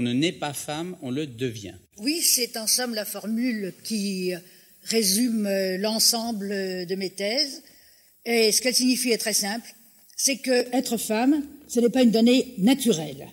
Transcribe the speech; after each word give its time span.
on 0.00 0.02
ne 0.02 0.14
naît 0.14 0.32
pas 0.32 0.54
femme, 0.54 0.96
on 1.02 1.10
le 1.10 1.26
devient. 1.26 1.74
Oui, 1.98 2.22
c'est 2.22 2.56
en 2.56 2.66
somme 2.66 2.94
la 2.94 3.04
formule 3.04 3.74
qui 3.84 4.32
résume 4.84 5.44
euh, 5.46 5.76
l'ensemble 5.76 6.48
de 6.48 6.94
mes 6.94 7.10
thèses. 7.10 7.62
Et 8.24 8.50
ce 8.50 8.62
qu'elle 8.62 8.74
signifie 8.74 9.10
est 9.10 9.18
très 9.18 9.34
simple, 9.34 9.68
c'est 10.16 10.38
que 10.38 10.74
être 10.74 10.96
femme, 10.96 11.44
ce 11.68 11.80
n'est 11.80 11.90
pas 11.90 12.02
une 12.02 12.12
donnée 12.12 12.54
naturelle. 12.56 13.28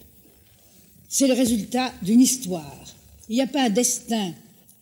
C'est 1.07 1.27
le 1.27 1.35
résultat 1.35 1.93
d'une 2.01 2.19
histoire. 2.19 2.85
Il 3.29 3.35
n'y 3.35 3.41
a 3.41 3.47
pas 3.47 3.63
un 3.63 3.69
destin 3.69 4.33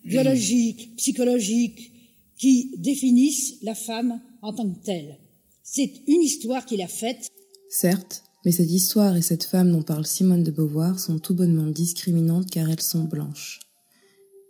biologique, 0.03 0.95
psychologique, 0.97 1.91
qui 2.35 2.71
définisse 2.79 3.61
la 3.61 3.75
femme 3.75 4.19
en 4.41 4.53
tant 4.53 4.67
que 4.67 4.83
telle. 4.83 5.19
C'est 5.61 5.91
une 6.07 6.23
histoire 6.23 6.65
qu'il 6.65 6.81
a 6.81 6.87
faite. 6.87 7.29
Certes, 7.69 8.23
mais 8.45 8.51
cette 8.51 8.71
histoire 8.71 9.15
et 9.15 9.23
cette 9.23 9.43
femme 9.43 9.71
dont 9.71 9.81
parle 9.81 10.05
Simone 10.05 10.43
de 10.43 10.51
Beauvoir 10.51 10.99
sont 10.99 11.17
tout 11.17 11.33
bonnement 11.33 11.65
discriminantes 11.65 12.49
car 12.49 12.69
elles 12.69 12.81
sont 12.81 13.03
blanches. 13.03 13.59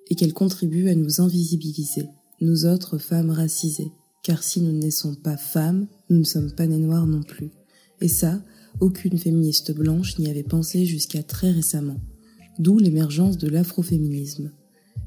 Et 0.10 0.16
qu'elles 0.16 0.34
contribuent 0.34 0.90
à 0.90 0.96
nous 0.96 1.22
invisibiliser, 1.22 2.10
nous 2.42 2.66
autres 2.66 2.98
femmes 2.98 3.32
racisées. 3.32 3.92
Car 4.22 4.44
si 4.44 4.60
nous 4.60 4.72
ne 4.72 4.82
naissons 4.82 5.16
pas 5.16 5.38
femmes, 5.38 5.88
nous 6.10 6.18
ne 6.18 6.24
sommes 6.24 6.52
pas 6.52 6.68
nées 6.68 6.78
noires 6.78 7.08
non 7.08 7.24
plus. 7.24 7.52
Et 8.02 8.08
ça, 8.08 8.44
aucune 8.82 9.18
féministe 9.18 9.74
blanche 9.74 10.20
n'y 10.20 10.30
avait 10.30 10.44
pensé 10.44 10.86
jusqu'à 10.86 11.24
très 11.24 11.52
récemment. 11.52 12.00
D'où 12.60 12.78
l'émergence 12.78 13.38
de 13.38 13.48
l'afroféminisme. 13.48 14.52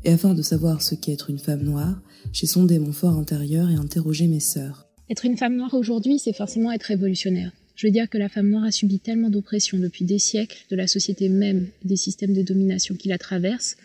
Et 0.04 0.12
afin 0.12 0.34
de 0.34 0.42
savoir 0.42 0.82
ce 0.82 0.94
qu'est 0.94 1.12
être 1.12 1.30
une 1.30 1.38
femme 1.38 1.62
noire, 1.62 2.00
j'ai 2.32 2.46
sondé 2.46 2.78
mon 2.78 2.92
fort 2.92 3.18
intérieur 3.18 3.68
et 3.70 3.74
interrogé 3.74 4.28
mes 4.28 4.40
sœurs. 4.40 4.88
Être 5.10 5.24
une 5.24 5.36
femme 5.36 5.56
noire 5.56 5.74
aujourd'hui, 5.74 6.18
c'est 6.18 6.32
forcément 6.32 6.72
être 6.72 6.84
révolutionnaire. 6.84 7.52
Je 7.78 7.86
veux 7.86 7.92
dire 7.92 8.10
que 8.10 8.18
la 8.18 8.28
femme 8.28 8.48
noire 8.48 8.64
a 8.64 8.72
subi 8.72 8.98
tellement 8.98 9.30
d'oppression 9.30 9.78
depuis 9.78 10.04
des 10.04 10.18
siècles, 10.18 10.64
de 10.68 10.74
la 10.74 10.88
société 10.88 11.28
même, 11.28 11.68
des 11.84 11.94
systèmes 11.94 12.32
de 12.32 12.42
domination 12.42 12.96
qui 12.96 13.06
la 13.06 13.18
traversent, 13.18 13.76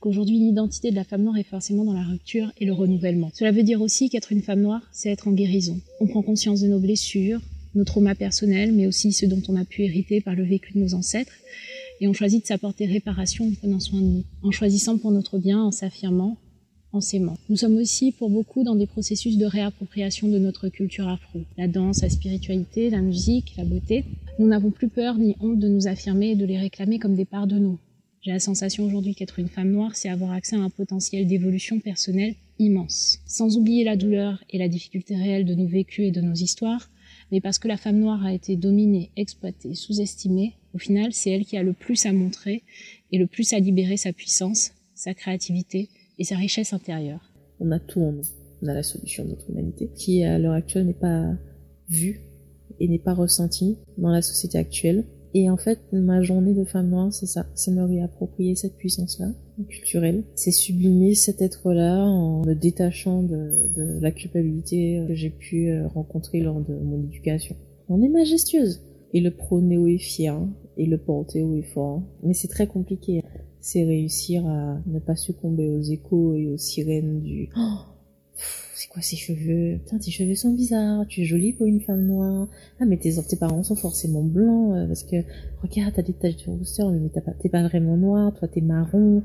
qu'aujourd'hui 0.00 0.38
l'identité 0.38 0.90
de 0.90 0.96
la 0.96 1.02
femme 1.02 1.22
noire 1.22 1.38
est 1.38 1.48
forcément 1.48 1.86
dans 1.86 1.94
la 1.94 2.04
rupture 2.04 2.52
et 2.58 2.66
le 2.66 2.74
renouvellement. 2.74 3.30
Cela 3.32 3.50
veut 3.50 3.62
dire 3.62 3.80
aussi 3.80 4.10
qu'être 4.10 4.32
une 4.32 4.42
femme 4.42 4.60
noire, 4.60 4.86
c'est 4.92 5.08
être 5.08 5.28
en 5.28 5.32
guérison. 5.32 5.80
On 5.98 6.06
prend 6.06 6.20
conscience 6.20 6.60
de 6.60 6.68
nos 6.68 6.78
blessures, 6.78 7.40
nos 7.74 7.84
traumas 7.84 8.14
personnels, 8.14 8.74
mais 8.74 8.86
aussi 8.86 9.12
ceux 9.14 9.28
dont 9.28 9.42
on 9.48 9.56
a 9.56 9.64
pu 9.64 9.82
hériter 9.82 10.20
par 10.20 10.34
le 10.34 10.44
vécu 10.44 10.74
de 10.74 10.80
nos 10.80 10.92
ancêtres, 10.92 11.32
et 12.02 12.06
on 12.06 12.12
choisit 12.12 12.42
de 12.42 12.46
s'apporter 12.46 12.84
réparation 12.84 13.46
en 13.46 13.54
prenant 13.54 13.80
soin 13.80 14.02
de 14.02 14.06
nous, 14.06 14.24
en 14.42 14.50
choisissant 14.50 14.98
pour 14.98 15.10
notre 15.10 15.38
bien, 15.38 15.62
en 15.62 15.70
s'affirmant, 15.70 16.36
en 16.92 17.00
s'aimant. 17.00 17.36
Nous 17.48 17.56
sommes 17.56 17.76
aussi 17.76 18.12
pour 18.12 18.30
beaucoup 18.30 18.64
dans 18.64 18.74
des 18.74 18.86
processus 18.86 19.36
de 19.36 19.44
réappropriation 19.44 20.28
de 20.28 20.38
notre 20.38 20.68
culture 20.68 21.08
afro. 21.08 21.40
La 21.56 21.68
danse, 21.68 22.02
la 22.02 22.10
spiritualité, 22.10 22.90
la 22.90 23.00
musique, 23.00 23.54
la 23.56 23.64
beauté. 23.64 24.04
Nous 24.38 24.46
n'avons 24.46 24.70
plus 24.70 24.88
peur 24.88 25.18
ni 25.18 25.36
honte 25.40 25.58
de 25.58 25.68
nous 25.68 25.86
affirmer 25.86 26.30
et 26.30 26.36
de 26.36 26.46
les 26.46 26.58
réclamer 26.58 26.98
comme 26.98 27.14
des 27.14 27.24
parts 27.24 27.46
de 27.46 27.58
nous. 27.58 27.78
J'ai 28.22 28.32
la 28.32 28.40
sensation 28.40 28.84
aujourd'hui 28.84 29.14
qu'être 29.14 29.38
une 29.38 29.48
femme 29.48 29.70
noire, 29.70 29.94
c'est 29.94 30.08
avoir 30.08 30.32
accès 30.32 30.56
à 30.56 30.60
un 30.60 30.70
potentiel 30.70 31.26
d'évolution 31.26 31.78
personnelle 31.78 32.34
immense. 32.58 33.18
Sans 33.26 33.56
oublier 33.56 33.84
la 33.84 33.96
douleur 33.96 34.42
et 34.50 34.58
la 34.58 34.68
difficulté 34.68 35.14
réelle 35.16 35.44
de 35.44 35.54
nos 35.54 35.66
vécus 35.66 36.08
et 36.08 36.10
de 36.10 36.20
nos 36.20 36.34
histoires, 36.34 36.90
mais 37.30 37.40
parce 37.40 37.58
que 37.58 37.68
la 37.68 37.76
femme 37.76 37.98
noire 37.98 38.24
a 38.24 38.32
été 38.32 38.56
dominée, 38.56 39.10
exploitée, 39.16 39.74
sous-estimée, 39.74 40.54
au 40.74 40.78
final, 40.78 41.12
c'est 41.12 41.30
elle 41.30 41.44
qui 41.44 41.56
a 41.56 41.62
le 41.62 41.72
plus 41.72 42.06
à 42.06 42.12
montrer 42.12 42.62
et 43.12 43.18
le 43.18 43.26
plus 43.26 43.52
à 43.52 43.58
libérer 43.58 43.96
sa 43.96 44.12
puissance, 44.12 44.72
sa 44.94 45.14
créativité 45.14 45.88
et 46.18 46.24
sa 46.24 46.36
richesse 46.36 46.72
intérieure. 46.72 47.32
On 47.60 47.70
a 47.70 47.78
tout 47.78 48.00
en 48.00 48.12
nous. 48.12 48.24
On 48.62 48.68
a 48.68 48.74
la 48.74 48.82
solution 48.82 49.24
de 49.24 49.30
notre 49.30 49.48
humanité, 49.50 49.90
qui 49.94 50.24
à 50.24 50.38
l'heure 50.38 50.54
actuelle 50.54 50.86
n'est 50.86 50.92
pas 50.92 51.32
vue 51.88 52.20
et 52.80 52.88
n'est 52.88 52.98
pas 52.98 53.14
ressentie 53.14 53.76
dans 53.96 54.10
la 54.10 54.22
société 54.22 54.58
actuelle. 54.58 55.04
Et 55.34 55.50
en 55.50 55.56
fait, 55.56 55.80
ma 55.92 56.22
journée 56.22 56.54
de 56.54 56.64
femme 56.64 56.88
noire, 56.88 57.12
c'est 57.12 57.26
ça. 57.26 57.46
C'est 57.54 57.70
me 57.70 57.84
réapproprier 57.84 58.56
cette 58.56 58.76
puissance-là, 58.76 59.28
culturelle. 59.68 60.24
C'est 60.34 60.50
sublimer 60.50 61.14
cet 61.14 61.42
être-là 61.42 62.04
en 62.04 62.44
me 62.44 62.54
détachant 62.54 63.22
de, 63.22 63.98
la 64.00 64.10
culpabilité 64.10 65.04
que 65.06 65.14
j'ai 65.14 65.30
pu 65.30 65.68
euh, 65.68 65.86
rencontrer 65.88 66.40
lors 66.40 66.60
de 66.60 66.74
mon 66.74 67.02
éducation. 67.04 67.56
On 67.88 68.02
est 68.02 68.08
majestueuse. 68.08 68.80
Et 69.14 69.20
le 69.20 69.32
haut 69.50 69.86
et 69.86 69.98
fier, 69.98 70.38
et 70.76 70.86
le 70.86 71.00
haut 71.06 71.26
et 71.34 71.62
fort. 71.62 72.02
Mais 72.22 72.34
c'est 72.34 72.48
très 72.48 72.66
compliqué. 72.66 73.22
C'est 73.60 73.84
réussir 73.84 74.46
à 74.46 74.80
ne 74.86 74.98
pas 74.98 75.16
succomber 75.16 75.68
aux 75.68 75.82
échos 75.82 76.34
et 76.34 76.48
aux 76.48 76.56
sirènes 76.56 77.20
du 77.20 77.48
oh, 77.56 77.78
c'est 78.78 78.88
quoi 78.88 79.02
ces 79.02 79.16
cheveux? 79.16 79.78
Putain, 79.78 79.98
tes 79.98 80.12
cheveux 80.12 80.36
sont 80.36 80.52
bizarres, 80.52 81.04
tu 81.08 81.22
es 81.22 81.24
jolie 81.24 81.52
pour 81.52 81.66
une 81.66 81.80
femme 81.80 82.06
noire. 82.06 82.46
Ah, 82.78 82.84
mais 82.86 82.96
tes, 82.96 83.12
tes 83.28 83.36
parents 83.36 83.64
sont 83.64 83.74
forcément 83.74 84.22
blancs, 84.22 84.72
euh, 84.76 84.86
parce 84.86 85.02
que, 85.02 85.16
regarde, 85.62 85.94
t'as 85.96 86.02
des 86.02 86.12
taches 86.12 86.46
de 86.46 86.50
rousseur, 86.52 86.92
mais 86.92 87.08
t'es 87.08 87.20
pas, 87.20 87.32
pas 87.32 87.68
vraiment 87.68 87.96
noir, 87.96 88.32
toi 88.34 88.46
t'es 88.46 88.60
marron. 88.60 89.24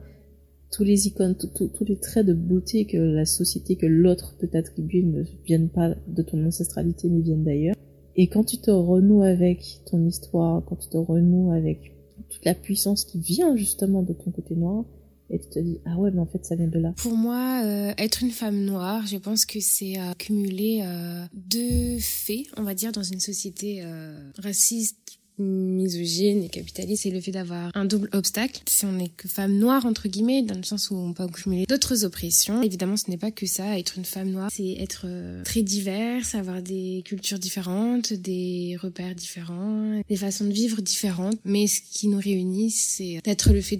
Tous 0.71 0.83
les 0.83 1.05
icônes, 1.05 1.35
tous 1.37 1.85
les 1.85 1.97
traits 1.97 2.25
de 2.25 2.33
beauté 2.33 2.85
que 2.85 2.97
la 2.97 3.25
société, 3.25 3.75
que 3.75 3.85
l'autre 3.85 4.35
peut 4.39 4.49
attribuer 4.53 5.03
ne 5.03 5.21
viennent 5.45 5.69
pas 5.69 5.93
de 6.07 6.23
ton 6.23 6.43
ancestralité, 6.43 7.09
mais 7.09 7.21
viennent 7.21 7.43
d'ailleurs. 7.43 7.75
Et 8.15 8.25
quand 8.27 8.43
tu 8.43 8.57
te 8.57 8.71
renoues 8.71 9.21
avec 9.21 9.81
ton 9.85 10.03
histoire, 10.03 10.63
quand 10.65 10.77
tu 10.77 10.89
te 10.89 10.97
renoues 10.97 11.51
avec 11.51 11.92
toute 12.29 12.45
la 12.45 12.55
puissance 12.55 13.05
qui 13.05 13.19
vient 13.19 13.55
justement 13.55 14.01
de 14.01 14.13
ton 14.13 14.31
côté 14.31 14.55
noir, 14.55 14.85
et 15.29 15.39
tu 15.39 15.49
te 15.49 15.59
dis 15.59 15.79
ah 15.85 15.97
ouais 15.97 16.11
mais 16.11 16.19
en 16.19 16.25
fait 16.25 16.45
ça 16.45 16.55
vient 16.55 16.67
de 16.67 16.79
là. 16.79 16.93
Pour 16.97 17.15
moi, 17.15 17.61
euh, 17.63 17.93
être 17.97 18.23
une 18.23 18.31
femme 18.31 18.63
noire, 18.65 19.05
je 19.07 19.17
pense 19.17 19.45
que 19.45 19.59
c'est 19.59 19.99
euh, 19.99 20.13
euh, 20.29 21.25
deux 21.33 21.99
faits, 21.99 22.45
on 22.57 22.63
va 22.63 22.73
dire, 22.75 22.91
dans 22.91 23.03
une 23.03 23.19
société 23.19 23.81
euh, 23.83 24.31
raciste 24.37 25.19
misogyne 25.39 26.43
et 26.43 26.49
capitaliste, 26.49 27.03
c'est 27.03 27.09
le 27.09 27.21
fait 27.21 27.31
d'avoir 27.31 27.71
un 27.75 27.85
double 27.85 28.09
obstacle. 28.13 28.61
Si 28.67 28.85
on 28.85 28.91
n'est 28.93 29.09
que 29.09 29.27
femme 29.27 29.57
noire, 29.57 29.85
entre 29.85 30.07
guillemets, 30.07 30.43
dans 30.43 30.55
le 30.55 30.63
sens 30.63 30.91
où 30.91 30.95
on 30.95 31.13
peut 31.13 31.23
accumuler 31.23 31.65
d'autres 31.65 32.05
oppressions. 32.05 32.61
Évidemment, 32.61 32.97
ce 32.97 33.09
n'est 33.09 33.17
pas 33.17 33.31
que 33.31 33.45
ça. 33.45 33.77
Être 33.77 33.97
une 33.97 34.05
femme 34.05 34.29
noire, 34.29 34.49
c'est 34.53 34.73
être 34.79 35.07
très 35.43 35.61
diverse, 35.61 36.35
avoir 36.35 36.61
des 36.61 37.01
cultures 37.05 37.39
différentes, 37.39 38.13
des 38.13 38.77
repères 38.81 39.15
différents, 39.15 40.01
des 40.07 40.15
façons 40.15 40.45
de 40.45 40.53
vivre 40.53 40.81
différentes. 40.81 41.37
Mais 41.45 41.67
ce 41.67 41.81
qui 41.81 42.07
nous 42.07 42.19
réunit, 42.19 42.71
c'est 42.71 43.19
d'être 43.23 43.51
le 43.51 43.61
fait 43.61 43.77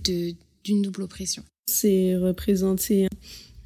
d'une 0.64 0.82
double 0.82 1.04
oppression. 1.04 1.44
C'est 1.68 2.16
représenter 2.16 3.08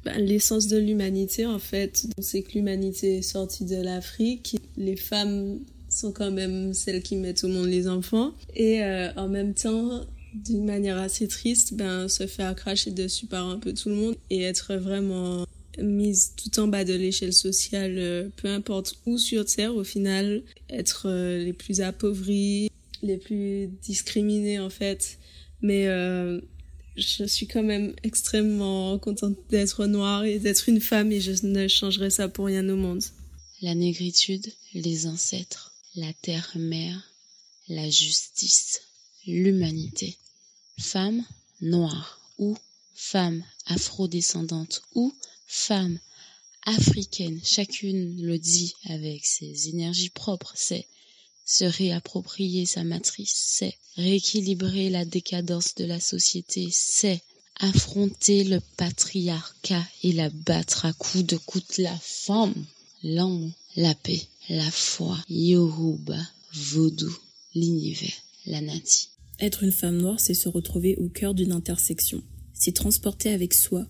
ben, 0.04 0.18
l'essence 0.18 0.68
de 0.68 0.78
l'humanité 0.78 1.46
en 1.46 1.58
fait. 1.58 2.06
C'est 2.20 2.42
que 2.42 2.52
l'humanité 2.52 3.18
est 3.18 3.22
sortie 3.22 3.64
de 3.64 3.76
l'Afrique. 3.76 4.56
Les 4.76 4.96
femmes 4.96 5.58
sont 5.98 6.12
quand 6.12 6.30
même 6.30 6.72
celles 6.74 7.02
qui 7.02 7.16
mettent 7.16 7.44
au 7.44 7.48
monde 7.48 7.66
les 7.66 7.88
enfants. 7.88 8.32
Et 8.54 8.82
euh, 8.82 9.12
en 9.16 9.28
même 9.28 9.54
temps, 9.54 10.06
d'une 10.34 10.64
manière 10.64 10.98
assez 10.98 11.26
triste, 11.26 11.74
ben, 11.74 12.08
se 12.08 12.26
faire 12.26 12.54
cracher 12.54 12.90
dessus 12.90 13.26
par 13.26 13.48
un 13.48 13.58
peu 13.58 13.72
tout 13.74 13.88
le 13.88 13.96
monde 13.96 14.16
et 14.30 14.42
être 14.42 14.76
vraiment 14.76 15.44
mise 15.80 16.32
tout 16.36 16.58
en 16.60 16.66
bas 16.66 16.84
de 16.84 16.94
l'échelle 16.94 17.32
sociale, 17.32 17.94
euh, 17.98 18.28
peu 18.36 18.48
importe 18.48 18.96
où 19.06 19.18
sur 19.18 19.44
Terre, 19.44 19.74
au 19.74 19.84
final, 19.84 20.42
être 20.70 21.06
euh, 21.08 21.42
les 21.42 21.52
plus 21.52 21.80
appauvris, 21.80 22.70
les 23.02 23.16
plus 23.16 23.68
discriminés 23.82 24.58
en 24.58 24.70
fait. 24.70 25.18
Mais 25.60 25.86
je 26.96 27.24
suis 27.24 27.48
quand 27.48 27.64
même 27.64 27.94
extrêmement 28.04 28.96
contente 28.98 29.36
d'être 29.50 29.86
noire 29.86 30.24
et 30.24 30.38
d'être 30.38 30.68
une 30.68 30.80
femme 30.80 31.10
et 31.10 31.20
je 31.20 31.32
ne 31.44 31.66
changerai 31.66 32.10
ça 32.10 32.28
pour 32.28 32.46
rien 32.46 32.68
au 32.68 32.76
monde. 32.76 33.02
La 33.60 33.74
négritude, 33.74 34.46
les 34.72 35.08
ancêtres, 35.08 35.67
la 35.94 36.12
terre-mère, 36.12 37.00
la 37.68 37.88
justice, 37.88 38.80
l'humanité. 39.26 40.16
Femme 40.78 41.24
noire 41.60 42.20
ou 42.38 42.56
femme 42.94 43.44
afrodescendante 43.66 44.82
ou 44.94 45.12
femme 45.46 45.98
africaine, 46.66 47.40
chacune 47.44 48.20
le 48.22 48.38
dit 48.38 48.74
avec 48.84 49.24
ses 49.24 49.68
énergies 49.68 50.10
propres, 50.10 50.52
c'est 50.54 50.86
se 51.44 51.64
réapproprier 51.64 52.66
sa 52.66 52.84
matrice, 52.84 53.34
c'est 53.34 53.76
rééquilibrer 53.96 54.90
la 54.90 55.04
décadence 55.06 55.74
de 55.76 55.84
la 55.84 55.98
société, 55.98 56.68
c'est 56.70 57.22
affronter 57.56 58.44
le 58.44 58.60
patriarcat 58.76 59.84
et 60.02 60.12
la 60.12 60.28
battre 60.30 60.84
à 60.84 60.92
coups 60.92 61.24
de 61.24 61.36
coude 61.38 61.64
la 61.78 61.96
femme, 61.98 62.66
l'amour, 63.02 63.50
la 63.78 63.94
paix, 63.94 64.20
la 64.50 64.70
foi, 64.70 65.16
Yoruba, 65.30 66.18
Vaudou, 66.52 67.16
l'univers, 67.54 68.12
la 68.46 68.60
nati. 68.60 69.08
Être 69.40 69.62
une 69.62 69.72
femme 69.72 69.96
noire, 69.98 70.20
c'est 70.20 70.34
se 70.34 70.50
retrouver 70.50 70.96
au 70.96 71.08
cœur 71.08 71.32
d'une 71.32 71.52
intersection. 71.52 72.22
C'est 72.52 72.74
transporter 72.74 73.30
avec 73.30 73.54
soi 73.54 73.86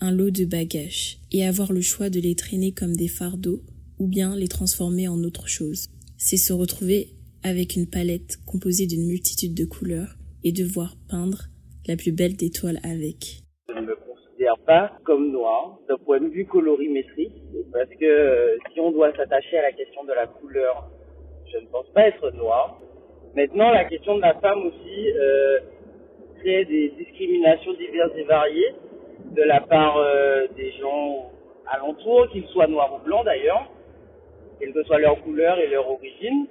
un 0.00 0.10
lot 0.10 0.30
de 0.30 0.44
bagages 0.44 1.18
et 1.30 1.46
avoir 1.46 1.72
le 1.72 1.82
choix 1.82 2.10
de 2.10 2.18
les 2.18 2.34
traîner 2.34 2.72
comme 2.72 2.96
des 2.96 3.08
fardeaux 3.08 3.62
ou 3.98 4.08
bien 4.08 4.34
les 4.34 4.48
transformer 4.48 5.06
en 5.06 5.22
autre 5.22 5.46
chose 5.46 5.88
c'est 6.18 6.36
se 6.36 6.52
retrouver 6.52 7.08
avec 7.42 7.76
une 7.76 7.88
palette 7.88 8.38
composée 8.46 8.86
d'une 8.86 9.06
multitude 9.06 9.54
de 9.54 9.64
couleurs 9.64 10.16
et 10.44 10.52
devoir 10.52 10.96
peindre 11.08 11.44
la 11.86 11.96
plus 11.96 12.12
belle 12.12 12.36
des 12.36 12.50
toiles 12.50 12.80
avec. 12.82 13.42
Je 13.68 13.74
ne 13.74 13.86
me 13.86 13.94
considère 13.96 14.58
pas 14.66 14.92
comme 15.04 15.30
noir 15.30 15.78
d'un 15.88 15.98
point 15.98 16.20
de 16.20 16.28
vue 16.28 16.46
colorimétrique 16.46 17.34
parce 17.72 17.90
que 18.00 18.58
si 18.72 18.80
on 18.80 18.90
doit 18.90 19.12
s'attacher 19.14 19.58
à 19.58 19.62
la 19.62 19.72
question 19.72 20.04
de 20.04 20.12
la 20.12 20.26
couleur, 20.26 20.88
je 21.52 21.58
ne 21.58 21.66
pense 21.66 21.88
pas 21.88 22.08
être 22.08 22.30
noir. 22.32 22.78
Maintenant, 23.34 23.70
la 23.70 23.84
question 23.84 24.16
de 24.16 24.22
la 24.22 24.34
femme 24.34 24.66
aussi, 24.66 25.12
euh, 25.12 25.58
crée 26.40 26.64
des 26.64 26.90
discriminations 26.90 27.72
diverses 27.74 28.12
et 28.16 28.24
variées 28.24 28.74
de 29.34 29.42
la 29.42 29.60
part 29.60 29.96
euh, 29.98 30.46
des 30.56 30.72
gens 30.72 31.30
alentours, 31.70 32.28
qu'ils 32.30 32.46
soient 32.48 32.66
noirs 32.66 32.94
ou 32.94 33.04
blancs 33.04 33.24
d'ailleurs, 33.24 33.68
quelle 34.58 34.72
que 34.72 34.82
soit 34.84 34.98
leur 34.98 35.20
couleur 35.22 35.58
et 35.58 35.66
leur 35.66 35.90
origine. 35.90 36.46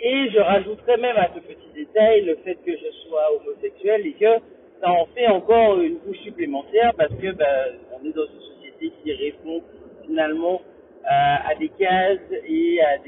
Et 0.00 0.30
je 0.30 0.38
rajouterais 0.38 0.96
même 0.98 1.16
à 1.16 1.28
ce 1.34 1.40
petit 1.40 1.68
détail 1.74 2.22
le 2.22 2.36
fait 2.36 2.54
que 2.64 2.72
je 2.72 2.90
sois 3.08 3.32
homosexuel 3.34 4.06
et 4.06 4.12
que 4.12 4.40
ça 4.80 4.90
en 4.90 5.06
fait 5.06 5.26
encore 5.26 5.80
une 5.80 5.98
couche 5.98 6.18
supplémentaire 6.18 6.92
parce 6.96 7.12
que 7.14 7.32
ben, 7.32 7.74
on 7.92 8.06
est 8.06 8.12
dans 8.12 8.26
une 8.26 8.40
société 8.40 8.92
qui 9.02 9.12
répond 9.12 9.60
finalement 10.08 10.60
à, 11.04 11.54
des 11.58 11.68
cases 11.78 12.18
et 12.48 12.80
à 12.80 12.98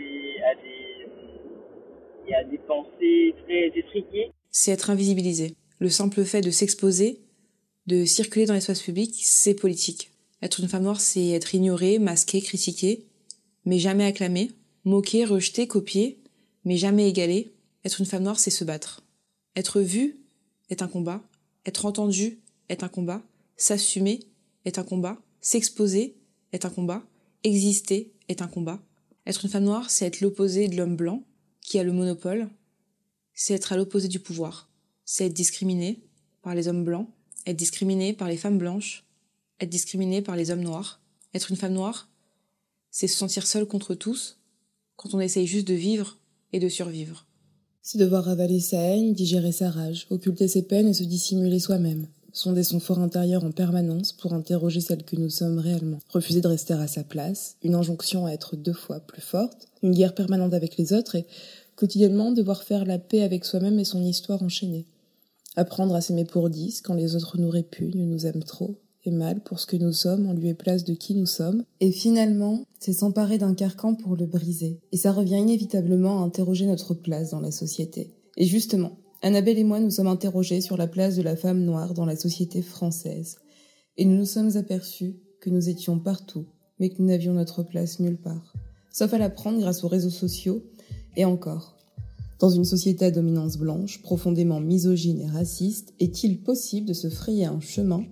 des 2.44 2.58
pensées 2.58 3.34
très 3.44 3.66
étriquées. 3.78 4.32
C'est 4.50 4.70
être 4.72 4.90
invisibilisé. 4.90 5.56
Le 5.80 5.88
simple 5.88 6.24
fait 6.24 6.40
de 6.40 6.50
s'exposer, 6.50 7.20
de 7.86 8.04
circuler 8.04 8.46
dans 8.46 8.54
l'espace 8.54 8.82
public, 8.82 9.12
c'est 9.14 9.54
politique. 9.54 10.10
Être 10.42 10.60
une 10.60 10.68
femme 10.68 10.84
noire, 10.84 11.00
c'est 11.00 11.28
être 11.30 11.54
ignorée, 11.54 11.98
masquée, 11.98 12.40
critiquée, 12.40 13.06
mais 13.64 13.78
jamais 13.78 14.04
acclamée, 14.04 14.50
moquée, 14.84 15.24
rejetée, 15.24 15.66
copiée, 15.66 16.18
mais 16.64 16.76
jamais 16.76 17.08
égalée. 17.08 17.52
Être 17.84 18.00
une 18.00 18.06
femme 18.06 18.22
noire, 18.22 18.38
c'est 18.38 18.50
se 18.50 18.64
battre. 18.64 19.02
Être 19.56 19.80
vue 19.80 20.18
est 20.70 20.82
un 20.82 20.88
combat, 20.88 21.20
être 21.66 21.84
entendue 21.84 22.38
est 22.68 22.82
un 22.84 22.88
combat, 22.88 23.22
s'assumer 23.56 24.20
est 24.64 24.78
un 24.78 24.84
combat, 24.84 25.18
s'exposer 25.40 26.16
est 26.52 26.64
un 26.64 26.70
combat, 26.70 27.02
exister 27.44 28.12
est 28.28 28.42
un 28.42 28.48
combat. 28.48 28.80
Être 29.26 29.44
une 29.44 29.50
femme 29.50 29.64
noire, 29.64 29.90
c'est 29.90 30.06
être 30.06 30.20
l'opposé 30.20 30.68
de 30.68 30.76
l'homme 30.76 30.96
blanc, 30.96 31.24
qui 31.60 31.78
a 31.78 31.84
le 31.84 31.92
monopole, 31.92 32.48
c'est 33.34 33.54
être 33.54 33.72
à 33.72 33.76
l'opposé 33.76 34.08
du 34.08 34.20
pouvoir, 34.20 34.68
c'est 35.04 35.26
être 35.26 35.34
discriminé 35.34 36.02
par 36.42 36.54
les 36.54 36.68
hommes 36.68 36.84
blancs, 36.84 37.08
être 37.46 37.56
discriminé 37.56 38.12
par 38.12 38.28
les 38.28 38.36
femmes 38.36 38.58
blanches, 38.58 39.04
être 39.60 39.70
discriminé 39.70 40.22
par 40.22 40.36
les 40.36 40.50
hommes 40.50 40.62
noirs. 40.62 41.00
Être 41.32 41.50
une 41.50 41.56
femme 41.56 41.74
noire, 41.74 42.08
c'est 42.90 43.06
se 43.06 43.16
sentir 43.16 43.46
seule 43.46 43.66
contre 43.66 43.94
tous, 43.94 44.38
quand 44.96 45.14
on 45.14 45.20
essaye 45.20 45.46
juste 45.46 45.68
de 45.68 45.74
vivre 45.74 46.18
et 46.52 46.58
de 46.58 46.68
survivre. 46.68 47.26
C'est 47.82 47.98
devoir 47.98 48.28
avaler 48.28 48.60
sa 48.60 48.78
haine, 48.78 49.14
digérer 49.14 49.52
sa 49.52 49.70
rage, 49.70 50.06
occulter 50.10 50.48
ses 50.48 50.62
peines 50.62 50.88
et 50.88 50.94
se 50.94 51.04
dissimuler 51.04 51.60
soi-même, 51.60 52.08
sonder 52.32 52.62
son 52.62 52.80
fort 52.80 52.98
intérieur 52.98 53.44
en 53.44 53.50
permanence 53.50 54.12
pour 54.12 54.32
interroger 54.32 54.80
celle 54.80 55.04
que 55.04 55.16
nous 55.16 55.30
sommes 55.30 55.58
réellement, 55.58 55.98
refuser 56.08 56.40
de 56.40 56.48
rester 56.48 56.74
à 56.74 56.86
sa 56.86 57.04
place, 57.04 57.56
une 57.62 57.74
injonction 57.74 58.26
à 58.26 58.32
être 58.32 58.56
deux 58.56 58.72
fois 58.72 59.00
plus 59.00 59.22
forte, 59.22 59.68
une 59.82 59.94
guerre 59.94 60.14
permanente 60.14 60.54
avec 60.54 60.76
les 60.76 60.92
autres 60.92 61.16
et 61.16 61.26
quotidiennement 61.76 62.32
devoir 62.32 62.62
faire 62.62 62.84
la 62.84 62.98
paix 62.98 63.22
avec 63.22 63.44
soi-même 63.44 63.78
et 63.78 63.84
son 63.84 64.02
histoire 64.02 64.42
enchaînée. 64.42 64.86
Apprendre 65.56 65.94
à 65.94 66.00
s'aimer 66.00 66.24
pour 66.24 66.50
dix 66.50 66.80
quand 66.80 66.94
les 66.94 67.16
autres 67.16 67.38
nous 67.38 67.50
répugnent, 67.50 68.06
nous 68.06 68.26
aiment 68.26 68.44
trop, 68.44 68.76
et 69.04 69.10
mal 69.10 69.40
pour 69.40 69.60
ce 69.60 69.66
que 69.66 69.76
nous 69.76 69.92
sommes 69.92 70.26
en 70.26 70.32
lieu 70.32 70.48
et 70.48 70.54
place 70.54 70.84
de 70.84 70.94
qui 70.94 71.14
nous 71.14 71.26
sommes. 71.26 71.64
Et 71.80 71.90
finalement, 71.90 72.64
c'est 72.78 72.92
s'emparer 72.92 73.38
d'un 73.38 73.54
carcan 73.54 73.94
pour 73.94 74.16
le 74.16 74.26
briser. 74.26 74.80
Et 74.92 74.96
ça 74.96 75.12
revient 75.12 75.38
inévitablement 75.38 76.20
à 76.20 76.26
interroger 76.26 76.66
notre 76.66 76.94
place 76.94 77.30
dans 77.30 77.40
la 77.40 77.50
société. 77.50 78.10
Et 78.36 78.46
justement, 78.46 78.92
Annabelle 79.22 79.58
et 79.58 79.64
moi 79.64 79.80
nous 79.80 79.90
sommes 79.90 80.06
interrogés 80.06 80.60
sur 80.60 80.76
la 80.76 80.86
place 80.86 81.16
de 81.16 81.22
la 81.22 81.36
femme 81.36 81.62
noire 81.62 81.94
dans 81.94 82.06
la 82.06 82.16
société 82.16 82.62
française. 82.62 83.38
Et 83.96 84.04
nous 84.04 84.16
nous 84.16 84.26
sommes 84.26 84.56
aperçus 84.56 85.16
que 85.40 85.50
nous 85.50 85.68
étions 85.68 85.98
partout, 85.98 86.46
mais 86.78 86.88
que 86.88 87.00
nous 87.00 87.08
n'avions 87.08 87.34
notre 87.34 87.62
place 87.62 88.00
nulle 88.00 88.20
part. 88.20 88.54
Sauf 88.90 89.12
à 89.12 89.18
la 89.18 89.30
prendre 89.30 89.60
grâce 89.60 89.84
aux 89.84 89.88
réseaux 89.88 90.10
sociaux, 90.10 90.62
et 91.16 91.24
encore. 91.24 91.76
Dans 92.38 92.50
une 92.50 92.64
société 92.64 93.04
à 93.04 93.10
dominance 93.10 93.58
blanche, 93.58 94.00
profondément 94.00 94.60
misogyne 94.60 95.20
et 95.20 95.26
raciste, 95.26 95.92
est-il 95.98 96.42
possible 96.42 96.88
de 96.88 96.94
se 96.94 97.10
frayer 97.10 97.44
un 97.44 97.60
chemin 97.60 98.04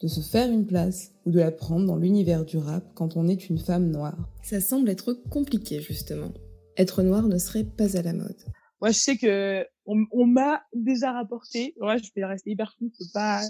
de 0.00 0.06
se 0.06 0.20
faire 0.20 0.50
une 0.50 0.64
place 0.64 1.10
ou 1.26 1.32
de 1.32 1.40
la 1.40 1.50
prendre 1.50 1.86
dans 1.86 1.96
l'univers 1.96 2.44
du 2.44 2.56
rap 2.56 2.84
quand 2.94 3.16
on 3.16 3.26
est 3.26 3.48
une 3.48 3.58
femme 3.58 3.90
noire? 3.90 4.30
Ça 4.42 4.60
semble 4.60 4.88
être 4.90 5.12
compliqué 5.12 5.80
justement. 5.80 6.32
Être 6.76 7.02
noire 7.02 7.26
ne 7.26 7.38
serait 7.38 7.64
pas 7.64 7.96
à 7.96 8.02
la 8.02 8.12
mode. 8.12 8.36
Moi, 8.80 8.92
je 8.92 8.98
sais 8.98 9.16
que 9.16 9.64
on, 9.88 10.26
m'a 10.26 10.62
déjà 10.74 11.12
rapporté. 11.12 11.74
Ouais, 11.80 11.98
je 11.98 12.10
vais 12.14 12.24
rester 12.24 12.50
hyper 12.50 12.74
fou, 12.78 12.90
je 12.92 13.04
peux 13.04 13.10
pas 13.12 13.42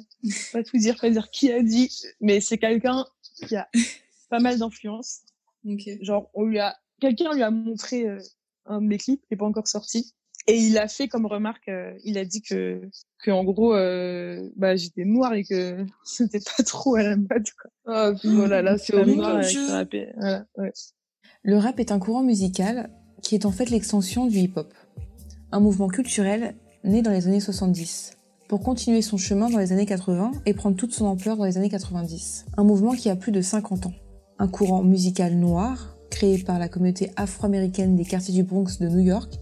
pas 0.53 0.63
tout 0.63 0.79
dire, 0.79 0.97
pas 1.01 1.11
dire 1.11 1.31
qui 1.31 1.53
a 1.53 1.63
dit, 1.63 1.91
mais 2.21 2.41
c'est 2.41 2.59
quelqu'un 2.59 3.05
qui 3.47 3.57
a 3.57 3.69
pas 4.31 4.39
mal 4.39 4.59
d'influence. 4.59 5.21
Genre, 6.01 6.31
on 6.35 6.45
lui 6.45 6.59
a 6.59 6.77
quelqu'un 7.01 7.35
lui 7.35 7.43
a 7.43 7.51
montré 7.51 8.07
euh, 8.07 8.19
un 8.67 8.81
de 8.81 8.87
mes 8.87 8.99
clips 8.99 9.21
qui 9.27 9.35
est 9.35 9.37
pas 9.37 9.47
encore 9.47 9.69
sorti 9.69 10.15
et 10.49 10.57
il 10.57 10.79
a 10.79 10.89
fait 10.89 11.09
comme 11.09 11.27
remarque, 11.27 11.69
euh, 11.69 11.93
il 12.05 12.17
a 12.17 12.25
dit 12.25 12.41
que, 12.41 12.81
que 13.23 13.31
en 13.31 13.45
gros, 13.45 13.75
euh, 13.75 14.49
bah, 14.57 14.77
j'étais 14.77 15.05
noire 15.05 15.35
et 15.35 15.45
que 15.45 15.85
c'était 16.05 16.41
pas 16.41 16.63
trop 16.65 16.97
à 16.97 17.03
la 17.03 17.17
mode. 17.17 17.47
Quoi. 17.61 17.71
Oh, 17.87 18.17
voilà, 18.25 18.63
là, 18.63 18.79
c'est 18.79 18.95
horrible. 18.95 19.21
Voilà, 19.21 20.47
ouais. 20.57 20.73
Le 21.43 21.57
rap 21.59 21.79
est 21.79 21.93
un 21.93 21.99
courant 21.99 22.23
musical 22.23 22.91
qui 23.23 23.35
est 23.35 23.45
en 23.45 23.53
fait 23.53 23.69
l'extension 23.69 24.27
du 24.27 24.39
hip-hop, 24.39 24.73
un 25.53 25.61
mouvement 25.61 25.89
culturel 25.89 26.55
né 26.85 27.03
dans 27.03 27.11
les 27.11 27.27
années 27.27 27.41
70 27.41 28.13
pour 28.49 28.63
continuer 28.63 29.03
son 29.03 29.17
chemin 29.17 29.51
dans 29.51 29.59
les 29.59 29.73
années 29.73 29.87
80 29.87 30.33
et 30.47 30.55
prendre 30.55 30.77
toute 30.77 30.93
son 30.93 31.07
ampleur 31.07 31.37
dans 31.37 31.45
les 31.45 31.59
années 31.59 31.69
90. 31.69 32.47
Un 32.57 32.65
mouvement 32.65 32.93
qui 32.93 33.11
a 33.11 33.17
plus 33.17 33.33
de 33.33 33.41
50 33.41 33.87
ans. 33.87 33.93
Un 34.39 34.49
courant 34.49 34.83
musical 34.83 35.35
noir 35.37 35.97
créé 36.11 36.39
par 36.39 36.59
la 36.59 36.69
communauté 36.69 37.11
afro-américaine 37.17 37.97
des 37.97 38.05
quartiers 38.05 38.35
du 38.35 38.43
Bronx 38.43 38.79
de 38.81 38.89
New 38.89 39.01
York 39.01 39.35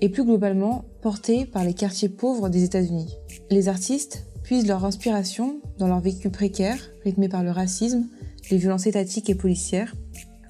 et 0.00 0.08
plus 0.08 0.24
globalement 0.24 0.84
porté 1.00 1.46
par 1.46 1.64
les 1.64 1.74
quartiers 1.74 2.08
pauvres 2.08 2.48
des 2.48 2.64
États-Unis. 2.64 3.16
Les 3.50 3.68
artistes 3.68 4.26
puisent 4.42 4.66
leur 4.66 4.84
inspiration 4.84 5.60
dans 5.78 5.86
leur 5.86 6.00
vécu 6.00 6.30
précaire, 6.30 6.78
rythmé 7.04 7.28
par 7.28 7.44
le 7.44 7.50
racisme, 7.50 8.06
les 8.50 8.56
violences 8.56 8.86
étatiques 8.86 9.30
et 9.30 9.34
policières, 9.34 9.94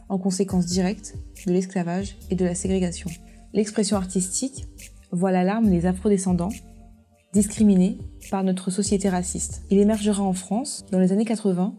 en 0.08 0.18
conséquence 0.18 0.66
directe 0.66 1.14
de 1.46 1.52
l'esclavage 1.52 2.16
et 2.30 2.34
de 2.34 2.44
la 2.44 2.54
ségrégation. 2.54 3.10
L'expression 3.54 3.96
artistique 3.96 4.68
voit 5.12 5.32
l'alarme 5.32 5.68
les 5.68 5.86
afrodescendants 5.86 6.52
discriminés 7.32 7.98
par 8.30 8.44
notre 8.44 8.70
société 8.70 9.08
raciste. 9.08 9.62
Il 9.70 9.78
émergera 9.78 10.22
en 10.22 10.32
France 10.32 10.86
dans 10.90 10.98
les 10.98 11.12
années 11.12 11.24
80 11.24 11.74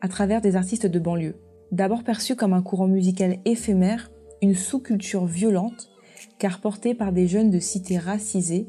à 0.00 0.08
travers 0.08 0.40
des 0.40 0.56
artistes 0.56 0.86
de 0.86 0.98
banlieue. 0.98 1.36
D'abord 1.72 2.04
perçu 2.04 2.36
comme 2.36 2.52
un 2.52 2.62
courant 2.62 2.86
musical 2.86 3.38
éphémère, 3.44 4.10
une 4.42 4.54
sous-culture 4.54 5.26
violente 5.26 5.90
car 6.38 6.60
porté 6.60 6.94
par 6.94 7.12
des 7.12 7.26
jeunes 7.26 7.50
de 7.50 7.58
cités 7.58 7.98
racisées, 7.98 8.68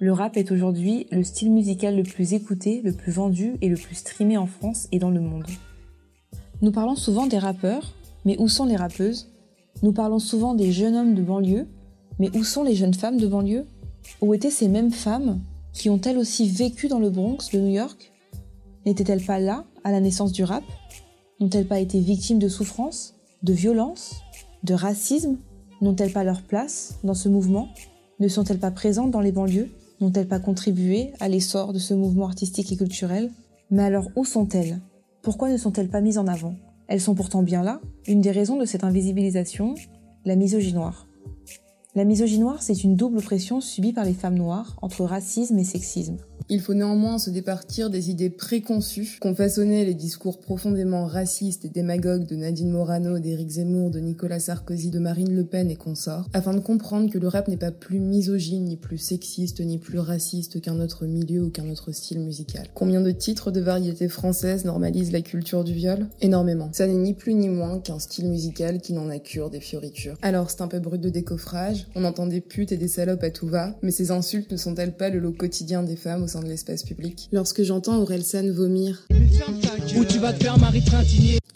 le 0.00 0.12
rap 0.12 0.36
est 0.36 0.52
aujourd'hui 0.52 1.06
le 1.10 1.24
style 1.24 1.50
musical 1.50 1.96
le 1.96 2.04
plus 2.04 2.32
écouté, 2.32 2.80
le 2.84 2.92
plus 2.92 3.10
vendu 3.10 3.54
et 3.60 3.68
le 3.68 3.76
plus 3.76 3.96
streamé 3.96 4.36
en 4.36 4.46
France 4.46 4.86
et 4.92 4.98
dans 4.98 5.10
le 5.10 5.20
monde. 5.20 5.46
Nous 6.62 6.70
parlons 6.70 6.94
souvent 6.94 7.26
des 7.26 7.38
rappeurs, 7.38 7.94
mais 8.24 8.36
où 8.38 8.48
sont 8.48 8.64
les 8.64 8.76
rappeuses? 8.76 9.32
Nous 9.82 9.92
parlons 9.92 10.18
souvent 10.18 10.54
des 10.54 10.70
jeunes 10.70 10.94
hommes 10.94 11.14
de 11.14 11.22
banlieue, 11.22 11.66
mais 12.18 12.34
où 12.36 12.44
sont 12.44 12.62
les 12.62 12.74
jeunes 12.74 12.94
femmes 12.94 13.18
de 13.18 13.26
banlieue? 13.26 13.66
Où 14.20 14.34
étaient 14.34 14.50
ces 14.50 14.68
mêmes 14.68 14.92
femmes 14.92 15.40
qui 15.72 15.90
ont 15.90 16.00
elles 16.00 16.18
aussi 16.18 16.48
vécu 16.48 16.88
dans 16.88 16.98
le 16.98 17.10
Bronx 17.10 17.50
de 17.52 17.60
New 17.60 17.72
York? 17.72 18.12
N'étaient-elles 18.86 19.24
pas 19.24 19.38
là 19.38 19.64
à 19.84 19.92
la 19.92 20.00
naissance 20.00 20.32
du 20.32 20.44
rap? 20.44 20.64
N'ont-elles 21.40 21.66
pas 21.66 21.80
été 21.80 22.00
victimes 22.00 22.38
de 22.38 22.48
souffrances, 22.48 23.14
de 23.42 23.52
violences, 23.52 24.22
de 24.64 24.74
racisme? 24.74 25.36
N'ont-elles 25.80 26.12
pas 26.12 26.24
leur 26.24 26.42
place 26.42 26.98
dans 27.04 27.14
ce 27.14 27.28
mouvement? 27.28 27.68
Ne 28.18 28.28
sont-elles 28.28 28.58
pas 28.58 28.70
présentes 28.70 29.10
dans 29.10 29.20
les 29.20 29.32
banlieues? 29.32 29.70
N'ont-elles 30.00 30.28
pas 30.28 30.40
contribué 30.40 31.12
à 31.20 31.28
l'essor 31.28 31.72
de 31.72 31.78
ce 31.78 31.94
mouvement 31.94 32.26
artistique 32.26 32.72
et 32.72 32.76
culturel? 32.76 33.30
Mais 33.70 33.82
alors 33.82 34.08
où 34.16 34.24
sont-elles? 34.24 34.80
Pourquoi 35.22 35.50
ne 35.50 35.56
sont-elles 35.56 35.90
pas 35.90 36.00
mises 36.00 36.18
en 36.18 36.26
avant? 36.26 36.54
Elles 36.86 37.00
sont 37.00 37.14
pourtant 37.14 37.42
bien 37.42 37.62
là. 37.62 37.80
Une 38.06 38.20
des 38.20 38.30
raisons 38.30 38.56
de 38.56 38.64
cette 38.64 38.84
invisibilisation, 38.84 39.74
la 40.24 40.36
misogynoire. 40.36 41.07
La 41.98 42.04
misogynoire, 42.04 42.62
c'est 42.62 42.84
une 42.84 42.94
double 42.94 43.18
oppression 43.18 43.60
subie 43.60 43.92
par 43.92 44.04
les 44.04 44.14
femmes 44.14 44.38
noires 44.38 44.76
entre 44.82 45.02
racisme 45.02 45.58
et 45.58 45.64
sexisme. 45.64 46.16
Il 46.50 46.62
faut 46.62 46.72
néanmoins 46.72 47.18
se 47.18 47.28
départir 47.28 47.90
des 47.90 48.08
idées 48.08 48.30
préconçues 48.30 49.18
qu'ont 49.20 49.34
façonné 49.34 49.84
les 49.84 49.92
discours 49.92 50.40
profondément 50.40 51.04
racistes 51.04 51.66
et 51.66 51.68
démagogues 51.68 52.26
de 52.26 52.36
Nadine 52.36 52.70
Morano, 52.70 53.18
d'Éric 53.18 53.50
Zemmour, 53.50 53.90
de 53.90 53.98
Nicolas 53.98 54.40
Sarkozy, 54.40 54.88
de 54.88 54.98
Marine 54.98 55.36
Le 55.36 55.44
Pen 55.44 55.70
et 55.70 55.76
consorts, 55.76 56.26
afin 56.32 56.54
de 56.54 56.60
comprendre 56.60 57.12
que 57.12 57.18
le 57.18 57.28
rap 57.28 57.48
n'est 57.48 57.58
pas 57.58 57.70
plus 57.70 58.00
misogyne, 58.00 58.64
ni 58.64 58.78
plus 58.78 58.96
sexiste, 58.96 59.60
ni 59.60 59.76
plus 59.76 59.98
raciste 59.98 60.62
qu'un 60.62 60.80
autre 60.80 61.04
milieu 61.04 61.42
ou 61.42 61.50
qu'un 61.50 61.68
autre 61.68 61.92
style 61.92 62.20
musical. 62.20 62.66
Combien 62.72 63.02
de 63.02 63.10
titres 63.10 63.50
de 63.50 63.60
variété 63.60 64.08
française 64.08 64.64
normalisent 64.64 65.12
la 65.12 65.20
culture 65.20 65.64
du 65.64 65.74
viol? 65.74 66.06
Énormément. 66.22 66.70
Ça 66.72 66.86
n'est 66.86 66.94
ni 66.94 67.12
plus 67.12 67.34
ni 67.34 67.50
moins 67.50 67.78
qu'un 67.78 67.98
style 67.98 68.26
musical 68.26 68.80
qui 68.80 68.94
n'en 68.94 69.10
a 69.10 69.18
cure 69.18 69.50
des 69.50 69.60
fioritures. 69.60 70.16
Alors 70.22 70.50
c'est 70.50 70.62
un 70.62 70.68
peu 70.68 70.80
brut 70.80 71.02
de 71.02 71.10
décoffrage, 71.10 71.88
on 71.94 72.06
entend 72.06 72.26
des 72.26 72.40
putes 72.40 72.72
et 72.72 72.78
des 72.78 72.88
salopes 72.88 73.22
à 73.22 73.30
tout 73.30 73.48
va, 73.48 73.76
mais 73.82 73.90
ces 73.90 74.12
insultes 74.12 74.50
ne 74.50 74.56
sont-elles 74.56 74.96
pas 74.96 75.10
le 75.10 75.18
lot 75.18 75.32
quotidien 75.32 75.82
des 75.82 75.96
femmes 75.96 76.22
au 76.22 76.26
sein 76.26 76.37
de 76.40 76.48
l'espace 76.48 76.82
public. 76.82 77.28
Lorsque 77.32 77.62
j'entends 77.62 77.98
Orelsan 78.00 78.50
vomir, 78.50 79.06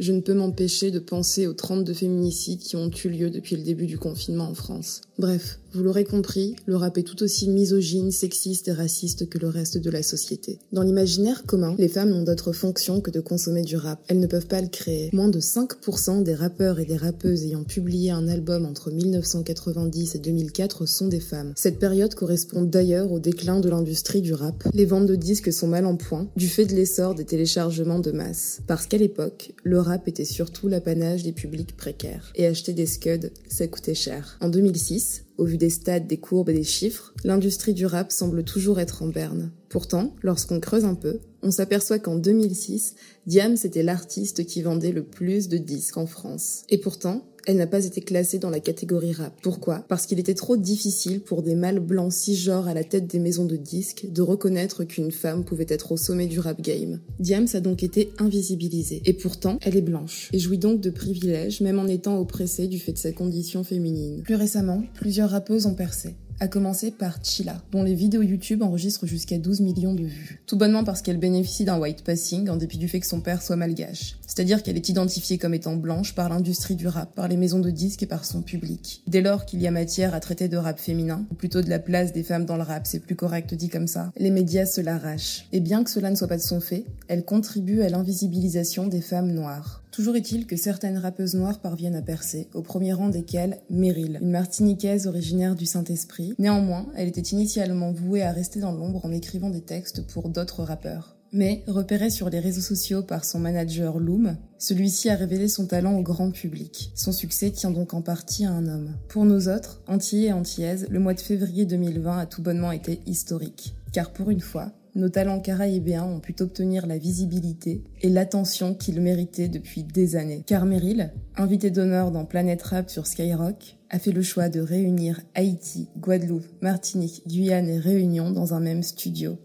je 0.00 0.12
ne 0.12 0.20
peux 0.20 0.34
m'empêcher 0.34 0.90
de 0.90 0.98
penser 0.98 1.46
aux 1.46 1.52
32 1.52 1.92
féminicides 1.94 2.60
qui 2.60 2.76
ont 2.76 2.90
eu 2.90 3.08
lieu 3.08 3.30
depuis 3.30 3.56
le 3.56 3.62
début 3.62 3.86
du 3.86 3.98
confinement 3.98 4.48
en 4.48 4.54
France. 4.54 5.02
Bref, 5.19 5.59
vous 5.75 5.83
l'aurez 5.83 6.04
compris, 6.04 6.57
le 6.66 6.76
rap 6.76 6.97
est 6.99 7.02
tout 7.02 7.23
aussi 7.23 7.49
misogyne, 7.49 8.11
sexiste 8.11 8.69
et 8.69 8.73
raciste 8.73 9.28
que 9.28 9.38
le 9.38 9.49
reste 9.49 9.78
de 9.78 9.90
la 9.90 10.02
société. 10.02 10.59
Dans 10.73 10.83
l'imaginaire 10.83 11.45
commun, 11.45 11.75
les 11.78 11.88
femmes 11.88 12.11
n'ont 12.11 12.23
d'autre 12.23 12.52
fonction 12.52 13.00
que 13.00 13.11
de 13.11 13.21
consommer 13.21 13.62
du 13.62 13.76
rap. 13.76 14.02
Elles 14.09 14.21
ne 14.21 14.26
peuvent 14.26 14.47
pas 14.47 14.61
le 14.61 14.69
créer. 14.69 15.11
Moins 15.12 15.28
de 15.28 15.40
5% 15.40 16.23
des 16.23 16.35
rappeurs 16.35 16.81
et 16.81 16.87
des 16.87 16.97
rappeuses 16.97 17.45
ayant 17.45 17.64
publié 17.64 18.11
un 18.11 18.26
album 18.26 18.66
entre 18.66 18.90
1990 18.90 20.14
et 20.14 20.19
2004 20.19 20.87
sont 20.87 21.09
des 21.09 21.21
femmes. 21.21 21.52
Cette 21.57 21.78
période 21.78 22.14
correspond 22.14 22.62
d'ailleurs 22.62 23.12
au 23.12 23.19
déclin 23.19 23.61
de 23.61 23.69
l'industrie 23.69 24.23
du 24.23 24.33
rap. 24.33 24.64
Les 24.73 24.87
ventes 24.87 25.07
de 25.07 25.16
disques 25.16 25.52
sont 25.52 25.69
mal 25.69 25.87
en 25.87 25.97
point, 25.97 26.28
du 26.37 26.49
fait 26.49 26.66
de 26.66 26.75
l'essor 26.75 27.14
des 27.14 27.25
téléchargements 27.25 28.00
de 28.00 28.12
masse. 28.12 28.61
Parce 28.66 28.87
qu'à 28.87 28.99
l'époque, 28.99 29.52
le 29.62 29.78
rap 29.78 30.09
était 30.09 30.25
surtout 30.25 30.69
l'apanage 30.69 31.23
des 31.23 31.33
publics 31.33 31.76
précaires. 31.76 32.33
Et 32.35 32.47
acheter 32.47 32.73
des 32.73 32.87
scuds, 32.87 33.31
ça 33.49 33.66
coûtait 33.69 33.95
cher. 33.95 34.37
En 34.40 34.49
2006, 34.49 35.12
au 35.42 35.44
vu 35.44 35.58
des 35.58 35.70
stades, 35.70 36.06
des 36.06 36.18
courbes 36.18 36.50
et 36.50 36.54
des 36.54 36.62
chiffres, 36.62 37.12
l'industrie 37.25 37.75
du 37.75 37.84
rap 37.84 38.12
semble 38.12 38.44
toujours 38.44 38.78
être 38.78 39.02
en 39.02 39.08
berne. 39.08 39.50
Pourtant, 39.68 40.14
lorsqu'on 40.22 40.61
creuse 40.61 40.84
un 40.84 40.94
peu, 40.94 41.18
on 41.42 41.50
s'aperçoit 41.50 41.99
qu'en 41.99 42.14
2006, 42.14 42.94
Diams 43.26 43.56
était 43.64 43.82
l'artiste 43.82 44.46
qui 44.46 44.62
vendait 44.62 44.92
le 44.92 45.02
plus 45.02 45.49
de 45.49 45.58
disques 45.58 45.96
en 45.96 46.06
France. 46.06 46.62
Et 46.68 46.78
pourtant, 46.78 47.26
elle 47.46 47.56
n'a 47.56 47.66
pas 47.66 47.84
été 47.84 48.00
classée 48.00 48.38
dans 48.38 48.50
la 48.50 48.61
catégorie 48.61 49.12
rap. 49.12 49.32
Pourquoi? 49.42 49.84
Parce 49.88 50.06
qu'il 50.06 50.18
était 50.18 50.34
trop 50.34 50.56
difficile 50.56 51.20
pour 51.20 51.42
des 51.42 51.54
mâles 51.54 51.80
blancs 51.80 52.12
cisgenres 52.12 52.68
à 52.68 52.75
la 52.75 52.84
tête 52.84 53.06
des 53.06 53.18
maisons 53.18 53.44
de 53.44 53.56
disques 53.56 54.06
de 54.11 54.22
reconnaître 54.22 54.84
qu'une 54.84 55.11
femme 55.11 55.44
pouvait 55.44 55.66
être 55.68 55.92
au 55.92 55.96
sommet 55.96 56.26
du 56.26 56.40
rap 56.40 56.61
game. 56.61 57.00
Diams 57.18 57.49
a 57.54 57.61
donc 57.61 57.82
été 57.82 58.12
invisibilisée. 58.18 59.02
Et 59.04 59.12
pourtant, 59.12 59.58
elle 59.62 59.76
est 59.76 59.82
blanche 59.82 60.30
et 60.32 60.38
jouit 60.38 60.58
donc 60.58 60.80
de 60.80 60.90
privilèges 60.90 61.61
même 61.61 61.78
en 61.78 61.87
étant 61.87 62.18
oppressée 62.18 62.68
du 62.68 62.78
fait 62.78 62.92
de 62.92 62.99
sa 62.99 63.12
condition 63.12 63.64
féminine. 63.64 64.22
Plus 64.22 64.34
récemment, 64.34 64.82
plusieurs 64.94 65.30
rappeuses 65.30 65.66
ont 65.66 65.75
percé 65.75 66.14
à 66.42 66.49
commencer 66.49 66.90
par 66.90 67.20
Chila, 67.22 67.62
dont 67.70 67.84
les 67.84 67.94
vidéos 67.94 68.22
YouTube 68.22 68.62
enregistrent 68.62 69.06
jusqu'à 69.06 69.38
12 69.38 69.61
millions 69.61 69.94
de 69.94 70.02
vues. 70.02 70.42
Tout 70.49 70.56
bonnement 70.56 70.82
parce 70.82 71.00
qu'elle 71.00 71.18
bénéficie 71.18 71.64
d'un 71.64 71.78
white 71.78 72.02
passing 72.02 72.50
en 72.50 72.56
dépit 72.56 72.78
du 72.78 72.88
fait 72.88 72.99
que 72.99 73.06
son 73.06 73.20
père 73.20 73.40
soit 73.40 73.54
malgache. 73.54 74.16
C'est-à-dire 74.26 74.64
qu'elle 74.64 74.75
est 74.75 74.88
identifiée 74.88 75.38
comme 75.38 75.54
étant 75.54 75.76
blanche 75.76 76.16
par 76.16 76.28
l'industrie 76.28 76.75
du 76.75 76.88
rap, 76.88 77.14
par 77.14 77.28
les 77.28 77.37
maisons 77.37 77.61
de 77.61 77.70
disques 77.70 78.02
et 78.02 78.06
par 78.06 78.25
son 78.25 78.42
public. 78.42 79.04
Dès 79.06 79.20
lors 79.20 79.46
qu'il 79.46 79.62
y 79.62 79.68
a 79.68 79.70
matière 79.70 80.14
à 80.14 80.20
traiter 80.20 80.49
de 80.49 80.56
rap 80.56 80.80
féminin, 80.80 81.25
ou 81.30 81.37
plutôt 81.37 81.62
de 81.62 81.70
la 81.70 81.78
place 81.78 82.12
des 82.12 82.25
femmes 82.25 82.44
dans 82.44 82.56
le 82.56 82.64
rap, 82.64 82.88
c'est 82.88 82.99
plus 82.99 83.14
correct 83.14 83.54
dit 83.54 83.68
comme 83.68 83.87
ça, 83.87 84.11
les 84.16 84.30
médias 84.30 84.66
se 84.66 84.80
l'arrachent. 84.80 85.46
Et 85.52 85.61
bien 85.61 85.84
que 85.84 85.90
cela 85.90 86.11
ne 86.11 86.16
soit 86.16 86.26
pas 86.26 86.38
de 86.38 86.42
son 86.42 86.61
fait, 86.61 86.87
elle 87.06 87.25
contribue 87.25 87.82
à 87.82 87.88
l'invisibilisation 87.88 88.88
des 88.88 89.00
femmes 89.00 89.30
noires. 89.30 89.81
Toujours 89.92 90.16
est-il 90.16 90.46
que 90.46 90.56
certaines 90.56 90.96
rappeuses 90.96 91.34
noires 91.34 91.61
parviennent 91.61 91.96
à 91.96 92.00
percer, 92.00 92.49
au 92.54 92.62
premier 92.62 92.94
rang 92.94 93.11
desquelles 93.11 93.61
Meryl, 93.68 94.18
une 94.22 94.30
martiniquaise 94.30 95.06
originaire 95.06 95.54
du 95.54 95.66
Saint-Esprit. 95.66 96.32
Néanmoins, 96.38 96.87
elle 96.96 97.08
était 97.08 97.20
initialement 97.20 97.92
vouée 97.92 98.22
à 98.22 98.32
rester 98.32 98.58
dans 98.58 98.72
l'ombre 98.72 99.04
en 99.04 99.12
écrivant 99.12 99.50
des 99.50 99.61
textes 99.61 100.06
pour 100.06 100.30
d'autres 100.30 100.62
rappeurs. 100.62 101.18
Mais, 101.34 101.62
repérée 101.66 102.08
sur 102.08 102.30
les 102.30 102.40
réseaux 102.40 102.62
sociaux 102.62 103.02
par 103.02 103.26
son 103.26 103.38
manager 103.38 103.99
Loom, 103.99 104.38
celui-ci 104.56 105.11
a 105.11 105.14
révélé 105.14 105.46
son 105.46 105.66
talent 105.66 105.99
au 105.99 106.02
grand 106.02 106.30
public. 106.30 106.90
Son 106.94 107.12
succès 107.12 107.50
tient 107.50 107.70
donc 107.70 107.92
en 107.92 108.00
partie 108.00 108.46
à 108.46 108.52
un 108.52 108.68
homme. 108.68 108.96
Pour 109.08 109.26
nous 109.26 109.49
autres, 109.49 109.82
Antillais 109.88 110.28
et 110.28 110.32
Antillaises, 110.32 110.87
le 110.88 111.00
mois 111.00 111.14
de 111.14 111.20
février 111.20 111.66
2020 111.66 112.18
a 112.18 112.26
tout 112.26 112.42
bonnement 112.42 112.72
été 112.72 113.00
historique. 113.04 113.75
Car 113.92 114.12
pour 114.12 114.30
une 114.30 114.40
fois, 114.40 114.72
nos 114.94 115.08
talents 115.08 115.40
caribéens 115.40 116.04
ont 116.04 116.20
pu 116.20 116.34
obtenir 116.40 116.87
la 116.87 116.99
visibilité 116.99 117.82
et 118.02 118.08
l'attention 118.08 118.75
qu'ils 118.75 119.00
méritaient 119.00 119.49
depuis 119.49 119.84
des 119.84 120.16
années. 120.16 120.42
Car 120.46 120.66
Meryl, 120.66 121.12
invité 121.37 121.70
d'honneur 121.70 122.11
dans 122.11 122.25
Planète 122.25 122.62
Rap 122.62 122.90
sur 122.90 123.06
Skyrock, 123.06 123.76
a 123.90 123.99
fait 123.99 124.12
le 124.12 124.22
choix 124.22 124.49
de 124.49 124.61
réunir 124.61 125.20
Haïti, 125.34 125.88
Guadeloupe, 125.99 126.46
Martinique, 126.61 127.22
Guyane 127.26 127.68
et 127.68 127.78
Réunion 127.78 128.30
dans 128.30 128.54
un 128.54 128.61
même 128.61 128.82
studio. 128.82 129.38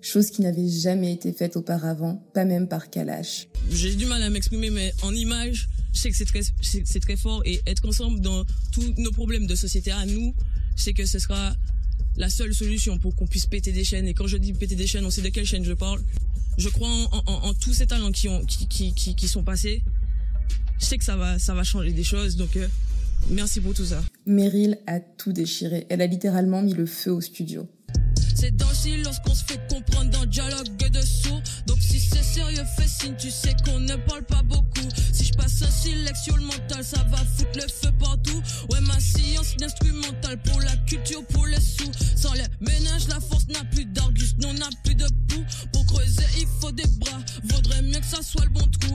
Chose 0.00 0.30
qui 0.30 0.42
n'avait 0.42 0.68
jamais 0.68 1.12
été 1.12 1.32
faite 1.32 1.56
auparavant, 1.56 2.22
pas 2.34 2.44
même 2.44 2.66
par 2.68 2.90
Kalash. 2.90 3.48
J'ai 3.70 3.94
du 3.94 4.06
mal 4.06 4.22
à 4.22 4.30
m'exprimer, 4.30 4.70
mais 4.70 4.92
en 5.04 5.14
image, 5.14 5.68
je 5.92 6.00
sais 6.00 6.10
que 6.10 6.16
c'est 6.16 6.24
très, 6.24 7.00
très 7.00 7.16
fort 7.16 7.42
et 7.44 7.60
être 7.66 7.86
ensemble 7.86 8.20
dans 8.20 8.44
tous 8.72 8.94
nos 8.98 9.12
problèmes 9.12 9.46
de 9.46 9.54
société 9.54 9.92
à 9.92 10.04
nous, 10.06 10.34
je 10.76 10.82
sais 10.82 10.92
que 10.92 11.06
ce 11.06 11.18
sera 11.18 11.52
la 12.16 12.28
seule 12.28 12.54
solution 12.54 12.98
pour 12.98 13.14
qu'on 13.16 13.26
puisse 13.26 13.46
péter 13.46 13.72
des 13.72 13.84
chaînes. 13.84 14.06
Et 14.06 14.14
quand 14.14 14.26
je 14.26 14.36
dis 14.36 14.52
péter 14.52 14.74
des 14.74 14.86
chaînes, 14.86 15.04
on 15.04 15.10
sait 15.10 15.22
de 15.22 15.28
quelle 15.28 15.46
chaîne 15.46 15.64
je 15.64 15.72
parle. 15.72 16.00
Je 16.58 16.68
crois 16.68 16.88
en, 17.26 17.54
tous 17.54 17.72
ces 17.72 17.86
talents 17.86 18.12
qui, 18.12 18.28
ont, 18.28 18.44
qui, 18.44 18.66
qui, 18.66 19.14
qui, 19.14 19.28
sont 19.28 19.42
passés. 19.42 19.82
Je 20.78 20.84
sais 20.84 20.98
que 20.98 21.04
ça 21.04 21.16
va, 21.16 21.38
ça 21.38 21.54
va 21.54 21.64
changer 21.64 21.92
des 21.92 22.04
choses, 22.04 22.36
donc 22.36 22.56
euh, 22.56 22.68
merci 23.30 23.60
pour 23.60 23.72
tout 23.72 23.86
ça. 23.86 24.02
Meryl 24.26 24.78
a 24.86 25.00
tout 25.00 25.32
déchiré. 25.32 25.86
Elle 25.88 26.02
a 26.02 26.06
littéralement 26.06 26.60
mis 26.60 26.74
le 26.74 26.84
feu 26.84 27.12
au 27.12 27.20
studio. 27.20 27.66
C'est 28.42 28.56
dans 28.56 28.66
lorsqu'on 29.04 29.36
se 29.36 29.44
fait 29.44 29.60
comprendre 29.72 30.10
dans 30.10 30.22
le 30.22 30.26
dialogue 30.26 30.76
de 30.76 31.00
sourds. 31.00 31.40
Donc 31.68 31.76
si 31.80 32.00
c'est 32.00 32.24
sérieux, 32.24 32.64
fais 32.76 32.88
signe, 32.88 33.14
tu 33.16 33.30
sais 33.30 33.54
qu'on 33.64 33.78
ne 33.78 33.94
parle 33.94 34.24
pas 34.24 34.42
beaucoup. 34.42 34.88
Si 35.12 35.26
je 35.26 35.32
passe 35.34 35.62
un 35.62 35.70
sélection 35.70 36.34
le 36.34 36.42
mental, 36.42 36.82
ça 36.82 37.04
va 37.08 37.18
foutre 37.18 37.52
le 37.54 37.68
feu 37.68 37.92
partout. 38.00 38.42
Ouais, 38.72 38.80
ma 38.80 38.98
science 38.98 39.54
instrumentale 39.62 40.42
pour 40.42 40.60
la 40.60 40.76
culture, 40.88 41.24
pour 41.26 41.46
les 41.46 41.60
sous. 41.60 41.92
Sans 42.16 42.32
les 42.32 42.42
ménages, 42.60 43.06
la 43.06 43.20
force 43.20 43.46
n'a 43.46 43.62
plus 43.70 43.84
d'argus, 43.84 44.34
non, 44.40 44.52
n'a 44.54 44.70
plus 44.82 44.96
de 44.96 45.06
pouls. 45.28 45.44
Pour 45.72 45.86
creuser, 45.86 46.24
il 46.40 46.48
faut 46.60 46.72
des 46.72 46.88
bras. 46.98 47.20
Vaudrait 47.44 47.82
mieux 47.82 48.00
que 48.00 48.06
ça 48.06 48.22
soit 48.22 48.44
le 48.44 48.50
bon 48.50 48.66
trou. 48.80 48.94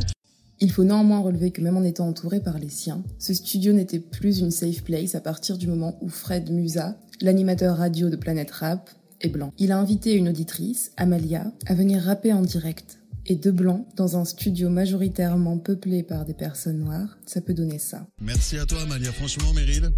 Il 0.60 0.74
faut 0.74 0.84
néanmoins 0.84 1.22
relever 1.22 1.52
que 1.52 1.62
même 1.62 1.78
en 1.78 1.84
étant 1.84 2.10
entouré 2.10 2.42
par 2.42 2.60
les 2.60 2.68
siens, 2.68 3.02
ce 3.18 3.34
studio 3.34 3.72
n'était 3.72 4.00
plus 4.00 4.40
une 4.40 4.52
safe 4.52 4.84
place 4.84 5.16
à 5.16 5.22
partir 5.22 5.58
du 5.58 5.68
moment 5.68 5.98
où 6.02 6.10
Fred 6.10 6.52
Musa, 6.52 6.98
l'animateur 7.22 7.78
radio 7.78 8.10
de 8.10 8.18
Planète 8.18 8.52
Rap, 8.52 8.90
est 9.22 9.30
blanc. 9.30 9.54
Il 9.58 9.72
a 9.72 9.78
invité 9.78 10.14
une 10.14 10.30
auditrice, 10.30 10.92
Amalia, 10.98 11.52
à 11.66 11.74
venir 11.76 12.02
rapper 12.04 12.34
en 12.34 12.42
direct. 12.42 13.00
Et 13.30 13.36
deux 13.36 13.52
blancs, 13.52 13.86
dans 13.98 14.16
un 14.16 14.24
studio 14.24 14.70
majoritairement 14.70 15.58
peuplé 15.58 16.02
par 16.02 16.24
des 16.24 16.34
personnes 16.34 16.78
noires, 16.80 17.18
ça 17.26 17.42
peut 17.42 17.54
donner 17.54 17.78
ça. 17.78 18.08
Merci 18.22 18.58
à 18.58 18.66
toi, 18.66 18.82
Amalia. 18.84 19.12
Franchement, 19.12 19.52
Meryl, 19.54 19.92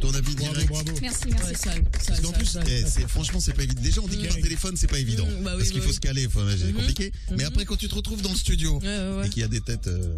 ton 0.00 0.12
avis 0.12 0.34
direct. 0.34 0.68
Bravo. 0.68 0.90
Merci, 1.00 1.28
merci. 1.30 1.68
parce 2.08 2.20
qu'en 2.20 2.32
plus, 2.32 2.58
eh, 2.66 2.84
franchement, 3.06 3.38
c'est 3.38 3.52
pas 3.54 3.62
évident. 3.62 3.80
Déjà, 3.80 4.00
on 4.02 4.08
dit 4.08 4.18
qu'un 4.18 4.34
téléphone, 4.42 4.74
c'est 4.76 4.90
pas 4.90 4.98
évident. 4.98 5.24
Mmh, 5.24 5.44
bah 5.44 5.52
parce 5.56 5.68
qu'il 5.68 5.78
bah 5.78 5.82
faut 5.84 5.90
oui. 5.90 5.94
se 5.94 6.00
caler, 6.00 6.26
faut- 6.28 6.40
c'est 6.58 6.64
Mhm. 6.66 6.72
compliqué. 6.72 7.12
Mais 7.30 7.36
Mhm. 7.44 7.48
après, 7.48 7.64
quand 7.64 7.76
tu 7.76 7.86
te 7.86 7.94
retrouves 7.94 8.22
dans 8.22 8.32
le 8.32 8.36
studio 8.36 8.80
ouais. 8.80 9.26
et 9.26 9.28
qu'il 9.30 9.42
y 9.42 9.44
a 9.44 9.48
des 9.48 9.60
têtes. 9.60 9.86
euh, 9.86 10.16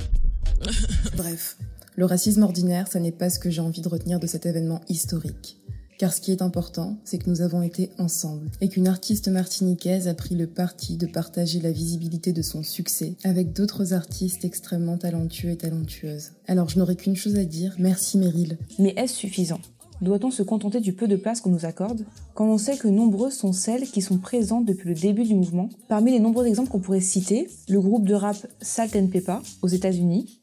Bref, 1.16 1.58
le 1.96 2.04
racisme 2.06 2.42
ordinaire, 2.42 2.88
ça 2.88 3.00
n'est 3.00 3.12
pas 3.12 3.28
ce 3.28 3.38
que 3.38 3.50
j'ai 3.50 3.60
envie 3.60 3.82
de 3.82 3.88
retenir 3.88 4.18
de 4.18 4.26
cet 4.26 4.46
événement 4.46 4.80
historique. 4.88 5.58
Car 5.98 6.12
ce 6.12 6.20
qui 6.20 6.30
est 6.30 6.42
important, 6.42 6.98
c'est 7.04 7.18
que 7.18 7.30
nous 7.30 7.40
avons 7.40 7.62
été 7.62 7.90
ensemble 7.98 8.50
et 8.60 8.68
qu'une 8.68 8.86
artiste 8.86 9.28
martiniquaise 9.28 10.08
a 10.08 10.14
pris 10.14 10.34
le 10.34 10.46
parti 10.46 10.96
de 10.96 11.06
partager 11.06 11.60
la 11.60 11.72
visibilité 11.72 12.32
de 12.32 12.42
son 12.42 12.62
succès 12.62 13.14
avec 13.24 13.52
d'autres 13.52 13.94
artistes 13.94 14.44
extrêmement 14.44 14.98
talentueux 14.98 15.50
et 15.50 15.56
talentueuses. 15.56 16.32
Alors 16.46 16.68
je 16.68 16.78
n'aurai 16.78 16.96
qu'une 16.96 17.16
chose 17.16 17.36
à 17.36 17.44
dire, 17.44 17.74
merci 17.78 18.18
Meryl. 18.18 18.58
Mais 18.78 18.94
est-ce 18.96 19.14
suffisant? 19.14 19.60
Doit-on 20.02 20.30
se 20.30 20.42
contenter 20.42 20.80
du 20.80 20.92
peu 20.92 21.08
de 21.08 21.16
place 21.16 21.40
qu'on 21.40 21.50
nous 21.50 21.64
accorde 21.64 22.04
Quand 22.34 22.46
on 22.46 22.58
sait 22.58 22.76
que 22.76 22.86
nombreuses 22.86 23.34
sont 23.34 23.54
celles 23.54 23.88
qui 23.88 24.02
sont 24.02 24.18
présentes 24.18 24.66
depuis 24.66 24.90
le 24.90 24.94
début 24.94 25.24
du 25.24 25.34
mouvement, 25.34 25.70
parmi 25.88 26.12
les 26.12 26.20
nombreux 26.20 26.46
exemples 26.46 26.70
qu'on 26.70 26.80
pourrait 26.80 27.00
citer, 27.00 27.48
le 27.68 27.80
groupe 27.80 28.04
de 28.04 28.14
rap 28.14 28.36
Salt 28.60 28.94
and 28.94 29.06
Peppa 29.06 29.42
aux 29.62 29.68
États-Unis, 29.68 30.38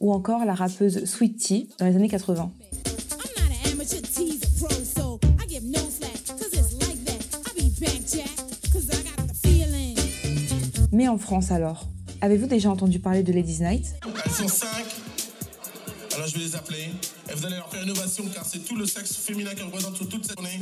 ou 0.00 0.12
encore 0.12 0.44
la 0.44 0.54
rappeuse 0.54 1.04
Sweet 1.04 1.38
Tea 1.38 1.68
dans 1.78 1.86
les 1.86 1.94
années 1.94 2.08
80. 2.08 2.50
I'm 3.12 3.28
not 3.36 3.44
an 3.46 3.72
amateur, 3.72 4.02
tease 4.02 4.42
a 4.42 4.48
pro, 4.58 4.68
so 4.84 5.20
I 5.40 5.46
give 5.46 5.62
no 5.62 5.78
slack, 5.78 6.26
cause 6.26 6.52
it's 6.52 6.72
like 6.80 7.04
that. 7.04 7.38
I 7.46 7.52
be 7.54 7.70
back 7.80 8.00
jack, 8.06 8.36
cause 8.72 8.90
I 8.90 9.02
got 9.04 9.28
the 9.28 9.34
feeling. 9.34 9.96
Mais 10.90 11.06
en 11.06 11.18
France 11.18 11.52
alors 11.52 11.91
Avez-vous 12.22 12.46
déjà 12.46 12.70
entendu 12.70 13.00
parler 13.00 13.24
de 13.24 13.32
Ladies 13.32 13.58
Night? 13.60 13.96
Elles 14.24 14.30
sont 14.30 14.46
cinq. 14.46 14.86
Alors 16.14 16.28
je 16.28 16.34
vais 16.34 16.44
les 16.44 16.54
appeler. 16.54 16.86
Et 17.28 17.34
vous 17.34 17.44
allez 17.44 17.56
leur 17.56 17.68
faire 17.68 17.82
une 17.82 17.90
ovation 17.90 18.24
car 18.32 18.46
c'est 18.46 18.60
tout 18.60 18.76
le 18.76 18.86
sexe 18.86 19.16
féminin 19.16 19.50
qui 19.56 19.62
représente 19.64 19.96
sur 19.96 20.08
toute 20.08 20.24
cette 20.24 20.38
journée. 20.38 20.60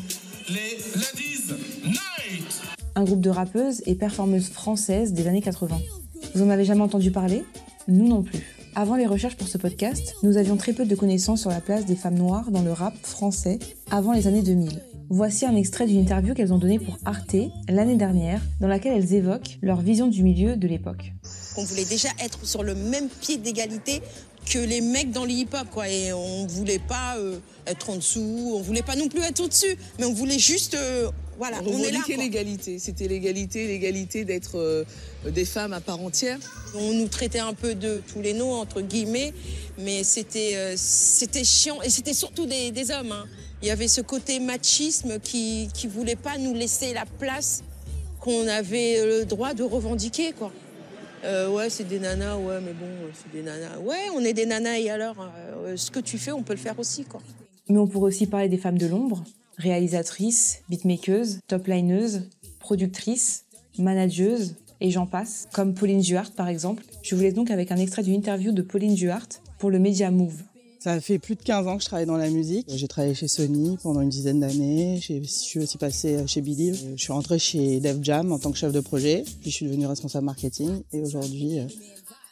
Les 0.49 0.79
Ladies 0.95 1.52
Night 1.85 2.62
un 2.97 3.05
groupe 3.05 3.21
de 3.21 3.31
rappeuses 3.31 3.83
et 3.87 3.95
performeuses 3.95 4.49
françaises 4.49 5.12
des 5.12 5.26
années 5.26 5.43
80. 5.43 5.79
Vous 6.35 6.43
en 6.43 6.50
avez 6.50 6.64
jamais 6.64 6.83
entendu 6.83 7.11
parler? 7.11 7.45
Nous 7.88 8.09
non 8.09 8.23
plus. 8.23 8.57
Avant 8.75 8.97
les 8.97 9.07
recherches 9.07 9.37
pour 9.37 9.49
ce 9.49 9.59
podcast, 9.59 10.14
nous 10.23 10.38
avions 10.38 10.57
très 10.57 10.73
peu 10.73 10.87
de 10.87 10.95
connaissances 10.95 11.43
sur 11.43 11.50
la 11.50 11.61
place 11.61 11.85
des 11.85 11.97
femmes 11.97 12.19
noires 12.19 12.50
dans 12.50 12.62
le 12.62 12.73
rap 12.73 12.95
français 13.02 13.59
avant 13.90 14.12
les 14.12 14.26
années 14.26 14.43
2000. 14.43 14.81
Voici 15.12 15.45
un 15.45 15.57
extrait 15.57 15.87
d'une 15.87 16.00
interview 16.00 16.35
qu'elles 16.35 16.52
ont 16.52 16.59
donnée 16.59 16.79
pour 16.79 16.97
Arte 17.05 17.35
l'année 17.69 17.97
dernière, 17.97 18.40
dans 18.61 18.69
laquelle 18.69 18.93
elles 18.97 19.12
évoquent 19.12 19.59
leur 19.61 19.81
vision 19.81 20.07
du 20.07 20.23
milieu 20.23 20.55
de 20.57 20.69
l'époque. 20.69 21.12
qu'on 21.57 21.64
voulait 21.64 21.85
déjà 21.85 22.09
être 22.25 22.47
sur 22.47 22.62
le 22.62 22.76
même 22.76 23.09
pied 23.09 23.37
d'égalité 23.37 24.02
que 24.47 24.59
les 24.61 24.81
mecs 24.81 25.11
dans 25.11 25.25
le 25.25 25.33
hip-hop, 25.33 25.67
quoi. 25.73 25.88
Et 25.88 26.12
on 26.12 26.47
voulait 26.47 26.79
pas 26.79 27.17
euh, 27.19 27.38
être 27.67 27.90
en 27.90 27.97
dessous, 27.97 28.52
on 28.55 28.61
voulait 28.61 28.83
pas 28.83 28.95
non 28.95 29.09
plus 29.09 29.21
être 29.23 29.40
au-dessus, 29.40 29.76
mais 29.99 30.05
on 30.05 30.12
voulait 30.12 30.38
juste, 30.38 30.75
euh, 30.75 31.11
voilà, 31.38 31.59
On 31.67 31.75
on 31.75 31.79
est 31.83 31.90
là. 31.90 31.99
l'égalité. 32.17 32.79
C'était 32.79 33.09
l'égalité, 33.09 33.67
l'égalité 33.67 34.25
d'être 34.25 34.59
euh, 34.59 34.85
des 35.29 35.45
femmes 35.45 35.73
à 35.73 35.81
part 35.81 36.00
entière. 36.00 36.38
On 36.76 36.93
nous 36.95 37.09
traitait 37.09 37.40
un 37.40 37.52
peu 37.55 37.75
de 37.75 38.00
tous 38.12 38.21
les 38.23 38.33
noms, 38.33 38.55
entre 38.55 38.81
guillemets, 38.81 39.35
mais 39.79 40.05
c'était 40.05 40.52
euh, 40.55 40.75
c'était 40.76 41.45
chiant. 41.45 41.83
Et 41.83 41.90
c'était 41.90 42.14
surtout 42.14 42.47
des, 42.47 42.71
des 42.71 42.93
hommes. 42.93 43.11
hein. 43.12 43.25
Il 43.62 43.69
y 43.69 43.71
avait 43.71 43.88
ce 43.88 44.00
côté 44.00 44.40
machisme 44.40 45.19
qui 45.19 45.69
qui 45.75 45.87
voulait 45.87 46.17
pas 46.17 46.38
nous 46.38 46.55
laisser 46.55 46.95
la 46.95 47.05
place 47.19 47.62
qu'on 48.21 48.47
avait 48.49 49.05
le 49.05 49.25
droit 49.25 49.55
de 49.55 49.62
revendiquer, 49.62 50.33
quoi. 50.33 50.52
Euh, 51.25 51.50
ouais, 51.50 51.69
c'est 51.69 51.85
des 51.85 51.99
nanas, 51.99 52.37
ouais, 52.37 52.61
mais 52.64 52.73
bon, 52.73 52.87
euh, 52.87 53.11
c'est 53.14 53.31
des 53.33 53.43
nanas. 53.43 53.79
Ouais, 53.79 54.09
on 54.14 54.21
est 54.21 54.33
des 54.33 54.47
nanas, 54.47 54.79
et 54.79 54.88
alors, 54.88 55.17
euh, 55.21 55.76
ce 55.76 55.90
que 55.90 56.00
tu 56.00 56.17
fais, 56.17 56.33
on 56.33 56.43
peut 56.43 56.55
le 56.55 56.59
faire 56.59 56.79
aussi, 56.79 57.05
quoi. 57.05 57.21
Mais 57.69 57.79
on 57.79 57.87
pourrait 57.87 58.09
aussi 58.09 58.26
parler 58.26 58.49
des 58.49 58.57
femmes 58.57 58.79
de 58.79 58.87
l'ombre, 58.87 59.23
réalisatrices, 59.59 60.62
beatmakeuses, 60.71 61.40
toplineuses, 61.47 62.29
productrices, 62.59 63.45
manageuses, 63.79 64.55
et 64.81 64.90
j'en 64.90 65.07
passe, 65.07 65.47
comme 65.52 65.75
Pauline 65.75 66.02
Juhart 66.02 66.33
par 66.33 66.49
exemple. 66.49 66.85
Je 67.02 67.14
vous 67.14 67.21
laisse 67.21 67.35
donc 67.35 67.50
avec 67.50 67.71
un 67.71 67.76
extrait 67.76 68.02
d'une 68.02 68.14
interview 68.14 68.52
de 68.52 68.62
Pauline 68.62 68.97
Juhart 68.97 69.29
pour 69.59 69.71
le 69.71 69.79
Media 69.79 70.11
Move. 70.11 70.43
Ça 70.80 70.99
fait 70.99 71.18
plus 71.18 71.34
de 71.34 71.42
15 71.42 71.66
ans 71.66 71.76
que 71.76 71.82
je 71.82 71.88
travaille 71.88 72.06
dans 72.06 72.16
la 72.16 72.30
musique. 72.30 72.66
J'ai 72.75 72.88
travaillé 72.88 73.14
chez 73.14 73.28
Sony 73.28 73.76
pendant 73.82 74.00
une 74.00 74.08
dizaine 74.08 74.40
d'années. 74.40 74.99
Je 74.99 75.22
suis 75.25 75.60
aussi 75.60 75.76
passée 75.76 76.26
chez 76.26 76.40
Believe. 76.40 76.78
Je 76.96 77.02
suis 77.02 77.12
rentrée 77.12 77.38
chez 77.38 77.80
Def 77.80 77.99
Jam 78.00 78.32
en 78.32 78.38
tant 78.38 78.50
que 78.50 78.56
chef 78.56 78.72
de 78.72 78.80
projet. 78.80 79.22
Puis 79.42 79.50
je 79.50 79.56
suis 79.56 79.66
devenue 79.66 79.87
responsable 79.87 80.25
marketing. 80.25 80.80
Et 80.94 81.02
aujourd'hui, 81.02 81.58
euh, 81.58 81.64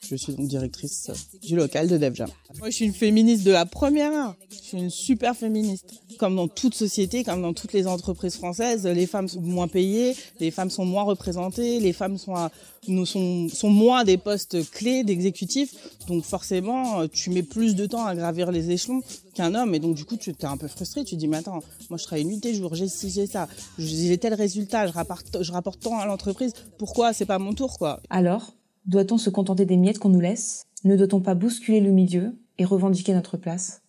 je 0.08 0.16
suis 0.16 0.34
donc 0.34 0.48
directrice 0.48 1.10
du 1.42 1.56
local 1.56 1.86
de 1.88 1.96
Def 1.98 2.14
Jam. 2.14 2.28
Moi, 2.58 2.70
je 2.70 2.74
suis 2.76 2.84
une 2.86 2.94
féministe 2.94 3.44
de 3.44 3.50
la 3.50 3.66
première 3.66 4.12
heure. 4.12 4.36
Je 4.50 4.56
suis 4.56 4.78
une 4.78 4.90
super 4.90 5.36
féministe. 5.36 5.84
Comme 6.18 6.34
dans 6.36 6.48
toute 6.48 6.74
société, 6.74 7.22
comme 7.24 7.42
dans 7.42 7.52
toutes 7.52 7.72
les 7.72 7.86
entreprises 7.86 8.36
françaises, 8.36 8.86
les 8.86 9.06
femmes 9.06 9.28
sont 9.28 9.40
moins 9.40 9.68
payées, 9.68 10.16
les 10.40 10.50
femmes 10.50 10.70
sont 10.70 10.84
moins 10.84 11.02
représentées, 11.04 11.78
les 11.80 11.92
femmes 11.92 12.16
sont, 12.18 12.34
à- 12.34 12.50
nous 12.88 13.06
sont, 13.06 13.48
sont 13.48 13.70
moins 13.70 14.04
des 14.04 14.16
postes 14.16 14.68
clés 14.70 15.04
d'exécutifs. 15.04 15.74
Donc 16.08 16.24
forcément, 16.24 17.06
tu 17.08 17.30
mets 17.30 17.42
plus 17.42 17.74
de 17.76 17.86
temps 17.86 18.04
à 18.04 18.14
gravir 18.16 18.50
les 18.50 18.70
échelons 18.70 19.02
qu'un 19.34 19.54
homme. 19.54 19.74
Et 19.74 19.78
donc 19.78 19.94
du 19.94 20.04
coup, 20.04 20.16
tu 20.16 20.30
es 20.30 20.44
un 20.44 20.56
peu 20.56 20.68
frustré. 20.68 21.04
Tu 21.04 21.14
te 21.14 21.20
dis, 21.20 21.28
mais 21.28 21.36
attends, 21.36 21.62
moi 21.90 21.98
je 21.98 22.04
travaille 22.04 22.24
nuit 22.24 22.40
et 22.44 22.54
jour, 22.54 22.74
j'ai 22.74 22.88
ci, 22.88 23.10
j'ai 23.10 23.26
ça, 23.26 23.46
j'ai 23.78 24.16
tel 24.18 24.34
résultat, 24.34 24.86
je 24.86 24.92
rapporte, 24.92 25.42
je 25.42 25.52
rapporte 25.52 25.80
tant 25.80 25.98
à 25.98 26.06
l'entreprise. 26.06 26.52
Pourquoi 26.78 27.12
c'est 27.12 27.26
pas 27.26 27.38
mon 27.38 27.52
tour, 27.52 27.78
quoi? 27.78 28.00
Alors, 28.10 28.54
doit-on 28.88 29.18
se 29.18 29.28
contenter 29.28 29.66
des 29.66 29.76
miettes 29.76 29.99
qu'on 29.99 30.09
nous 30.09 30.21
laisse? 30.21 30.64
Ne 30.83 30.97
doit-on 30.97 31.21
pas 31.21 31.35
bousculer 31.35 31.80
le 31.80 31.90
milieu 31.90 32.35
et 32.57 32.64
revendiquer 32.64 33.12
notre 33.12 33.37
place? 33.37 33.83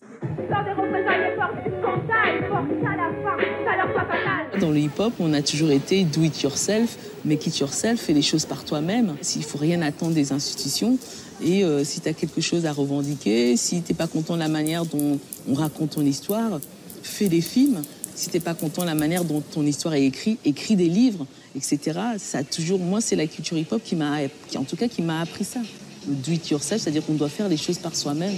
Dans 4.60 4.70
le 4.70 4.78
hip-hop, 4.78 5.14
on 5.18 5.32
a 5.32 5.40
toujours 5.40 5.70
été 5.70 6.04
do 6.04 6.22
it 6.22 6.42
yourself, 6.42 6.98
make 7.24 7.46
it 7.46 7.58
yourself, 7.58 7.98
fais 7.98 8.12
les 8.12 8.20
choses 8.20 8.44
par 8.44 8.62
toi-même. 8.64 9.16
S'il 9.22 9.42
faut 9.42 9.56
rien 9.56 9.80
attendre 9.80 10.12
des 10.12 10.32
institutions. 10.32 10.98
Et 11.42 11.64
euh, 11.64 11.82
si 11.82 12.02
tu 12.02 12.08
as 12.08 12.12
quelque 12.12 12.42
chose 12.42 12.66
à 12.66 12.72
revendiquer, 12.72 13.56
si 13.56 13.80
t'es 13.80 13.94
pas 13.94 14.06
content 14.06 14.34
de 14.34 14.40
la 14.40 14.48
manière 14.48 14.84
dont 14.84 15.18
on 15.48 15.54
raconte 15.54 15.92
ton 15.92 16.02
histoire, 16.02 16.60
fais 17.02 17.30
des 17.30 17.40
films. 17.40 17.80
Si 18.20 18.28
t'es 18.28 18.38
pas 18.38 18.52
content 18.52 18.82
de 18.82 18.86
la 18.86 18.94
manière 18.94 19.24
dont 19.24 19.40
ton 19.40 19.64
histoire 19.64 19.94
est 19.94 20.04
écrite, 20.04 20.38
écris 20.44 20.76
des 20.76 20.90
livres, 20.90 21.26
etc. 21.56 21.98
Ça 22.18 22.38
a 22.40 22.44
toujours, 22.44 22.78
moi, 22.78 23.00
c'est 23.00 23.16
la 23.16 23.26
culture 23.26 23.56
hip-hop 23.56 23.80
qui 23.82 23.96
m'a, 23.96 24.18
qui, 24.46 24.58
en 24.58 24.64
tout 24.64 24.76
cas, 24.76 24.88
qui 24.88 25.00
m'a 25.00 25.22
appris 25.22 25.44
ça. 25.44 25.60
Le 26.06 26.14
do 26.16 26.30
it 26.30 26.50
yourself, 26.50 26.82
c'est-à-dire 26.82 27.02
qu'on 27.06 27.14
doit 27.14 27.30
faire 27.30 27.48
les 27.48 27.56
choses 27.56 27.78
par 27.78 27.96
soi-même. 27.96 28.34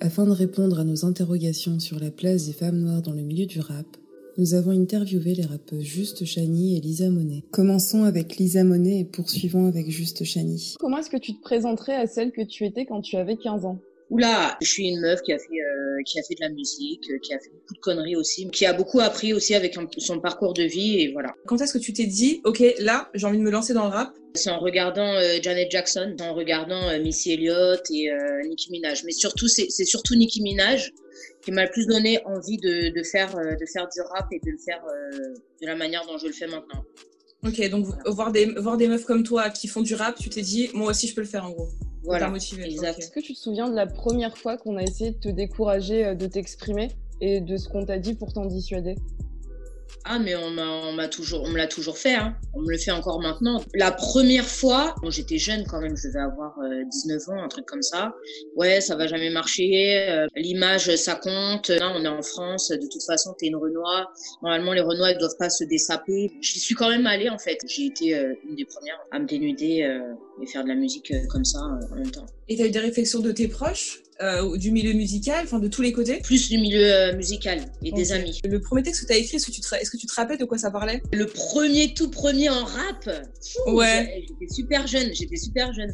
Afin 0.00 0.24
de 0.24 0.32
répondre 0.32 0.80
à 0.80 0.84
nos 0.84 1.04
interrogations 1.04 1.78
sur 1.78 2.00
la 2.00 2.10
place 2.10 2.46
des 2.46 2.52
femmes 2.52 2.80
noires 2.80 3.00
dans 3.00 3.12
le 3.12 3.22
milieu 3.22 3.46
du 3.46 3.60
rap, 3.60 3.86
nous 4.38 4.54
avons 4.54 4.72
interviewé 4.72 5.36
les 5.36 5.44
rappeuses 5.44 5.84
Juste 5.84 6.24
Chani 6.24 6.76
et 6.76 6.80
Lisa 6.80 7.10
Monet. 7.10 7.44
Commençons 7.52 8.02
avec 8.02 8.38
Lisa 8.38 8.64
Monet 8.64 8.98
et 8.98 9.04
poursuivons 9.04 9.68
avec 9.68 9.88
Juste 9.88 10.24
Chani. 10.24 10.74
Comment 10.80 10.98
est-ce 10.98 11.10
que 11.10 11.16
tu 11.16 11.36
te 11.36 11.42
présenterais 11.42 11.94
à 11.94 12.08
celle 12.08 12.32
que 12.32 12.42
tu 12.42 12.66
étais 12.66 12.86
quand 12.86 13.02
tu 13.02 13.14
avais 13.14 13.36
15 13.36 13.66
ans? 13.66 13.78
Oula, 14.10 14.56
je 14.60 14.68
suis 14.68 14.88
une 14.88 15.00
meuf 15.00 15.22
qui 15.22 15.32
a 15.32 15.38
fait 15.38 15.44
euh, 15.44 16.02
qui 16.04 16.18
a 16.18 16.22
fait 16.22 16.34
de 16.34 16.40
la 16.40 16.50
musique, 16.50 17.10
euh, 17.10 17.18
qui 17.22 17.32
a 17.32 17.38
fait 17.38 17.50
beaucoup 17.50 17.74
de 17.74 17.80
conneries 17.80 18.16
aussi, 18.16 18.48
qui 18.50 18.66
a 18.66 18.72
beaucoup 18.72 19.00
appris 19.00 19.32
aussi 19.32 19.54
avec 19.54 19.76
son 19.98 20.20
parcours 20.20 20.52
de 20.52 20.62
vie 20.62 21.00
et 21.00 21.12
voilà. 21.12 21.34
Quand 21.46 21.60
est-ce 21.60 21.72
que 21.72 21.78
tu 21.78 21.92
t'es 21.92 22.06
dit, 22.06 22.40
ok, 22.44 22.62
là, 22.78 23.10
j'ai 23.14 23.26
envie 23.26 23.38
de 23.38 23.42
me 23.42 23.50
lancer 23.50 23.72
dans 23.72 23.84
le 23.84 23.90
rap? 23.90 24.12
C'est 24.34 24.50
en 24.50 24.58
regardant 24.58 25.14
euh, 25.14 25.38
Janet 25.40 25.70
Jackson, 25.70 26.16
en 26.20 26.34
regardant 26.34 26.88
euh, 26.88 27.00
Missy 27.00 27.32
Elliott 27.32 27.82
et 27.90 28.10
Nicki 28.48 28.70
Minaj. 28.70 29.04
Mais 29.04 29.12
surtout, 29.12 29.48
c'est 29.48 29.68
surtout 29.84 30.14
Nicki 30.14 30.42
Minaj 30.42 30.92
qui 31.42 31.52
m'a 31.52 31.64
le 31.64 31.70
plus 31.70 31.86
donné 31.86 32.20
envie 32.24 32.56
de, 32.56 32.88
de 32.88 33.02
faire 33.02 33.34
de 33.36 33.66
faire 33.66 33.86
du 33.94 34.00
rap 34.00 34.26
et 34.32 34.40
de 34.40 34.50
le 34.50 34.58
faire 34.58 34.82
de 35.60 35.66
la 35.66 35.76
manière 35.76 36.04
dont 36.06 36.18
je 36.18 36.26
le 36.26 36.32
fais 36.32 36.46
maintenant. 36.46 36.82
Ok, 37.46 37.68
donc 37.68 37.86
voir, 38.06 38.32
des, 38.32 38.46
voir 38.46 38.78
des 38.78 38.88
meufs 38.88 39.04
comme 39.04 39.22
toi 39.22 39.50
qui 39.50 39.68
font 39.68 39.82
du 39.82 39.94
rap, 39.94 40.16
tu 40.18 40.30
t'es 40.30 40.40
dit, 40.40 40.70
moi 40.72 40.90
aussi 40.90 41.06
je 41.06 41.14
peux 41.14 41.20
le 41.20 41.26
faire 41.26 41.44
en 41.44 41.50
gros. 41.50 41.68
Voilà, 42.04 42.28
motivé. 42.28 42.64
exact. 42.64 42.98
Est-ce 42.98 43.10
que 43.10 43.20
tu 43.20 43.34
te 43.34 43.38
souviens 43.38 43.68
de 43.68 43.74
la 43.74 43.86
première 43.86 44.36
fois 44.36 44.56
qu'on 44.56 44.76
a 44.76 44.82
essayé 44.82 45.12
de 45.12 45.18
te 45.18 45.28
décourager 45.28 46.04
euh, 46.04 46.14
de 46.14 46.26
t'exprimer 46.26 46.88
et 47.20 47.40
de 47.40 47.56
ce 47.56 47.68
qu'on 47.68 47.84
t'a 47.84 47.98
dit 47.98 48.14
pour 48.14 48.32
t'en 48.32 48.46
dissuader? 48.46 48.96
Ah 50.04 50.18
mais 50.18 50.34
on 50.36 50.50
m'a 50.50 51.08
toujours 51.08 51.42
on 51.42 51.48
me 51.48 51.56
l'a 51.56 51.66
toujours 51.66 51.96
fait 51.96 52.14
hein. 52.14 52.36
On 52.52 52.60
me 52.60 52.70
le 52.70 52.78
fait 52.78 52.90
encore 52.90 53.20
maintenant. 53.20 53.62
La 53.74 53.90
première 53.90 54.46
fois, 54.46 54.94
bon, 55.02 55.10
j'étais 55.10 55.38
jeune 55.38 55.64
quand 55.66 55.80
même, 55.80 55.96
je 55.96 56.08
devais 56.08 56.20
avoir 56.20 56.58
euh, 56.60 56.84
19 56.84 57.28
ans, 57.30 57.42
un 57.42 57.48
truc 57.48 57.64
comme 57.66 57.82
ça. 57.82 58.12
Ouais, 58.54 58.80
ça 58.80 58.96
va 58.96 59.06
jamais 59.06 59.30
marcher, 59.30 60.06
euh, 60.08 60.26
l'image 60.36 60.94
ça 60.96 61.14
compte. 61.14 61.68
Là, 61.68 61.92
on 61.96 62.04
est 62.04 62.08
en 62.08 62.22
France, 62.22 62.68
de 62.70 62.86
toute 62.86 63.02
façon, 63.02 63.34
t'es 63.38 63.46
une 63.46 63.56
Renoir. 63.56 64.12
Normalement 64.42 64.72
les 64.72 64.80
Renois 64.82 65.10
ils 65.12 65.18
doivent 65.18 65.36
pas 65.38 65.50
se 65.50 65.64
dessaper. 65.64 66.32
J'y 66.40 66.60
suis 66.60 66.74
quand 66.74 66.88
même 66.88 67.06
allée 67.06 67.30
en 67.30 67.38
fait. 67.38 67.58
J'ai 67.66 67.86
été 67.86 68.14
euh, 68.14 68.34
une 68.48 68.56
des 68.56 68.64
premières 68.64 68.98
à 69.10 69.18
me 69.18 69.26
dénuder 69.26 69.82
euh, 69.82 70.14
et 70.42 70.46
faire 70.46 70.64
de 70.64 70.68
la 70.68 70.74
musique 70.74 71.10
euh, 71.10 71.26
comme 71.28 71.44
ça 71.44 71.58
euh, 71.58 71.92
en 71.92 71.96
même 71.96 72.10
temps. 72.10 72.26
Et 72.48 72.56
t'as 72.56 72.66
eu 72.66 72.70
des 72.70 72.78
réflexions 72.78 73.20
de 73.20 73.32
tes 73.32 73.48
proches, 73.48 74.00
euh, 74.22 74.56
du 74.56 74.70
milieu 74.70 74.92
musical, 74.92 75.44
enfin 75.44 75.58
de 75.58 75.68
tous 75.68 75.82
les 75.82 75.92
côtés? 75.92 76.20
Plus 76.22 76.48
du 76.48 76.58
milieu 76.58 76.92
euh, 76.92 77.16
musical 77.16 77.64
et 77.82 77.92
des 77.92 78.12
amis. 78.12 78.40
Le 78.44 78.60
premier 78.60 78.82
texte 78.82 79.02
que 79.02 79.06
t'as 79.08 79.16
écrit, 79.16 79.36
est-ce 79.36 79.46
que, 79.46 79.52
tu 79.52 79.60
te, 79.60 79.74
est-ce 79.74 79.90
que 79.90 79.96
tu 79.96 80.06
te 80.06 80.14
rappelles 80.14 80.38
de 80.38 80.44
quoi 80.44 80.58
ça 80.58 80.70
parlait? 80.70 81.02
Le 81.12 81.26
premier, 81.26 81.94
tout 81.94 82.10
premier 82.10 82.48
en 82.48 82.64
rap? 82.64 83.10
Fou, 83.64 83.72
Ouais. 83.72 84.24
J'étais 84.28 84.54
super 84.54 84.86
jeune, 84.86 85.14
j'étais 85.14 85.36
super 85.36 85.72
jeune. 85.72 85.92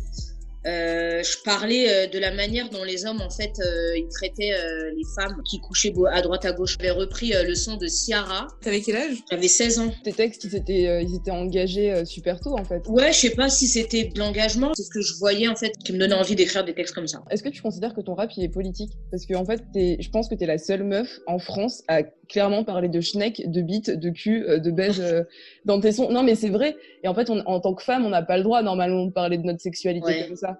Euh, 0.67 1.23
je 1.23 1.37
parlais 1.43 1.89
euh, 1.89 2.07
de 2.07 2.19
la 2.19 2.35
manière 2.35 2.69
dont 2.69 2.85
les 2.85 3.07
hommes, 3.07 3.23
en 3.23 3.31
fait, 3.31 3.53
euh, 3.61 3.97
ils 3.97 4.09
traitaient 4.09 4.53
euh, 4.53 4.91
les 4.95 5.05
femmes 5.17 5.41
qui 5.49 5.59
couchaient 5.61 5.93
à 6.13 6.21
droite 6.21 6.45
à 6.45 6.53
gauche. 6.53 6.77
J'avais 6.79 6.91
repris 6.91 7.35
euh, 7.35 7.45
le 7.45 7.55
son 7.55 7.77
de 7.77 7.87
Ciara. 7.89 8.47
T'avais 8.61 8.81
quel 8.83 8.97
âge? 8.97 9.17
J'avais 9.31 9.49
16 9.49 9.79
ans. 9.79 9.91
Tes 10.05 10.13
textes, 10.13 10.45
ils 10.45 10.55
étaient, 10.55 10.87
euh, 10.87 11.01
ils 11.03 11.15
étaient 11.17 11.31
engagés 11.31 11.91
euh, 11.93 12.05
super 12.05 12.41
tôt 12.41 12.59
en 12.59 12.65
fait. 12.65 12.83
Ouais, 12.89 13.13
je 13.13 13.19
sais 13.19 13.31
pas 13.31 13.49
si 13.49 13.67
c'était 13.69 14.05
de 14.05 14.19
l'engagement, 14.19 14.73
c'est 14.75 14.83
ce 14.83 14.91
que 14.91 15.01
je 15.01 15.15
voyais, 15.15 15.49
en 15.49 15.57
fait, 15.57 15.73
qui 15.85 15.93
me 15.95 15.99
donnait 15.99 16.15
envie 16.15 16.35
d'écrire 16.37 16.65
des 16.65 16.75
textes 16.75 16.95
comme 16.95 17.07
ça. 17.09 17.23
Est-ce 17.31 17.43
que 17.43 17.49
tu 17.49 17.63
considères 17.63 17.95
que 17.95 18.03
ton 18.03 18.15
rap 18.15 18.31
il 18.37 18.45
est 18.45 18.49
politique? 18.49 18.93
Parce 19.11 19.25
que 19.25 19.35
en 19.35 19.47
fait, 19.47 19.63
t'es- 19.73 19.97
je 19.99 20.09
pense 20.11 20.29
que 20.29 20.35
t'es 20.35 20.47
la 20.47 20.59
seule 20.59 20.85
meuf 20.85 21.21
en 21.27 21.39
France 21.39 21.83
à 21.89 22.03
clairement 22.31 22.65
parler 22.65 22.89
de 22.89 23.01
schneck, 23.01 23.43
de 23.51 23.61
bite, 23.61 23.91
de 23.91 24.11
cul, 24.11 24.45
euh, 24.49 24.59
de 24.59 24.71
baise 24.71 25.01
euh, 25.01 25.23
dans 25.67 25.81
tes 25.81 25.93
sons. 25.93 26.11
Non, 26.11 26.23
mais 26.23 26.35
c'est 26.35 26.49
vrai. 26.51 26.77
Et 27.03 27.09
en 27.09 27.15
fait, 27.15 27.29
on- 27.31 27.41
en 27.47 27.61
tant 27.61 27.75
que 27.75 27.83
femme, 27.83 28.07
on 28.07 28.11
n'a 28.11 28.23
pas 28.23 28.39
le 28.39 28.43
droit 28.45 28.63
normalement 28.63 29.05
de 29.07 29.13
parler 29.13 29.37
de 29.39 29.43
notre 29.45 29.61
sexualité 29.61 30.07
Ouais. 30.07 30.27
comme 30.27 30.37
ça. 30.37 30.59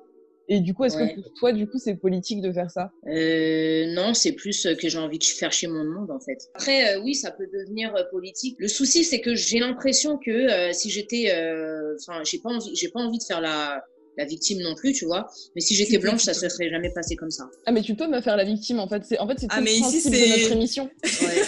Et 0.53 0.59
du 0.61 0.75
coup, 0.75 0.85
est-ce 0.85 0.97
Ouais. 0.97 1.15
que 1.15 1.21
pour 1.21 1.33
toi, 1.39 1.53
du 1.53 1.69
coup, 1.69 1.79
c'est 1.79 1.95
politique 1.95 2.41
de 2.41 2.53
faire 2.53 2.69
ça? 2.73 2.91
Euh, 3.07 3.87
non, 3.95 4.15
c'est 4.15 4.33
plus 4.33 4.67
euh, 4.67 4.75
que 4.75 4.89
j'ai 4.89 4.99
envie 4.99 5.19
de 5.21 5.25
faire 5.25 5.53
chez 5.53 5.69
mon 5.69 5.85
monde 5.85 6.11
en 6.11 6.19
fait. 6.19 6.39
Après, 6.55 6.97
euh, 6.97 7.01
oui, 7.05 7.15
ça 7.15 7.31
peut 7.31 7.47
devenir 7.53 7.95
euh, 7.95 8.03
politique. 8.11 8.57
Le 8.59 8.67
souci, 8.67 9.05
c'est 9.05 9.21
que 9.21 9.37
j'ai 9.37 9.61
l'impression 9.61 10.19
que 10.19 10.31
euh, 10.33 10.73
si 10.73 10.91
j'étais, 10.91 11.31
euh, 11.33 11.95
enfin, 12.01 12.23
j'ai 12.25 12.41
pas 12.41 12.51
envie, 12.51 12.75
j'ai 12.75 12.89
pas 12.89 12.99
envie 13.01 13.19
de 13.19 13.23
faire 13.23 13.41
la 13.41 13.81
la 14.17 14.25
victime 14.25 14.61
non 14.61 14.75
plus, 14.75 14.93
tu 14.93 15.05
vois. 15.07 15.29
Mais 15.55 15.61
si 15.61 15.75
j'étais 15.75 15.99
blanche, 15.99 16.23
ça 16.25 16.35
se 16.35 16.49
serait 16.49 16.69
jamais 16.71 16.91
passé 16.91 17.17
comme 17.17 17.31
ça. 17.31 17.49
Ah, 17.67 17.73
mais 17.73 17.83
tu 17.83 17.95
peux 17.95 18.07
me 18.09 18.21
faire 18.21 18.37
la 18.37 18.45
victime 18.45 18.79
en 18.81 18.89
fait. 18.89 19.03
C'est 19.09 19.19
en 19.19 19.27
fait 19.29 19.37
c'est 19.41 19.47
Ah, 19.51 19.61
mais 19.61 19.79
principe 19.79 20.13
de 20.13 20.19
notre 20.41 20.53
émission. 20.53 20.91
Ouais. 21.23 21.43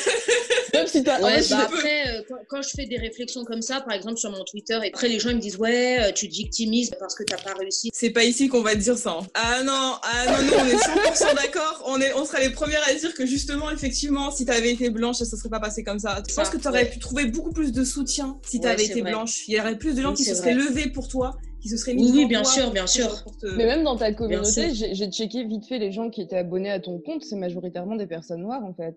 Même 0.74 0.86
si 0.86 1.02
t'as. 1.02 1.20
Ouais, 1.20 1.42
bah 1.50 1.58
après, 1.64 2.08
euh, 2.08 2.22
quand, 2.26 2.36
quand 2.48 2.62
je 2.62 2.70
fais 2.70 2.86
des 2.86 2.96
réflexions 2.96 3.44
comme 3.44 3.60
ça, 3.60 3.82
par 3.82 3.92
exemple 3.94 4.16
sur 4.16 4.30
mon 4.30 4.42
Twitter, 4.44 4.78
et 4.82 4.88
après 4.88 5.06
les 5.08 5.18
gens 5.20 5.28
ils 5.28 5.36
me 5.36 5.40
disent 5.40 5.58
ouais, 5.58 5.98
euh, 6.00 6.12
tu 6.12 6.28
te 6.30 6.34
victimises 6.34 6.90
parce 6.98 7.14
que 7.14 7.24
t'as 7.24 7.36
pas 7.36 7.52
réussi. 7.58 7.90
C'est 7.92 8.08
pas 8.10 8.24
ici 8.24 8.48
qu'on 8.48 8.62
va 8.62 8.72
te 8.72 8.78
dire 8.78 8.96
ça. 8.96 9.18
hein. 9.20 9.26
Ah 9.34 9.62
non, 9.64 9.96
ah 10.02 10.26
non, 10.28 10.46
nous 10.46 10.52
on 10.58 10.66
est 10.66 10.76
100% 10.76 11.34
d'accord. 11.36 11.82
On 11.86 12.00
est, 12.00 12.14
on 12.14 12.24
serait 12.24 12.40
les 12.48 12.50
premières 12.54 12.82
à 12.88 12.94
dire 12.94 13.12
que 13.12 13.26
justement, 13.26 13.70
effectivement, 13.70 14.30
si 14.30 14.46
t'avais 14.46 14.72
été 14.72 14.88
blanche, 14.88 15.16
ça 15.18 15.26
se 15.26 15.36
serait 15.36 15.50
pas 15.50 15.60
passé 15.60 15.84
comme 15.84 15.98
ça. 15.98 16.22
Je 16.26 16.34
pense 16.34 16.48
que 16.48 16.56
t'aurais 16.56 16.84
ouais. 16.84 16.90
pu 16.90 16.98
trouver 16.98 17.26
beaucoup 17.26 17.52
plus 17.52 17.70
de 17.72 17.84
soutien 17.84 18.38
si 18.48 18.58
t'avais 18.58 18.86
été 18.86 19.02
vrai. 19.02 19.10
blanche. 19.10 19.46
Il 19.48 19.54
y 19.54 19.60
aurait 19.60 19.76
plus 19.76 19.94
de 19.94 20.00
gens 20.00 20.10
Oui, 20.10 20.16
qui 20.16 20.24
se 20.24 20.34
seraient 20.34 20.54
levés 20.54 20.88
pour 20.88 21.06
toi, 21.08 21.36
qui 21.62 21.68
se 21.68 21.76
seraient 21.78 21.94
mis 21.94 22.10
Oui, 22.10 22.26
bien 22.26 22.44
sûr, 22.44 22.70
bien 22.72 22.86
sûr. 22.86 23.24
te- 23.40 23.46
Mais 23.56 23.64
même 23.66 23.84
dans 23.84 23.96
ta 23.96 24.12
communauté, 24.12 24.74
j'ai 24.74 24.94
j'ai 24.94 25.10
checké 25.10 25.44
vite 25.44 25.66
fait 25.66 25.78
les 25.78 25.92
gens 25.92 26.10
qui 26.10 26.20
étaient 26.22 26.36
abonnés 26.36 26.70
à 26.70 26.80
ton 26.80 26.98
compte, 26.98 27.22
c'est 27.24 27.36
majoritairement 27.36 27.96
des 27.96 28.06
personnes 28.06 28.42
noires 28.42 28.64
en 28.64 28.74
fait. 28.74 28.96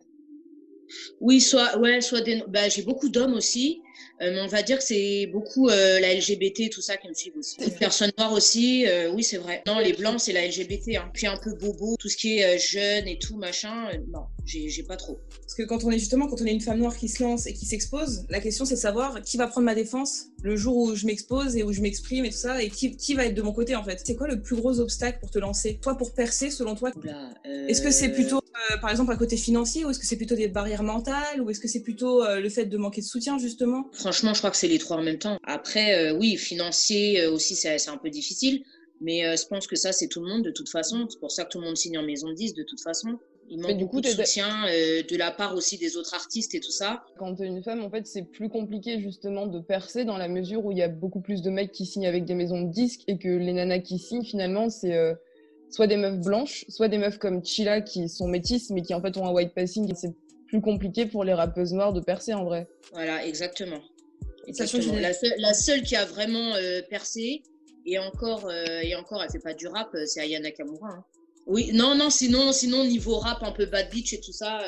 Oui, 1.19 1.41
soit, 1.41 1.77
ouais, 1.79 1.99
soit 2.01 2.21
des. 2.21 2.43
Bah, 2.47 2.69
j'ai 2.69 2.83
beaucoup 2.83 3.09
d'hommes 3.09 3.33
aussi. 3.33 3.81
Euh, 4.21 4.31
mais 4.31 4.41
on 4.41 4.47
va 4.47 4.61
dire 4.61 4.77
que 4.77 4.83
c'est 4.83 5.25
beaucoup 5.33 5.67
euh, 5.69 5.99
la 5.99 6.13
LGBT, 6.13 6.69
tout 6.71 6.81
ça 6.81 6.95
qui 6.97 7.07
me 7.07 7.13
suivent 7.13 7.37
aussi. 7.37 7.55
Les 7.59 7.71
personnes 7.71 8.11
noires 8.17 8.33
aussi, 8.33 8.85
euh, 8.87 9.11
oui, 9.11 9.23
c'est 9.23 9.37
vrai. 9.37 9.63
Non, 9.65 9.79
les 9.79 9.93
blancs, 9.93 10.19
c'est 10.19 10.31
la 10.33 10.45
LGBT. 10.45 10.97
Hein. 10.97 11.09
Puis 11.13 11.25
un 11.27 11.37
peu 11.37 11.53
bobo, 11.55 11.95
tout 11.99 12.07
ce 12.07 12.15
qui 12.17 12.37
est 12.37 12.59
jeune 12.59 13.07
et 13.07 13.17
tout, 13.17 13.35
machin, 13.37 13.89
non, 14.13 14.25
j'ai 14.45 14.83
pas 14.83 14.97
trop. 14.97 15.19
Parce 15.41 15.55
que 15.55 15.63
quand 15.63 15.83
on 15.83 15.91
est 15.91 15.99
justement, 15.99 16.27
quand 16.27 16.41
on 16.41 16.45
est 16.45 16.51
une 16.53 16.61
femme 16.61 16.79
noire 16.79 16.95
qui 16.95 17.09
se 17.09 17.23
lance 17.23 17.47
et 17.47 17.53
qui 17.53 17.65
s'expose, 17.65 18.25
la 18.29 18.39
question 18.39 18.65
c'est 18.65 18.75
de 18.75 18.79
savoir 18.79 19.21
qui 19.21 19.37
va 19.37 19.47
prendre 19.47 19.65
ma 19.65 19.75
défense 19.75 20.27
le 20.43 20.55
jour 20.55 20.77
où 20.77 20.95
je 20.95 21.05
m'expose 21.05 21.55
et 21.55 21.63
où 21.63 21.73
je 21.73 21.81
m'exprime 21.81 22.25
et 22.25 22.29
tout 22.29 22.37
ça, 22.37 22.61
et 22.61 22.69
qui, 22.69 22.95
qui, 22.95 23.15
va 23.15 23.25
être 23.25 23.33
de 23.33 23.41
mon 23.41 23.51
côté 23.51 23.75
en 23.75 23.83
fait. 23.83 24.01
C'est 24.05 24.15
quoi 24.15 24.27
le 24.27 24.41
plus 24.41 24.55
gros 24.55 24.79
obstacle 24.79 25.19
pour 25.19 25.31
te 25.31 25.39
lancer? 25.39 25.79
Toi, 25.81 25.97
pour 25.97 26.13
percer, 26.13 26.51
selon 26.51 26.75
toi? 26.75 26.91
Est-ce 27.45 27.81
que 27.81 27.89
c'est 27.89 28.09
plutôt, 28.09 28.41
par 28.79 28.91
exemple, 28.91 29.11
un 29.11 29.17
côté 29.17 29.37
financier, 29.37 29.85
ou 29.85 29.89
est-ce 29.89 29.97
que 29.97 30.05
c'est 30.05 30.17
plutôt 30.17 30.35
des 30.35 30.47
barrières 30.47 30.83
mentales, 30.83 31.41
ou 31.41 31.49
est-ce 31.49 31.59
que 31.59 31.67
c'est 31.67 31.81
plutôt 31.81 32.23
le 32.23 32.49
fait 32.49 32.65
de 32.65 32.77
manquer 32.77 33.01
de 33.01 33.07
soutien 33.07 33.39
justement? 33.39 33.89
Franchement, 33.93 34.33
je 34.33 34.39
crois 34.39 34.51
que 34.51 34.57
c'est 34.57 34.67
les 34.67 34.77
trois 34.77 34.97
en 34.97 35.03
même 35.03 35.17
temps. 35.17 35.39
Après, 35.43 35.95
euh, 35.95 36.17
oui, 36.17 36.37
financier 36.37 37.21
euh, 37.21 37.31
aussi, 37.31 37.55
c'est 37.55 37.89
un 37.89 37.97
peu 37.97 38.09
difficile. 38.09 38.63
Mais 39.01 39.25
euh, 39.25 39.35
je 39.35 39.45
pense 39.47 39.67
que 39.67 39.75
ça, 39.75 39.91
c'est 39.91 40.07
tout 40.07 40.21
le 40.21 40.27
monde 40.27 40.43
de 40.43 40.51
toute 40.51 40.69
façon. 40.69 41.07
C'est 41.09 41.19
pour 41.19 41.31
ça 41.31 41.43
que 41.43 41.49
tout 41.49 41.59
le 41.59 41.65
monde 41.65 41.77
signe 41.77 41.97
en 41.97 42.03
maison 42.03 42.29
de 42.29 42.33
10 42.33 42.53
de 42.53 42.63
toute 42.63 42.81
façon. 42.81 43.19
Il 43.49 43.61
manque 43.61 43.77
beaucoup 43.79 44.01
de 44.01 44.07
soutien 44.07 44.65
de 44.65 45.17
la 45.17 45.31
part 45.31 45.55
aussi 45.55 45.77
des 45.77 45.97
autres 45.97 46.13
artistes 46.15 46.55
et 46.55 46.59
tout 46.59 46.71
ça. 46.71 47.03
Quand 47.17 47.35
tu 47.35 47.43
es 47.43 47.45
une 47.45 47.61
femme, 47.63 47.83
en 47.83 47.89
fait, 47.89 48.07
c'est 48.07 48.23
plus 48.23 48.49
compliqué 48.49 48.99
justement 48.99 49.45
de 49.45 49.59
percer 49.59 50.03
dans 50.03 50.17
la 50.17 50.27
mesure 50.27 50.65
où 50.65 50.71
il 50.71 50.79
y 50.79 50.83
a 50.83 50.87
beaucoup 50.87 51.21
plus 51.21 51.41
de 51.41 51.49
mecs 51.51 51.71
qui 51.71 51.85
signent 51.85 52.07
avec 52.07 52.25
des 52.25 52.33
maisons 52.33 52.61
de 52.61 52.71
disques 52.71 53.01
et 53.07 53.17
que 53.17 53.29
les 53.29 53.53
nanas 53.53 53.79
qui 53.79 53.99
signent 53.99 54.25
finalement, 54.25 54.69
c'est 54.69 54.97
soit 55.69 55.87
des 55.87 55.97
meufs 55.97 56.19
blanches, 56.19 56.65
soit 56.69 56.87
des 56.87 56.97
meufs 56.97 57.19
comme 57.19 57.43
Chila 57.43 57.81
qui 57.81 58.09
sont 58.09 58.27
métisses 58.27 58.69
mais 58.69 58.81
qui 58.81 58.93
en 58.93 59.01
fait 59.01 59.15
ont 59.17 59.25
un 59.25 59.31
white 59.31 59.53
passing. 59.53 59.93
C'est 59.95 60.13
plus 60.47 60.61
compliqué 60.61 61.05
pour 61.05 61.23
les 61.23 61.33
rappeuses 61.33 61.73
noires 61.73 61.93
de 61.93 62.01
percer 62.01 62.33
en 62.33 62.45
vrai. 62.45 62.67
Voilà, 62.93 63.25
exactement. 63.25 63.81
La, 64.47 65.13
seule, 65.13 65.33
la, 65.39 65.53
seule, 65.53 65.81
qui 65.81 65.95
a 65.95 66.05
vraiment 66.05 66.53
euh, 66.55 66.81
percé, 66.87 67.41
et 67.85 67.97
encore, 67.97 68.47
euh, 68.47 68.81
et 68.83 68.95
encore, 68.95 69.23
elle 69.23 69.31
fait 69.31 69.39
pas 69.39 69.55
du 69.55 69.67
rap, 69.67 69.89
euh, 69.95 70.05
c'est 70.05 70.21
Ayana 70.21 70.51
Kamura. 70.51 70.89
Hein. 70.89 71.03
Oui, 71.47 71.71
non, 71.73 71.95
non, 71.95 72.09
sinon, 72.09 72.51
sinon 72.51 72.85
niveau 72.85 73.19
rap, 73.19 73.43
un 73.43 73.51
peu 73.51 73.65
bad 73.65 73.89
bitch 73.91 74.13
et 74.13 74.19
tout 74.19 74.31
ça, 74.31 74.59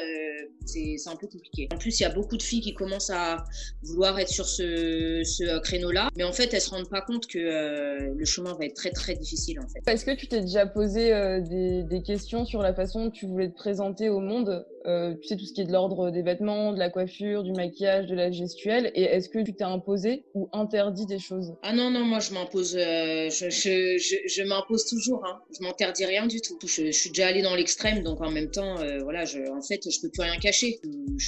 c'est 0.65 0.95
un 1.07 1.15
peu 1.15 1.27
compliqué. 1.27 1.67
En 1.73 1.77
plus, 1.77 1.99
il 1.99 2.03
y 2.03 2.05
a 2.05 2.09
beaucoup 2.09 2.37
de 2.37 2.43
filles 2.43 2.61
qui 2.61 2.73
commencent 2.73 3.09
à 3.09 3.43
vouloir 3.81 4.19
être 4.19 4.29
sur 4.29 4.45
ce, 4.45 5.23
ce 5.23 5.59
créneau-là, 5.59 6.09
mais 6.15 6.23
en 6.23 6.33
fait, 6.33 6.53
elles 6.53 6.61
se 6.61 6.69
rendent 6.69 6.89
pas 6.89 7.01
compte 7.01 7.25
que 7.25 8.13
le 8.13 8.25
chemin 8.25 8.53
va 8.53 8.65
être 8.65 8.75
très, 8.75 8.91
très 8.91 9.15
difficile, 9.15 9.59
en 9.59 9.67
fait. 9.67 9.91
Est-ce 9.91 10.05
que 10.05 10.15
tu 10.15 10.27
t'es 10.27 10.41
déjà 10.41 10.67
posé 10.67 11.09
des, 11.49 11.83
des, 11.83 12.03
questions 12.03 12.45
sur 12.45 12.61
la 12.61 12.75
façon 12.75 13.05
dont 13.05 13.11
tu 13.11 13.25
voulais 13.25 13.49
te 13.49 13.55
présenter 13.55 14.09
au 14.09 14.19
monde? 14.19 14.65
Euh, 14.87 15.15
tu 15.21 15.27
sais, 15.27 15.35
tout 15.35 15.45
ce 15.45 15.53
qui 15.53 15.61
est 15.61 15.65
de 15.65 15.71
l'ordre 15.71 16.11
des 16.11 16.21
vêtements, 16.21 16.71
de 16.71 16.79
la 16.79 16.89
coiffure, 16.89 17.43
du 17.43 17.51
maquillage, 17.51 18.07
de 18.07 18.15
la 18.15 18.31
gestuelle. 18.31 18.91
Et 18.95 19.03
est-ce 19.03 19.27
que 19.27 19.39
tu 19.39 19.53
t'es 19.53 19.63
imposé 19.63 20.23
ou 20.33 20.49
interdit 20.53 21.05
des 21.05 21.19
choses? 21.19 21.53
Ah 21.61 21.73
non, 21.73 21.89
non, 21.91 22.05
moi 22.05 22.19
je 22.19 22.33
m'impose, 22.33 22.75
euh, 22.77 23.29
je, 23.29 23.49
je, 23.49 23.97
je, 23.97 24.15
je 24.27 24.43
m'impose 24.43 24.85
toujours. 24.85 25.25
Hein. 25.25 25.39
Je 25.57 25.63
m'interdis 25.65 26.05
rien 26.05 26.25
du 26.25 26.39
tout. 26.39 26.57
Je, 26.65 26.91
suis 26.91 27.09
déjà 27.09 27.27
allée 27.27 27.41
dans 27.41 27.55
l'extrême, 27.55 28.03
donc 28.03 28.21
en 28.21 28.31
même 28.31 28.49
temps, 28.49 28.79
euh, 28.79 28.99
voilà, 29.03 29.25
je, 29.25 29.39
en 29.51 29.61
fait, 29.61 29.81
je 29.89 29.99
peux 30.01 30.09
plus 30.09 30.21
rien 30.21 30.37
cacher. 30.37 30.79
Je 31.17 31.25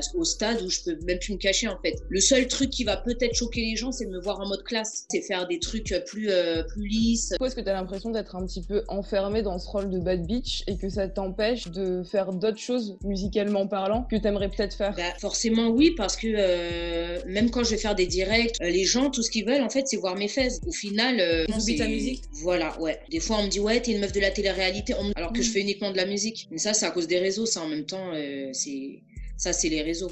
suis 0.00 0.16
au 0.16 0.24
stade 0.24 0.62
où 0.62 0.70
je 0.70 0.80
peux 0.84 0.98
même 1.04 1.18
plus 1.18 1.34
me 1.34 1.38
cacher 1.38 1.68
en 1.68 1.78
fait. 1.82 1.96
Le 2.08 2.20
seul 2.20 2.48
truc 2.48 2.70
qui 2.70 2.84
va 2.84 2.96
peut-être 2.96 3.34
choquer 3.34 3.60
les 3.60 3.76
gens, 3.76 3.92
c'est 3.92 4.06
de 4.06 4.10
me 4.10 4.20
voir 4.20 4.40
en 4.40 4.48
mode 4.48 4.62
classe, 4.62 5.06
c'est 5.10 5.20
faire 5.20 5.46
des 5.46 5.58
trucs 5.58 5.94
plus, 6.06 6.30
plus 6.68 6.86
lisses. 6.86 7.32
Est-ce 7.44 7.54
que 7.54 7.60
tu 7.60 7.68
as 7.68 7.74
l'impression 7.74 8.10
d'être 8.10 8.36
un 8.36 8.46
petit 8.46 8.62
peu 8.62 8.82
enfermé 8.88 9.42
dans 9.42 9.58
ce 9.58 9.68
rôle 9.68 9.90
de 9.90 9.98
bad 9.98 10.26
bitch 10.26 10.64
et 10.66 10.78
que 10.78 10.88
ça 10.88 11.08
t'empêche 11.08 11.68
de 11.68 12.02
faire 12.02 12.32
d'autres 12.32 12.58
choses 12.58 12.85
musicalement 13.04 13.66
parlant 13.66 14.02
que 14.02 14.16
tu 14.16 14.26
aimerais 14.26 14.48
peut-être 14.48 14.74
faire? 14.74 14.94
Bah, 14.96 15.14
Forcément 15.18 15.68
oui, 15.68 15.92
parce 15.96 16.16
que 16.16 16.28
euh, 16.28 17.20
même 17.26 17.50
quand 17.50 17.64
je 17.64 17.70
vais 17.70 17.78
faire 17.78 17.94
des 17.94 18.06
directs, 18.06 18.56
euh, 18.60 18.70
les 18.70 18.84
gens, 18.84 19.10
tout 19.10 19.22
ce 19.22 19.30
qu'ils 19.30 19.46
veulent 19.46 19.62
en 19.62 19.70
fait, 19.70 19.86
c'est 19.86 19.96
voir 19.96 20.16
mes 20.16 20.28
fesses. 20.28 20.60
Au 20.66 20.72
final, 20.72 21.20
euh, 21.20 21.46
ta 21.46 21.88
musique 21.88 22.22
Voilà, 22.32 22.78
ouais. 22.80 23.00
Des 23.10 23.20
fois 23.20 23.38
on 23.40 23.44
me 23.44 23.48
dit 23.48 23.60
ouais, 23.60 23.80
t'es 23.80 23.92
une 23.92 24.00
meuf 24.00 24.12
de 24.12 24.20
la 24.20 24.30
télé-réalité, 24.30 24.94
alors 25.14 25.32
que 25.32 25.42
je 25.42 25.48
mm. 25.50 25.52
fais 25.52 25.60
uniquement 25.60 25.90
de 25.90 25.96
la 25.96 26.06
musique. 26.06 26.48
Mais 26.50 26.58
ça, 26.58 26.74
c'est 26.74 26.86
à 26.86 26.90
cause 26.90 27.06
des 27.06 27.18
réseaux, 27.18 27.46
ça 27.46 27.62
en 27.62 27.68
même 27.68 27.86
temps, 27.86 28.12
c'est 28.52 29.02
ça, 29.36 29.52
c'est 29.52 29.68
les 29.68 29.82
réseaux. 29.82 30.10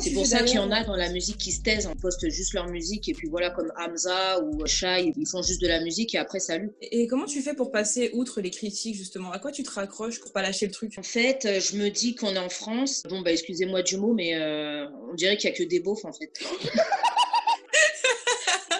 C'est 0.00 0.12
pour 0.12 0.26
ça 0.26 0.42
qu'il 0.42 0.56
y 0.56 0.58
en 0.58 0.70
a 0.70 0.82
dans 0.84 0.96
la 0.96 1.10
musique 1.10 1.36
qui 1.36 1.52
se 1.52 1.60
taisent, 1.62 1.86
on 1.86 1.94
poste 1.94 2.28
juste 2.30 2.54
leur 2.54 2.68
musique 2.68 3.08
et 3.08 3.12
puis 3.12 3.28
voilà, 3.28 3.50
comme 3.50 3.70
Hamza 3.78 4.42
ou 4.42 4.66
Shai, 4.66 5.12
ils 5.14 5.26
font 5.26 5.42
juste 5.42 5.60
de 5.60 5.68
la 5.68 5.80
musique 5.80 6.14
et 6.14 6.18
après 6.18 6.40
salut. 6.40 6.72
Et 6.80 7.06
comment 7.06 7.26
tu 7.26 7.42
fais 7.42 7.54
pour 7.54 7.70
passer 7.70 8.10
outre 8.14 8.40
les 8.40 8.50
critiques 8.50 8.96
justement? 8.96 9.30
À 9.30 9.38
quoi 9.38 9.52
tu 9.52 9.62
te 9.62 9.70
raccroches 9.70 10.20
pour 10.20 10.32
pas 10.32 10.42
lâcher 10.42 10.66
le 10.66 10.72
truc? 10.72 10.94
En 10.98 11.02
fait, 11.02 11.44
euh, 11.44 11.60
je 11.60 11.76
me 11.76 11.90
dis 11.90 12.14
qu'on 12.14 12.34
est 12.34 12.38
en 12.38 12.48
France. 12.48 13.02
Bon, 13.08 13.20
bah 13.20 13.32
excusez-moi 13.32 13.82
du 13.82 13.98
mot, 13.98 14.14
mais 14.14 14.34
euh, 14.34 14.86
on 15.10 15.14
dirait 15.14 15.36
qu'il 15.36 15.50
y 15.50 15.52
a 15.52 15.56
que 15.56 15.64
des 15.64 15.80
beaufs 15.80 16.04
en 16.04 16.12
fait. 16.12 16.32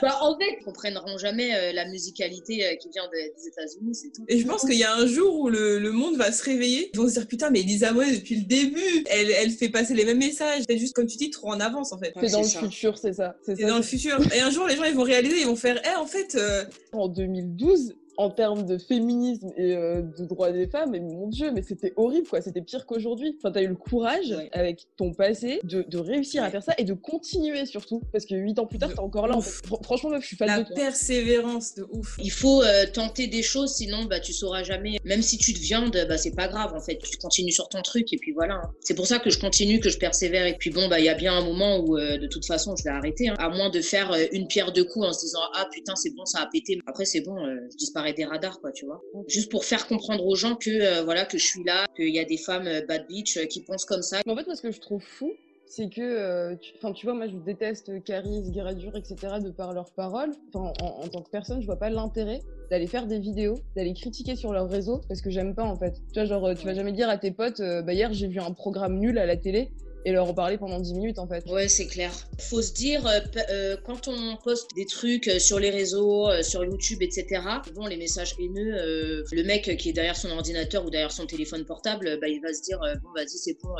bah, 0.02 0.18
en 0.20 0.36
fait, 0.36 0.56
ils 0.60 0.64
comprendront 0.64 1.16
jamais 1.16 1.54
euh, 1.54 1.72
la 1.72 1.86
musicalité 1.86 2.66
euh, 2.66 2.74
qui 2.74 2.88
vient 2.90 3.08
des, 3.12 3.32
États-Unis, 3.46 3.94
c'est 3.94 4.12
tout. 4.12 4.24
Et 4.28 4.38
je 4.38 4.46
pense 4.46 4.62
qu'il 4.62 4.74
y 4.74 4.84
a 4.84 4.94
un 4.94 5.06
jour 5.06 5.38
où 5.40 5.48
le, 5.48 5.78
le, 5.78 5.92
monde 5.92 6.16
va 6.16 6.32
se 6.32 6.42
réveiller. 6.42 6.90
Ils 6.92 6.98
vont 6.98 7.08
se 7.08 7.12
dire 7.12 7.26
putain, 7.28 7.50
mais 7.50 7.60
Elisa 7.60 7.92
Monet, 7.92 8.16
depuis 8.16 8.36
le 8.36 8.44
début, 8.44 9.04
elle, 9.08 9.30
elle 9.30 9.50
fait 9.50 9.68
passer 9.68 9.94
les 9.94 10.04
mêmes 10.04 10.18
messages. 10.18 10.64
C'est 10.68 10.78
juste, 10.78 10.94
comme 10.94 11.06
tu 11.06 11.16
dis, 11.16 11.30
trop 11.30 11.50
en 11.50 11.60
avance 11.60 11.92
en 11.92 11.98
fait. 11.98 12.12
C'est 12.20 12.32
dans 12.32 12.42
le 12.42 12.48
futur, 12.48 12.98
c'est 12.98 13.12
ça. 13.12 13.36
C'est 13.44 13.56
dans 13.64 13.76
le 13.76 13.82
futur. 13.82 14.18
Et 14.34 14.40
un 14.40 14.50
jour, 14.50 14.66
les 14.66 14.76
gens, 14.76 14.84
ils 14.84 14.94
vont 14.94 15.04
réaliser, 15.04 15.40
ils 15.40 15.46
vont 15.46 15.56
faire, 15.56 15.80
eh, 15.84 15.96
en 15.96 16.06
fait. 16.06 16.34
Euh, 16.34 16.64
en 16.92 17.08
2012, 17.08 17.94
en 18.16 18.30
termes 18.30 18.66
de 18.66 18.78
féminisme 18.78 19.50
et 19.56 19.76
euh, 19.76 20.02
de 20.02 20.24
droits 20.24 20.52
des 20.52 20.66
femmes, 20.66 20.90
mais 20.90 21.00
mon 21.00 21.28
Dieu, 21.28 21.50
mais 21.52 21.62
c'était 21.62 21.92
horrible, 21.96 22.26
quoi. 22.28 22.40
C'était 22.40 22.60
pire 22.60 22.86
qu'aujourd'hui. 22.86 23.34
Enfin, 23.38 23.50
t'as 23.52 23.62
eu 23.62 23.68
le 23.68 23.74
courage, 23.76 24.34
avec 24.52 24.86
ton 24.96 25.12
passé, 25.12 25.60
de, 25.64 25.82
de 25.82 25.98
réussir 25.98 26.42
à 26.42 26.50
faire 26.50 26.62
ça 26.62 26.74
et 26.78 26.84
de 26.84 26.94
continuer 26.94 27.64
surtout. 27.66 28.02
Parce 28.12 28.26
que 28.26 28.34
huit 28.34 28.58
ans 28.58 28.66
plus 28.66 28.78
tard, 28.78 28.90
t'es 28.92 29.00
encore 29.00 29.26
là. 29.26 29.36
En 29.36 29.40
fait. 29.40 29.66
Franchement, 29.82 30.10
meuf, 30.10 30.22
je 30.22 30.26
suis 30.28 30.36
fan 30.36 30.48
La 30.48 30.58
de 30.60 30.64
toi. 30.66 30.76
persévérance 30.76 31.74
de 31.74 31.86
ouf. 31.92 32.16
Il 32.22 32.30
faut 32.30 32.62
euh, 32.62 32.86
tenter 32.92 33.26
des 33.26 33.42
choses, 33.42 33.72
sinon, 33.74 34.04
bah, 34.04 34.20
tu 34.20 34.32
sauras 34.32 34.62
jamais. 34.62 34.96
Même 35.04 35.22
si 35.22 35.38
tu 35.38 35.52
te 35.54 35.58
viandes, 35.58 35.96
bah, 36.08 36.18
c'est 36.18 36.34
pas 36.34 36.48
grave, 36.48 36.74
en 36.74 36.80
fait. 36.80 36.98
Tu 36.98 37.16
continues 37.18 37.52
sur 37.52 37.68
ton 37.68 37.82
truc 37.82 38.12
et 38.12 38.16
puis 38.18 38.32
voilà. 38.32 38.54
hein. 38.54 38.70
C'est 38.80 38.94
pour 38.94 39.06
ça 39.06 39.18
que 39.18 39.30
je 39.30 39.38
continue, 39.38 39.80
que 39.80 39.88
je 39.88 39.98
persévère. 39.98 40.46
Et 40.46 40.56
puis 40.58 40.70
bon, 40.70 40.88
bah, 40.88 40.98
il 41.00 41.04
y 41.06 41.08
a 41.08 41.14
bien 41.14 41.34
un 41.34 41.44
moment 41.44 41.78
où, 41.78 41.96
euh, 41.96 42.18
de 42.18 42.26
toute 42.26 42.44
façon, 42.46 42.74
je 42.76 42.84
vais 42.84 42.90
arrêter. 42.90 43.28
hein. 43.28 43.34
À 43.38 43.48
moins 43.48 43.70
de 43.70 43.80
faire 43.80 44.12
euh, 44.12 44.24
une 44.32 44.46
pierre 44.46 44.72
deux 44.72 44.84
coups 44.84 45.06
en 45.06 45.12
se 45.12 45.20
disant, 45.20 45.40
ah 45.54 45.66
putain, 45.72 45.94
c'est 45.96 46.14
bon, 46.14 46.24
ça 46.24 46.40
a 46.40 46.46
pété. 46.46 46.78
Après, 46.86 47.04
c'est 47.04 47.20
bon, 47.20 47.36
euh, 47.44 47.56
je 47.70 47.76
disparais 47.76 48.01
des 48.10 48.24
radars, 48.24 48.60
quoi, 48.60 48.72
tu 48.72 48.86
vois. 48.86 49.00
Juste 49.28 49.50
pour 49.52 49.64
faire 49.64 49.86
comprendre 49.86 50.26
aux 50.26 50.34
gens 50.34 50.56
que, 50.56 50.70
euh, 50.70 51.04
voilà, 51.04 51.24
que 51.24 51.38
je 51.38 51.46
suis 51.46 51.62
là, 51.62 51.86
qu'il 51.94 52.08
y 52.12 52.18
a 52.18 52.24
des 52.24 52.36
femmes 52.36 52.66
euh, 52.66 52.84
bad 52.84 53.06
bitch 53.06 53.36
euh, 53.36 53.44
qui 53.46 53.60
pensent 53.60 53.84
comme 53.84 54.02
ça. 54.02 54.18
En 54.26 54.34
fait, 54.34 54.46
moi, 54.46 54.56
ce 54.56 54.62
que 54.62 54.72
je 54.72 54.80
trouve 54.80 55.02
fou, 55.02 55.32
c'est 55.66 55.88
que, 55.88 56.00
euh, 56.00 56.56
tu, 56.56 56.72
enfin, 56.76 56.92
tu 56.92 57.06
vois, 57.06 57.14
moi, 57.14 57.28
je 57.28 57.36
déteste 57.36 58.02
Caris, 58.02 58.42
Guéradur, 58.50 58.96
etc. 58.96 59.14
de 59.42 59.50
par 59.50 59.72
leurs 59.72 59.92
paroles. 59.92 60.32
En, 60.54 60.72
en 60.82 61.08
tant 61.08 61.22
que 61.22 61.30
personne, 61.30 61.60
je 61.60 61.66
vois 61.66 61.78
pas 61.78 61.88
l'intérêt 61.88 62.40
d'aller 62.70 62.86
faire 62.86 63.06
des 63.06 63.18
vidéos, 63.18 63.54
d'aller 63.76 63.94
critiquer 63.94 64.34
sur 64.34 64.52
leur 64.52 64.68
réseau, 64.68 65.00
parce 65.08 65.22
que 65.22 65.30
j'aime 65.30 65.54
pas, 65.54 65.64
en 65.64 65.76
fait. 65.76 65.94
Tu 66.12 66.20
vois, 66.20 66.24
genre, 66.24 66.54
tu 66.54 66.66
vas 66.66 66.74
jamais 66.74 66.92
dire 66.92 67.08
à 67.08 67.16
tes 67.16 67.30
potes, 67.30 67.60
euh, 67.60 67.82
bah, 67.82 67.94
hier, 67.94 68.12
j'ai 68.12 68.28
vu 68.28 68.40
un 68.40 68.52
programme 68.52 68.98
nul 68.98 69.18
à 69.18 69.26
la 69.26 69.36
télé, 69.36 69.70
et 70.04 70.12
leur 70.12 70.28
en 70.28 70.34
parler 70.34 70.58
pendant 70.58 70.80
10 70.80 70.94
minutes 70.94 71.18
en 71.18 71.26
fait. 71.26 71.44
Ouais, 71.50 71.68
c'est 71.68 71.86
clair. 71.86 72.12
Faut 72.38 72.62
se 72.62 72.72
dire, 72.72 73.06
euh, 73.06 73.20
euh, 73.50 73.76
quand 73.84 74.08
on 74.08 74.36
poste 74.42 74.74
des 74.74 74.86
trucs 74.86 75.28
euh, 75.28 75.38
sur 75.38 75.58
les 75.58 75.70
réseaux, 75.70 76.28
sur 76.42 76.64
YouTube, 76.64 77.02
etc., 77.02 77.26
bon, 77.74 77.86
les 77.86 77.96
messages 77.96 78.34
haineux, 78.38 78.74
euh, 78.74 79.22
le 79.32 79.42
mec 79.44 79.76
qui 79.76 79.90
est 79.90 79.92
derrière 79.92 80.16
son 80.16 80.30
ordinateur 80.30 80.84
ou 80.84 80.90
derrière 80.90 81.12
son 81.12 81.26
téléphone 81.26 81.64
portable, 81.64 82.18
bah, 82.20 82.28
il 82.28 82.40
va 82.40 82.52
se 82.52 82.62
dire, 82.62 82.82
euh, 82.82 82.94
bon, 83.02 83.10
vas-y, 83.14 83.38
c'est 83.38 83.56
bon, 83.62 83.70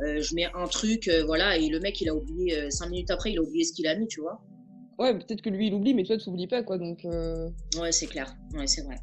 je 0.00 0.34
mets 0.34 0.46
un 0.54 0.66
truc, 0.68 1.10
voilà, 1.26 1.56
et 1.56 1.68
le 1.68 1.80
mec, 1.80 2.00
il 2.00 2.08
a 2.08 2.14
oublié, 2.14 2.58
euh, 2.58 2.70
cinq 2.70 2.90
minutes 2.90 3.10
après, 3.10 3.32
il 3.32 3.38
a 3.38 3.42
oublié 3.42 3.64
ce 3.64 3.72
qu'il 3.72 3.86
a 3.86 3.94
mis, 3.96 4.06
tu 4.06 4.20
vois. 4.20 4.40
Ouais, 4.98 5.12
peut-être 5.12 5.42
que 5.42 5.50
lui 5.50 5.66
il 5.66 5.74
oublie, 5.74 5.92
mais 5.92 6.04
toi 6.04 6.16
tu 6.16 6.30
oublies 6.30 6.46
pas 6.46 6.62
quoi, 6.62 6.78
donc. 6.78 7.04
Ouais, 7.04 7.92
c'est 7.92 8.06
clair. 8.06 8.34
Ouais, 8.54 8.66
c'est 8.66 8.82
vrai. 8.82 8.96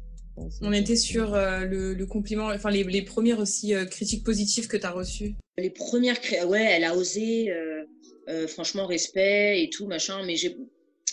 On 0.62 0.72
était 0.72 0.96
sur 0.96 1.34
euh, 1.34 1.60
le, 1.60 1.94
le 1.94 2.06
compliment, 2.06 2.46
enfin 2.48 2.70
les, 2.70 2.82
les 2.84 3.02
premières 3.02 3.38
aussi 3.38 3.74
euh, 3.74 3.84
critiques 3.84 4.24
positives 4.24 4.66
que 4.66 4.76
tu 4.76 4.84
as 4.86 4.90
reçues. 4.90 5.36
Les 5.58 5.70
premières, 5.70 6.20
cré- 6.20 6.42
ouais, 6.44 6.62
elle 6.72 6.84
a 6.84 6.96
osé, 6.96 7.50
euh, 7.52 7.84
euh, 8.28 8.48
franchement, 8.48 8.86
respect 8.86 9.62
et 9.62 9.70
tout, 9.70 9.86
machin, 9.86 10.24
mais 10.26 10.34
j'ai 10.36 10.56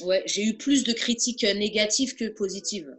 ouais, 0.04 0.24
j'ai 0.26 0.44
eu 0.44 0.56
plus 0.58 0.84
de 0.84 0.94
critiques 0.94 1.44
négatives 1.44 2.16
que 2.16 2.26
positives. 2.30 2.90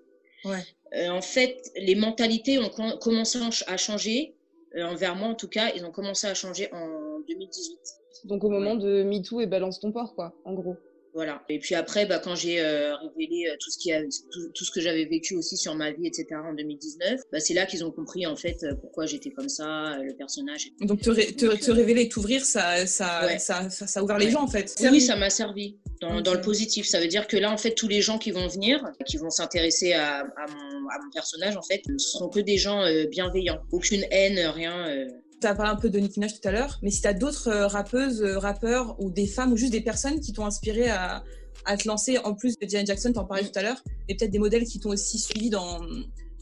Ouais. 0.44 0.60
Euh, 0.94 1.08
en 1.08 1.22
fait, 1.22 1.70
les 1.76 1.94
mentalités 1.96 2.58
ont 2.58 2.68
com- 2.68 2.96
commencé 3.00 3.38
à 3.38 3.50
ch- 3.50 3.64
à 3.66 3.76
changer, 3.76 4.34
euh, 4.76 4.84
envers 4.84 5.16
moi 5.16 5.28
en 5.28 5.34
tout 5.34 5.48
cas, 5.48 5.72
ils 5.74 5.84
ont 5.84 5.90
commencé 5.90 6.26
à 6.28 6.34
changer 6.34 6.72
en 6.72 7.18
2018. 7.26 7.78
Donc 8.24 8.44
au 8.44 8.48
moment 8.50 8.76
de 8.76 9.02
MeToo 9.02 9.40
et 9.40 9.46
balance 9.46 9.80
ton 9.80 9.90
porc 9.90 10.14
quoi, 10.14 10.34
en 10.44 10.54
gros. 10.54 10.76
Voilà. 11.14 11.42
Et 11.50 11.58
puis 11.58 11.74
après, 11.74 12.06
bah, 12.06 12.18
quand 12.18 12.34
j'ai 12.34 12.60
euh, 12.60 12.94
révélé 12.96 13.46
euh, 13.50 13.56
tout 13.60 13.70
ce 13.70 13.76
qui 13.78 13.92
a, 13.92 14.00
tout, 14.02 14.48
tout 14.54 14.64
ce 14.64 14.70
que 14.70 14.80
j'avais 14.80 15.04
vécu 15.04 15.34
aussi 15.36 15.56
sur 15.58 15.74
ma 15.74 15.90
vie, 15.92 16.06
etc. 16.06 16.26
en 16.42 16.54
2019, 16.54 17.20
bah, 17.30 17.38
c'est 17.38 17.52
là 17.52 17.66
qu'ils 17.66 17.84
ont 17.84 17.90
compris 17.90 18.26
en 18.26 18.34
fait 18.34 18.62
euh, 18.62 18.74
pourquoi 18.80 19.04
j'étais 19.04 19.30
comme 19.30 19.48
ça, 19.50 19.92
euh, 19.92 20.02
le 20.04 20.14
personnage. 20.16 20.68
Donc 20.80 21.02
te, 21.02 21.10
ré- 21.10 21.32
te, 21.34 21.46
te 21.54 21.70
révéler, 21.70 22.08
t'ouvrir, 22.08 22.44
ça, 22.44 22.86
ça, 22.86 23.26
Ouais. 23.26 23.38
ça, 23.38 23.68
ça, 23.68 23.86
ça 23.86 24.00
a 24.00 24.02
ouvert 24.02 24.16
les 24.18 24.30
gens 24.30 24.42
en 24.42 24.48
fait. 24.48 24.74
Oui, 24.90 25.00
ça 25.02 25.16
m'a 25.16 25.28
servi 25.28 25.76
dans, 26.00 26.20
dans 26.22 26.32
le 26.34 26.40
positif. 26.40 26.86
Ça 26.86 26.98
veut 26.98 27.08
dire 27.08 27.26
que 27.26 27.36
là, 27.36 27.52
en 27.52 27.58
fait, 27.58 27.74
tous 27.74 27.88
les 27.88 28.00
gens 28.00 28.18
qui 28.18 28.30
vont 28.30 28.48
venir, 28.48 28.82
qui 29.06 29.18
vont 29.18 29.30
s'intéresser 29.30 29.92
à, 29.92 30.20
à, 30.20 30.46
mon, 30.48 30.88
à 30.88 30.98
mon 31.04 31.10
personnage, 31.12 31.56
en 31.58 31.62
fait, 31.62 31.82
ne 31.88 31.98
seront 31.98 32.28
que 32.30 32.40
des 32.40 32.56
gens 32.56 32.80
euh, 32.82 33.04
bienveillants. 33.06 33.60
Aucune 33.70 34.04
haine, 34.10 34.38
rien. 34.46 34.88
euh. 34.88 35.06
Tu 35.42 35.48
as 35.48 35.54
parlé 35.56 35.72
un 35.72 35.76
peu 35.76 35.90
de 35.90 35.98
Nicki 35.98 36.20
Minaj 36.20 36.40
tout 36.40 36.48
à 36.48 36.52
l'heure, 36.52 36.78
mais 36.82 36.90
si 36.90 37.00
tu 37.02 37.08
as 37.08 37.14
d'autres 37.14 37.48
euh, 37.48 37.66
rappeuses, 37.66 38.22
euh, 38.22 38.38
rappeurs 38.38 38.94
ou 39.00 39.10
des 39.10 39.26
femmes 39.26 39.52
ou 39.52 39.56
juste 39.56 39.72
des 39.72 39.80
personnes 39.80 40.20
qui 40.20 40.32
t'ont 40.32 40.46
inspiré 40.46 40.88
à, 40.88 41.24
à 41.64 41.76
te 41.76 41.88
lancer, 41.88 42.18
en 42.18 42.34
plus 42.34 42.56
de 42.60 42.68
Janet 42.68 42.86
Jackson, 42.86 43.12
t'en 43.12 43.24
parlais 43.24 43.42
tout 43.42 43.58
à 43.58 43.62
l'heure, 43.62 43.82
et 44.08 44.14
peut-être 44.16 44.30
des 44.30 44.38
modèles 44.38 44.64
qui 44.64 44.78
t'ont 44.78 44.90
aussi 44.90 45.18
suivi 45.18 45.50
dans, 45.50 45.80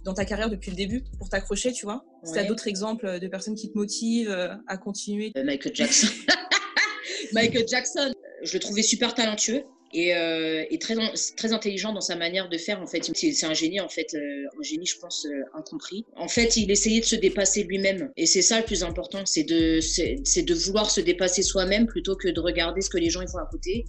dans 0.04 0.12
ta 0.12 0.26
carrière 0.26 0.50
depuis 0.50 0.70
le 0.70 0.76
début 0.76 1.02
pour 1.18 1.30
t'accrocher, 1.30 1.72
tu 1.72 1.86
vois? 1.86 2.04
Si 2.24 2.34
t'as 2.34 2.42
Ouais. 2.42 2.46
d'autres 2.46 2.68
exemples 2.68 3.18
de 3.18 3.26
personnes 3.28 3.54
qui 3.54 3.72
te 3.72 3.78
motivent 3.78 4.30
euh, 4.30 4.54
à 4.66 4.76
continuer? 4.76 5.32
Euh, 5.36 5.44
Michael 5.44 5.74
Jackson. 5.74 6.08
Michael 7.32 7.66
Jackson, 7.68 8.12
je 8.42 8.52
le 8.54 8.60
trouvais 8.60 8.82
super 8.82 9.14
talentueux 9.14 9.64
et, 9.92 10.14
euh, 10.14 10.64
et 10.70 10.78
très, 10.78 10.94
très 11.36 11.52
intelligent 11.52 11.92
dans 11.92 12.00
sa 12.00 12.16
manière 12.16 12.48
de 12.48 12.58
faire. 12.58 12.80
En 12.80 12.86
fait, 12.86 13.10
c'est 13.14 13.46
un 13.46 13.54
génie, 13.54 13.80
en 13.80 13.88
fait, 13.88 14.14
euh, 14.14 14.18
un 14.58 14.62
génie, 14.62 14.86
je 14.86 14.98
pense, 14.98 15.26
euh, 15.26 15.58
incompris. 15.58 16.04
En 16.16 16.28
fait, 16.28 16.56
il 16.56 16.70
essayait 16.70 17.00
de 17.00 17.04
se 17.04 17.16
dépasser 17.16 17.64
lui-même. 17.64 18.10
Et 18.16 18.26
c'est 18.26 18.42
ça 18.42 18.58
le 18.58 18.64
plus 18.64 18.82
important, 18.82 19.24
c'est 19.26 19.44
de, 19.44 19.80
c'est 19.80 20.42
de 20.42 20.54
vouloir 20.54 20.90
se 20.90 21.00
dépasser 21.00 21.42
soi-même 21.42 21.86
plutôt 21.86 22.16
que 22.16 22.28
de 22.28 22.40
regarder 22.40 22.80
ce 22.80 22.90
que 22.90 22.98
les 22.98 23.10
gens 23.10 23.20
ils 23.20 23.28
font 23.28 23.38
à 23.38 23.48
côté. 23.50 23.84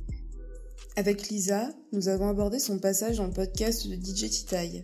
Avec 0.96 1.30
Lisa, 1.30 1.70
nous 1.94 2.10
avons 2.10 2.28
abordé 2.28 2.60
son 2.60 2.80
passage 2.80 3.18
dans 3.18 3.28
le 3.28 3.34
podcast 3.34 3.88
de 3.88 3.96
DJ 3.96 4.30
Titaï, 4.30 4.84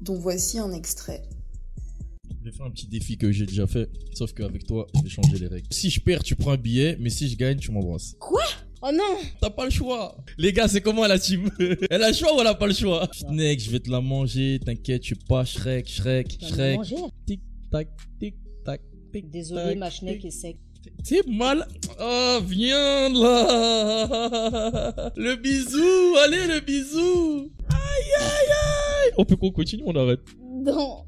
dont 0.00 0.18
voici 0.18 0.58
un 0.58 0.72
extrait. 0.72 1.22
Je 2.40 2.50
vais 2.50 2.56
faire 2.56 2.66
un 2.66 2.70
petit 2.70 2.86
défi 2.86 3.16
que 3.16 3.32
j'ai 3.32 3.46
déjà 3.46 3.66
fait, 3.66 3.88
sauf 4.14 4.32
qu'avec 4.34 4.66
toi, 4.66 4.86
je 4.94 5.02
vais 5.02 5.08
changer 5.08 5.38
les 5.38 5.46
règles. 5.46 5.66
Si 5.70 5.90
je 5.90 6.00
perds, 6.00 6.22
tu 6.22 6.36
prends 6.36 6.52
un 6.52 6.56
billet, 6.58 6.96
mais 7.00 7.10
si 7.10 7.28
je 7.28 7.36
gagne, 7.36 7.58
tu 7.58 7.72
m'embrasses. 7.72 8.16
Quoi? 8.18 8.42
Oh 8.86 8.90
non 8.92 9.16
T'as 9.40 9.48
pas 9.48 9.64
le 9.64 9.70
choix. 9.70 10.14
Les 10.36 10.52
gars, 10.52 10.68
c'est 10.68 10.82
comment 10.82 11.06
la 11.06 11.18
team? 11.18 11.48
Elle 11.90 12.02
a 12.02 12.08
le 12.08 12.14
choix 12.14 12.36
ou 12.36 12.40
elle 12.42 12.48
a 12.48 12.54
pas 12.54 12.66
le 12.66 12.74
choix? 12.74 13.08
Snake, 13.12 13.60
je 13.60 13.70
vais 13.70 13.80
te 13.80 13.90
la 13.90 14.02
manger, 14.02 14.60
t'inquiète, 14.62 15.00
tu 15.00 15.14
es 15.14 15.18
pas 15.26 15.46
Shrek, 15.46 15.88
Shrek, 15.88 16.36
la 16.42 16.48
Shrek. 16.48 16.80
Tic 17.26 17.40
tac, 17.70 17.88
tic 18.20 18.34
tac, 18.62 18.82
tic 19.10 19.30
Désolé, 19.30 19.74
ma 19.76 19.88
schneck 19.88 20.22
est 20.26 20.30
sec. 20.30 20.58
C'est 21.02 21.26
mal. 21.26 21.66
Oh, 21.98 22.40
viens 22.46 23.08
là. 23.08 25.12
Le 25.16 25.36
bisou, 25.36 26.16
allez 26.22 26.46
le 26.46 26.60
bisou. 26.60 27.50
Aïe 27.70 28.14
aïe 28.18 28.26
aïe. 28.26 29.12
On 29.16 29.24
peut 29.24 29.36
qu'on 29.36 29.50
continue, 29.50 29.84
on 29.86 29.96
arrête. 29.96 30.20
Non. 30.42 31.06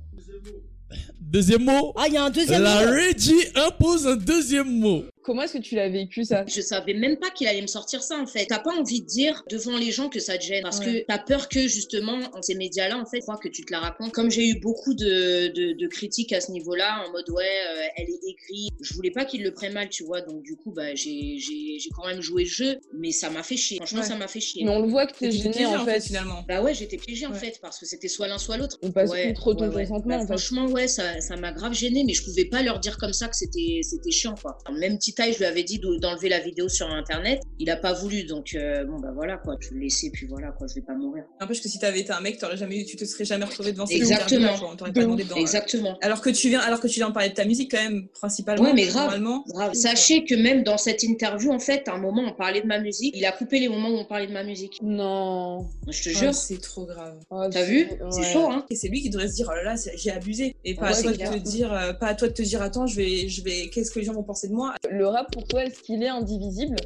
Deuxième 1.20 1.64
mot. 1.64 1.92
Ah, 1.96 2.04
il 2.06 2.14
y 2.14 2.16
a 2.16 2.24
un 2.24 2.30
deuxième 2.30 2.62
La 2.62 2.86
mot. 2.86 2.92
Reggie 2.92 3.48
impose 3.54 4.06
un 4.06 4.16
deuxième 4.16 4.78
mot. 4.78 5.04
Comment 5.26 5.42
est-ce 5.42 5.54
que 5.54 5.62
tu 5.62 5.74
l'as 5.74 5.88
vécu 5.88 6.24
ça? 6.24 6.44
Je 6.46 6.60
savais 6.60 6.94
même 6.94 7.16
pas 7.16 7.30
qu'il 7.30 7.48
allait 7.48 7.60
me 7.60 7.66
sortir 7.66 8.00
ça 8.02 8.16
en 8.16 8.26
fait. 8.26 8.46
T'as 8.46 8.60
pas 8.60 8.70
envie 8.70 9.00
de 9.00 9.06
dire 9.06 9.42
devant 9.50 9.76
les 9.76 9.90
gens 9.90 10.08
que 10.08 10.20
ça 10.20 10.38
te 10.38 10.44
gêne 10.44 10.62
parce 10.62 10.78
Ouais. 10.78 10.84
que 11.02 11.04
t'as 11.08 11.18
peur 11.18 11.48
que 11.48 11.66
justement 11.66 12.16
en 12.32 12.42
ces 12.42 12.54
médias-là 12.54 12.96
en 12.96 13.04
fait, 13.06 13.16
je 13.18 13.22
crois 13.22 13.36
que 13.36 13.48
tu 13.48 13.64
te 13.64 13.72
la 13.72 13.80
racontes. 13.80 14.12
Comme 14.12 14.30
j'ai 14.30 14.46
eu 14.48 14.60
beaucoup 14.60 14.94
de, 14.94 15.48
de, 15.48 15.72
de 15.72 15.86
critiques 15.88 16.32
à 16.32 16.40
ce 16.40 16.52
niveau-là, 16.52 17.04
en 17.08 17.10
mode 17.10 17.28
ouais, 17.30 17.44
euh, 17.44 17.82
elle 17.96 18.08
est 18.08 18.20
aigrie. 18.30 18.68
Je 18.80 18.94
voulais 18.94 19.10
pas 19.10 19.24
qu'ils 19.24 19.42
le 19.42 19.52
prennent 19.52 19.72
mal, 19.72 19.88
tu 19.88 20.04
vois. 20.04 20.20
Donc 20.20 20.42
du 20.44 20.54
coup, 20.56 20.70
bah 20.72 20.94
j'ai 20.94 21.38
j'ai 21.38 21.78
j'ai 21.80 21.90
quand 21.90 22.06
même 22.06 22.20
joué 22.20 22.44
le 22.44 22.48
jeu, 22.48 22.76
mais 22.94 23.10
ça 23.10 23.28
m'a 23.28 23.42
fait 23.42 23.56
chier. 23.56 23.78
Franchement, 23.78 24.00
Ouais. 24.02 24.06
ça 24.06 24.14
m'a 24.16 24.28
fait 24.28 24.38
chier. 24.40 24.62
Mais 24.64 24.70
on 24.70 24.80
le 24.82 24.88
voit 24.88 25.06
que 25.06 25.12
t'es 25.18 25.26
T'étais 25.30 25.38
gêné 25.42 25.54
piégé, 25.56 25.76
en 25.76 25.84
fait. 25.84 26.00
finalement. 26.02 26.44
Bah 26.46 26.62
ouais, 26.62 26.72
j'étais 26.72 26.98
piégée 26.98 27.26
en 27.26 27.34
fait 27.34 27.58
parce 27.60 27.80
que 27.80 27.86
c'était 27.86 28.06
soit 28.08 28.28
l'un 28.28 28.38
soit 28.38 28.56
l'autre. 28.58 28.78
On 28.82 28.92
passe 28.92 29.10
ouais, 29.10 29.30
outre 29.32 29.54
ton 29.54 29.68
ouais, 29.68 29.74
ouais. 29.74 29.86
consentement, 29.88 30.16
Bah, 30.18 30.22
en 30.22 30.26
fait. 30.26 30.26
Franchement, 30.26 30.66
ouais, 30.66 30.86
ça 30.86 31.20
ça 31.20 31.34
m'a 31.36 31.50
grave 31.50 31.72
gêné, 31.72 32.04
mais 32.04 32.12
je 32.14 32.22
pouvais 32.22 32.44
pas 32.44 32.62
leur 32.62 32.78
dire 32.78 32.96
comme 32.98 33.12
ça 33.12 33.26
que 33.28 33.34
c'était 33.36 33.80
c'était 33.82 34.10
chiant 34.12 34.34
quoi. 34.40 34.58
Même 34.78 34.98
Je 35.18 35.38
lui 35.38 35.44
avais 35.46 35.62
dit 35.62 35.79
de- 35.79 35.96
d'enlever 35.98 36.29
la 36.29 36.40
vidéo 36.40 36.68
sur 36.68 36.90
internet, 36.90 37.40
il 37.59 37.70
a 37.70 37.76
pas 37.76 37.92
voulu, 37.94 38.24
donc 38.24 38.55
euh, 38.55 38.85
bon 38.85 38.98
bah 39.00 39.12
voilà 39.14 39.37
quoi, 39.38 39.57
je 39.61 39.70
le 39.74 39.81
laissais 39.81 40.11
puis 40.12 40.26
voilà 40.26 40.48
quoi, 40.52 40.66
je 40.68 40.74
vais 40.74 40.83
pas 40.83 40.94
mourir. 40.94 41.24
N'empêche 41.40 41.62
que 41.62 41.68
si 41.68 41.79
t'avais 41.79 42.00
été 42.00 42.12
un 42.12 42.20
mec, 42.20 42.38
t'aurais 42.38 42.57
jamais 42.57 42.81
eu, 42.81 42.85
tu 42.85 42.96
te 42.96 43.05
serais 43.05 43.24
jamais 43.24 43.44
retrouvé 43.46 43.72
devant 43.72 43.87
Exactement. 43.87 44.48
pas 44.79 44.90
demandé 44.90 45.22
ouf. 45.22 45.29
dedans. 45.31 45.40
Exactement. 45.40 45.96
Alors 46.02 46.20
que 46.20 46.31
tu 46.31 46.48
viens, 46.48 46.61
alors 46.61 46.81
que 46.81 46.87
tu 46.88 46.94
viens 47.00 47.09
de 47.09 47.14
parler 47.14 47.31
de 47.31 47.35
ta 47.35 47.44
musique 47.44 47.70
quand 47.70 47.83
même, 47.83 48.09
principalement. 48.09 48.64
Ouais, 48.64 48.72
mais 48.74 48.87
grave, 48.87 49.05
normalement. 49.18 49.44
grave. 49.48 49.72
Sachez 49.74 50.24
que 50.24 50.35
même 50.35 50.62
dans 50.62 50.79
cette 50.79 51.02
interview, 51.02 51.50
en 51.52 51.59
fait, 51.59 51.88
à 51.88 51.94
un 51.94 51.98
moment, 51.98 52.22
on 52.26 52.33
parlait 52.33 52.61
de 52.61 52.66
ma 52.66 52.79
musique. 52.79 53.14
Il 53.16 53.24
a 53.24 53.33
coupé 53.33 53.59
les 53.59 53.68
moments 53.68 53.88
où 53.90 53.96
on 53.96 54.05
parlait 54.05 54.26
de 54.26 54.33
ma 54.33 54.44
musique. 54.44 54.79
Non. 54.83 55.66
Je 55.88 56.02
te 56.02 56.09
Ah, 56.16 56.18
jure. 56.20 56.35
c'est 56.35 56.61
trop 56.61 56.85
grave. 56.87 57.18
T'as 57.50 57.62
vu 57.64 57.88
C'est 58.11 58.33
chaud, 58.33 58.48
hein 58.50 58.64
Et 58.70 58.74
c'est 58.76 58.88
lui 58.88 59.00
qui 59.02 59.11
devrait 59.11 59.29
se 59.29 59.35
dire, 59.35 59.48
oh 59.50 59.55
là 59.55 59.62
là, 59.62 59.74
j'ai 59.96 60.11
abusé. 60.11 60.57
Et 60.64 60.74
pas, 60.74 60.90
Ouais, 60.92 60.98
à 60.98 61.02
toi 61.02 61.12
de 61.12 61.16
te 61.16 61.38
dire, 61.38 61.72
euh, 61.72 61.92
pas 61.92 62.09
à 62.09 62.14
toi 62.14 62.29
de 62.29 62.33
te 62.35 62.42
dire, 62.42 62.62
attends, 62.62 62.87
je 62.87 62.96
vais, 62.96 63.29
je 63.29 63.42
vais, 63.42 63.68
qu'est-ce 63.70 63.90
que 63.90 63.98
les 63.98 64.05
gens 64.05 64.12
vont 64.12 64.22
penser 64.22 64.48
de 64.48 64.52
moi? 64.52 64.74
Le 64.90 65.05
rap 65.06 65.30
pour 65.32 65.46
toi, 65.46 65.64
est-ce 65.64 65.80
qu'il 65.82 66.02
est 66.02 66.08
indivisible 66.08 66.76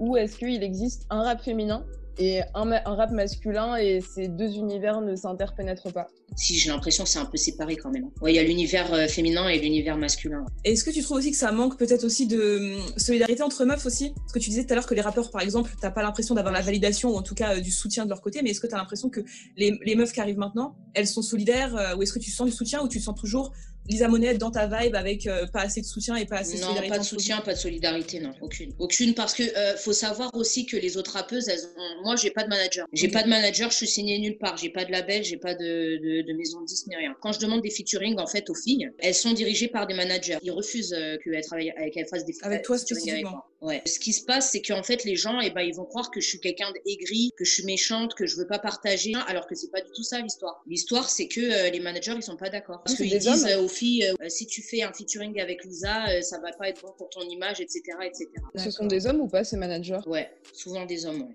ou 0.00 0.16
est-ce 0.16 0.36
qu'il 0.36 0.62
existe 0.62 1.06
un 1.10 1.22
rap 1.22 1.42
féminin 1.42 1.84
et 2.20 2.40
un, 2.54 2.64
ma- 2.64 2.82
un 2.84 2.94
rap 2.96 3.12
masculin 3.12 3.76
et 3.76 4.00
ces 4.00 4.26
deux 4.28 4.56
univers 4.56 5.00
ne 5.00 5.14
s'interpénètrent 5.14 5.92
pas? 5.92 6.08
Si, 6.36 6.56
j'ai 6.58 6.68
l'impression 6.70 7.04
que 7.04 7.10
c'est 7.10 7.18
un 7.18 7.24
peu 7.24 7.36
séparé 7.36 7.76
quand 7.76 7.90
même. 7.90 8.10
Ouais, 8.20 8.32
il 8.32 8.36
y 8.36 8.38
a 8.38 8.42
l'univers 8.42 8.92
euh, 8.92 9.06
féminin 9.08 9.48
et 9.48 9.58
l'univers 9.58 9.96
masculin. 9.96 10.44
Est-ce 10.64 10.84
que 10.84 10.90
tu 10.90 11.02
trouves 11.02 11.18
aussi 11.18 11.30
que 11.30 11.36
ça 11.36 11.52
manque 11.52 11.78
peut-être 11.78 12.04
aussi 12.04 12.26
de 12.26 12.76
hum, 12.76 12.82
solidarité 12.96 13.42
entre 13.42 13.64
meufs 13.64 13.86
aussi? 13.86 14.12
Parce 14.14 14.32
que 14.32 14.38
tu 14.38 14.50
disais 14.50 14.64
tout 14.64 14.72
à 14.72 14.76
l'heure 14.76 14.86
que 14.86 14.94
les 14.94 15.00
rappeurs, 15.00 15.30
par 15.30 15.42
exemple, 15.42 15.70
t'as 15.80 15.90
pas 15.90 16.02
l'impression 16.02 16.34
d'avoir 16.34 16.52
la 16.52 16.60
validation 16.60 17.10
ou 17.10 17.16
en 17.16 17.22
tout 17.22 17.34
cas 17.34 17.54
euh, 17.56 17.60
du 17.60 17.70
soutien 17.70 18.04
de 18.04 18.10
leur 18.10 18.20
côté, 18.20 18.42
mais 18.42 18.50
est-ce 18.50 18.60
que 18.60 18.66
t'as 18.66 18.76
l'impression 18.76 19.08
que 19.10 19.20
les, 19.56 19.78
les 19.84 19.94
meufs 19.96 20.12
qui 20.12 20.20
arrivent 20.20 20.38
maintenant, 20.38 20.76
elles 20.94 21.06
sont 21.08 21.22
solidaires 21.22 21.74
euh, 21.76 21.96
ou 21.96 22.02
est-ce 22.02 22.12
que 22.12 22.18
tu 22.18 22.30
sens 22.30 22.46
du 22.46 22.52
soutien 22.52 22.82
ou 22.82 22.88
tu 22.88 23.00
sens 23.00 23.18
toujours 23.18 23.52
Lisa 23.88 24.06
Monette 24.06 24.36
dans 24.36 24.50
ta 24.50 24.66
vibe 24.66 24.94
avec 24.94 25.26
euh, 25.26 25.46
pas 25.46 25.62
assez 25.62 25.80
de 25.80 25.86
soutien 25.86 26.14
et 26.16 26.26
pas 26.26 26.38
assez 26.38 26.56
de 26.56 26.60
Non, 26.60 26.66
solidarité 26.66 26.90
pas 26.90 26.98
de 26.98 27.04
soutien, 27.04 27.40
pas 27.40 27.54
de 27.54 27.58
solidarité, 27.58 28.20
non, 28.20 28.32
aucune. 28.42 28.72
Aucune 28.78 29.14
parce 29.14 29.32
que 29.32 29.42
euh, 29.42 29.76
faut 29.78 29.94
savoir 29.94 30.30
aussi 30.34 30.66
que 30.66 30.76
les 30.76 30.98
autres 30.98 31.12
rappeuses, 31.12 31.48
elles 31.48 31.64
ont... 31.76 32.02
moi 32.02 32.14
j'ai 32.16 32.30
pas 32.30 32.44
de 32.44 32.48
manager. 32.50 32.86
J'ai 32.92 33.08
pas 33.08 33.22
de 33.22 33.28
manager, 33.28 33.70
je 33.70 33.76
suis 33.76 33.86
signée 33.86 34.18
nulle 34.18 34.36
part. 34.36 34.58
J'ai 34.58 34.68
pas 34.68 34.84
de 34.84 34.92
label, 34.92 35.24
j'ai 35.24 35.38
pas 35.38 35.54
de, 35.54 35.62
de, 35.64 36.22
de 36.22 36.32
maison 36.36 36.60
de 36.60 36.66
disque 36.66 36.86
ni 36.88 36.96
rien. 36.96 37.14
Quand 37.22 37.32
je 37.32 37.40
demande 37.40 37.62
des 37.62 37.70
featuring 37.70 38.18
en 38.18 38.26
fait 38.26 38.50
aux 38.50 38.54
filles, 38.54 38.90
elles 38.98 39.14
sont 39.14 39.32
dirigées 39.32 39.68
par 39.68 39.86
des 39.86 39.94
managers. 39.94 40.36
Ils 40.42 40.50
refusent 40.50 40.92
euh, 40.92 41.16
qu'elles 41.24 41.42
travaillent, 41.44 41.70
euh, 41.80 41.88
qu'elles 41.90 42.08
fassent 42.08 42.26
des 42.26 42.34
Avec 42.42 42.62
toi 42.64 42.76
avec 42.76 42.86
spécifiquement. 42.86 43.30
moi. 43.30 43.44
Ouais. 43.60 43.82
Ce 43.86 43.98
qui 43.98 44.12
se 44.12 44.22
passe, 44.24 44.50
c'est 44.52 44.62
qu'en 44.62 44.82
fait 44.82 45.02
les 45.04 45.16
gens, 45.16 45.40
eh 45.40 45.50
ben 45.50 45.62
ils 45.62 45.74
vont 45.74 45.84
croire 45.86 46.10
que 46.10 46.20
je 46.20 46.28
suis 46.28 46.40
quelqu'un 46.40 46.70
d'aigri, 46.84 47.32
que 47.36 47.44
je 47.44 47.52
suis 47.54 47.64
méchante, 47.64 48.14
que 48.14 48.26
je 48.26 48.36
veux 48.36 48.46
pas 48.46 48.58
partager, 48.60 49.12
alors 49.26 49.46
que 49.46 49.54
c'est 49.54 49.70
pas 49.72 49.80
du 49.80 49.90
tout 49.96 50.04
ça 50.04 50.20
l'histoire. 50.20 50.62
L'histoire, 50.68 51.08
c'est 51.08 51.26
que 51.26 51.70
les 51.72 51.80
managers 51.80 52.12
ils 52.14 52.22
sont 52.22 52.36
pas 52.36 52.50
d'accord 52.50 52.82
parce 52.84 52.96
qu'ils 52.96 53.18
disent 53.18 53.46
aux 53.68 53.74
filles, 53.80 54.04
euh, 54.20 54.28
si 54.28 54.46
tu 54.46 54.62
fais 54.62 54.82
un 54.82 54.92
featuring 54.92 55.38
avec 55.40 55.64
Lisa, 55.64 56.08
euh, 56.08 56.20
ça 56.22 56.38
va 56.40 56.50
pas 56.52 56.68
être 56.70 56.80
bon 56.82 56.92
pour 56.96 57.08
ton 57.10 57.20
image, 57.28 57.60
etc., 57.60 57.80
etc. 58.04 58.26
Ce 58.56 58.70
sont 58.70 58.86
des 58.86 59.06
hommes 59.06 59.20
ou 59.20 59.28
pas 59.28 59.44
ces 59.44 59.56
managers? 59.56 60.00
Ouais, 60.06 60.30
souvent 60.52 60.86
des 60.86 61.04
hommes. 61.06 61.22
ouais. 61.22 61.34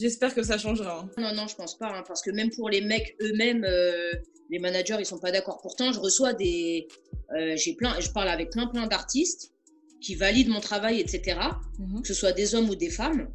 J'espère 0.00 0.34
que 0.34 0.42
ça 0.42 0.58
changera. 0.58 1.00
hein. 1.00 1.10
Non, 1.18 1.34
non, 1.34 1.46
je 1.46 1.54
pense 1.54 1.76
pas, 1.78 1.88
hein, 1.88 2.02
parce 2.06 2.22
que 2.22 2.30
même 2.30 2.50
pour 2.50 2.68
les 2.70 2.80
mecs 2.80 3.16
eux-mêmes, 3.20 3.64
euh, 3.64 4.12
les 4.50 4.58
managers, 4.58 4.96
ils 4.98 5.06
sont 5.06 5.18
pas 5.18 5.30
d'accord. 5.30 5.60
Pourtant, 5.62 5.92
je 5.92 6.00
reçois 6.00 6.32
des, 6.32 6.88
euh, 7.36 7.54
j'ai 7.56 7.74
plein, 7.74 7.98
je 8.00 8.10
parle 8.10 8.28
avec 8.28 8.50
plein, 8.50 8.66
plein 8.66 8.86
d'artistes 8.86 9.52
qui 10.00 10.14
valident 10.14 10.48
mon 10.48 10.60
travail, 10.60 10.98
etc. 11.00 11.38
Mhm. 11.78 12.00
Que 12.02 12.08
ce 12.08 12.14
soit 12.14 12.32
des 12.32 12.54
hommes 12.54 12.68
ou 12.70 12.74
des 12.74 12.90
femmes. 12.90 13.28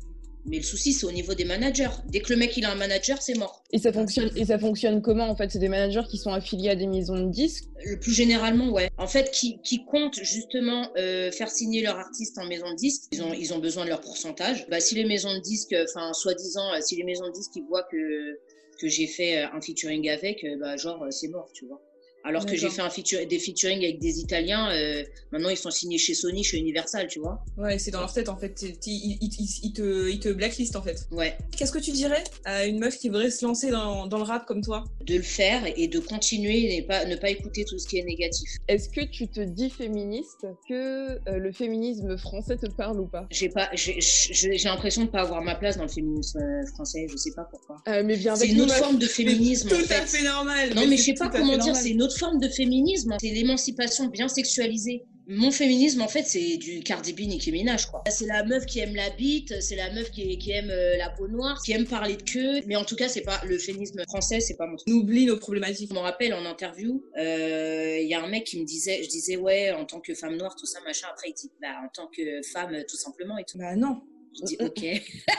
Mais 0.48 0.58
le 0.58 0.64
souci, 0.64 0.94
c'est 0.94 1.06
au 1.06 1.12
niveau 1.12 1.34
des 1.34 1.44
managers. 1.44 1.90
Dès 2.06 2.20
que 2.20 2.32
le 2.32 2.38
mec 2.38 2.56
il 2.56 2.66
a 2.66 2.72
un 2.72 2.76
manager, 2.76 3.22
c'est 3.22 3.34
mort. 3.34 3.64
Et 3.72 3.80
ça 3.80 3.92
fonctionne 3.92 4.30
et 4.36 4.46
ça 4.46 4.60
fonctionne 4.60 5.02
comment 5.02 5.28
en 5.28 5.36
fait? 5.36 5.52
C'est 5.52 5.60
des 5.60 5.70
managers 5.70 6.08
qui 6.10 6.18
sont 6.18 6.32
affiliés 6.32 6.70
à 6.70 6.76
des 6.76 6.88
maisons 6.88 7.20
de 7.20 7.30
disques? 7.32 7.66
Le 7.84 8.00
plus 8.00 8.14
généralement, 8.14 8.70
ouais. 8.70 8.90
En 8.98 9.08
fait, 9.08 9.32
qui, 9.32 9.60
qui 9.64 9.86
comptent 9.86 10.22
justement 10.22 10.90
euh, 10.98 11.32
faire 11.32 11.50
signer 11.50 11.82
leur 11.82 11.98
artiste 11.98 12.38
en 12.38 12.46
maison 12.46 12.70
de 12.70 12.76
disque, 12.76 13.04
ils 13.12 13.24
ont, 13.24 13.34
ils 13.34 13.54
ont 13.54 13.60
besoin 13.60 13.86
de 13.86 13.90
leur 13.90 14.02
pourcentage. 14.02 14.68
Bah, 14.70 14.80
si 14.80 14.96
les 14.96 15.06
maisons 15.06 15.34
de 15.34 15.40
disques, 15.40 15.76
enfin, 15.90 16.14
soi-disant, 16.14 16.70
si 16.82 16.96
les 16.96 17.04
maisons 17.04 17.28
de 17.28 17.34
disques 17.34 17.56
ils 17.56 17.66
voient 17.68 17.88
que, 17.92 18.40
que 18.80 18.88
j'ai 18.88 19.08
fait 19.08 19.40
euh, 19.40 19.48
un 19.52 19.62
featuring 19.62 20.10
avec, 20.10 20.44
euh, 20.44 20.58
bah, 20.60 20.78
genre, 20.78 21.06
c'est 21.10 21.28
mort, 21.30 21.50
tu 21.54 21.66
vois. 21.66 21.82
Alors 22.26 22.46
que 22.46 22.56
j'ai 22.56 22.70
fait 22.70 22.82
un 22.82 22.90
feature, 22.90 23.20
des 23.28 23.40
featuring 23.40 23.84
avec 23.84 24.00
des 24.00 24.20
Italiens, 24.20 24.70
euh, 24.72 25.04
maintenant 25.32 25.50
ils 25.50 25.58
sont 25.58 25.70
signés 25.72 25.98
chez 26.00 26.14
Sony, 26.16 26.44
chez 26.44 26.58
Universal, 26.58 27.08
tu 27.08 27.20
vois. 27.20 27.44
Ouais, 27.58 27.78
c'est 27.78 27.92
dans 27.92 28.00
leur 28.00 28.12
tête 28.12 28.30
en 28.30 28.38
fait. 28.38 28.64
Ils 28.88 29.18
ils- 29.22 29.30
ils- 29.40 29.60
ils 29.64 29.74
te, 29.74 30.10
ils 30.10 30.20
te 30.20 30.30
blacklist 30.30 30.76
en 30.76 30.82
fait. 30.82 31.08
Ouais. 31.12 31.38
Qu'est-ce 31.56 31.72
que 31.72 31.78
tu 31.80 31.92
dirais 31.92 32.24
à 32.44 32.66
une 32.66 32.80
meuf 32.80 32.98
qui 32.98 33.10
voudrait 33.10 33.30
se 33.30 33.46
lancer 33.46 33.70
dans, 33.70 34.08
dans 34.08 34.18
le 34.18 34.24
rap 34.24 34.46
comme 34.48 34.62
toi? 34.62 34.84
De 35.06 35.16
le 35.16 35.22
faire 35.22 35.62
et 35.78 35.88
de 35.88 36.00
continuer 36.00 36.76
et 36.76 36.82
pas, 36.82 37.06
ne 37.06 37.16
pas 37.16 37.30
écouter 37.30 37.64
tout 37.64 37.78
ce 37.78 37.88
qui 37.88 38.00
est 38.00 38.04
négatif. 38.04 38.50
Est-ce 38.68 38.90
que 38.90 39.02
tu 39.06 39.28
te 39.28 39.42
dis 39.42 39.70
féministe 39.70 40.48
Que 40.68 41.20
euh, 41.30 41.38
le 41.38 41.52
féminisme 41.52 42.18
français 42.18 42.58
te 42.58 42.68
parle 42.72 43.00
ou 43.00 43.06
pas? 43.08 43.28
J'ai 43.30 43.50
pas, 43.50 43.70
j'ai 43.74 44.58
l'impression 44.64 45.04
de 45.06 45.10
pas 45.10 45.22
avoir 45.22 45.42
ma 45.44 45.56
place 45.56 45.78
dans 45.78 45.84
le 45.84 45.90
féminisme 45.90 46.40
euh, 46.40 46.66
français, 46.74 47.06
je 47.10 47.18
sais 47.18 47.34
pas 47.36 47.44
pourquoi. 47.50 47.78
Euh, 47.88 48.02
Mais 48.04 48.16
viens 48.16 48.36
C'est 48.36 48.44
avec 48.46 48.56
une 48.56 48.62
autre 48.62 48.74
forme 48.76 48.98
de 48.98 49.06
féminisme. 49.06 49.70
Tout 49.70 49.76
en 49.76 49.80
à 49.80 50.06
fait. 50.06 50.24
normal. 50.24 50.74
Non, 50.76 50.88
mais 50.88 50.98
je 50.98 51.04
c'est 51.04 51.12
sais 51.12 51.14
pas 51.14 51.30
comment 51.30 51.58
dire, 51.58 51.76
c'est 51.76 51.90
une 51.90 52.02
autre 52.02 52.15
forme 52.18 52.40
de 52.40 52.48
féminisme. 52.48 53.16
C'est 53.20 53.30
l'émancipation 53.30 54.08
bien 54.08 54.28
sexualisée. 54.28 55.04
Mon 55.28 55.50
féminisme, 55.50 56.02
en 56.02 56.08
fait, 56.08 56.24
c'est 56.24 56.58
du 56.58 56.82
Cardi 56.82 57.12
B, 57.12 57.22
Nicki 57.22 57.52
Minaj, 57.52 57.88
quoi. 57.88 58.04
C'est 58.08 58.28
la 58.28 58.44
meuf 58.44 58.66
qui 58.68 58.80
aime 58.80 58.94
la 58.96 59.10
bite, 59.10 59.60
c'est 59.60 59.76
la 59.76 59.92
meuf 59.92 60.12
qui, 60.12 60.38
qui 60.38 60.52
aime 60.52 60.70
euh, 60.70 60.98
la 60.98 61.10
peau 61.10 61.28
noire, 61.28 61.60
qui 61.64 61.72
aime 61.72 61.88
parler 61.88 62.16
de 62.16 62.22
queue. 62.22 62.62
Mais 62.68 62.76
en 62.76 62.86
tout 62.86 62.96
cas, 62.96 63.10
c'est 63.10 63.22
pas 63.22 63.42
le 63.44 63.58
féminisme 63.58 64.04
français, 64.08 64.40
c'est 64.40 64.56
pas 64.56 64.68
mon 64.68 64.76
truc. 64.76 64.88
On 64.94 65.00
oublie 65.00 65.26
nos 65.26 65.38
problématiques. 65.38 65.90
Je 65.90 65.96
me 65.96 66.00
rappelle 66.00 66.34
en 66.36 66.46
interview, 66.46 67.04
euh, 67.18 67.98
il 68.00 68.08
y 68.08 68.14
a 68.14 68.24
un 68.24 68.28
mec 68.28 68.44
qui 68.44 68.60
me 68.60 68.66
disait, 68.66 69.02
je 69.02 69.10
disais 69.10 69.36
ouais, 69.36 69.72
en 69.72 69.86
tant 69.86 70.00
que 70.00 70.14
femme 70.14 70.38
noire, 70.38 70.56
tout 70.56 70.68
ça, 70.68 70.80
machin. 70.82 71.08
Après, 71.10 71.30
il 71.30 71.34
dit, 71.34 71.52
bah, 71.60 71.70
en 71.84 71.90
tant 71.90 72.08
que 72.16 72.44
femme, 72.54 72.78
tout 72.88 72.98
simplement 72.98 73.40
et 73.40 73.46
tout. 73.46 73.58
Bah 73.58 73.76
non. 73.76 74.02
Je 74.38 74.46
dis 74.46 74.58
ok. 74.60 74.86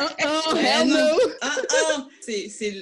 Ah, 0.00 0.54
hell 0.56 0.88
non. 0.88 0.96
no. 0.96 1.18
Ah, 1.40 1.56
ah. 1.70 2.08
C'est 2.20 2.72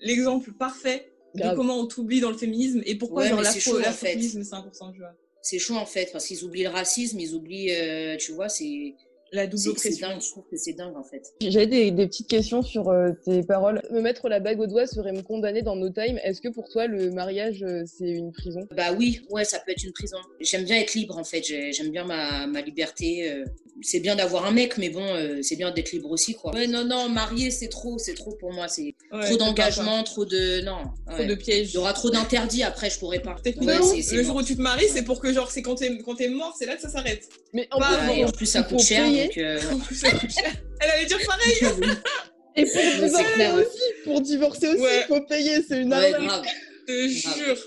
l'exemple 0.00 0.52
parfait. 0.52 1.11
De 1.34 1.54
comment 1.56 1.78
on 1.78 1.86
t'oublie 1.86 2.20
dans 2.20 2.30
le 2.30 2.36
féminisme 2.36 2.82
et 2.84 2.94
pourquoi 2.96 3.22
Ouais, 3.22 3.28
genre 3.28 3.38
mais 3.38 3.44
la 3.44 3.50
c'est 3.52 4.52
important, 4.52 4.92
tu 4.92 4.98
vois. 4.98 5.12
c'est 5.40 5.58
chaud 5.58 5.76
en 5.76 5.86
fait, 5.86 6.10
parce 6.12 6.26
qu'ils 6.26 6.44
oublient 6.44 6.64
le 6.64 6.68
racisme, 6.70 7.18
ils 7.20 7.34
oublient, 7.34 7.72
euh, 7.74 8.16
tu 8.16 8.32
vois, 8.32 8.48
c'est. 8.48 8.94
La 9.34 9.46
double 9.46 9.70
oppression. 9.70 10.08
dingue, 10.10 10.20
je 10.20 10.28
trouve 10.28 10.44
que 10.50 10.58
c'est 10.58 10.74
dingue 10.74 10.94
en 10.94 11.04
fait. 11.04 11.22
J'avais 11.40 11.66
des, 11.66 11.90
des 11.90 12.06
petites 12.06 12.28
questions 12.28 12.60
sur 12.60 12.90
euh, 12.90 13.12
tes 13.24 13.42
paroles. 13.42 13.80
Me 13.90 14.02
mettre 14.02 14.28
la 14.28 14.40
bague 14.40 14.60
au 14.60 14.66
doigt 14.66 14.86
serait 14.86 15.12
me 15.12 15.22
condamner 15.22 15.62
dans 15.62 15.74
No 15.74 15.88
Time. 15.88 16.18
Est-ce 16.22 16.42
que 16.42 16.48
pour 16.50 16.68
toi, 16.68 16.86
le 16.86 17.10
mariage, 17.10 17.62
euh, 17.62 17.82
c'est 17.86 18.10
une 18.10 18.30
prison? 18.30 18.68
Bah 18.76 18.92
oui, 18.92 19.22
ouais, 19.30 19.46
ça 19.46 19.58
peut 19.60 19.72
être 19.72 19.84
une 19.84 19.92
prison. 19.92 20.18
J'aime 20.40 20.64
bien 20.64 20.76
être 20.76 20.92
libre 20.92 21.16
en 21.16 21.24
fait, 21.24 21.42
J'ai- 21.42 21.72
j'aime 21.72 21.88
bien 21.90 22.04
ma, 22.04 22.46
ma 22.46 22.60
liberté. 22.60 23.32
euh. 23.32 23.46
C'est 23.82 24.00
bien 24.00 24.16
d'avoir 24.16 24.46
un 24.46 24.50
mec, 24.52 24.78
mais 24.78 24.88
bon, 24.90 25.04
euh, 25.04 25.40
c'est 25.42 25.56
bien 25.56 25.70
d'être 25.70 25.92
libre 25.92 26.10
aussi, 26.10 26.34
quoi. 26.34 26.52
Ouais, 26.54 26.66
non, 26.66 26.84
non, 26.84 27.08
marié, 27.08 27.50
c'est 27.50 27.68
trop, 27.68 27.98
c'est 27.98 28.14
trop 28.14 28.34
pour 28.36 28.52
moi. 28.52 28.68
C'est 28.68 28.94
Ouais, 29.12 29.24
trop 29.26 29.36
d'engagement, 29.36 30.02
trop 30.04 30.24
de. 30.24 30.60
Non. 30.62 30.84
Trop 31.08 31.18
ouais. 31.18 31.26
de 31.26 31.34
pièges. 31.34 31.70
Il 31.70 31.74
y 31.74 31.78
aura 31.78 31.92
trop 31.92 32.10
d'interdits 32.10 32.62
après, 32.62 32.90
je 32.90 32.98
pourrais 32.98 33.20
pas. 33.20 33.36
C'est 33.44 33.56
le 33.60 33.66
mort. 33.66 34.24
jour 34.24 34.36
où 34.36 34.42
tu 34.42 34.56
te 34.56 34.60
maries, 34.62 34.88
c'est 34.88 35.02
pour 35.02 35.20
que 35.20 35.32
genre 35.32 35.50
c'est 35.50 35.62
quand 35.62 35.74
t'es 35.76 35.96
quand 36.04 36.14
t'es 36.14 36.28
mort, 36.28 36.54
c'est 36.58 36.66
là 36.66 36.76
que 36.76 36.82
ça 36.82 36.88
s'arrête. 36.88 37.28
Mais 37.52 37.68
en 37.70 37.80
Ouais, 37.80 38.20
et 38.20 38.24
en 38.24 38.30
plus, 38.30 38.46
ça 38.46 38.62
coûte 38.62 38.80
cher, 38.82 39.04
donc. 39.04 39.36
euh, 39.38 39.60
En 39.72 39.78
plus, 39.78 39.96
ça 39.96 40.10
coûte 40.10 40.30
cher. 40.30 40.52
Elle 40.80 40.90
allait 40.90 41.06
dire 41.06 41.18
pareil. 41.26 41.96
Et 42.54 42.64
pour 42.66 42.82
divorcer 42.82 43.50
aussi, 43.56 43.82
pour 44.04 44.20
divorcer 44.20 44.68
aussi, 44.68 44.80
Ouais. 44.82 45.04
faut 45.08 45.20
payer, 45.22 45.62
c'est 45.66 45.80
une 45.80 45.92
Ouais, 45.94 46.12
arnaque. 46.12 46.28
grave. 46.28 46.44
Je 46.86 46.92
te 46.92 47.08
jure. 47.38 47.58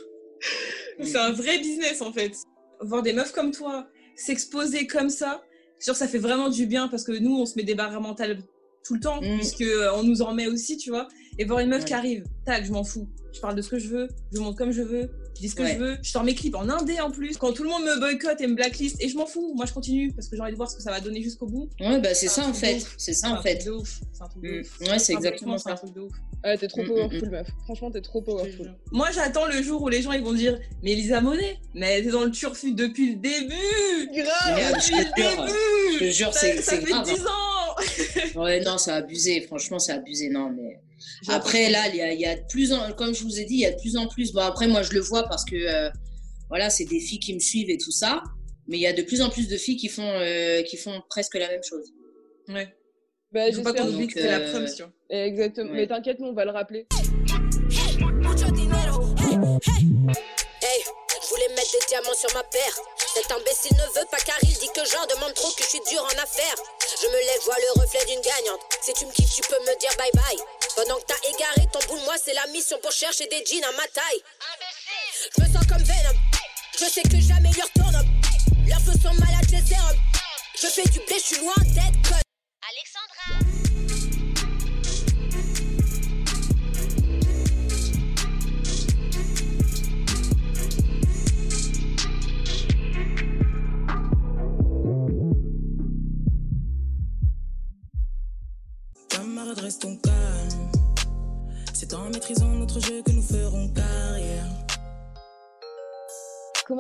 C'est 1.04 1.17
un 1.17 1.32
vrai 1.32 1.58
business 1.58 2.01
en 2.01 2.13
fait. 2.13 2.34
Voir 2.82 3.01
des 3.01 3.13
meufs 3.13 3.32
comme 3.32 3.51
toi 3.51 3.88
s'exposer 4.15 4.86
comme 4.88 5.10
ça, 5.10 5.41
genre 5.85 5.95
ça 5.95 6.07
fait 6.07 6.17
vraiment 6.17 6.49
du 6.49 6.65
bien 6.65 6.87
parce 6.87 7.03
que 7.03 7.11
nous 7.11 7.35
on 7.37 7.45
se 7.45 7.55
met 7.55 7.63
des 7.63 7.75
barrières 7.75 8.01
mentales 8.01 8.39
tout 8.83 8.93
le 8.95 8.99
temps 8.99 9.19
Mm. 9.21 9.37
puisque 9.37 9.61
euh, 9.61 9.91
on 9.95 10.03
nous 10.03 10.21
en 10.21 10.33
met 10.33 10.47
aussi, 10.47 10.77
tu 10.77 10.89
vois. 10.91 11.07
Et 11.39 11.45
voir 11.45 11.59
une 11.59 11.69
meuf 11.69 11.81
Ouais. 11.81 11.87
qui 11.87 11.93
arrive, 11.93 12.23
tac, 12.45 12.63
je 12.65 12.71
m'en 12.71 12.83
fous. 12.83 13.07
Je 13.33 13.39
parle 13.41 13.55
de 13.55 13.61
ce 13.61 13.69
que 13.69 13.79
je 13.79 13.87
veux, 13.89 14.07
je 14.33 14.39
monte 14.39 14.57
comme 14.57 14.71
je 14.71 14.81
veux, 14.83 15.09
je 15.35 15.41
dis 15.41 15.49
ce 15.49 15.55
que 15.55 15.63
Ouais. 15.63 15.73
je 15.73 15.77
veux. 15.79 15.97
Je 16.01 16.09
sors 16.09 16.23
mes 16.23 16.33
clips 16.35 16.55
en 16.55 16.67
indé 16.69 16.99
en 17.01 17.11
plus. 17.11 17.37
Quand 17.37 17.51
tout 17.53 17.63
le 17.63 17.69
monde 17.69 17.83
me 17.83 17.99
boycotte 17.99 18.39
et 18.41 18.47
me 18.47 18.55
blacklist 18.55 18.95
et 19.01 19.09
je 19.09 19.15
m'en 19.17 19.25
fous, 19.25 19.53
moi 19.55 19.65
je 19.65 19.73
continue 19.73 20.11
parce 20.13 20.27
que 20.27 20.35
j'ai 20.35 20.41
envie 20.41 20.51
de 20.51 20.57
voir 20.57 20.69
ce 20.71 20.75
que 20.77 20.81
ça 20.81 20.91
va 20.91 20.99
donner 20.99 21.21
jusqu'au 21.21 21.45
bout. 21.47 21.69
Ouais, 21.79 21.99
bah 21.99 22.13
c'est 22.13 22.27
ça 22.27 22.45
en 22.47 22.53
fait. 22.53 22.85
C'est 22.97 23.13
ça 23.13 23.27
C'est 23.27 23.33
en 23.33 23.37
un 23.37 23.41
fait. 23.41 23.55
truc 23.55 23.67
de 23.67 23.71
ouf. 23.73 23.99
C'est 24.13 24.23
un 24.23 24.27
truc 24.27 24.43
de 24.43 24.49
Mm. 24.49 24.61
ouf. 24.61 24.79
Ouais, 24.89 24.99
c'est 24.99 25.13
exactement 25.13 25.57
C'est 25.57 25.69
un 25.69 25.75
ça. 25.75 25.81
truc 25.83 25.93
de 25.95 26.01
ouf. 26.01 26.11
Ouais, 26.43 26.57
t'es 26.57 26.67
trop 26.67 26.83
Mm, 26.83 26.87
powerful, 26.87 27.27
mm, 27.27 27.31
meuf. 27.31 27.47
Franchement, 27.65 27.91
t'es 27.91 28.01
trop 28.01 28.21
powerful. 28.21 28.75
Moi, 28.91 29.09
j'attends 29.11 29.45
le 29.47 29.61
jour 29.63 29.81
où 29.81 29.89
les 29.89 30.01
gens 30.03 30.11
ils 30.11 30.23
vont 30.23 30.33
dire 30.33 30.59
Mais 30.83 30.91
Elisa 30.91 31.19
Monet, 31.21 31.57
mais 31.73 31.99
était 31.99 32.11
dans 32.11 32.23
le 32.23 32.31
turfu 32.31 32.73
depuis 32.73 33.11
le 33.11 33.15
début 33.15 34.09
Grave 34.13 34.55
Merde, 34.55 34.75
je 34.79 34.89
te 34.89 34.95
Depuis 34.95 35.23
le 35.23 35.35
début 35.45 35.93
je 35.93 35.99
te 35.99 36.11
jure, 36.11 36.33
Ça- 36.33 36.39
c'est 36.41 36.61
Ça 36.61 36.71
c'est 36.71 36.77
fait 36.81 36.91
grave. 36.91 37.05
10 37.05 37.21
ans 37.25 38.35
Ouais, 38.43 38.59
non, 38.61 38.77
c'est 38.77 38.91
abusé. 38.91 39.41
Franchement, 39.41 39.79
c'est 39.79 39.91
abusé. 39.93 40.29
Non, 40.29 40.49
mais 40.55 40.79
après, 41.27 41.69
là, 41.69 41.87
il 41.89 41.95
y 41.95 42.01
a, 42.01 42.13
il 42.13 42.19
y 42.19 42.25
a 42.25 42.35
de 42.35 42.45
plus 42.49 42.73
en, 42.73 42.91
comme 42.93 43.13
je 43.13 43.23
vous 43.23 43.39
ai 43.39 43.45
dit, 43.45 43.55
il 43.55 43.59
y 43.61 43.65
a 43.65 43.71
de 43.71 43.79
plus 43.79 43.97
en 43.97 44.07
plus. 44.07 44.33
Bon, 44.33 44.41
après, 44.41 44.67
moi, 44.67 44.81
je 44.81 44.93
le 44.93 44.99
vois 44.99 45.23
parce 45.23 45.45
que, 45.45 45.55
euh, 45.55 45.89
voilà, 46.49 46.69
c'est 46.69 46.85
des 46.85 46.99
filles 46.99 47.19
qui 47.19 47.33
me 47.33 47.39
suivent 47.39 47.69
et 47.69 47.77
tout 47.77 47.91
ça. 47.91 48.21
Mais 48.67 48.77
il 48.77 48.81
y 48.81 48.87
a 48.87 48.93
de 48.93 49.03
plus 49.03 49.21
en 49.21 49.29
plus 49.29 49.47
de 49.47 49.57
filles 49.57 49.77
qui 49.77 49.89
font, 49.89 50.03
euh, 50.03 50.63
qui 50.63 50.77
font 50.77 51.01
presque 51.09 51.35
la 51.35 51.47
même 51.47 51.63
chose. 51.63 51.93
Ouais. 52.47 52.67
Bah, 53.31 53.51
faut 53.51 53.61
pas 53.61 53.73
j'espère 53.73 53.91
qu'on 53.91 54.07
que 54.07 54.13
c'est 54.13 54.27
la 54.27 54.39
euh, 54.39 54.51
promotion. 54.51 54.91
Exactement. 55.09 55.71
Ouais. 55.71 55.77
Mais 55.77 55.87
t'inquiète, 55.87 56.19
nous, 56.19 56.27
on 56.27 56.33
va 56.33 56.45
le 56.45 56.51
rappeler. 56.51 56.87
Hey, 59.27 59.39
je 59.61 60.44
mettre 61.53 61.71
des 61.71 61.86
diamants 61.88 62.13
sur 62.15 62.34
ma 62.34 62.43
paire. 62.43 62.75
Cet 63.13 63.31
imbécile 63.31 63.77
ne 63.77 63.99
veut 63.99 64.08
pas 64.10 64.17
car 64.17 64.38
il 64.41 64.53
dit 64.58 64.69
que 64.73 64.86
j'en 64.86 65.05
demande 65.05 65.34
trop, 65.34 65.51
que 65.51 65.63
je 65.63 65.69
suis 65.69 65.81
dur 65.89 66.03
en 66.03 66.17
affaires. 66.23 66.60
Je 67.01 67.08
me 67.08 67.17
lève, 67.17 67.41
vois 67.45 67.60
le 67.60 67.81
reflet 67.81 68.05
d'une 68.05 68.21
gagnante. 68.21 68.62
Si 68.81 68.93
tu 68.93 69.05
me 69.05 69.12
kiffes, 69.12 69.36
tu 69.36 69.41
peux 69.43 69.60
me 69.60 69.79
dire 69.79 69.91
bye 69.97 70.12
bye. 70.13 70.39
Pendant 70.75 70.97
que 70.99 71.05
t'as 71.05 71.29
égaré 71.29 71.67
ton 71.71 71.79
boule, 71.88 72.03
moi 72.05 72.15
c'est 72.23 72.34
la 72.34 72.47
mission 72.47 72.77
pour 72.79 72.91
chercher 72.91 73.27
des 73.27 73.43
jeans 73.45 73.63
à 73.63 73.71
ma 73.73 73.88
taille. 73.88 74.23
Je 75.38 75.43
me 75.43 75.53
sens 75.53 75.67
comme 75.67 75.84
Venom. 75.84 76.17
Je 76.79 76.86
sais 76.86 77.03
que 77.03 77.19
jamais 77.19 77.49
lui 77.49 77.62
retourne. 77.62 78.05
Leurs 78.67 78.81
feux 78.81 78.99
sont 79.01 79.13
malades. 79.13 79.36
Je 80.65 80.67
fais 80.67 80.84
du 80.89 80.99
blé, 80.99 81.19
je 81.19 81.36
suis 81.36 81.38
loin 81.38 81.53
d'être 81.58 82.10
conne. 82.10 82.21
Alexandra. 82.63 83.54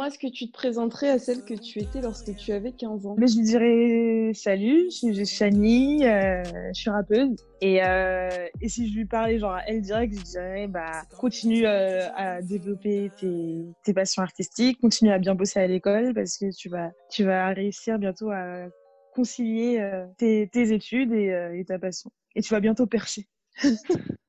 Comment 0.05 0.13
est-ce 0.13 0.19
que 0.19 0.31
tu 0.31 0.45
te 0.45 0.51
présenterais 0.51 1.09
à 1.09 1.17
celle 1.17 1.43
que 1.43 1.55
tu 1.55 1.79
étais 1.79 1.99
lorsque 1.99 2.35
tu 2.35 2.51
avais 2.51 2.71
15 2.73 3.07
ans 3.07 3.15
Mais 3.17 3.25
je 3.25 3.37
lui 3.37 3.43
dirais 3.43 4.31
salut, 4.35 4.85
je 4.91 5.11
suis 5.11 5.25
Shani, 5.25 6.05
euh, 6.05 6.43
je 6.75 6.79
suis 6.79 6.91
rappeuse. 6.91 7.35
Et, 7.59 7.83
euh, 7.83 8.29
et 8.61 8.69
si 8.69 8.87
je 8.87 8.99
lui 8.99 9.07
parlais 9.07 9.39
genre 9.39 9.53
à 9.53 9.63
elle 9.65 9.81
direct, 9.81 10.13
je 10.13 10.19
lui 10.19 10.25
dirais 10.25 10.67
bah 10.67 11.01
continue 11.17 11.65
euh, 11.65 12.07
à 12.15 12.43
développer 12.43 13.09
tes, 13.19 13.65
tes 13.83 13.93
passions 13.95 14.21
artistiques, 14.21 14.79
continue 14.79 15.11
à 15.11 15.17
bien 15.17 15.33
bosser 15.33 15.59
à 15.59 15.65
l'école 15.65 16.13
parce 16.13 16.37
que 16.37 16.55
tu 16.55 16.69
vas 16.69 16.91
tu 17.09 17.23
vas 17.23 17.47
réussir 17.47 17.97
bientôt 17.97 18.29
à 18.29 18.67
concilier 19.15 19.83
tes, 20.19 20.47
tes 20.49 20.71
études 20.71 21.13
et, 21.13 21.33
et 21.55 21.65
ta 21.65 21.79
passion. 21.79 22.11
Et 22.35 22.43
tu 22.43 22.53
vas 22.53 22.59
bientôt 22.59 22.85
percer. 22.85 23.27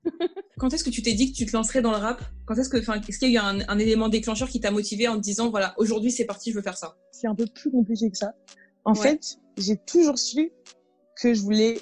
Quand 0.58 0.72
est-ce 0.72 0.84
que 0.84 0.90
tu 0.90 1.02
t'es 1.02 1.12
dit 1.12 1.32
que 1.32 1.36
tu 1.36 1.44
te 1.44 1.54
lancerais 1.54 1.82
dans 1.82 1.90
le 1.90 1.98
rap? 1.98 2.22
Quand 2.46 2.54
est-ce 2.56 2.70
que, 2.70 2.78
enfin, 2.78 2.98
est-ce 3.06 3.18
qu'il 3.18 3.30
y 3.30 3.36
a 3.36 3.42
eu 3.42 3.44
un, 3.44 3.58
un 3.68 3.78
élément 3.78 4.08
déclencheur 4.08 4.48
qui 4.48 4.58
t'a 4.58 4.70
motivé 4.70 5.06
en 5.06 5.16
te 5.16 5.20
disant 5.20 5.50
voilà, 5.50 5.74
aujourd'hui 5.76 6.10
c'est 6.10 6.24
parti, 6.24 6.50
je 6.50 6.56
veux 6.56 6.62
faire 6.62 6.78
ça? 6.78 6.96
C'est 7.12 7.26
un 7.26 7.34
peu 7.34 7.44
plus 7.46 7.70
compliqué 7.70 8.10
que 8.10 8.16
ça. 8.16 8.32
En 8.84 8.94
Ouais. 8.94 9.00
fait, 9.00 9.36
j'ai 9.58 9.76
toujours 9.76 10.18
su 10.18 10.50
que 11.20 11.34
je 11.34 11.42
voulais, 11.42 11.78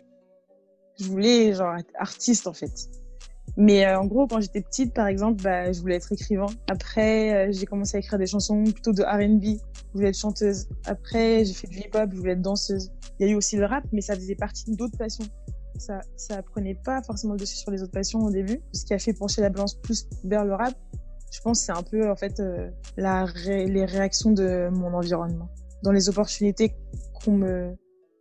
je 0.98 1.04
voulais 1.06 1.52
genre 1.54 1.76
être 1.76 1.92
artiste 1.98 2.48
en 2.48 2.52
fait. 2.52 2.72
Mais 3.56 3.86
euh, 3.86 4.00
en 4.00 4.06
gros, 4.06 4.26
quand 4.26 4.40
j'étais 4.40 4.62
petite, 4.62 4.92
par 4.92 5.06
exemple, 5.06 5.40
bah, 5.44 5.70
je 5.70 5.80
voulais 5.80 5.94
être 5.94 6.10
écrivain. 6.10 6.46
Après, 6.68 7.48
euh, 7.48 7.52
j'ai 7.52 7.66
commencé 7.66 7.96
à 7.96 8.00
écrire 8.00 8.18
des 8.18 8.26
chansons 8.26 8.64
plutôt 8.64 8.92
de 8.92 9.02
R&B. 9.04 9.44
Je 9.60 9.92
voulais 9.92 10.08
être 10.08 10.18
chanteuse. 10.18 10.66
Après, 10.86 11.44
j'ai 11.44 11.52
fait 11.52 11.68
du 11.68 11.78
hip-hop. 11.78 12.10
Je 12.12 12.16
voulais 12.18 12.32
être 12.32 12.42
danseuse. 12.42 12.90
Il 13.20 13.26
y 13.26 13.30
a 13.30 13.32
eu 13.32 13.36
aussi 13.36 13.54
le 13.56 13.66
rap, 13.66 13.84
mais 13.92 14.00
ça 14.00 14.16
faisait 14.16 14.34
partie 14.34 14.64
d'autres 14.72 14.98
passions. 14.98 15.26
Ça, 15.78 16.00
ça 16.16 16.42
prenait 16.42 16.74
pas 16.74 17.02
forcément 17.02 17.34
le 17.34 17.38
dessus 17.40 17.56
sur 17.56 17.70
les 17.70 17.82
autres 17.82 17.92
passions 17.92 18.20
au 18.20 18.30
début. 18.30 18.60
Ce 18.72 18.84
qui 18.84 18.94
a 18.94 18.98
fait 18.98 19.12
pencher 19.12 19.40
la 19.42 19.50
balance 19.50 19.74
plus 19.74 20.06
vers 20.24 20.44
le 20.44 20.54
rap, 20.54 20.74
je 21.32 21.40
pense, 21.40 21.60
c'est 21.60 21.72
un 21.72 21.82
peu 21.82 22.08
en 22.10 22.16
fait 22.16 22.38
euh, 22.40 22.70
la 22.96 23.24
ré- 23.24 23.66
les 23.66 23.84
réactions 23.84 24.30
de 24.30 24.68
mon 24.70 24.94
environnement. 24.94 25.48
Dans 25.82 25.90
les 25.92 26.08
opportunités 26.08 26.74
qu'on 27.12 27.32
me, 27.32 27.74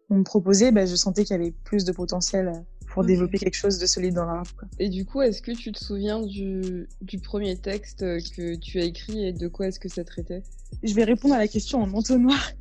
me 0.10 0.24
proposait, 0.24 0.72
bah, 0.72 0.86
je 0.86 0.96
sentais 0.96 1.24
qu'il 1.24 1.38
y 1.38 1.40
avait 1.40 1.54
plus 1.64 1.86
de 1.86 1.92
potentiel 1.92 2.52
pour 2.88 3.04
développer 3.04 3.38
quelque 3.40 3.56
chose 3.56 3.80
de 3.80 3.86
solide 3.86 4.16
dans 4.16 4.26
le 4.26 4.32
rap. 4.32 4.48
Quoi. 4.58 4.68
Et 4.78 4.90
du 4.90 5.06
coup, 5.06 5.22
est-ce 5.22 5.42
que 5.42 5.52
tu 5.52 5.72
te 5.72 5.84
souviens 5.84 6.22
du, 6.22 6.88
du 7.02 7.20
premier 7.20 7.58
texte 7.58 8.00
que 8.02 8.56
tu 8.56 8.80
as 8.80 8.84
écrit 8.84 9.26
et 9.26 9.34
de 9.34 9.48
quoi 9.48 9.68
est-ce 9.68 9.80
que 9.80 9.90
ça 9.90 10.04
traitait? 10.04 10.44
Je 10.84 10.94
vais 10.94 11.04
répondre 11.04 11.34
à 11.36 11.38
la 11.38 11.48
question 11.48 11.82
en 11.82 11.92
entonnoir. 11.94 12.52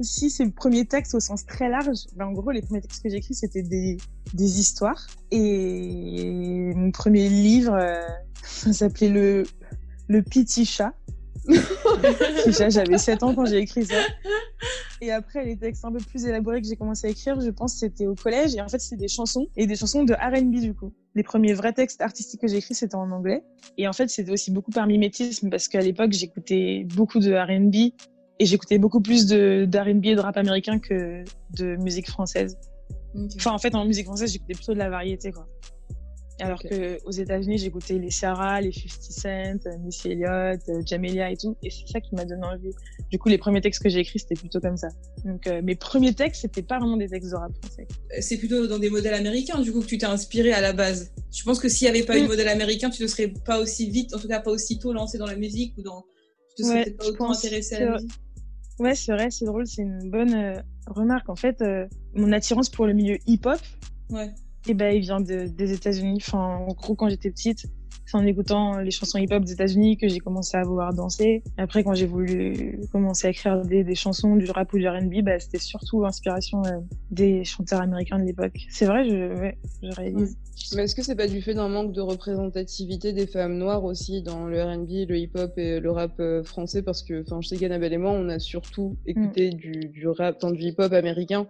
Si 0.00 0.30
c'est 0.30 0.44
le 0.44 0.50
premier 0.50 0.86
texte 0.86 1.14
au 1.14 1.20
sens 1.20 1.44
très 1.44 1.68
large, 1.68 2.06
ben 2.16 2.26
en 2.26 2.32
gros, 2.32 2.50
les 2.50 2.62
premiers 2.62 2.80
textes 2.80 3.02
que 3.02 3.08
j'ai 3.08 3.16
écrits, 3.16 3.34
c'était 3.34 3.62
des, 3.62 3.96
des 4.34 4.60
histoires. 4.60 5.06
Et 5.30 6.72
mon 6.74 6.90
premier 6.90 7.28
livre, 7.28 7.74
euh, 7.74 8.00
s'appelait 8.72 9.08
le, 9.08 9.44
le 10.08 10.22
Petit 10.22 10.64
Chat. 10.64 10.94
J'avais 12.68 12.98
7 12.98 13.22
ans 13.22 13.34
quand 13.34 13.46
j'ai 13.46 13.58
écrit 13.58 13.86
ça. 13.86 13.96
Et 15.00 15.10
après, 15.10 15.44
les 15.44 15.56
textes 15.56 15.84
un 15.84 15.92
peu 15.92 15.98
plus 15.98 16.26
élaborés 16.26 16.60
que 16.60 16.68
j'ai 16.68 16.76
commencé 16.76 17.06
à 17.06 17.10
écrire, 17.10 17.40
je 17.40 17.50
pense 17.50 17.74
que 17.74 17.78
c'était 17.80 18.06
au 18.06 18.14
collège. 18.14 18.54
Et 18.54 18.60
en 18.60 18.68
fait, 18.68 18.78
c'était 18.80 18.96
des 18.96 19.08
chansons 19.08 19.46
et 19.56 19.66
des 19.66 19.76
chansons 19.76 20.04
de 20.04 20.12
R&B 20.12 20.60
du 20.60 20.74
coup. 20.74 20.92
Les 21.14 21.22
premiers 21.22 21.54
vrais 21.54 21.72
textes 21.72 22.02
artistiques 22.02 22.40
que 22.40 22.48
j'ai 22.48 22.58
écrits, 22.58 22.74
c'était 22.74 22.96
en 22.96 23.10
anglais. 23.10 23.44
Et 23.78 23.88
en 23.88 23.92
fait, 23.92 24.08
c'était 24.08 24.32
aussi 24.32 24.50
beaucoup 24.50 24.72
par 24.72 24.86
mimétisme 24.86 25.48
parce 25.48 25.68
qu'à 25.68 25.80
l'époque, 25.80 26.12
j'écoutais 26.12 26.86
beaucoup 26.94 27.20
de 27.20 27.32
R&B 27.32 27.94
et 28.38 28.46
j'écoutais 28.46 28.78
beaucoup 28.78 29.00
plus 29.00 29.26
de 29.26 29.64
d'R&B 29.66 30.06
et 30.06 30.14
de 30.14 30.20
rap 30.20 30.36
américain 30.36 30.78
que 30.78 31.24
de 31.56 31.76
musique 31.76 32.08
française. 32.08 32.56
Enfin, 33.36 33.52
en 33.52 33.58
fait, 33.58 33.74
en 33.74 33.84
musique 33.84 34.06
française, 34.06 34.32
j'écoutais 34.32 34.54
plutôt 34.54 34.74
de 34.74 34.78
la 34.78 34.90
variété, 34.90 35.32
quoi. 35.32 35.46
Alors 36.40 36.62
que 36.62 37.04
aux 37.04 37.10
États-Unis, 37.10 37.58
j'écoutais 37.58 37.94
les 37.98 38.10
Ciara, 38.10 38.60
les 38.60 38.70
50 38.70 39.02
Cent, 39.02 39.66
euh, 39.66 39.76
Missy 39.80 40.12
Elliott, 40.12 40.60
euh, 40.68 40.82
Jamelia 40.86 41.32
et 41.32 41.36
tout. 41.36 41.56
Et 41.64 41.70
c'est 41.70 41.88
ça 41.88 42.00
qui 42.00 42.14
m'a 42.14 42.24
donné 42.24 42.46
envie. 42.46 42.70
Du 43.10 43.18
coup, 43.18 43.28
les 43.28 43.38
premiers 43.38 43.60
textes 43.60 43.82
que 43.82 43.88
j'ai 43.88 43.98
écrits, 43.98 44.20
c'était 44.20 44.36
plutôt 44.36 44.60
comme 44.60 44.76
ça. 44.76 44.86
Donc, 45.24 45.48
euh, 45.48 45.62
mes 45.62 45.74
premiers 45.74 46.14
textes, 46.14 46.42
c'était 46.42 46.62
pas 46.62 46.78
vraiment 46.78 46.96
des 46.96 47.08
textes 47.08 47.32
de 47.32 47.36
rap 47.36 47.50
français. 47.60 47.88
C'est 48.20 48.36
plutôt 48.36 48.68
dans 48.68 48.78
des 48.78 48.88
modèles 48.88 49.14
américains, 49.14 49.60
du 49.60 49.72
coup, 49.72 49.80
que 49.80 49.86
tu 49.86 49.98
t'es 49.98 50.06
inspiré 50.06 50.52
à 50.52 50.60
la 50.60 50.72
base. 50.72 51.10
Je 51.36 51.42
pense 51.42 51.58
que 51.58 51.68
s'il 51.68 51.86
n'y 51.90 51.96
avait 51.96 52.06
pas 52.06 52.16
eu 52.16 52.20
de 52.20 52.26
Mm. 52.26 52.28
modèle 52.28 52.48
américain, 52.48 52.90
tu 52.90 53.02
ne 53.02 53.08
serais 53.08 53.32
pas 53.44 53.58
aussi 53.58 53.90
vite, 53.90 54.14
en 54.14 54.20
tout 54.20 54.28
cas 54.28 54.38
pas 54.38 54.52
aussi 54.52 54.78
tôt 54.78 54.92
lancé 54.92 55.18
dans 55.18 55.26
la 55.26 55.34
musique 55.34 55.74
ou 55.76 55.82
dans. 55.82 56.04
Tu 56.56 56.62
te 56.62 56.68
serais 56.68 56.84
Ouais, 56.84 56.90
pas 56.92 57.06
autant 57.06 57.32
intéressé 57.32 57.74
à 57.74 57.80
la 57.80 57.92
musique. 57.94 58.12
Ouais, 58.78 58.94
c'est 58.94 59.12
vrai, 59.12 59.30
c'est 59.30 59.44
drôle, 59.44 59.66
c'est 59.66 59.82
une 59.82 60.10
bonne 60.10 60.34
euh, 60.34 60.60
remarque. 60.86 61.28
En 61.28 61.34
fait, 61.36 61.60
euh, 61.62 61.86
mon 62.14 62.32
attirance 62.32 62.68
pour 62.68 62.86
le 62.86 62.92
milieu 62.92 63.18
hip-hop, 63.26 63.58
Ouais. 64.10 64.30
eh 64.68 64.74
ben, 64.74 64.94
il 64.94 65.00
vient 65.00 65.20
de, 65.20 65.46
des 65.46 65.72
États-Unis. 65.72 66.18
Enfin, 66.26 66.38
en 66.38 66.72
gros, 66.74 66.94
quand 66.94 67.08
j'étais 67.08 67.30
petite, 67.30 67.66
C'est 68.06 68.16
en 68.16 68.26
écoutant 68.26 68.78
les 68.78 68.90
chansons 68.90 69.18
hip-hop 69.18 69.44
des 69.44 69.52
États-Unis 69.52 69.98
que 69.98 70.08
j'ai 70.08 70.18
commencé 70.18 70.56
à 70.56 70.62
vouloir 70.62 70.94
danser. 70.94 71.42
Après, 71.58 71.84
quand 71.84 71.94
j'ai 71.94 72.06
voulu 72.06 72.80
commencer 72.90 73.26
à 73.26 73.30
écrire 73.30 73.60
des, 73.62 73.84
des 73.84 73.94
chansons, 73.94 74.36
du 74.36 74.50
rap 74.50 74.72
ou 74.72 74.78
du 74.78 74.88
R&B, 74.88 75.22
bah, 75.22 75.38
c'était 75.38 75.58
surtout 75.58 76.02
l'inspiration 76.02 76.62
euh, 76.64 76.78
des 77.10 77.44
chanteurs 77.44 77.82
américains 77.82 78.18
de 78.18 78.24
l'époque. 78.24 78.58
C'est 78.70 78.86
vrai, 78.86 79.04
je, 79.04 79.38
ouais, 79.38 79.58
je 79.82 79.94
réalise. 79.94 80.38
Mais 80.74 80.82
est-ce 80.82 80.94
que 80.94 81.02
c'est 81.02 81.14
pas 81.14 81.28
du 81.28 81.40
fait 81.40 81.54
d'un 81.54 81.68
manque 81.68 81.92
de 81.92 82.00
représentativité 82.00 83.12
des 83.12 83.26
femmes 83.26 83.58
noires 83.58 83.84
aussi 83.84 84.22
dans 84.22 84.46
le 84.46 84.62
R&B, 84.62 85.08
le 85.08 85.16
hip-hop 85.16 85.52
et 85.56 85.80
le 85.80 85.90
rap 85.90 86.12
euh, 86.20 86.42
français? 86.42 86.82
Parce 86.82 87.02
que, 87.02 87.22
enfin, 87.22 87.40
je 87.40 87.48
sais 87.48 87.56
qu'Annabelle 87.56 87.92
et 87.92 87.98
moi, 87.98 88.10
on 88.10 88.28
a 88.28 88.38
surtout 88.38 88.96
écouté 89.06 89.50
du, 89.50 89.88
du 89.88 90.08
rap, 90.08 90.38
tant 90.38 90.50
du 90.50 90.62
hip-hop 90.62 90.92
américain 90.92 91.46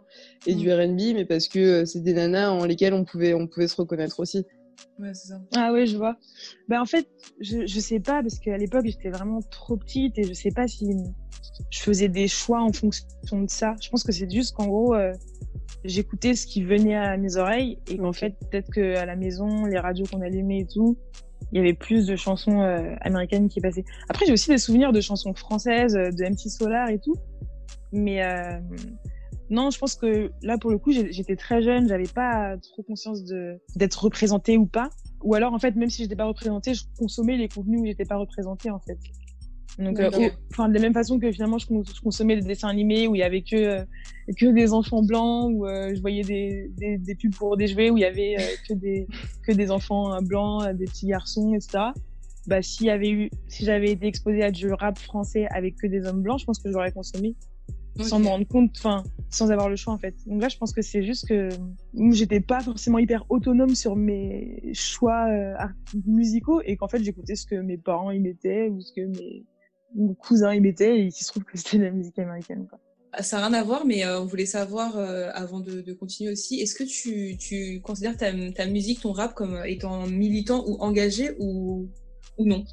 et 0.46 0.54
du 0.54 0.72
R&B, 0.72 1.14
mais 1.14 1.24
parce 1.24 1.48
que 1.48 1.58
euh, 1.58 1.84
c'est 1.84 2.00
des 2.00 2.12
nanas 2.12 2.50
en 2.50 2.64
lesquelles 2.64 2.94
on 2.94 3.04
pouvait, 3.04 3.34
on 3.34 3.46
pouvait 3.46 3.68
se 3.68 3.76
reconnaître 3.76 4.20
aussi. 4.20 4.44
Ouais, 4.98 5.14
c'est 5.14 5.28
ça. 5.28 5.40
Ah 5.54 5.70
oui, 5.72 5.86
je 5.86 5.96
vois. 5.96 6.16
Ben 6.68 6.80
en 6.80 6.86
fait, 6.86 7.08
je, 7.40 7.66
je 7.66 7.80
sais 7.80 8.00
pas 8.00 8.22
parce 8.22 8.38
qu'à 8.38 8.56
l'époque 8.56 8.86
j'étais 8.86 9.10
vraiment 9.10 9.40
trop 9.50 9.76
petite 9.76 10.18
et 10.18 10.24
je 10.24 10.32
sais 10.32 10.50
pas 10.50 10.66
si 10.66 10.86
je 11.70 11.80
faisais 11.80 12.08
des 12.08 12.28
choix 12.28 12.60
en 12.62 12.72
fonction 12.72 13.42
de 13.42 13.50
ça. 13.50 13.74
Je 13.82 13.88
pense 13.90 14.04
que 14.04 14.12
c'est 14.12 14.30
juste 14.30 14.54
qu'en 14.56 14.66
gros 14.66 14.94
euh, 14.94 15.12
j'écoutais 15.84 16.34
ce 16.34 16.46
qui 16.46 16.62
venait 16.62 16.96
à 16.96 17.16
mes 17.16 17.36
oreilles 17.36 17.78
et 17.88 17.96
qu'en 17.98 18.12
fait 18.12 18.34
peut-être 18.38 18.70
que 18.70 18.96
à 18.96 19.06
la 19.06 19.16
maison 19.16 19.64
les 19.66 19.78
radios 19.78 20.06
qu'on 20.10 20.20
allumait 20.20 20.60
et 20.60 20.66
tout, 20.66 20.98
il 21.52 21.58
y 21.58 21.60
avait 21.60 21.74
plus 21.74 22.06
de 22.06 22.16
chansons 22.16 22.60
euh, 22.60 22.94
américaines 23.00 23.48
qui 23.48 23.60
passaient. 23.60 23.84
Après 24.08 24.26
j'ai 24.26 24.32
aussi 24.32 24.50
des 24.50 24.58
souvenirs 24.58 24.92
de 24.92 25.00
chansons 25.00 25.34
françaises, 25.34 25.96
euh, 25.96 26.10
de 26.10 26.24
MC 26.24 26.50
Solar 26.50 26.88
et 26.88 26.98
tout, 26.98 27.14
mais 27.92 28.22
euh, 28.22 28.58
non, 29.50 29.70
je 29.70 29.78
pense 29.78 29.94
que 29.94 30.30
là, 30.42 30.58
pour 30.58 30.70
le 30.70 30.78
coup, 30.78 30.92
j'étais 30.92 31.36
très 31.36 31.62
jeune, 31.62 31.88
j'avais 31.88 32.06
pas 32.06 32.56
trop 32.58 32.82
conscience 32.82 33.24
de 33.24 33.58
d'être 33.76 34.04
représentée 34.04 34.56
ou 34.56 34.66
pas. 34.66 34.90
Ou 35.22 35.34
alors, 35.34 35.52
en 35.52 35.58
fait, 35.58 35.74
même 35.74 35.90
si 35.90 36.02
j'étais 36.02 36.16
pas 36.16 36.26
représentée, 36.26 36.74
je 36.74 36.84
consommais 36.98 37.36
les 37.36 37.48
contenus 37.48 37.80
où 37.80 37.86
j'étais 37.86 38.04
pas 38.04 38.16
représentée, 38.16 38.70
en 38.70 38.78
fait. 38.78 38.98
Donc, 39.78 39.96
euh, 40.00 40.10
enfin, 40.52 40.68
de 40.68 40.74
la 40.74 40.80
même 40.80 40.92
façon 40.92 41.18
que 41.20 41.30
finalement, 41.30 41.58
je, 41.58 41.66
cons- 41.66 41.84
je 41.84 42.00
consommais 42.00 42.36
des 42.36 42.42
dessins 42.42 42.68
animés 42.68 43.06
où 43.06 43.14
il 43.14 43.18
y 43.18 43.22
avait 43.22 43.42
que 43.42 43.56
euh, 43.56 43.84
que 44.36 44.46
des 44.46 44.72
enfants 44.72 45.02
blancs, 45.02 45.50
où 45.54 45.66
euh, 45.66 45.94
je 45.94 46.00
voyais 46.00 46.22
des, 46.24 46.70
des 46.76 46.98
des 46.98 47.14
pubs 47.14 47.34
pour 47.34 47.56
des 47.56 47.68
jouets 47.68 47.88
où 47.90 47.96
il 47.96 48.00
y 48.00 48.04
avait 48.04 48.36
euh, 48.38 48.42
que 48.68 48.74
des 48.74 49.06
que 49.46 49.52
des 49.52 49.70
enfants 49.70 50.20
blancs, 50.22 50.68
des 50.76 50.84
petits 50.86 51.06
garçons, 51.06 51.54
etc. 51.54 51.92
Bah, 52.48 52.60
s'il 52.62 52.86
y 52.86 52.90
avait 52.90 53.10
eu, 53.10 53.30
si 53.46 53.64
j'avais 53.64 53.92
été 53.92 54.06
exposée 54.06 54.42
à 54.42 54.50
du 54.50 54.72
rap 54.72 54.98
français 54.98 55.46
avec 55.50 55.76
que 55.76 55.86
des 55.86 56.04
hommes 56.06 56.22
blancs, 56.22 56.40
je 56.40 56.44
pense 56.44 56.58
que 56.58 56.70
j'aurais 56.72 56.92
consommé 56.92 57.36
sans 58.00 58.18
me 58.18 58.28
rendre 58.28 58.46
compte, 58.46 58.70
enfin, 58.78 59.02
sans 59.30 59.50
avoir 59.50 59.68
le 59.68 59.76
choix 59.76 59.92
en 59.92 59.98
fait. 59.98 60.14
Donc 60.26 60.40
là, 60.40 60.48
je 60.48 60.56
pense 60.56 60.72
que 60.72 60.82
c'est 60.82 61.02
juste 61.02 61.26
que 61.28 61.48
j'étais 62.12 62.40
pas 62.40 62.60
forcément 62.60 62.98
hyper 62.98 63.24
autonome 63.28 63.74
sur 63.74 63.96
mes 63.96 64.70
choix 64.74 65.26
euh, 65.28 65.54
musicaux 66.06 66.60
et 66.64 66.76
qu'en 66.76 66.88
fait, 66.88 67.02
j'écoutais 67.02 67.36
ce 67.36 67.46
que 67.46 67.56
mes 67.56 67.78
parents 67.78 68.10
y 68.10 68.20
mettaient 68.20 68.68
ou 68.68 68.80
ce 68.80 68.92
que 68.92 69.00
mes, 69.00 69.44
mes 69.94 70.14
cousins 70.14 70.54
y 70.54 70.60
mettaient 70.60 71.00
et 71.00 71.04
il 71.04 71.12
se 71.12 71.26
trouve 71.28 71.44
que 71.44 71.56
c'était 71.56 71.78
de 71.78 71.84
la 71.84 71.90
musique 71.90 72.18
américaine. 72.18 72.66
Quoi. 72.68 72.78
Ah, 73.12 73.22
Ça 73.22 73.38
n'a 73.38 73.48
rien 73.48 73.54
à 73.58 73.62
voir, 73.64 73.86
mais 73.86 74.04
euh, 74.04 74.20
on 74.20 74.26
voulait 74.26 74.46
savoir, 74.46 74.96
euh, 74.96 75.30
avant 75.32 75.60
de, 75.60 75.80
de 75.80 75.92
continuer 75.94 76.30
aussi, 76.30 76.60
est-ce 76.60 76.74
que 76.74 76.84
tu, 76.84 77.36
tu 77.38 77.80
considères 77.80 78.16
ta, 78.16 78.32
ta 78.52 78.66
musique, 78.66 79.00
ton 79.00 79.12
rap 79.12 79.34
comme 79.34 79.62
étant 79.66 80.06
militant 80.06 80.64
ou 80.66 80.76
engagé 80.80 81.30
ou, 81.38 81.88
ou 82.36 82.44
non? 82.44 82.64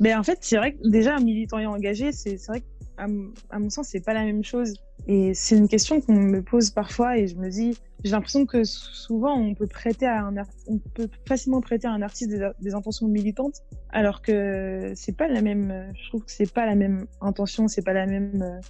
Mais 0.00 0.14
en 0.14 0.22
fait, 0.22 0.38
c'est 0.40 0.56
vrai 0.56 0.74
que 0.74 0.88
déjà, 0.88 1.18
militant 1.18 1.58
et 1.58 1.66
engagé, 1.66 2.10
c'est 2.12 2.36
vrai 2.46 2.60
que 2.60 2.66
à, 2.96 3.06
à 3.50 3.58
mon 3.58 3.70
sens, 3.70 3.88
c'est 3.88 4.04
pas 4.04 4.14
la 4.14 4.24
même 4.24 4.44
chose. 4.44 4.74
Et 5.06 5.34
c'est 5.34 5.56
une 5.56 5.68
question 5.68 6.00
qu'on 6.00 6.14
me 6.14 6.42
pose 6.42 6.70
parfois 6.70 7.18
et 7.18 7.26
je 7.26 7.36
me 7.36 7.50
dis, 7.50 7.76
j'ai 8.04 8.12
l'impression 8.12 8.46
que 8.46 8.64
souvent 8.64 9.34
on 9.38 9.54
peut 9.54 9.66
prêter 9.66 10.06
à 10.06 10.24
un 10.24 10.34
on 10.66 10.78
peut 10.78 11.08
facilement 11.26 11.60
prêter 11.60 11.86
à 11.86 11.92
un 11.92 12.02
artiste 12.02 12.30
des, 12.30 12.74
intentions 12.74 13.08
militantes, 13.08 13.62
alors 13.90 14.22
que 14.22 14.92
c'est 14.94 15.16
pas 15.16 15.28
la 15.28 15.42
même. 15.42 15.92
Je 15.94 16.08
trouve 16.08 16.24
que 16.24 16.30
c'est 16.30 16.52
pas 16.52 16.66
la 16.66 16.74
même 16.74 17.06
intention, 17.20 17.68
c'est 17.68 17.84
pas 17.84 17.92
la 17.92 18.06
même 18.06 18.42
euh, 18.42 18.60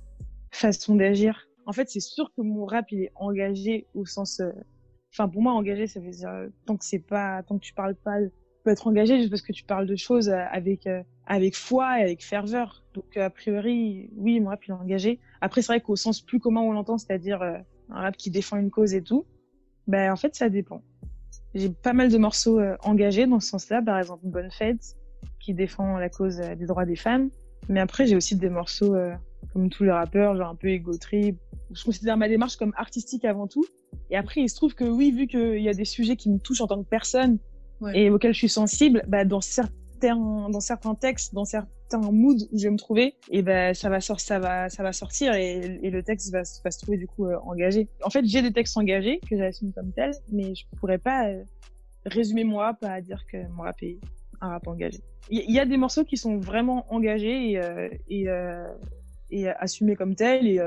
façon 0.50 0.96
d'agir. 0.96 1.48
En 1.66 1.72
fait, 1.72 1.88
c'est 1.88 2.00
sûr 2.00 2.32
que 2.36 2.42
mon 2.42 2.64
rap 2.64 2.90
il 2.90 3.02
est 3.02 3.12
engagé 3.14 3.86
au 3.94 4.04
sens. 4.06 4.40
euh, 4.40 4.50
Enfin, 5.12 5.28
pour 5.28 5.42
moi, 5.42 5.52
engagé, 5.52 5.86
ça 5.86 6.00
veut 6.00 6.10
dire 6.10 6.28
euh, 6.28 6.48
tant 6.66 6.76
que 6.76 6.84
c'est 6.84 6.98
pas, 6.98 7.40
tant 7.44 7.56
que 7.56 7.64
tu 7.64 7.72
parles 7.72 7.94
pas, 7.94 8.18
tu 8.64 8.70
peux 8.70 8.72
être 8.72 8.86
engagé 8.86 9.18
juste 9.18 9.28
parce 9.28 9.42
que 9.42 9.52
tu 9.52 9.64
parles 9.64 9.86
de 9.86 9.96
choses 9.96 10.30
euh, 10.30 10.42
avec 10.50 10.86
euh, 10.86 11.02
avec 11.26 11.54
foi 11.54 12.00
et 12.00 12.02
avec 12.02 12.24
ferveur. 12.24 12.82
Donc 12.94 13.16
euh, 13.16 13.26
a 13.26 13.30
priori, 13.30 14.10
oui, 14.16 14.40
mon 14.40 14.48
rap 14.48 14.64
il 14.66 14.70
est 14.70 14.74
engagé. 14.74 15.20
Après, 15.40 15.62
c'est 15.62 15.72
vrai 15.72 15.80
qu'au 15.80 15.96
sens 15.96 16.20
plus 16.20 16.40
commun 16.40 16.60
on 16.60 16.72
l'entend, 16.72 16.98
c'est-à-dire 16.98 17.42
euh, 17.42 17.58
un 17.90 18.00
rap 18.00 18.16
qui 18.16 18.30
défend 18.30 18.56
une 18.56 18.70
cause 18.70 18.94
et 18.94 19.02
tout, 19.02 19.26
ben 19.86 20.10
en 20.10 20.16
fait 20.16 20.34
ça 20.34 20.48
dépend. 20.48 20.82
J'ai 21.54 21.68
pas 21.68 21.92
mal 21.92 22.10
de 22.10 22.18
morceaux 22.18 22.58
euh, 22.58 22.76
engagés 22.82 23.26
dans 23.26 23.40
ce 23.40 23.50
sens-là, 23.50 23.82
par 23.82 23.98
exemple 23.98 24.22
Bonne 24.24 24.50
Fête 24.50 24.96
qui 25.40 25.54
défend 25.54 25.98
la 25.98 26.08
cause 26.08 26.36
des 26.36 26.66
droits 26.66 26.86
des 26.86 26.96
femmes. 26.96 27.28
Mais 27.68 27.80
après, 27.80 28.06
j'ai 28.06 28.16
aussi 28.16 28.36
des 28.36 28.50
morceaux 28.50 28.94
comme 29.52 29.70
tous 29.70 29.84
les 29.84 29.90
rappeurs, 29.90 30.36
genre 30.36 30.50
un 30.50 30.54
peu 30.54 30.68
ego 30.68 30.96
trip. 30.98 31.38
Je 31.70 31.84
considère 31.84 32.16
ma 32.16 32.28
démarche 32.28 32.56
comme 32.56 32.74
artistique 32.76 33.24
avant 33.24 33.46
tout. 33.46 33.64
Et 34.10 34.16
après, 34.16 34.42
il 34.42 34.48
se 34.48 34.56
trouve 34.56 34.74
que 34.74 34.84
oui, 34.84 35.12
vu 35.12 35.26
qu'il 35.26 35.62
y 35.62 35.68
a 35.68 35.74
des 35.74 35.84
sujets 35.86 36.16
qui 36.16 36.30
me 36.30 36.38
touchent 36.38 36.60
en 36.60 36.66
tant 36.66 36.82
que 36.82 36.88
personne 36.88 37.38
et 37.94 38.10
auxquels 38.10 38.32
je 38.32 38.38
suis 38.38 38.48
sensible, 38.48 39.04
bah, 39.08 39.24
dans 39.24 39.40
certains, 39.40 40.48
dans 40.50 40.60
certains 40.60 40.94
textes, 40.94 41.34
dans 41.34 41.44
certains 41.44 42.10
moods 42.10 42.48
où 42.52 42.58
je 42.58 42.64
vais 42.64 42.70
me 42.70 42.78
trouver, 42.78 43.14
et 43.30 43.42
ben 43.42 43.74
ça 43.74 43.88
va 43.88 44.00
sortir, 44.00 44.26
ça 44.26 44.38
va, 44.38 44.68
ça 44.68 44.82
va 44.82 44.92
sortir 44.92 45.34
et, 45.34 45.78
le 45.82 46.02
texte 46.02 46.32
va, 46.32 46.44
se- 46.44 46.78
trouver 46.78 46.98
du 46.98 47.06
coup 47.06 47.26
euh, 47.26 47.36
engagé. 47.44 47.88
En 48.02 48.10
fait, 48.10 48.24
j'ai 48.24 48.42
des 48.42 48.52
textes 48.52 48.76
engagés 48.76 49.20
que 49.28 49.36
j'assume 49.36 49.72
comme 49.72 49.92
tels, 49.92 50.14
mais 50.32 50.54
je 50.54 50.64
pourrais 50.78 50.98
pas 50.98 51.28
euh, 51.28 51.42
résumer 52.06 52.44
mon 52.44 52.58
rap 52.58 52.82
à 52.82 53.00
dire 53.00 53.24
que 53.30 53.36
mon 53.52 53.62
rap 53.62 53.76
est 53.82 53.98
un 54.40 54.48
rap 54.48 54.66
engagé. 54.66 55.00
Il 55.30 55.50
y, 55.50 55.58
a 55.58 55.64
des 55.64 55.78
morceaux 55.78 56.04
qui 56.04 56.18
sont 56.18 56.36
vraiment 56.36 56.84
engagés 56.92 57.52
et, 57.52 57.58
euh, 57.58 57.88
et, 58.08 58.28
euh, 58.28 58.68
et 59.30 59.48
assumés 59.48 59.96
comme 59.96 60.14
tels 60.14 60.46
et, 60.46 60.60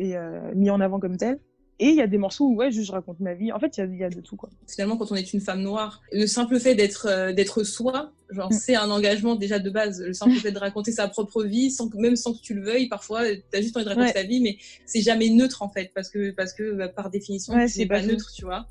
et 0.00 0.16
mis 0.56 0.68
en 0.68 0.80
avant 0.80 0.98
comme 0.98 1.16
tels. 1.16 1.38
Et 1.82 1.88
il 1.88 1.94
y 1.96 2.02
a 2.02 2.06
des 2.06 2.18
morceaux 2.18 2.46
où 2.46 2.54
ouais, 2.56 2.70
juste 2.70 2.88
je 2.88 2.92
raconte 2.92 3.20
ma 3.20 3.32
vie. 3.32 3.52
En 3.52 3.58
fait, 3.58 3.78
il 3.78 3.80
y 3.80 3.82
a, 3.82 3.86
il 3.86 3.96
y 3.96 4.04
a 4.04 4.10
de 4.10 4.20
tout 4.20 4.36
quoi. 4.36 4.50
Finalement, 4.68 4.98
quand 4.98 5.10
on 5.10 5.14
est 5.16 5.32
une 5.32 5.40
femme 5.40 5.62
noire, 5.62 6.02
le 6.12 6.26
simple 6.26 6.60
fait 6.60 6.74
d'être 6.74 7.06
euh, 7.08 7.32
d'être 7.32 7.64
soi, 7.64 8.12
genre 8.28 8.52
c'est 8.52 8.76
un 8.76 8.90
engagement 8.90 9.34
déjà 9.34 9.58
de 9.58 9.70
base. 9.70 10.02
Le 10.02 10.12
simple 10.12 10.36
fait 10.36 10.52
de 10.52 10.58
raconter 10.58 10.92
sa 10.92 11.08
propre 11.08 11.42
vie, 11.42 11.70
sans 11.70 11.88
que, 11.88 11.96
même 11.96 12.16
sans 12.16 12.34
que 12.34 12.40
tu 12.42 12.52
le 12.52 12.62
veuilles, 12.62 12.88
parfois 12.88 13.22
t'as 13.50 13.62
juste 13.62 13.74
envie 13.76 13.84
de 13.86 13.90
raconter 13.90 14.08
Ouais. 14.08 14.12
ta 14.12 14.22
vie, 14.24 14.40
mais 14.42 14.58
c'est 14.84 15.00
jamais 15.00 15.30
neutre 15.30 15.62
en 15.62 15.70
fait, 15.70 15.90
parce 15.94 16.10
que 16.10 16.32
parce 16.32 16.52
que 16.52 16.74
bah, 16.74 16.88
par 16.88 17.08
définition, 17.10 17.54
Ouais, 17.54 17.66
c'est 17.66 17.86
pas 17.86 18.00
pas 18.00 18.06
neutre, 18.06 18.30
tu 18.34 18.44
vois. 18.44 18.66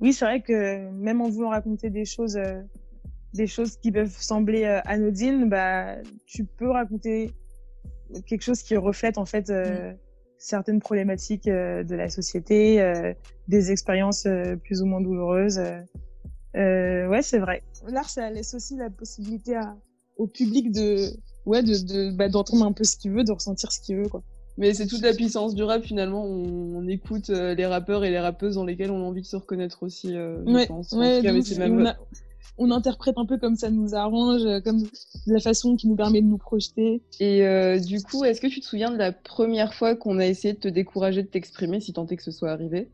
Oui, 0.00 0.14
c'est 0.14 0.24
vrai 0.24 0.40
que 0.40 0.88
même 0.92 1.20
en 1.20 1.28
voulant 1.28 1.50
raconter 1.50 1.90
des 1.90 2.06
choses, 2.06 2.36
euh, 2.38 2.62
des 3.34 3.46
choses 3.46 3.76
qui 3.76 3.92
peuvent 3.92 4.16
sembler 4.18 4.64
euh, 4.64 4.80
anodines, 4.86 5.48
bah, 5.50 5.96
tu 6.26 6.44
peux 6.44 6.70
raconter 6.70 7.32
quelque 8.26 8.42
chose 8.42 8.62
qui 8.62 8.76
reflète 8.76 9.18
en 9.18 9.26
fait 9.26 9.50
euh, 9.50 9.92
certaines 10.38 10.80
problématiques 10.80 11.48
euh, 11.48 11.82
de 11.84 11.94
la 11.94 12.08
société, 12.08 12.80
euh, 12.80 13.12
des 13.48 13.70
expériences 13.72 14.26
euh, 14.26 14.56
plus 14.56 14.82
ou 14.82 14.86
moins 14.86 15.00
douloureuses. 15.00 15.60
ouais, 16.54 17.20
c'est 17.22 17.38
vrai. 17.38 17.62
L'art, 17.88 18.08
ça 18.08 18.30
laisse 18.30 18.54
aussi 18.54 18.76
la 18.76 18.90
possibilité 18.90 19.56
à, 19.56 19.76
au 20.16 20.26
public 20.26 20.72
de, 20.72 21.08
ouais, 21.44 21.62
de, 21.62 21.76
de, 21.86 22.10
bah, 22.10 22.28
d'entendre 22.28 22.64
un 22.64 22.72
peu 22.72 22.84
ce 22.84 22.96
qu'il 22.96 23.12
veut, 23.12 23.24
de 23.24 23.32
ressentir 23.32 23.72
ce 23.72 23.80
qu'il 23.80 23.96
veut, 23.96 24.08
quoi. 24.08 24.22
Mais 24.58 24.72
c'est 24.72 24.86
toute 24.86 25.02
la 25.02 25.12
puissance 25.12 25.54
du 25.54 25.62
rap 25.62 25.82
finalement. 25.82 26.24
On, 26.24 26.76
on 26.78 26.88
écoute 26.88 27.28
euh, 27.28 27.54
les 27.54 27.66
rappeurs 27.66 28.04
et 28.06 28.10
les 28.10 28.18
rappeuses 28.18 28.54
dans 28.54 28.64
lesquels 28.64 28.90
on 28.90 29.02
a 29.02 29.04
envie 29.04 29.20
de 29.20 29.26
se 29.26 29.36
reconnaître 29.36 29.82
aussi, 29.82 30.16
euh, 30.16 30.42
je 30.46 30.50
Ouais, 30.52 30.66
pense. 30.66 30.94
En 30.94 30.98
ouais, 31.00 31.18
tout 31.18 31.24
cas, 31.26 31.58
même- 31.58 31.78
on, 31.80 31.84
a- 31.84 31.96
on 32.58 32.70
interprète 32.70 33.18
un 33.18 33.26
peu 33.26 33.38
comme 33.38 33.56
ça 33.56 33.70
nous 33.70 33.94
arrange, 33.94 34.44
euh, 34.44 34.60
comme 34.60 34.82
la 35.26 35.40
façon 35.40 35.76
qui 35.76 35.88
nous 35.88 35.96
permet 35.96 36.22
de 36.22 36.26
nous 36.26 36.38
projeter. 36.38 37.02
Et 37.20 37.46
euh, 37.46 37.78
du 37.78 38.02
coup, 38.02 38.24
est-ce 38.24 38.40
que 38.40 38.46
tu 38.46 38.60
te 38.60 38.66
souviens 38.66 38.90
de 38.90 38.96
la 38.96 39.12
première 39.12 39.74
fois 39.74 39.94
qu'on 39.94 40.18
a 40.18 40.26
essayé 40.26 40.54
de 40.54 40.60
te 40.60 40.68
décourager 40.68 41.22
de 41.22 41.28
t'exprimer, 41.28 41.80
si 41.80 41.92
tant 41.92 42.06
est 42.06 42.16
que 42.16 42.22
ce 42.22 42.30
soit 42.30 42.50
arrivé, 42.50 42.88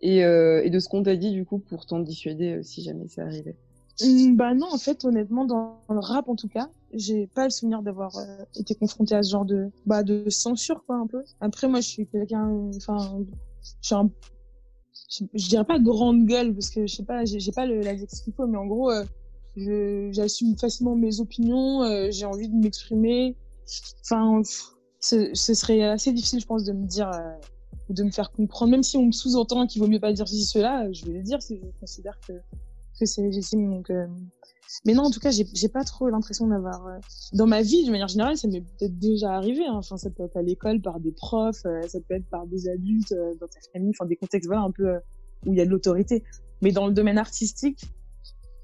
et, 0.00 0.24
euh, 0.24 0.62
et 0.64 0.70
de 0.70 0.78
ce 0.78 0.88
qu'on 0.88 1.02
t'a 1.02 1.16
dit 1.16 1.30
du 1.30 1.44
coup 1.44 1.58
pour 1.58 1.86
t'en 1.86 2.00
dissuader 2.00 2.60
si 2.62 2.82
jamais 2.82 3.06
c'est 3.08 3.22
arrivé? 3.22 3.56
Hum, 4.02 4.36
Bah 4.36 4.54
non, 4.54 4.66
en 4.72 4.78
fait, 4.78 5.04
honnêtement, 5.04 5.44
dans 5.44 5.78
le 5.88 6.00
rap 6.00 6.28
en 6.28 6.34
tout 6.34 6.48
cas, 6.48 6.68
j'ai 6.92 7.26
pas 7.28 7.44
le 7.44 7.50
souvenir 7.50 7.82
d'avoir 7.82 8.16
euh, 8.16 8.44
été 8.56 8.74
confrontée 8.74 9.14
à 9.14 9.22
ce 9.22 9.30
genre 9.30 9.44
de 9.44 9.70
bah 9.86 10.02
de 10.02 10.28
censure 10.30 10.84
quoi 10.84 10.96
un 10.96 11.06
peu. 11.06 11.22
Après 11.40 11.68
moi, 11.68 11.80
je 11.80 11.88
suis 11.88 12.06
quelqu'un, 12.06 12.48
enfin, 12.76 13.20
je 13.62 13.70
suis 13.86 13.94
un, 13.94 14.10
je, 15.18 15.24
je 15.34 15.48
dirais 15.48 15.64
pas 15.64 15.78
grande 15.78 16.26
gueule 16.26 16.52
parce 16.52 16.70
que 16.70 16.86
je 16.86 16.94
sais 16.94 17.04
pas, 17.04 17.24
j'ai 17.24 17.52
pas 17.52 17.66
le 17.66 17.80
l'adjectif 17.80 18.24
qu'il 18.24 18.32
faut, 18.32 18.46
mais 18.46 18.58
en 18.58 18.66
gros, 18.66 18.90
euh, 18.90 19.04
j'assume 20.12 20.56
facilement 20.56 20.96
mes 20.96 21.20
opinions, 21.20 21.82
euh, 21.82 22.08
j'ai 22.10 22.26
envie 22.26 22.48
de 22.48 22.54
m'exprimer. 22.54 23.36
Enfin, 24.02 24.42
ce 25.00 25.34
serait 25.34 25.82
assez 25.82 26.12
difficile, 26.12 26.40
je 26.40 26.46
pense, 26.46 26.64
de 26.64 26.72
me 26.72 26.86
dire 26.86 27.10
euh, 27.10 27.32
ou 27.88 27.94
de 27.94 28.02
me 28.02 28.10
faire 28.10 28.30
comprendre, 28.30 28.70
même 28.72 28.82
si 28.82 28.96
on 28.96 29.06
me 29.06 29.12
sous-entend 29.12 29.66
qu'il 29.66 29.80
vaut 29.82 29.88
mieux 29.88 30.00
pas 30.00 30.12
dire 30.12 30.28
ceci 30.28 30.44
cela, 30.44 30.90
je 30.92 31.04
vais 31.06 31.12
le 31.12 31.22
dire 31.22 31.42
si 31.42 31.56
je 31.56 31.80
considère 31.80 32.18
que 32.26 32.32
que 32.98 33.06
c'est 33.06 33.22
légitime. 33.22 33.70
Donc, 33.70 33.90
euh, 33.90 34.06
mais 34.84 34.94
non, 34.94 35.04
en 35.04 35.10
tout 35.10 35.20
cas, 35.20 35.30
j'ai 35.30 35.68
pas 35.68 35.84
trop 35.84 36.08
l'impression 36.08 36.46
d'avoir 36.46 36.86
euh, 36.86 36.98
dans 37.32 37.46
ma 37.46 37.62
vie, 37.62 37.84
de 37.84 37.90
manière 37.90 38.08
générale, 38.08 38.36
ça 38.36 38.48
m'est 38.48 38.60
peut-être 38.60 38.98
déjà 38.98 39.32
arrivé. 39.34 39.64
Hein. 39.66 39.74
Enfin, 39.74 39.96
ça 39.96 40.10
peut 40.10 40.24
être 40.24 40.36
à 40.36 40.42
l'école 40.42 40.80
par 40.80 41.00
des 41.00 41.12
profs, 41.12 41.64
euh, 41.66 41.82
ça 41.88 41.98
peut 42.00 42.14
être 42.14 42.26
par 42.26 42.46
des 42.46 42.68
adultes 42.68 43.12
euh, 43.12 43.34
dans 43.40 43.46
ta 43.46 43.60
famille, 43.72 43.90
enfin 43.90 44.06
des 44.06 44.16
contextes 44.16 44.46
voilà 44.46 44.62
un 44.62 44.70
peu 44.70 44.96
où 45.46 45.52
il 45.52 45.58
y 45.58 45.60
a 45.60 45.64
de 45.64 45.70
l'autorité. 45.70 46.22
Mais 46.60 46.72
dans 46.72 46.86
le 46.86 46.92
domaine 46.92 47.18
artistique, 47.18 47.84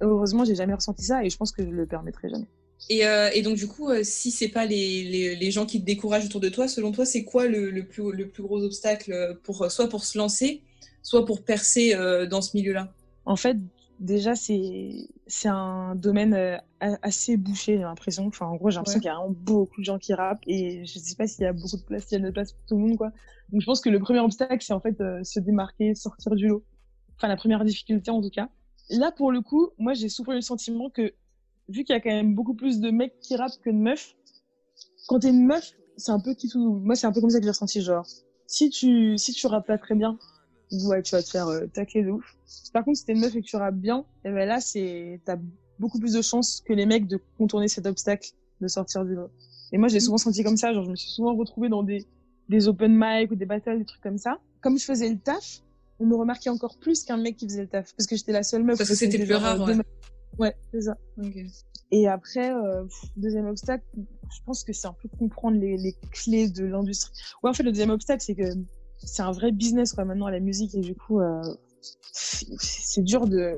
heureusement, 0.00 0.44
j'ai 0.44 0.54
jamais 0.54 0.74
ressenti 0.74 1.04
ça 1.04 1.24
et 1.24 1.30
je 1.30 1.36
pense 1.36 1.52
que 1.52 1.62
je 1.62 1.70
le 1.70 1.86
permettrai 1.86 2.28
jamais. 2.28 2.46
Et, 2.88 3.02
et 3.34 3.42
donc, 3.42 3.56
du 3.56 3.68
coup, 3.68 3.90
si 4.02 4.30
c'est 4.30 4.48
pas 4.48 4.64
les, 4.64 5.04
les, 5.04 5.36
les 5.36 5.50
gens 5.50 5.66
qui 5.66 5.80
te 5.80 5.84
découragent 5.84 6.24
autour 6.24 6.40
de 6.40 6.48
toi, 6.48 6.66
selon 6.66 6.92
toi, 6.92 7.04
c'est 7.04 7.24
quoi 7.24 7.46
le, 7.46 7.70
le, 7.70 7.86
plus, 7.86 8.10
le 8.10 8.26
plus 8.26 8.42
gros 8.42 8.62
obstacle 8.62 9.38
pour 9.42 9.70
soit 9.70 9.90
pour 9.90 10.04
se 10.04 10.16
lancer, 10.16 10.62
soit 11.02 11.26
pour 11.26 11.42
percer 11.42 11.94
dans 12.30 12.40
ce 12.40 12.56
milieu-là? 12.56 12.94
En 13.26 13.36
fait, 13.36 13.58
déjà, 14.00 14.34
c'est 14.34 15.48
un 15.48 15.94
domaine 15.94 16.34
euh, 16.34 16.56
assez 16.80 17.36
bouché, 17.36 17.76
j'ai 17.76 17.82
l'impression. 17.82 18.26
Enfin, 18.26 18.46
en 18.46 18.56
gros, 18.56 18.70
j'ai 18.70 18.76
l'impression 18.76 18.98
Ouais. 18.98 19.02
qu'il 19.02 19.08
y 19.08 19.12
a 19.12 19.16
vraiment 19.16 19.30
beaucoup 19.32 19.80
de 19.80 19.84
gens 19.84 19.98
qui 19.98 20.14
rappent 20.14 20.42
et 20.46 20.84
je 20.84 20.98
sais 20.98 21.14
pas 21.14 21.26
s'il 21.26 21.44
y 21.44 21.46
a 21.46 21.52
beaucoup 21.52 21.76
de 21.76 21.82
place, 21.82 22.06
s'il 22.06 22.18
y 22.18 22.22
a 22.22 22.26
de 22.26 22.32
place 22.32 22.52
pour 22.52 22.66
tout 22.66 22.76
le 22.76 22.82
monde, 22.82 22.96
quoi. 22.96 23.12
Donc, 23.50 23.60
je 23.60 23.66
pense 23.66 23.80
que 23.80 23.90
le 23.90 24.00
premier 24.00 24.20
obstacle, 24.20 24.62
c'est 24.62 24.72
en 24.72 24.80
fait 24.80 25.00
euh, 25.00 25.22
se 25.22 25.38
démarquer, 25.38 25.94
sortir 25.94 26.34
du 26.34 26.48
lot. 26.48 26.64
Enfin, 27.16 27.28
la 27.28 27.36
première 27.36 27.64
difficulté, 27.64 28.10
en 28.10 28.22
tout 28.22 28.30
cas. 28.30 28.48
Là, 28.88 29.12
pour 29.12 29.30
le 29.30 29.42
coup, 29.42 29.70
moi, 29.78 29.92
j'ai 29.94 30.08
souvent 30.08 30.32
eu 30.32 30.36
le 30.36 30.40
sentiment 30.40 30.90
que, 30.90 31.14
vu 31.68 31.84
qu'il 31.84 31.94
y 31.94 31.96
a 31.96 32.00
quand 32.00 32.10
même 32.10 32.34
beaucoup 32.34 32.54
plus 32.54 32.80
de 32.80 32.90
mecs 32.90 33.20
qui 33.20 33.36
rappent 33.36 33.60
que 33.62 33.70
de 33.70 33.76
meufs, 33.76 34.16
quand 35.06 35.20
t'es 35.20 35.28
une 35.30 35.44
meuf, 35.46 35.72
c'est 35.96 36.12
un 36.12 36.20
peu 36.20 36.34
qui 36.34 36.48
tout. 36.48 36.74
Moi, 36.82 36.94
c'est 36.94 37.06
un 37.06 37.12
peu 37.12 37.20
comme 37.20 37.30
ça 37.30 37.38
que 37.38 37.44
j'ai 37.44 37.50
ressenti, 37.50 37.82
genre, 37.82 38.06
si 38.46 38.70
tu, 38.70 39.18
si 39.18 39.32
tu 39.32 39.46
rappes 39.46 39.66
pas 39.66 39.78
très 39.78 39.94
bien, 39.94 40.18
ouais, 40.72 41.02
tu 41.02 41.14
vas 41.14 41.22
te 41.22 41.28
faire 41.28 41.48
euh, 41.48 41.66
tacler 41.66 42.02
de 42.02 42.10
ouf. 42.10 42.36
Par 42.72 42.84
contre, 42.84 42.98
si 42.98 43.04
t'es 43.04 43.12
une 43.12 43.20
meuf 43.20 43.34
et 43.34 43.40
que 43.40 43.46
tu 43.46 43.56
rappes 43.56 43.76
bien, 43.76 44.04
et 44.24 44.30
ben 44.30 44.46
là, 44.46 44.60
c'est, 44.60 45.20
t'as 45.24 45.36
beaucoup 45.78 45.98
plus 45.98 46.12
de 46.12 46.22
chances 46.22 46.62
que 46.64 46.72
les 46.72 46.86
mecs 46.86 47.06
de 47.06 47.20
contourner 47.38 47.68
cet 47.68 47.86
obstacle, 47.86 48.30
de 48.60 48.68
sortir 48.68 49.04
du 49.04 49.14
lot. 49.14 49.30
Et 49.72 49.78
moi, 49.78 49.88
j'ai 49.88 50.00
souvent 50.00 50.18
senti 50.18 50.42
comme 50.42 50.56
ça, 50.56 50.72
genre, 50.72 50.84
je 50.84 50.90
me 50.90 50.96
suis 50.96 51.10
souvent 51.10 51.34
retrouvée 51.34 51.68
dans 51.68 51.82
des, 51.82 52.06
des 52.48 52.68
open 52.68 52.92
mic 52.94 53.30
ou 53.30 53.36
des 53.36 53.46
battles, 53.46 53.78
des 53.78 53.84
trucs 53.84 54.02
comme 54.02 54.18
ça. 54.18 54.38
Comme 54.60 54.78
je 54.78 54.84
faisais 54.84 55.08
le 55.08 55.18
taf, 55.18 55.62
on 55.98 56.06
me 56.06 56.16
remarquait 56.16 56.50
encore 56.50 56.76
plus 56.78 57.04
qu'un 57.04 57.16
mec 57.16 57.36
qui 57.36 57.46
faisait 57.46 57.62
le 57.62 57.68
taf, 57.68 57.94
parce 57.96 58.06
que 58.06 58.16
j'étais 58.16 58.32
la 58.32 58.42
seule 58.42 58.64
meuf. 58.64 58.78
Parce 58.78 58.90
que 58.90 58.96
c'était 58.96 59.16
était 59.16 59.24
plus 59.24 59.34
genre, 59.34 59.42
rare, 59.42 59.68
euh, 59.68 59.76
ouais. 59.76 59.82
Ouais, 60.38 60.54
c'est 60.72 60.82
ça. 60.82 60.96
Et 61.92 62.06
après, 62.06 62.52
euh, 62.52 62.84
deuxième 63.16 63.46
obstacle, 63.46 63.84
je 63.96 64.38
pense 64.46 64.62
que 64.62 64.72
c'est 64.72 64.86
un 64.86 64.94
peu 65.02 65.08
comprendre 65.18 65.58
les, 65.58 65.76
les 65.76 65.96
clés 66.12 66.48
de 66.48 66.64
l'industrie. 66.64 67.12
Ouais, 67.42 67.50
en 67.50 67.52
fait, 67.52 67.64
le 67.64 67.72
deuxième 67.72 67.90
obstacle, 67.90 68.22
c'est 68.22 68.34
que 68.34 68.54
c'est 69.04 69.22
un 69.22 69.32
vrai 69.32 69.52
business, 69.52 69.92
quoi, 69.92 70.04
maintenant, 70.04 70.28
la 70.28 70.40
musique, 70.40 70.74
et 70.74 70.80
du 70.80 70.94
coup, 70.94 71.20
euh, 71.20 71.42
c'est 72.12 73.02
dur 73.02 73.26
de... 73.26 73.56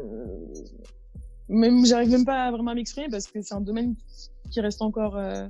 Même, 1.49 1.84
j'arrive 1.84 2.11
même 2.11 2.24
pas 2.24 2.51
vraiment 2.51 2.70
à 2.70 2.74
m'exprimer 2.74 3.09
parce 3.11 3.26
que 3.26 3.43
c'est 3.43 3.55
un 3.55 3.61
domaine 3.61 3.95
qui 4.51 4.61
reste 4.61 4.80
encore 4.80 5.16
euh, 5.16 5.47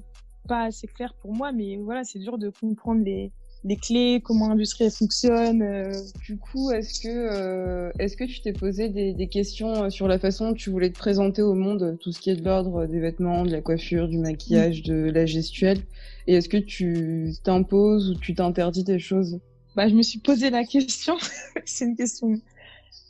pas 0.49 0.65
assez 0.65 0.87
clair 0.89 1.15
pour 1.21 1.33
moi, 1.33 1.53
mais 1.53 1.77
voilà, 1.77 2.03
c'est 2.05 2.19
dur 2.19 2.39
de 2.39 2.49
comprendre 2.49 3.05
les, 3.05 3.31
les 3.63 3.77
clés, 3.77 4.21
comment 4.25 4.49
l'industrie 4.49 4.91
fonctionne. 4.91 5.63
euh, 5.63 5.93
Du 6.27 6.39
coup, 6.39 6.73
est-ce 6.73 7.01
que, 7.01 7.09
euh, 7.09 7.91
est-ce 8.01 8.17
que 8.17 8.25
tu 8.25 8.41
t'es 8.41 8.53
posé 8.53 8.89
des, 8.89 9.13
des 9.13 9.29
questions 9.29 9.91
sur 9.91 10.09
la 10.09 10.19
façon 10.19 10.49
dont 10.49 10.55
tu 10.55 10.71
voulais 10.71 10.91
te 10.91 10.99
présenter 10.99 11.43
au 11.43 11.55
monde, 11.55 11.97
tout 12.01 12.11
ce 12.11 12.21
qui 12.21 12.31
est 12.31 12.37
de 12.37 12.45
l'ordre 12.45 12.87
des 12.87 12.99
vêtements, 12.99 13.45
de 13.45 13.53
la 13.53 13.61
coiffure, 13.61 14.09
du 14.09 14.19
maquillage, 14.19 14.83
de 14.83 15.11
la 15.11 15.27
gestuelle 15.27 15.83
Et 16.27 16.35
est-ce 16.35 16.49
que 16.49 16.57
tu 16.57 17.35
t'imposes 17.45 18.11
ou 18.11 18.15
tu 18.19 18.35
t'interdis 18.35 18.83
des 18.83 18.99
choses? 18.99 19.39
Bah, 19.77 19.89
je 19.89 19.95
me 19.95 20.03
suis 20.03 20.19
posé 20.19 20.51
la 20.51 20.65
question. 20.65 21.17
c'est 21.65 21.87
une 21.87 21.97
question 21.97 22.35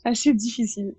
assez 0.05 0.33
difficile. 0.33 0.95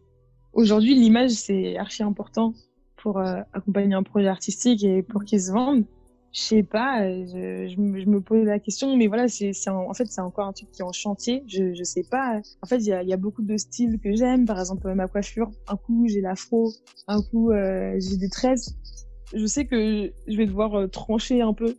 Aujourd'hui, 0.52 0.94
l'image, 0.94 1.30
c'est 1.30 1.76
archi 1.76 2.02
important 2.02 2.54
pour 2.96 3.18
euh, 3.18 3.40
accompagner 3.52 3.94
un 3.94 4.02
projet 4.02 4.28
artistique 4.28 4.84
et 4.84 5.02
pour 5.02 5.24
qu'il 5.24 5.40
se 5.40 5.52
vende. 5.52 5.84
Je 6.32 6.40
sais 6.40 6.62
pas, 6.64 7.02
euh, 7.02 7.24
je, 7.26 7.72
je, 7.72 7.80
me, 7.80 8.00
je 8.00 8.06
me 8.06 8.20
pose 8.20 8.44
la 8.44 8.58
question, 8.58 8.96
mais 8.96 9.06
voilà, 9.06 9.28
c'est, 9.28 9.52
en 9.68 9.94
fait, 9.94 10.06
c'est 10.06 10.20
encore 10.20 10.48
un 10.48 10.52
truc 10.52 10.70
qui 10.72 10.82
est 10.82 10.84
en 10.84 10.92
chantier. 10.92 11.44
Je, 11.46 11.74
je 11.74 11.84
sais 11.84 12.02
pas. 12.02 12.40
En 12.60 12.66
fait, 12.66 12.78
il 12.78 12.86
y 12.86 12.92
a, 12.92 13.02
y 13.04 13.12
a 13.12 13.16
beaucoup 13.16 13.42
de 13.42 13.56
styles 13.56 14.00
que 14.00 14.14
j'aime. 14.16 14.44
Par 14.44 14.58
exemple, 14.58 14.92
ma 14.94 15.06
coiffure. 15.06 15.50
Un 15.68 15.76
coup, 15.76 16.06
j'ai 16.08 16.20
l'afro. 16.20 16.72
Un 17.06 17.22
coup, 17.22 17.52
euh, 17.52 17.96
j'ai 18.00 18.16
des 18.16 18.28
tresses. 18.28 18.74
Je 19.32 19.46
sais 19.46 19.64
que 19.64 20.12
je 20.26 20.36
vais 20.36 20.46
devoir 20.46 20.74
euh, 20.74 20.86
trancher 20.88 21.40
un 21.40 21.52
peu 21.52 21.76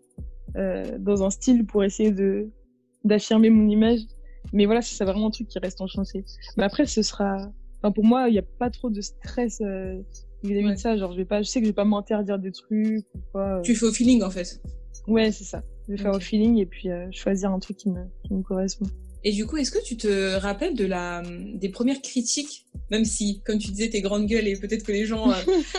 euh, 0.55 0.97
dans 0.99 1.23
un 1.23 1.29
style 1.29 1.65
pour 1.65 1.83
essayer 1.83 2.11
de 2.11 2.49
d'affirmer 3.05 3.49
mon 3.49 3.69
image. 3.69 4.01
Mais 4.53 4.65
voilà, 4.65 4.81
c'est 4.81 5.05
vraiment 5.05 5.27
un 5.27 5.31
truc 5.31 5.47
qui 5.47 5.57
reste 5.59 5.79
en 5.81 5.87
chantier. 5.87 6.23
Mais 6.57 6.63
après, 6.63 6.85
ce 6.85 7.01
sera. 7.01 7.37
Enfin, 7.81 7.91
pour 7.91 8.03
moi, 8.03 8.27
il 8.29 8.33
n'y 8.33 8.39
a 8.39 8.43
pas 8.59 8.69
trop 8.69 8.89
de 8.89 9.01
stress 9.01 9.61
euh, 9.61 10.01
vis-à-vis 10.43 10.71
de 10.71 10.75
ça. 10.75 10.97
Genre, 10.97 11.11
je 11.13 11.17
vais 11.17 11.25
pas, 11.25 11.41
je 11.41 11.47
sais 11.47 11.59
que 11.61 11.65
je 11.65 11.71
vais 11.71 11.75
pas 11.75 11.85
m'interdire 11.85 12.37
des 12.39 12.51
trucs 12.51 13.05
ou 13.15 13.19
quoi. 13.31 13.57
euh. 13.57 13.61
Tu 13.61 13.75
fais 13.75 13.85
au 13.85 13.91
feeling, 13.91 14.21
en 14.23 14.29
fait. 14.29 14.61
Ouais, 15.07 15.31
c'est 15.31 15.43
ça. 15.43 15.63
Je 15.87 15.93
vais 15.93 15.97
faire 15.97 16.13
au 16.15 16.19
feeling 16.19 16.57
et 16.57 16.65
puis 16.65 16.89
euh, 16.89 17.07
choisir 17.11 17.51
un 17.51 17.59
truc 17.59 17.77
qui 17.77 17.89
me, 17.89 18.01
qui 18.23 18.33
me 18.33 18.41
correspond. 18.41 18.85
Et 19.27 19.31
du 19.31 19.47
coup, 19.47 19.57
est-ce 19.57 19.71
que 19.71 19.83
tu 19.83 19.97
te 19.97 20.35
rappelles 20.35 20.75
de 20.75 20.85
la, 20.85 21.23
des 21.55 21.69
premières 21.69 21.99
critiques, 21.99 22.67
même 22.91 23.05
si, 23.05 23.41
comme 23.43 23.57
tu 23.57 23.71
disais, 23.71 23.89
t'es 23.89 24.01
grande 24.01 24.27
gueule 24.27 24.47
et 24.47 24.55
peut-être 24.55 24.83
que 24.83 24.91
les 24.91 25.07
gens 25.07 25.31
euh, 25.31 25.33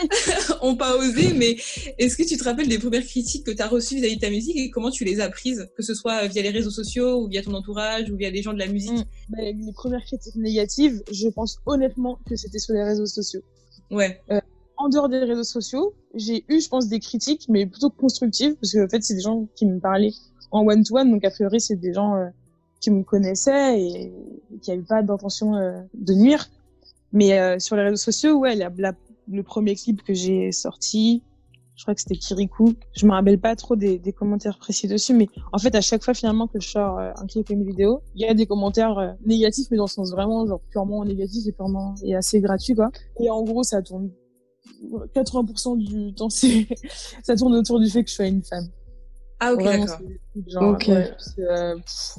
ont 0.61 0.75
pas 0.75 0.97
osé, 0.97 1.31
mais 1.33 1.55
est-ce 1.97 2.17
que 2.17 2.27
tu 2.27 2.35
te 2.35 2.43
rappelles 2.43 2.67
des 2.67 2.77
premières 2.77 3.05
critiques 3.05 3.45
que 3.45 3.51
tu 3.51 3.61
as 3.61 3.69
reçues 3.69 3.95
vis-à-vis 3.95 4.17
de 4.17 4.21
ta 4.21 4.29
musique 4.29 4.57
et 4.57 4.69
comment 4.69 4.91
tu 4.91 5.05
les 5.05 5.21
as 5.21 5.29
prises, 5.29 5.65
que 5.77 5.81
ce 5.81 5.93
soit 5.93 6.27
via 6.27 6.41
les 6.41 6.49
réseaux 6.49 6.71
sociaux 6.71 7.23
ou 7.23 7.29
via 7.29 7.41
ton 7.41 7.53
entourage 7.53 8.11
ou 8.11 8.17
via 8.17 8.29
les 8.29 8.41
gens 8.41 8.51
de 8.51 8.59
la 8.59 8.67
musique? 8.67 9.07
Bah, 9.29 9.37
les 9.41 9.73
premières 9.73 10.03
critiques 10.03 10.35
négatives, 10.35 11.01
je 11.09 11.29
pense 11.29 11.57
honnêtement 11.65 12.19
que 12.29 12.35
c'était 12.35 12.59
sur 12.59 12.73
les 12.73 12.83
réseaux 12.83 13.05
sociaux. 13.05 13.41
Ouais. 13.89 14.19
Euh, 14.29 14.41
en 14.75 14.89
dehors 14.89 15.07
des 15.07 15.19
réseaux 15.19 15.45
sociaux, 15.45 15.93
j'ai 16.15 16.43
eu, 16.49 16.59
je 16.59 16.67
pense, 16.67 16.89
des 16.89 16.99
critiques, 16.99 17.45
mais 17.47 17.65
plutôt 17.65 17.91
constructives, 17.91 18.55
parce 18.55 18.73
que 18.73 18.85
en 18.85 18.89
fait, 18.89 19.01
c'est 19.03 19.15
des 19.15 19.21
gens 19.21 19.47
qui 19.55 19.65
me 19.65 19.79
parlaient 19.79 20.11
en 20.51 20.67
one-to-one, 20.67 21.09
donc 21.11 21.23
a 21.23 21.31
priori, 21.31 21.61
c'est 21.61 21.77
des 21.77 21.93
gens 21.93 22.13
euh, 22.15 22.25
qui 22.79 22.91
me 22.91 23.03
connaissaient 23.03 23.79
et, 23.81 24.13
et 24.53 24.59
qui 24.61 24.69
n'avaient 24.71 24.83
pas 24.83 25.01
d'intention 25.03 25.55
euh, 25.55 25.81
de 25.93 26.13
nuire. 26.13 26.49
Mais 27.13 27.39
euh, 27.39 27.57
sur 27.59 27.75
les 27.75 27.83
réseaux 27.83 27.95
sociaux, 27.97 28.37
ouais, 28.37 28.55
la, 28.55 28.69
la- 28.77 28.93
le 29.29 29.43
premier 29.43 29.75
clip 29.75 30.03
que 30.03 30.13
j'ai 30.13 30.51
sorti, 30.51 31.21
je 31.75 31.83
crois 31.83 31.93
que 31.95 32.01
c'était 32.01 32.15
Kirikou. 32.15 32.73
Je 32.95 33.05
me 33.05 33.11
rappelle 33.11 33.39
pas 33.39 33.55
trop 33.55 33.75
des, 33.75 33.97
des 33.99 34.13
commentaires 34.13 34.57
précis 34.57 34.87
dessus, 34.87 35.13
mais 35.13 35.27
en 35.51 35.57
fait, 35.57 35.73
à 35.75 35.81
chaque 35.81 36.03
fois 36.03 36.13
finalement 36.13 36.47
que 36.47 36.59
je 36.59 36.67
sors 36.69 36.97
euh, 36.97 37.11
un 37.15 37.27
clip 37.27 37.49
ou 37.49 37.53
une 37.53 37.63
vidéo, 37.65 38.01
il 38.15 38.21
y 38.21 38.25
a 38.25 38.33
des 38.33 38.45
commentaires 38.45 38.97
euh, 38.97 39.11
négatifs, 39.25 39.67
mais 39.71 39.77
dans 39.77 39.83
le 39.85 39.89
sens 39.89 40.11
vraiment 40.11 40.45
genre 40.47 40.61
purement 40.71 41.03
négatif 41.05 41.45
et 41.47 41.51
purement 41.51 41.95
et 42.03 42.15
assez 42.15 42.39
gratuit 42.41 42.73
quoi. 42.75 42.89
Et 43.19 43.29
en 43.29 43.43
gros, 43.43 43.63
ça 43.63 43.81
tourne 43.81 44.09
80% 45.13 45.77
du 45.77 46.13
temps, 46.13 46.29
c'est 46.29 46.67
ça 47.23 47.35
tourne 47.35 47.55
autour 47.55 47.79
du 47.79 47.89
fait 47.89 48.03
que 48.03 48.09
je 48.09 48.15
sois 48.15 48.27
une 48.27 48.43
femme. 48.43 48.67
Ah 49.39 49.53
ok, 49.53 49.61
Vraiment, 49.63 49.85
d'accord. 49.85 49.99
Ok. 50.73 50.87
ouais, 50.87 51.11
c'est, 51.19 51.41
euh, 51.43 51.75
pff. 51.75 52.17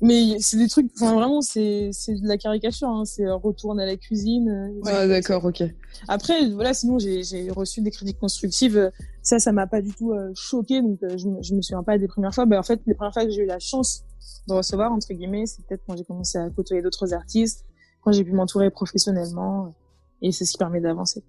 Mais 0.00 0.38
c'est 0.40 0.56
des 0.56 0.68
trucs, 0.68 0.90
enfin 0.96 1.14
vraiment, 1.14 1.40
c'est 1.42 1.90
c'est 1.92 2.14
de 2.14 2.26
la 2.26 2.38
caricature. 2.38 2.88
Hein, 2.88 3.04
c'est 3.04 3.26
euh, 3.26 3.36
retourne 3.36 3.78
à 3.80 3.86
la 3.86 3.96
cuisine. 3.96 4.48
euh, 4.48 4.80
Ah, 4.86 5.06
d'accord, 5.06 5.44
ok. 5.44 5.62
après, 6.08 6.48
voilà, 6.50 6.72
sinon 6.74 6.98
j'ai 6.98 7.22
j'ai 7.22 7.50
reçu 7.50 7.80
des 7.82 7.90
critiques 7.90 8.18
constructives. 8.18 8.90
Ça, 9.22 9.38
ça 9.38 9.52
m'a 9.52 9.66
pas 9.66 9.82
du 9.82 9.92
tout 9.92 10.12
euh, 10.12 10.30
choqué, 10.34 10.80
donc 10.82 11.02
euh, 11.02 11.18
je, 11.18 11.28
me- 11.28 11.42
je 11.42 11.54
me 11.54 11.60
souviens 11.62 11.82
pas 11.82 11.98
des 11.98 12.08
premières 12.08 12.34
fois. 12.34 12.46
Ben, 12.46 12.58
en 12.58 12.62
fait, 12.62 12.80
les 12.86 12.94
premières 12.94 13.12
fois 13.12 13.24
que 13.24 13.30
j'ai 13.30 13.42
eu 13.42 13.46
la 13.46 13.58
chance 13.58 14.04
de 14.48 14.54
recevoir 14.54 14.90
entre 14.92 15.12
guillemets, 15.12 15.44
c'est 15.46 15.64
peut-être 15.66 15.82
quand 15.86 15.96
j'ai 15.96 16.04
commencé 16.04 16.38
à 16.38 16.48
côtoyer 16.50 16.82
d'autres 16.82 17.12
artistes, 17.12 17.64
quand 18.02 18.12
j'ai 18.12 18.24
pu 18.24 18.32
m'entourer 18.32 18.70
professionnellement, 18.70 19.74
et 20.22 20.32
c'est 20.32 20.44
ce 20.46 20.52
qui 20.52 20.58
permet 20.58 20.80
d'avancer. 20.80 21.22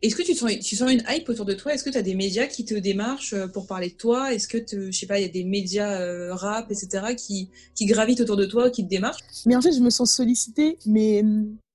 Est-ce 0.00 0.14
que 0.14 0.22
tu 0.22 0.34
sens, 0.34 0.52
tu 0.60 0.76
sens 0.76 0.92
une 0.92 1.02
hype 1.08 1.28
autour 1.28 1.44
de 1.44 1.54
toi? 1.54 1.74
Est-ce 1.74 1.82
que 1.82 1.90
tu 1.90 1.98
as 1.98 2.02
des 2.02 2.14
médias 2.14 2.46
qui 2.46 2.64
te 2.64 2.74
démarchent 2.74 3.32
euh, 3.32 3.48
pour 3.48 3.66
parler 3.66 3.90
de 3.90 3.96
toi? 3.96 4.32
Est-ce 4.32 4.46
que, 4.46 4.58
te- 4.58 4.92
je 4.92 4.96
sais 4.96 5.06
pas, 5.06 5.18
il 5.18 5.22
y 5.22 5.28
a 5.28 5.32
des 5.32 5.42
médias 5.42 6.00
euh, 6.00 6.32
rap, 6.34 6.70
etc., 6.70 7.14
qui, 7.16 7.50
qui 7.74 7.86
gravitent 7.86 8.20
autour 8.20 8.36
de 8.36 8.46
toi, 8.46 8.70
qui 8.70 8.84
te 8.84 8.88
démarchent? 8.88 9.18
Mais 9.44 9.56
en 9.56 9.60
fait, 9.60 9.72
je 9.72 9.80
me 9.80 9.90
sens 9.90 10.12
sollicitée, 10.12 10.78
mais 10.86 11.24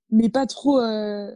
mais 0.10 0.30
pas 0.30 0.46
trop. 0.46 0.80
euh, 0.80 1.36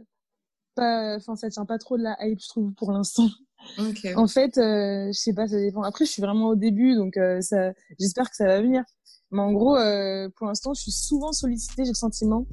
pas, 0.76 1.16
enfin, 1.16 1.36
ça 1.36 1.50
tient 1.50 1.66
pas 1.66 1.76
trop 1.78 1.98
de 1.98 2.02
la 2.04 2.16
hype, 2.20 2.40
je 2.40 2.48
trouve, 2.48 2.72
pour 2.72 2.90
l'instant. 2.92 3.28
Ok. 3.76 4.06
En 4.16 4.26
fait, 4.26 4.56
euh, 4.56 5.08
je 5.08 5.18
sais 5.18 5.34
pas, 5.34 5.46
ça 5.46 5.58
dépend. 5.58 5.82
Après, 5.82 6.06
je 6.06 6.10
suis 6.10 6.22
vraiment 6.22 6.48
au 6.48 6.54
début, 6.56 6.94
donc 6.94 7.16
euh, 7.18 7.40
ça, 7.42 7.72
j'espère 7.98 8.30
que 8.30 8.36
ça 8.36 8.46
va 8.46 8.62
venir. 8.62 8.82
Mais 9.30 9.40
en 9.42 9.52
gros, 9.52 9.76
euh, 9.76 10.30
pour 10.36 10.46
l'instant, 10.46 10.72
je 10.72 10.80
suis 10.80 10.92
souvent 10.92 11.32
sollicitée, 11.32 11.84
j'ai 11.84 11.90
le 11.90 11.94
sentiment, 11.94 12.46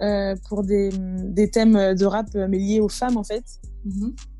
euh, 0.00 0.34
pour 0.48 0.62
des, 0.62 0.88
des 0.94 1.50
thèmes 1.50 1.94
de 1.94 2.04
rap 2.06 2.28
mais 2.34 2.58
liés 2.58 2.80
aux 2.80 2.88
femmes, 2.88 3.18
en 3.18 3.24
fait. 3.24 3.44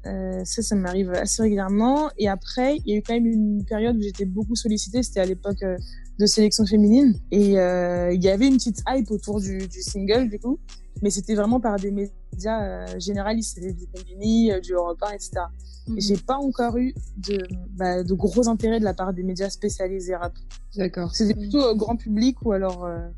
Euh, 0.06 0.42
ça, 0.44 0.62
ça 0.62 0.74
m'arrive 0.74 1.10
assez 1.10 1.42
régulièrement. 1.42 2.10
Et 2.18 2.28
après, 2.28 2.76
il 2.78 2.88
y 2.90 2.94
a 2.94 2.98
eu 2.98 3.02
quand 3.02 3.14
même 3.14 3.26
une 3.26 3.64
période 3.64 3.96
où 3.96 4.02
j'étais 4.02 4.24
beaucoup 4.24 4.56
sollicitée. 4.56 5.02
C'était 5.02 5.20
à 5.20 5.24
l'époque 5.24 5.62
euh, 5.62 5.76
de 6.18 6.26
sélection 6.26 6.66
féminine. 6.66 7.14
Et 7.30 7.58
euh, 7.58 8.12
il 8.12 8.22
y 8.22 8.28
avait 8.28 8.46
une 8.46 8.56
petite 8.56 8.82
hype 8.88 9.10
autour 9.10 9.40
du, 9.40 9.66
du 9.68 9.82
single, 9.82 10.28
du 10.28 10.38
coup. 10.38 10.58
Mais 11.02 11.10
c'était 11.10 11.34
vraiment 11.34 11.60
par 11.60 11.76
des 11.76 11.90
médias 11.90 12.62
euh, 12.62 12.98
généralistes. 12.98 13.54
C'était 13.54 13.72
du 13.72 13.86
Combini, 13.86 14.52
du 14.62 14.74
Europe 14.74 15.02
1, 15.02 15.10
etc. 15.12 15.30
Et 15.96 16.00
j'ai 16.00 16.16
pas 16.16 16.36
encore 16.36 16.76
eu 16.76 16.94
de, 17.16 17.42
bah, 17.70 18.02
de 18.02 18.14
gros 18.14 18.48
intérêt 18.48 18.78
de 18.78 18.84
la 18.84 18.94
part 18.94 19.12
des 19.12 19.22
médias 19.22 19.50
spécialisés 19.50 20.14
rap. 20.14 20.32
D'accord. 20.76 21.14
C'était 21.14 21.34
plutôt 21.34 21.62
euh, 21.62 21.74
grand 21.74 21.96
public 21.96 22.36
ou 22.44 22.52
alors, 22.52 22.84
euh, 22.84 23.08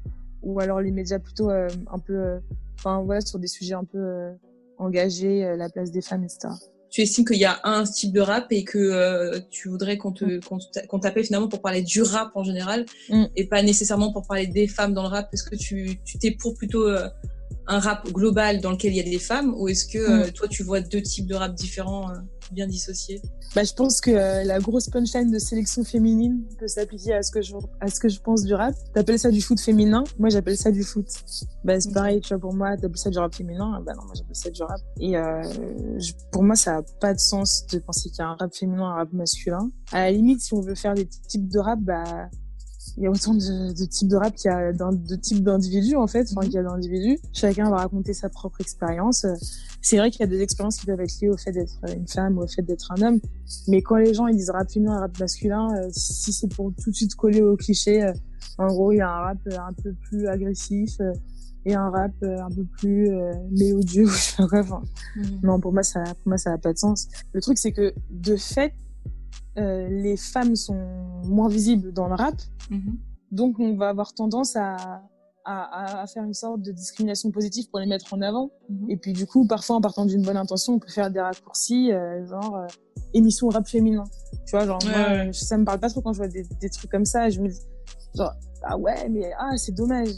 ou 0.43 0.61
alors 0.61 0.81
les 0.81 0.91
médias 0.91 1.19
plutôt 1.19 1.51
euh, 1.51 1.69
un 1.93 1.99
peu, 1.99 2.39
enfin 2.79 3.03
voilà, 3.03 3.21
sur 3.21 3.39
des 3.39 3.47
sujets 3.47 3.75
un 3.75 3.85
peu 3.85 4.33
engagés, 4.79 5.45
euh, 5.45 5.57
la 5.57 5.69
place 5.69 5.91
des 5.91 6.03
femmes, 6.03 6.25
etc. 6.25 6.49
Tu 6.91 7.01
estimes 7.03 7.25
qu'il 7.25 7.39
y 7.39 7.45
a 7.45 7.59
un 7.65 7.85
style 7.87 8.13
de 8.13 8.21
rap 8.21 8.47
et 8.53 8.63
que 8.63 8.79
euh, 8.79 9.41
tu 9.51 9.69
voudrais 9.69 9.97
qu'on 9.99 10.13
te 10.13 10.39
qu'on 10.47 10.59
t'a- 10.59 10.87
qu'on 10.87 11.01
t'appelle 11.01 11.25
finalement 11.25 11.49
pour 11.49 11.61
parler 11.61 11.83
du 11.83 12.03
rap 12.03 12.31
en 12.37 12.45
général 12.45 12.87
Mm. 13.09 13.25
et 13.35 13.49
pas 13.49 13.63
nécessairement 13.63 14.13
pour 14.13 14.27
parler 14.27 14.47
des 14.47 14.69
femmes 14.69 14.95
dans 14.95 15.03
le 15.03 15.09
rap? 15.09 15.29
Parce 15.31 15.43
que 15.43 15.57
tu 15.57 15.99
tu 16.05 16.19
t'es 16.19 16.31
pour 16.31 16.55
plutôt 16.55 16.87
euh, 16.89 17.09
un 17.67 17.81
rap 17.81 18.09
global 18.13 18.61
dans 18.61 18.71
lequel 18.71 18.93
il 18.93 18.97
y 18.97 19.01
a 19.01 19.11
des 19.11 19.19
femmes 19.19 19.55
ou 19.57 19.67
est-ce 19.69 19.87
que 19.87 19.99
euh, 19.99 20.31
toi 20.31 20.47
tu 20.49 20.63
vois 20.63 20.81
deux 20.81 21.03
types 21.03 21.27
de 21.27 21.35
rap 21.35 21.55
différents 21.55 22.11
bien 22.53 22.67
dissociés 22.67 23.21
Bah, 23.55 23.65
je 23.65 23.73
pense 23.73 24.01
que 24.01 24.11
euh, 24.11 24.45
la 24.45 24.59
grosse 24.61 24.89
punchline 24.89 25.31
de 25.31 25.39
sélection 25.39 25.85
féminine 25.85 26.45
peut 26.59 26.69
s'appliquer 26.69 27.15
à 27.15 27.23
ce 27.23 27.31
que 27.31 27.43
je 27.43 27.55
à 27.81 27.89
ce 27.89 28.01
que 28.01 28.09
je 28.09 28.21
pense 28.21 28.43
du 28.45 28.55
rap. 28.55 28.75
T'appelles 28.95 29.19
ça 29.19 29.31
du 29.31 29.41
foot 29.41 29.61
féminin, 29.61 30.05
moi 30.19 30.29
j'appelle 30.29 30.57
ça 30.57 30.71
du 30.71 30.83
foot. 30.83 31.07
Bah 31.65 31.81
c'est 31.81 31.93
pareil, 31.93 32.21
tu 32.21 32.29
vois 32.29 32.39
pour 32.41 32.55
moi, 32.55 32.77
t'appelles 32.77 32.99
ça 32.99 33.11
du 33.11 33.19
rap 33.19 33.35
féminin, 33.35 33.81
bah 33.85 33.93
non 33.97 34.05
moi 34.05 34.15
j'appelle 34.17 34.37
ça 34.37 34.51
du 34.51 34.63
rap. 34.63 34.81
Et 35.01 35.17
euh, 35.17 35.43
je- 35.99 36.13
pour 36.33 36.43
moi 36.43 36.57
ça 36.57 36.79
a 36.79 36.83
pas 37.01 37.15
de 37.15 37.21
sens 37.21 37.67
de 37.73 37.79
penser 37.79 38.11
qu'il 38.11 38.19
y 38.19 38.23
a 38.23 38.29
un 38.29 38.35
rap 38.37 38.55
féminin, 38.55 38.85
un 38.85 38.95
rap 38.95 39.13
masculin. 39.13 39.71
À 39.93 40.01
la 40.01 40.11
limite, 40.13 40.41
si 40.41 40.53
on 40.55 40.61
veut 40.61 40.75
faire 40.75 40.95
des 40.95 41.07
types 41.07 41.49
de 41.49 41.59
rap, 41.59 41.79
bah 41.81 42.29
il 42.97 43.03
y 43.03 43.07
a 43.07 43.11
autant 43.11 43.35
de, 43.35 43.73
de 43.73 43.85
types 43.85 44.09
de 44.09 44.17
rap 44.17 44.35
qu'il 44.35 44.51
y 44.51 44.55
a 44.55 44.73
de 44.73 45.17
types 45.17 45.43
d'individus 45.43 45.97
en 45.97 46.07
fait, 46.07 46.29
enfin 46.31 46.43
qu'il 46.43 46.55
y 46.55 46.59
a 46.59 46.63
d'individus. 46.63 47.19
Chacun 47.33 47.71
va 47.71 47.77
raconter 47.77 48.15
sa 48.15 48.29
propre 48.29 48.61
expérience. 48.61 49.27
C'est 49.81 49.99
vrai 49.99 50.11
qu'il 50.11 50.21
y 50.21 50.25
a 50.25 50.27
des 50.27 50.41
expériences 50.41 50.79
qui 50.79 50.87
peuvent 50.87 51.01
être 51.01 51.21
liées 51.21 51.29
au 51.29 51.37
fait 51.37 51.53
d'être 51.53 51.79
une 51.95 52.09
femme 52.09 52.39
ou 52.39 52.43
au 52.43 52.47
fait 52.47 52.63
d'être 52.63 52.93
un 52.93 53.03
homme, 53.03 53.21
mais 53.69 53.83
quand 53.83 53.97
les 53.97 54.15
gens 54.15 54.27
ils 54.27 54.37
disent 54.37 54.51
rap 54.51 54.71
féminin, 54.71 54.99
rap 55.01 55.19
masculin, 55.19 55.75
euh, 55.77 55.89
si 55.93 56.33
c'est 56.33 56.49
pour 56.49 56.73
tout 56.83 56.91
de 56.91 56.97
suite 56.97 57.15
coller 57.15 57.43
au 57.43 57.57
cliché, 57.57 58.03
euh, 58.03 58.13
en 58.59 58.69
gros 58.69 58.93
il 58.93 58.97
y 58.97 59.01
a 59.01 59.11
un 59.11 59.21
rap 59.21 59.39
euh, 59.47 59.59
un 59.59 59.73
peu 59.73 59.93
plus 60.09 60.27
agressif 60.27 61.01
euh, 61.01 61.13
et 61.67 61.75
un 61.75 61.89
rap 61.89 62.13
un 62.23 62.51
peu 62.51 62.65
plus 62.79 63.11
mélodieux, 63.51 64.05
ou 64.07 64.09
je 64.09 64.19
sais 64.19 64.37
pas 64.37 64.49
quoi. 64.49 64.61
Enfin, 64.61 64.83
non 65.43 65.61
pour 65.61 65.73
moi 65.73 65.83
ça 65.83 66.03
pour 66.05 66.29
moi 66.29 66.37
ça 66.37 66.51
n'a 66.51 66.59
pas 66.59 66.73
de 66.73 66.79
sens. 66.79 67.09
Le 67.33 67.41
truc 67.41 67.57
c'est 67.57 67.73
que 67.73 67.95
de 68.11 68.37
fait 68.37 68.75
euh, 69.59 69.89
les 69.89 70.17
femmes 70.17 70.57
sont 70.57 70.79
moins 71.25 71.49
visibles 71.49 71.93
dans 71.93 72.09
le 72.09 72.15
rap, 72.15 72.35
donc 73.31 73.59
on 73.59 73.77
va 73.77 73.89
avoir 73.89 74.13
tendance 74.15 74.57
à, 74.57 74.77
à, 75.45 76.03
à 76.03 76.07
faire 76.07 76.25
une 76.25 76.35
sorte 76.35 76.63
de 76.63 76.73
discrimination 76.73 77.31
positive 77.31 77.69
pour 77.71 77.79
les 77.81 77.87
mettre 77.87 78.13
en 78.15 78.21
avant. 78.23 78.51
Et 78.89 78.97
puis 78.97 79.13
du 79.13 79.27
coup, 79.27 79.47
parfois 79.47 79.77
en 79.77 79.81
partant 79.81 80.07
d'une 80.07 80.23
bonne 80.23 80.37
intention, 80.37 80.75
on 80.75 80.79
peut 80.79 80.89
faire 80.91 81.11
des 81.11 81.21
raccourcis, 81.21 81.93
euh, 81.93 82.25
genre 82.27 82.57
euh, 82.57 82.67
émission 83.13 83.49
rap 83.49 83.67
féminin. 83.67 84.05
Tu 84.47 84.57
vois, 84.57 84.67
genre 84.67 84.79
Ouais, 84.85 84.91
moi, 84.91 85.25
ouais. 85.27 85.33
ça 85.33 85.57
me 85.59 85.65
parle 85.65 85.81
pas 85.81 85.91
trop 85.91 86.01
quand 86.01 86.13
je 86.13 86.19
vois 86.19 86.29
des, 86.29 86.45
des 86.61 86.71
trucs 86.71 86.91
comme 86.91 87.05
ça. 87.05 87.29
Je 87.31 87.41
me 87.41 87.49
dis, 87.49 87.61
genre, 88.15 88.33
ah 88.63 88.77
ouais, 88.79 89.09
mais 89.09 89.33
ah 89.39 89.57
c'est 89.57 89.73
dommage. 89.75 90.09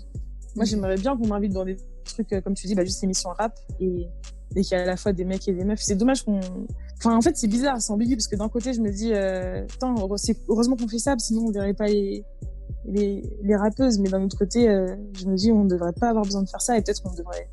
Moi, 0.55 0.65
j'aimerais 0.65 0.97
bien 0.97 1.17
qu'on 1.17 1.27
m'invite 1.27 1.53
dans 1.53 1.65
des 1.65 1.77
trucs, 2.05 2.33
euh, 2.33 2.41
comme 2.41 2.55
tu 2.55 2.67
dis, 2.67 2.75
bah, 2.75 2.85
juste 2.85 3.03
émission 3.05 3.31
rap 3.39 3.55
et, 3.81 4.07
et 4.57 4.63
qu'il 4.63 4.77
y 4.77 4.81
a 4.81 4.83
à 4.83 4.87
la 4.87 4.97
fois 4.97 5.13
des 5.13 5.25
mecs 5.25 5.47
et 5.49 5.53
des 5.53 5.65
meufs. 5.65 5.81
C'est 5.81 5.95
dommage 5.95 6.25
qu'on. 6.25 6.41
Enfin, 6.99 7.15
en 7.15 7.21
fait, 7.21 7.37
c'est 7.37 7.47
bizarre, 7.47 7.81
c'est 7.81 7.93
ambigu 7.93 8.17
parce 8.17 8.27
que 8.27 8.37
d'un 8.37 8.49
côté, 8.49 8.73
je 8.73 8.81
me 8.81 8.91
dis, 8.91 9.13
euh, 9.13 9.67
heureusement 10.49 10.77
qu'on 10.77 10.89
fait 10.89 10.99
ça, 10.99 11.15
sinon 11.19 11.47
on 11.47 11.51
verrait 11.51 11.75
pas 11.75 11.87
les, 11.87 12.25
les, 12.87 13.23
les 13.43 13.57
rappeuses. 13.57 13.99
Mais 13.99 14.09
d'un 14.09 14.23
autre 14.25 14.39
côté, 14.39 14.69
euh, 14.69 14.97
je 15.13 15.27
me 15.27 15.37
dis, 15.37 15.53
on 15.53 15.65
ne 15.65 15.69
devrait 15.69 15.93
pas 15.93 16.09
avoir 16.09 16.25
besoin 16.25 16.43
de 16.43 16.49
faire 16.49 16.63
ça 16.63 16.77
et 16.77 16.83
peut-être 16.83 17.03
qu'on 17.03 17.15
devrait. 17.15 17.49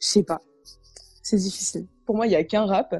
Je 0.00 0.06
sais 0.06 0.22
pas. 0.22 0.42
C'est 1.22 1.38
difficile. 1.38 1.86
Pour 2.04 2.14
moi, 2.16 2.26
il 2.26 2.32
y 2.32 2.36
a 2.36 2.44
qu'un 2.44 2.66
rap. 2.66 2.94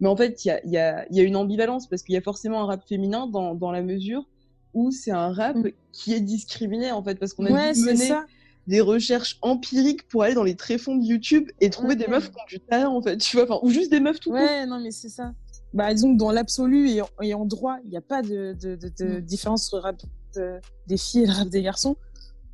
Mais 0.00 0.08
en 0.08 0.16
fait, 0.16 0.44
il 0.44 0.48
y 0.48 0.50
a, 0.50 0.66
y, 0.66 0.78
a, 0.78 1.06
y 1.12 1.20
a 1.20 1.22
une 1.22 1.36
ambivalence 1.36 1.86
parce 1.86 2.02
qu'il 2.02 2.14
y 2.14 2.18
a 2.18 2.22
forcément 2.22 2.62
un 2.62 2.66
rap 2.66 2.82
féminin 2.88 3.26
dans, 3.26 3.54
dans 3.54 3.70
la 3.70 3.82
mesure 3.82 4.24
où 4.72 4.90
c'est 4.90 5.10
un 5.10 5.32
rap 5.32 5.56
qui 5.92 6.14
est 6.14 6.20
discriminé 6.20 6.92
en 6.92 7.02
fait 7.02 7.16
parce 7.16 7.34
qu'on 7.34 7.44
a 7.44 7.50
Mm. 7.50 7.52
Ouais, 7.54 7.72
dû 7.74 7.80
mener 7.82 8.06
ça. 8.06 8.24
Des 8.66 8.80
recherches 8.80 9.38
empiriques 9.42 10.06
pour 10.08 10.22
aller 10.22 10.34
dans 10.34 10.44
les 10.44 10.54
tréfonds 10.56 10.96
de 10.96 11.04
YouTube 11.04 11.50
et 11.60 11.70
trouver 11.70 11.96
des 11.96 12.04
Ouais. 12.04 12.10
meufs 12.12 12.30
qui 12.30 12.36
ont 12.36 12.46
du 12.48 12.60
talent 12.60 12.94
en 12.96 13.02
fait, 13.02 13.16
tu 13.18 13.36
vois, 13.36 13.44
enfin, 13.44 13.58
ou 13.62 13.70
juste 13.70 13.90
des 13.90 14.00
meufs 14.00 14.20
tout 14.20 14.30
court. 14.30 14.38
Ouais, 14.40 14.66
non, 14.66 14.80
mais 14.80 14.90
c'est 14.90 15.08
ça. 15.08 15.32
Bah, 15.72 15.92
disons 15.94 16.12
que 16.14 16.18
dans 16.18 16.30
l'absolu 16.32 16.90
et, 16.90 17.00
en- 17.02 17.08
et 17.22 17.32
en 17.34 17.46
droit, 17.46 17.78
il 17.84 17.90
n'y 17.90 17.96
a 17.96 18.00
pas 18.00 18.22
de, 18.22 18.56
de, 18.60 18.76
de, 18.76 18.88
de 18.98 19.20
différence 19.20 19.72
entre 19.72 19.76
le 19.76 19.82
rap 19.82 20.60
des 20.86 20.96
filles 20.96 21.22
et 21.22 21.26
le 21.26 21.32
rap 21.32 21.48
des 21.48 21.62
garçons. 21.62 21.96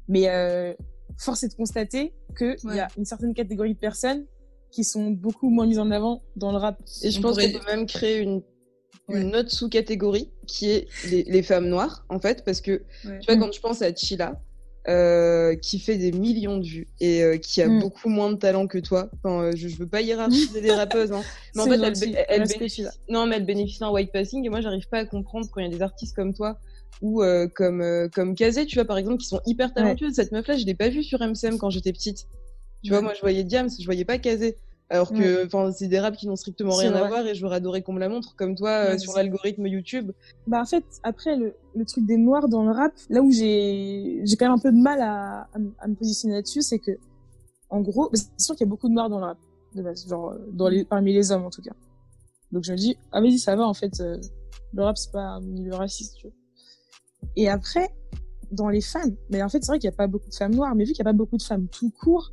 Mais 0.08 0.28
euh, 0.28 0.72
force 1.18 1.42
est 1.42 1.48
de 1.48 1.54
constater 1.54 2.14
qu'il 2.38 2.56
y 2.74 2.78
a 2.78 2.88
une 2.96 3.04
certaine 3.04 3.34
catégorie 3.34 3.74
de 3.74 3.78
personnes 3.78 4.24
qui 4.70 4.84
sont 4.84 5.10
beaucoup 5.10 5.48
moins 5.50 5.66
mises 5.66 5.78
en 5.78 5.90
avant 5.90 6.22
dans 6.36 6.52
le 6.52 6.58
rap. 6.58 6.78
Et 7.02 7.10
je 7.10 7.20
pense 7.20 7.36
qu'on 7.38 7.50
peut 7.52 7.66
même 7.66 7.86
créer 7.86 8.18
une, 8.18 8.42
une 9.08 9.34
autre 9.34 9.50
sous-catégorie 9.50 10.30
qui 10.46 10.70
est 10.70 10.86
les, 11.10 11.24
les 11.24 11.42
femmes 11.42 11.68
noires, 11.68 12.04
en 12.10 12.20
fait, 12.20 12.44
parce 12.44 12.60
que 12.60 12.82
Ouais. 13.06 13.18
tu 13.20 13.26
vois, 13.26 13.36
quand 13.36 13.52
je 13.52 13.60
pense 13.60 13.80
à 13.82 13.94
Chila, 13.94 14.40
euh, 14.88 15.56
qui 15.56 15.78
fait 15.80 15.96
des 15.96 16.12
millions 16.12 16.58
de 16.58 16.64
vues 16.64 16.86
et 17.00 17.22
euh, 17.22 17.38
qui 17.38 17.60
a 17.60 17.68
Mm. 17.68 17.80
beaucoup 17.80 18.08
moins 18.08 18.30
de 18.30 18.36
talent 18.36 18.66
que 18.68 18.78
toi, 18.78 19.08
enfin, 19.14 19.42
euh, 19.42 19.52
je, 19.56 19.66
je 19.68 19.76
veux 19.76 19.88
pas 19.88 20.00
hiérarchiser 20.00 20.60
les 20.60 20.72
rappeuses, 20.72 21.12
hein, 21.12 21.22
mais 21.56 21.62
en 21.62 21.64
fait, 21.66 21.74
elle, 22.28 22.38
gentil. 22.40 22.58
bénéficie, 22.58 22.84
non, 23.08 23.26
mais 23.26 23.36
elle 23.36 23.46
bénéficie 23.46 23.80
d'un 23.80 23.90
white 23.90 24.12
passing 24.12 24.44
et 24.44 24.48
moi, 24.48 24.60
j'arrive 24.60 24.88
pas 24.88 24.98
à 24.98 25.04
comprendre 25.04 25.48
quand 25.50 25.60
il 25.60 25.64
y 25.64 25.66
a 25.66 25.76
des 25.76 25.82
artistes 25.82 26.14
comme 26.14 26.32
toi 26.34 26.58
ou 27.02 27.22
euh, 27.22 27.48
comme 27.52 27.80
euh, 27.82 28.08
comme 28.08 28.34
Kazé, 28.34 28.64
tu 28.66 28.76
vois, 28.76 28.84
par 28.84 28.96
exemple, 28.96 29.18
qui 29.18 29.26
sont 29.26 29.40
hyper 29.44 29.74
talentueuses. 29.74 30.14
Cette 30.14 30.32
meuf-là, 30.32 30.56
je 30.56 30.64
l'ai 30.64 30.74
pas 30.74 30.88
vue 30.88 31.02
sur 31.02 31.20
MCM 31.20 31.58
quand 31.58 31.70
j'étais 31.70 31.92
petite. 31.92 32.26
Tu 32.84 32.90
vois, 32.90 33.00
moi, 33.00 33.12
je 33.14 33.20
voyais 33.20 33.42
Diams, 33.42 33.68
je 33.78 33.84
voyais 33.84 34.04
pas 34.04 34.18
Kazé. 34.18 34.56
Alors 34.88 35.12
que, 35.18 35.44
enfin, 35.46 35.72
c'est 35.72 35.88
des 35.88 35.98
raps 35.98 36.16
qui 36.16 36.28
n'ont 36.28 36.36
strictement 36.36 36.76
rien 36.76 36.92
à 36.94 37.08
voir 37.08 37.26
et 37.26 37.34
j'aurais 37.34 37.56
adoré 37.56 37.82
qu'on 37.82 37.92
me 37.92 37.98
la 37.98 38.08
montre, 38.08 38.36
comme 38.36 38.54
toi, 38.54 38.70
euh, 38.70 38.98
sur 38.98 39.12
l'algorithme 39.16 39.66
YouTube. 39.66 40.12
Bah 40.46 40.60
en 40.60 40.64
fait, 40.64 40.84
après 41.02 41.34
le, 41.36 41.54
le 41.74 41.84
truc 41.84 42.06
des 42.06 42.16
noirs 42.16 42.48
dans 42.48 42.64
le 42.64 42.70
rap, 42.70 42.92
là 43.10 43.20
où 43.20 43.32
j'ai 43.32 44.20
j'ai 44.24 44.36
quand 44.36 44.44
même 44.46 44.54
un 44.54 44.58
peu 44.60 44.70
de 44.70 44.78
mal 44.80 45.00
à, 45.00 45.48
à, 45.52 45.58
me- 45.58 45.72
à 45.80 45.88
me 45.88 45.94
positionner 45.96 46.34
là-dessus, 46.36 46.62
c'est 46.62 46.78
que 46.78 46.92
en 47.68 47.80
gros, 47.80 48.10
bah, 48.10 48.16
c'est 48.18 48.40
sûr 48.40 48.54
qu'il 48.54 48.64
y 48.64 48.68
a 48.68 48.70
beaucoup 48.70 48.88
de 48.88 48.94
noirs 48.94 49.10
dans 49.10 49.18
le 49.18 49.24
rap 49.24 49.38
de 49.74 49.82
base, 49.82 50.06
genre 50.08 50.30
euh, 50.30 50.38
dans 50.52 50.68
les, 50.68 50.84
parmi 50.84 51.12
les 51.12 51.32
hommes 51.32 51.44
en 51.44 51.50
tout 51.50 51.62
cas. 51.62 51.74
Donc 52.52 52.62
je 52.62 52.70
me 52.70 52.76
dis 52.76 52.96
ah 53.10 53.20
vas-y 53.20 53.40
ça 53.40 53.56
va 53.56 53.66
en 53.66 53.74
fait, 53.74 53.98
euh, 54.00 54.18
le 54.72 54.82
rap 54.84 54.96
c'est 54.96 55.10
pas 55.10 55.20
un 55.20 55.40
milieu 55.40 55.74
raciste. 55.74 56.14
Tu 56.18 56.28
vois. 56.28 56.36
Et 57.34 57.48
après 57.48 57.88
dans 58.52 58.68
les 58.68 58.80
femmes, 58.82 59.16
mais 59.30 59.42
en 59.42 59.48
fait 59.48 59.64
c'est 59.64 59.72
vrai 59.72 59.80
qu'il 59.80 59.90
y 59.90 59.92
a 59.92 59.96
pas 59.96 60.06
beaucoup 60.06 60.30
de 60.30 60.34
femmes 60.34 60.54
noires, 60.54 60.76
mais 60.76 60.84
vu 60.84 60.92
qu'il 60.92 60.98
y 60.98 61.02
a 61.02 61.10
pas 61.10 61.12
beaucoup 61.12 61.36
de 61.38 61.42
femmes 61.42 61.66
tout 61.66 61.90
court, 61.90 62.30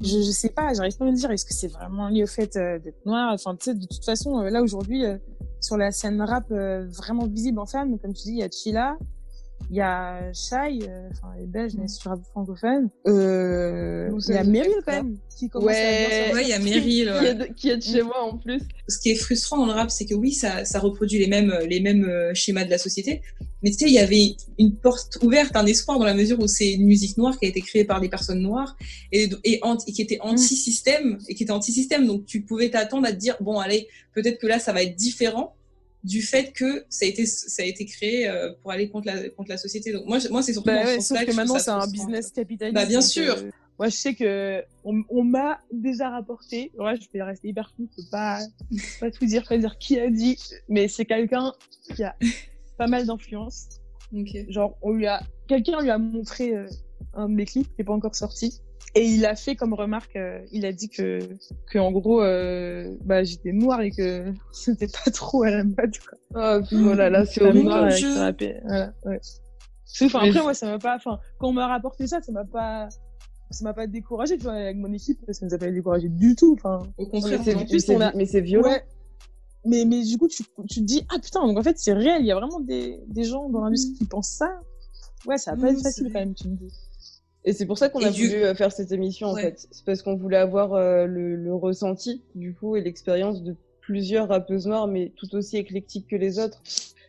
je, 0.00 0.22
je 0.22 0.30
sais 0.30 0.50
pas, 0.50 0.72
j'arrive 0.74 0.96
pas 0.96 1.04
à 1.04 1.10
me 1.10 1.16
dire 1.16 1.30
est-ce 1.30 1.44
que 1.44 1.54
c'est 1.54 1.68
vraiment 1.68 2.08
lié 2.08 2.24
au 2.24 2.26
fait 2.26 2.56
euh, 2.56 2.78
d'être 2.78 3.04
noire. 3.06 3.32
Enfin 3.32 3.54
tu 3.54 3.64
sais 3.64 3.74
de 3.74 3.86
toute 3.86 4.04
façon 4.04 4.40
euh, 4.40 4.50
là 4.50 4.62
aujourd'hui 4.62 5.04
euh, 5.04 5.18
sur 5.60 5.76
la 5.76 5.90
scène 5.92 6.20
rap 6.20 6.44
euh, 6.50 6.86
vraiment 6.88 7.26
visible 7.26 7.58
en 7.58 7.66
femmes, 7.66 7.98
comme 7.98 8.12
tu 8.12 8.24
dis, 8.24 8.32
il 8.32 8.38
y 8.38 8.42
a 8.42 8.50
Chila, 8.50 8.96
il 9.70 9.76
y 9.76 9.80
a 9.80 10.32
Shai, 10.32 10.80
euh, 10.88 11.08
enfin 11.10 11.32
les 11.38 11.46
Belges, 11.46 11.72
mais 11.78 11.88
sur 11.88 12.10
rap 12.10 12.20
francophone. 12.30 12.90
Euh, 13.06 14.10
il 14.28 14.34
y 14.34 14.36
a 14.36 14.44
Meryl 14.44 14.72
quand 14.84 14.92
même 14.92 15.16
qui 15.36 15.48
commence 15.48 15.70
à 15.70 15.72
bien 15.72 16.34
Ouais, 16.34 16.42
il 16.42 16.48
y 16.48 16.52
a 16.52 16.58
Meryl. 16.58 17.12
Qui 17.20 17.26
est 17.26 17.34
de- 17.34 17.44
qui 17.54 17.70
est 17.70 17.76
de 17.78 17.82
chez 17.82 18.02
moi 18.02 18.22
en 18.22 18.36
plus. 18.38 18.60
Ce 18.88 18.98
qui 18.98 19.10
est 19.10 19.14
frustrant 19.16 19.58
dans 19.58 19.66
le 19.66 19.72
rap, 19.72 19.90
c'est 19.90 20.04
que 20.06 20.14
oui, 20.14 20.32
ça, 20.32 20.64
ça 20.64 20.78
reproduit 20.78 21.18
les 21.18 21.26
mêmes, 21.26 21.52
les 21.68 21.80
mêmes 21.80 22.04
euh, 22.04 22.32
schémas 22.34 22.64
de 22.64 22.70
la 22.70 22.78
société. 22.78 23.22
Mais 23.62 23.70
tu 23.70 23.78
sais, 23.78 23.86
il 23.86 23.94
y 23.94 23.98
avait 23.98 24.36
une 24.58 24.76
porte 24.76 25.18
ouverte, 25.22 25.56
un 25.56 25.64
espoir 25.66 25.98
dans 25.98 26.04
la 26.04 26.12
mesure 26.14 26.38
où 26.38 26.46
c'est 26.46 26.72
une 26.74 26.84
musique 26.84 27.16
noire 27.16 27.38
qui 27.38 27.46
a 27.46 27.48
été 27.48 27.62
créée 27.62 27.84
par 27.84 28.00
des 28.00 28.10
personnes 28.10 28.42
noires 28.42 28.76
et, 29.10 29.30
et 29.44 29.60
qui 29.92 30.02
était 30.02 30.18
anti-système 30.20 31.18
et 31.28 31.34
qui 31.34 31.44
était 31.44 31.52
anti-système. 31.52 32.06
Donc 32.06 32.26
tu 32.26 32.42
pouvais 32.42 32.68
t'attendre 32.70 33.06
à 33.06 33.12
te 33.12 33.16
dire 33.16 33.36
bon 33.40 33.58
allez, 33.58 33.88
peut-être 34.14 34.38
que 34.38 34.46
là 34.46 34.58
ça 34.58 34.72
va 34.74 34.82
être 34.82 34.94
différent 34.96 35.56
du 36.04 36.20
fait 36.20 36.52
que 36.52 36.84
ça 36.90 37.06
a 37.06 37.08
été 37.08 37.24
ça 37.26 37.62
a 37.62 37.66
été 37.66 37.86
créé 37.86 38.28
euh, 38.28 38.52
pour 38.60 38.70
aller 38.70 38.88
contre 38.90 39.06
la 39.06 39.28
contre 39.30 39.48
la 39.50 39.56
société. 39.56 39.90
Donc 39.92 40.06
moi 40.06 40.18
moi 40.30 40.42
c'est 40.42 40.52
surtout 40.52 40.66
Bah 40.66 40.84
ouais, 40.84 41.00
sauf 41.00 41.18
que 41.18 41.24
trouve 41.24 41.36
maintenant 41.36 41.58
c'est 41.58 41.70
un 41.70 41.86
business 41.86 42.30
capitaliste. 42.30 42.74
Bah 42.74 42.84
bien 42.84 43.00
sûr. 43.00 43.34
euh, 43.38 43.50
moi 43.78 43.88
je 43.88 43.96
sais 43.96 44.14
que 44.14 44.62
on, 44.84 45.02
on 45.08 45.24
m'a 45.24 45.60
déjà 45.72 46.10
rapporté. 46.10 46.70
Ouais, 46.78 46.94
je 47.00 47.08
vais 47.12 47.22
rester 47.22 47.48
hyper 47.48 47.72
flou, 47.74 47.88
je 47.90 48.02
peux 48.02 48.08
pas 48.10 48.38
pas 49.00 49.10
tout 49.10 49.24
dire, 49.24 49.44
pas 49.48 49.56
dire 49.56 49.78
qui 49.78 49.98
a 49.98 50.10
dit, 50.10 50.38
mais 50.68 50.88
c'est 50.88 51.06
quelqu'un 51.06 51.54
qui 51.94 52.04
a 52.04 52.14
pas 52.78 52.86
mal 52.86 53.06
d'influence. 53.06 53.68
Genre 54.48 54.76
on 54.82 54.92
lui 54.92 55.06
a 55.06 55.22
quelqu'un 55.48 55.80
lui 55.80 55.90
a 55.90 55.98
montré 55.98 56.54
euh, 56.54 56.66
un 57.14 57.28
de 57.30 57.34
mes 57.34 57.46
clips 57.46 57.66
qui 57.74 57.80
est 57.80 57.84
pas 57.84 57.94
encore 57.94 58.14
sorti. 58.14 58.60
Et 58.96 59.06
il 59.08 59.26
a 59.26 59.34
fait 59.34 59.56
comme 59.56 59.74
remarque, 59.74 60.14
euh, 60.16 60.40
il 60.52 60.64
a 60.64 60.72
dit 60.72 60.88
que, 60.88 61.18
que 61.66 61.78
en 61.80 61.90
gros, 61.90 62.22
euh, 62.22 62.94
bah, 63.04 63.24
j'étais 63.24 63.52
noire 63.52 63.80
et 63.80 63.90
que 63.90 64.32
c'était 64.52 64.86
pas 64.88 65.10
trop 65.10 65.42
à 65.42 65.50
la 65.50 65.64
mode, 65.64 65.98
quoi. 66.08 66.18
Oh, 66.36 66.64
puis 66.64 66.80
voilà, 66.82 67.10
là, 67.10 67.26
c'est 67.26 67.42
horrible. 67.42 67.64
noire 67.64 67.84
avec 67.84 68.04
rappé, 68.18 68.56
voilà, 68.64 68.94
ouais. 69.04 69.20
Enfin, 70.02 70.20
après, 70.28 70.42
moi, 70.42 70.54
ça 70.54 70.66
m'a 70.66 70.78
pas, 70.78 70.96
enfin, 70.96 71.18
quand 71.38 71.48
on 71.48 71.52
m'a 71.52 71.66
rapporté 71.66 72.06
ça, 72.06 72.20
ça 72.22 72.30
m'a 72.32 72.44
pas, 72.44 72.88
ça 73.50 73.64
m'a 73.64 73.74
pas 73.74 73.86
découragé, 73.86 74.36
tu 74.36 74.44
vois, 74.44 74.54
avec 74.54 74.76
mon 74.76 74.92
équipe, 74.92 75.18
ça 75.28 75.44
nous 75.46 75.54
a 75.54 75.58
pas 75.58 75.70
découragé 75.70 76.08
du 76.08 76.34
tout, 76.36 76.54
enfin. 76.54 76.86
Au 76.96 77.06
contraire, 77.06 77.42
c'est- 77.44 77.54
en 77.54 77.64
plus, 77.64 77.88
mais 77.88 77.96
on 77.96 78.00
a, 78.00 78.10
c'est- 78.12 78.16
mais 78.16 78.26
c'est 78.26 78.40
violent. 78.40 78.68
Ouais. 78.68 78.82
Mais, 79.64 79.84
mais 79.86 80.02
du 80.02 80.18
coup, 80.18 80.28
tu, 80.28 80.44
tu 80.68 80.80
te 80.80 80.84
dis, 80.84 81.04
ah 81.10 81.18
putain, 81.20 81.46
donc 81.46 81.58
en 81.58 81.62
fait, 81.62 81.78
c'est 81.78 81.92
réel, 81.94 82.20
il 82.20 82.26
y 82.26 82.32
a 82.32 82.34
vraiment 82.34 82.60
des, 82.60 83.00
des 83.08 83.24
gens 83.24 83.48
dans 83.48 83.60
l'industrie 83.64 83.94
qui 83.94 84.04
pensent 84.04 84.30
ça. 84.30 84.60
Ouais, 85.24 85.38
ça 85.38 85.52
va 85.54 85.60
pas 85.62 85.70
être 85.70 85.82
facile 85.82 86.04
quand 86.12 86.18
même, 86.20 86.34
tu 86.34 86.48
me 86.48 86.56
dis. 86.56 86.72
Et 87.44 87.52
c'est 87.52 87.66
pour 87.66 87.76
ça 87.78 87.88
qu'on 87.90 88.02
a 88.02 88.10
du- 88.10 88.26
voulu 88.28 88.42
euh, 88.44 88.54
faire 88.54 88.72
cette 88.72 88.90
émission 88.92 89.28
en 89.28 89.36
fait. 89.36 89.66
C'est 89.70 89.84
parce 89.84 90.02
qu'on 90.02 90.16
voulait 90.16 90.36
avoir 90.38 90.72
euh, 90.74 91.06
le, 91.06 91.36
le 91.36 91.54
ressenti 91.54 92.22
du 92.34 92.54
coup 92.54 92.76
et 92.76 92.80
l'expérience 92.80 93.42
de 93.42 93.54
plusieurs 93.80 94.28
rappeuses 94.28 94.66
noires, 94.66 94.86
mais 94.86 95.12
tout 95.16 95.34
aussi 95.34 95.58
éclectiques 95.58 96.06
que 96.08 96.16
les 96.16 96.38
autres. 96.38 96.62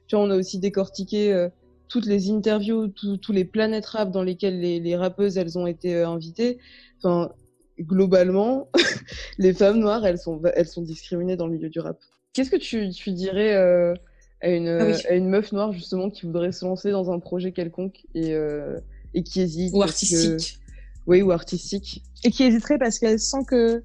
Tu 0.07 0.15
vois, 0.15 0.25
on 0.25 0.29
a 0.29 0.35
aussi 0.35 0.59
décortiqué 0.59 1.31
euh, 1.33 1.47
toutes 1.87 2.05
les 2.05 2.29
interviews, 2.31 2.87
tous 2.89 3.15
tous 3.17 3.31
les 3.31 3.45
planètes 3.45 3.85
rap 3.85 4.11
dans 4.11 4.23
lesquelles 4.23 4.59
les, 4.59 4.79
les 4.81 4.95
rappeuses 4.97 5.37
elles 5.37 5.57
ont 5.57 5.67
été 5.67 5.95
euh, 5.95 6.07
invitées. 6.09 6.57
Enfin, 7.01 7.31
globalement, 7.79 8.69
les 9.37 9.53
femmes 9.53 9.79
noires 9.79 10.05
elles 10.05 10.17
sont 10.19 10.41
elles 10.55 10.67
sont 10.67 10.81
discriminées 10.81 11.35
dans 11.37 11.47
le 11.47 11.53
milieu 11.53 11.69
du 11.69 11.79
rap. 11.79 11.97
Qu'est-ce 12.33 12.49
que 12.51 12.55
tu, 12.57 12.89
tu 12.89 13.11
dirais 13.11 13.53
euh, 13.55 13.93
à 14.41 14.49
une 14.49 14.67
Ah 14.67 14.85
oui. 14.85 14.93
à 15.09 15.13
une 15.15 15.29
meuf 15.29 15.51
noire 15.53 15.71
justement 15.71 16.09
qui 16.09 16.25
voudrait 16.25 16.51
se 16.51 16.65
lancer 16.65 16.91
dans 16.91 17.11
un 17.11 17.19
projet 17.19 17.51
quelconque 17.53 18.05
et 18.13 18.33
euh, 18.33 18.77
et 19.15 19.23
qui 19.23 19.41
hésite 19.41 19.73
Ou 19.73 19.79
que- 19.79 19.83
artistique. 19.85 20.59
Oui, 21.07 21.21
ou 21.21 21.31
artistique. 21.31 22.03
Et 22.23 22.31
qui 22.31 22.43
hésiterait 22.43 22.77
parce 22.77 22.99
qu'elle 22.99 23.19
sent 23.19 23.43
que 23.47 23.83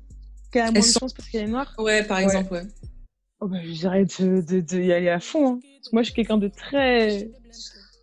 qu'elle 0.53 0.62
a 0.66 0.70
moins 0.72 0.81
de 0.81 0.87
sent- 0.87 0.99
chance 1.01 1.12
parce 1.14 1.28
qu'elle 1.28 1.45
est 1.45 1.47
noire. 1.51 1.74
Ouais, 1.78 2.03
par 2.05 2.18
exemple, 2.18 2.53
ouais. 2.53 2.62
Oh 3.41 3.47
bah, 3.49 3.59
j'arrête 3.64 4.20
de, 4.20 4.41
de, 4.43 4.61
de 4.61 4.81
y 4.83 4.93
aller 4.93 5.09
à 5.09 5.20
fond. 5.20 5.55
hein. 5.55 5.61
Parce 5.78 5.89
que 5.91 5.97
moi, 5.97 6.03
je 6.03 6.07
suis 6.07 6.14
quelqu'un 6.14 6.37
de 6.39 6.49
très, 6.49 7.31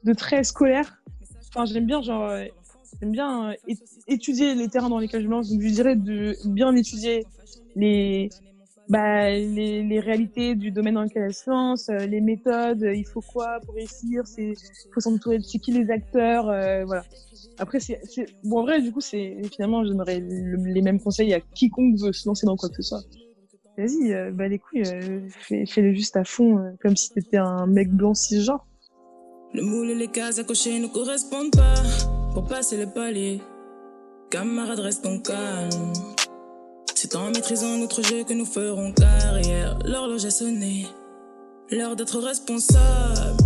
de 0.04 0.14
très 0.14 0.44
scolaire. 0.44 1.04
Enfin, 1.50 1.66
j'aime 1.66 1.86
bien, 1.86 2.02
genre, 2.02 2.30
euh, 2.30 2.46
j'aime 3.02 3.12
bien 3.12 3.52
euh, 3.52 3.54
étudier 4.08 4.56
les 4.56 4.68
terrains 4.70 4.90
dans 4.90 5.00
lesquels 5.00 5.22
je 5.22 5.28
me 5.28 5.32
lance. 5.34 5.50
Donc, 5.52 5.62
je 5.62 5.68
dirais 5.68 5.96
de 5.96 6.36
bien 6.46 6.76
étudier 6.76 7.26
les, 7.76 8.30
bah, 8.90 9.30
les, 9.30 9.84
les 9.84 10.00
réalités 10.00 10.56
du 10.56 10.72
domaine 10.72 10.94
dans 10.96 11.04
lequel 11.04 11.24
elle 11.24 11.34
se 11.34 11.50
lance, 11.50 11.90
euh, 11.90 12.06
les 12.06 12.22
méthodes, 12.22 12.84
euh, 12.84 12.94
il 12.96 13.06
faut 13.06 13.22
quoi 13.22 13.60
pour 13.66 13.76
réussir, 13.76 14.24
il 14.38 14.56
faut 14.94 15.00
s'entourer 15.02 15.40
de 15.40 15.44
c'est 15.44 15.60
qui 15.60 15.72
les 15.72 15.90
acteurs, 15.92 16.50
euh, 16.50 16.86
voilà. 16.86 17.04
Après, 17.60 17.80
c'est, 17.80 18.00
bon, 18.44 18.60
en 18.60 18.64
vrai, 18.64 18.82
du 18.82 18.92
coup, 18.92 19.02
c'est, 19.02 19.36
finalement, 19.52 19.84
je 19.84 19.90
donnerais 19.90 20.20
le- 20.20 20.58
les 20.74 20.82
mêmes 20.82 21.00
conseils 21.00 21.34
à 21.34 21.40
quiconque 21.42 21.98
veut 22.00 22.14
se 22.14 22.28
lancer 22.30 22.46
dans 22.46 22.56
quoi 22.56 22.70
que 22.70 22.76
ce 22.76 22.84
soit. 22.84 23.02
Vas-y, 23.78 24.14
euh, 24.14 24.32
bah 24.32 24.48
les 24.48 24.58
couilles, 24.58 24.84
euh, 24.86 25.22
fais, 25.30 25.66
fais-le 25.66 25.94
juste 25.94 26.16
à 26.18 26.24
fond, 26.24 26.58
euh, 26.58 26.72
comme 26.82 26.96
si 26.96 27.12
t'étais 27.12 27.38
un 27.38 27.68
mec 27.68 27.90
blanc 27.92 28.14
cisgenre. 28.14 28.66
Le 29.54 29.62
moule 29.64 29.90
et 29.92 29.96
les 29.96 30.08
cases 30.08 30.40
à 30.40 30.44
cocher 30.44 30.80
ne 30.80 30.88
correspondent 30.88 31.52
pas. 31.56 31.76
Pour 32.34 32.46
passer 32.48 32.78
les 32.78 32.88
paliers, 32.88 33.40
camarade, 34.32 34.80
restons 34.80 35.20
calme. 35.20 35.94
C'est 37.00 37.16
en 37.16 37.30
maîtrisant 37.30 37.78
notre 37.78 38.02
jeu 38.02 38.24
que 38.24 38.34
nous 38.34 38.44
ferons 38.44 38.92
carrière. 38.92 39.78
L'horloge 39.86 40.26
a 40.26 40.32
sonné, 40.32 40.88
l'heure 41.70 41.96
d'être 41.96 42.18
responsable. 42.18 43.44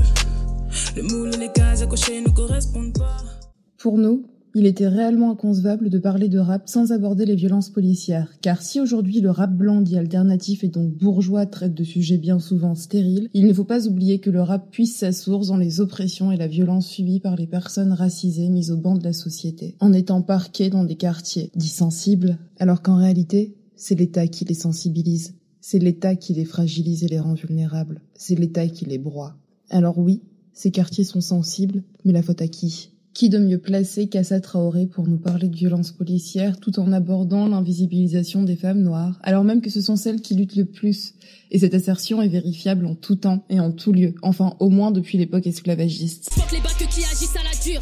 Le 0.95 1.03
moule 1.03 1.33
et 1.33 1.37
les 1.37 1.51
cases 1.51 1.81
à 1.81 1.85
cocher 1.85 2.21
ne 2.21 2.29
correspondent 2.29 2.97
pas. 2.97 3.17
Pour 3.77 3.97
nous, 3.97 4.23
il 4.53 4.65
était 4.65 4.87
réellement 4.87 5.31
inconcevable 5.31 5.89
de 5.89 5.97
parler 5.97 6.27
de 6.27 6.39
rap 6.39 6.67
sans 6.67 6.91
aborder 6.91 7.25
les 7.25 7.35
violences 7.35 7.69
policières, 7.69 8.33
car 8.41 8.61
si 8.61 8.81
aujourd'hui 8.81 9.21
le 9.21 9.31
rap 9.31 9.55
blanc 9.55 9.81
dit 9.81 9.97
alternatif 9.97 10.63
et 10.63 10.67
donc 10.67 10.91
bourgeois 10.91 11.45
traite 11.45 11.73
de 11.73 11.83
sujets 11.83 12.17
bien 12.17 12.39
souvent 12.39 12.75
stériles, 12.75 13.29
il 13.33 13.47
ne 13.47 13.53
faut 13.53 13.63
pas 13.63 13.87
oublier 13.87 14.19
que 14.19 14.29
le 14.29 14.41
rap 14.41 14.69
puise 14.71 14.95
sa 14.95 15.11
source 15.11 15.47
dans 15.47 15.57
les 15.57 15.79
oppressions 15.79 16.31
et 16.31 16.37
la 16.37 16.47
violence 16.47 16.87
subies 16.87 17.19
par 17.19 17.35
les 17.35 17.47
personnes 17.47 17.93
racisées 17.93 18.49
mises 18.49 18.71
au 18.71 18.77
banc 18.77 18.95
de 18.95 19.03
la 19.03 19.13
société, 19.13 19.75
en 19.79 19.93
étant 19.93 20.21
parquées 20.21 20.69
dans 20.69 20.83
des 20.83 20.95
quartiers 20.95 21.51
dits 21.55 21.67
sensibles, 21.67 22.37
alors 22.59 22.81
qu'en 22.81 22.97
réalité, 22.97 23.55
c'est 23.75 23.95
l'État 23.95 24.27
qui 24.27 24.45
les 24.45 24.53
sensibilise, 24.53 25.35
c'est 25.61 25.79
l'État 25.79 26.15
qui 26.15 26.33
les 26.33 26.45
fragilise 26.45 27.03
et 27.03 27.07
les 27.07 27.19
rend 27.19 27.35
vulnérables, 27.35 28.01
c'est 28.15 28.37
l'État 28.37 28.67
qui 28.67 28.85
les 28.85 28.97
broie. 28.97 29.35
Alors 29.69 29.97
oui, 29.97 30.21
ces 30.53 30.71
quartiers 30.71 31.05
sont 31.05 31.21
sensibles, 31.21 31.83
mais 32.03 32.11
la 32.11 32.21
faute 32.21 32.41
à 32.41 32.47
qui? 32.47 32.91
Qui 33.13 33.29
de 33.29 33.37
mieux 33.37 33.57
placé 33.57 34.07
qu'Assa 34.07 34.39
Traoré 34.39 34.85
pour 34.85 35.07
nous 35.07 35.17
parler 35.17 35.47
de 35.47 35.55
violences 35.55 35.91
policières 35.91 36.59
tout 36.59 36.79
en 36.79 36.91
abordant 36.91 37.47
l'invisibilisation 37.47 38.43
des 38.43 38.55
femmes 38.55 38.81
noires, 38.81 39.19
alors 39.23 39.43
même 39.43 39.61
que 39.61 39.69
ce 39.69 39.81
sont 39.81 39.95
celles 39.95 40.21
qui 40.21 40.35
luttent 40.35 40.55
le 40.55 40.65
plus. 40.65 41.13
Et 41.51 41.59
cette 41.59 41.73
assertion 41.73 42.21
est 42.21 42.29
vérifiable 42.29 42.85
en 42.85 42.95
tout 42.95 43.15
temps 43.15 43.43
et 43.49 43.59
en 43.59 43.71
tout 43.71 43.91
lieu, 43.91 44.15
enfin 44.21 44.55
au 44.59 44.69
moins 44.69 44.91
depuis 44.91 45.17
l'époque 45.17 45.47
esclavagiste. 45.47 46.29
Fuck 46.33 46.51
les 46.51 46.59
bacs 46.59 46.89
qui 46.89 47.03
agissent 47.03 47.35
à 47.35 47.43
la 47.43 47.63
dure. 47.63 47.81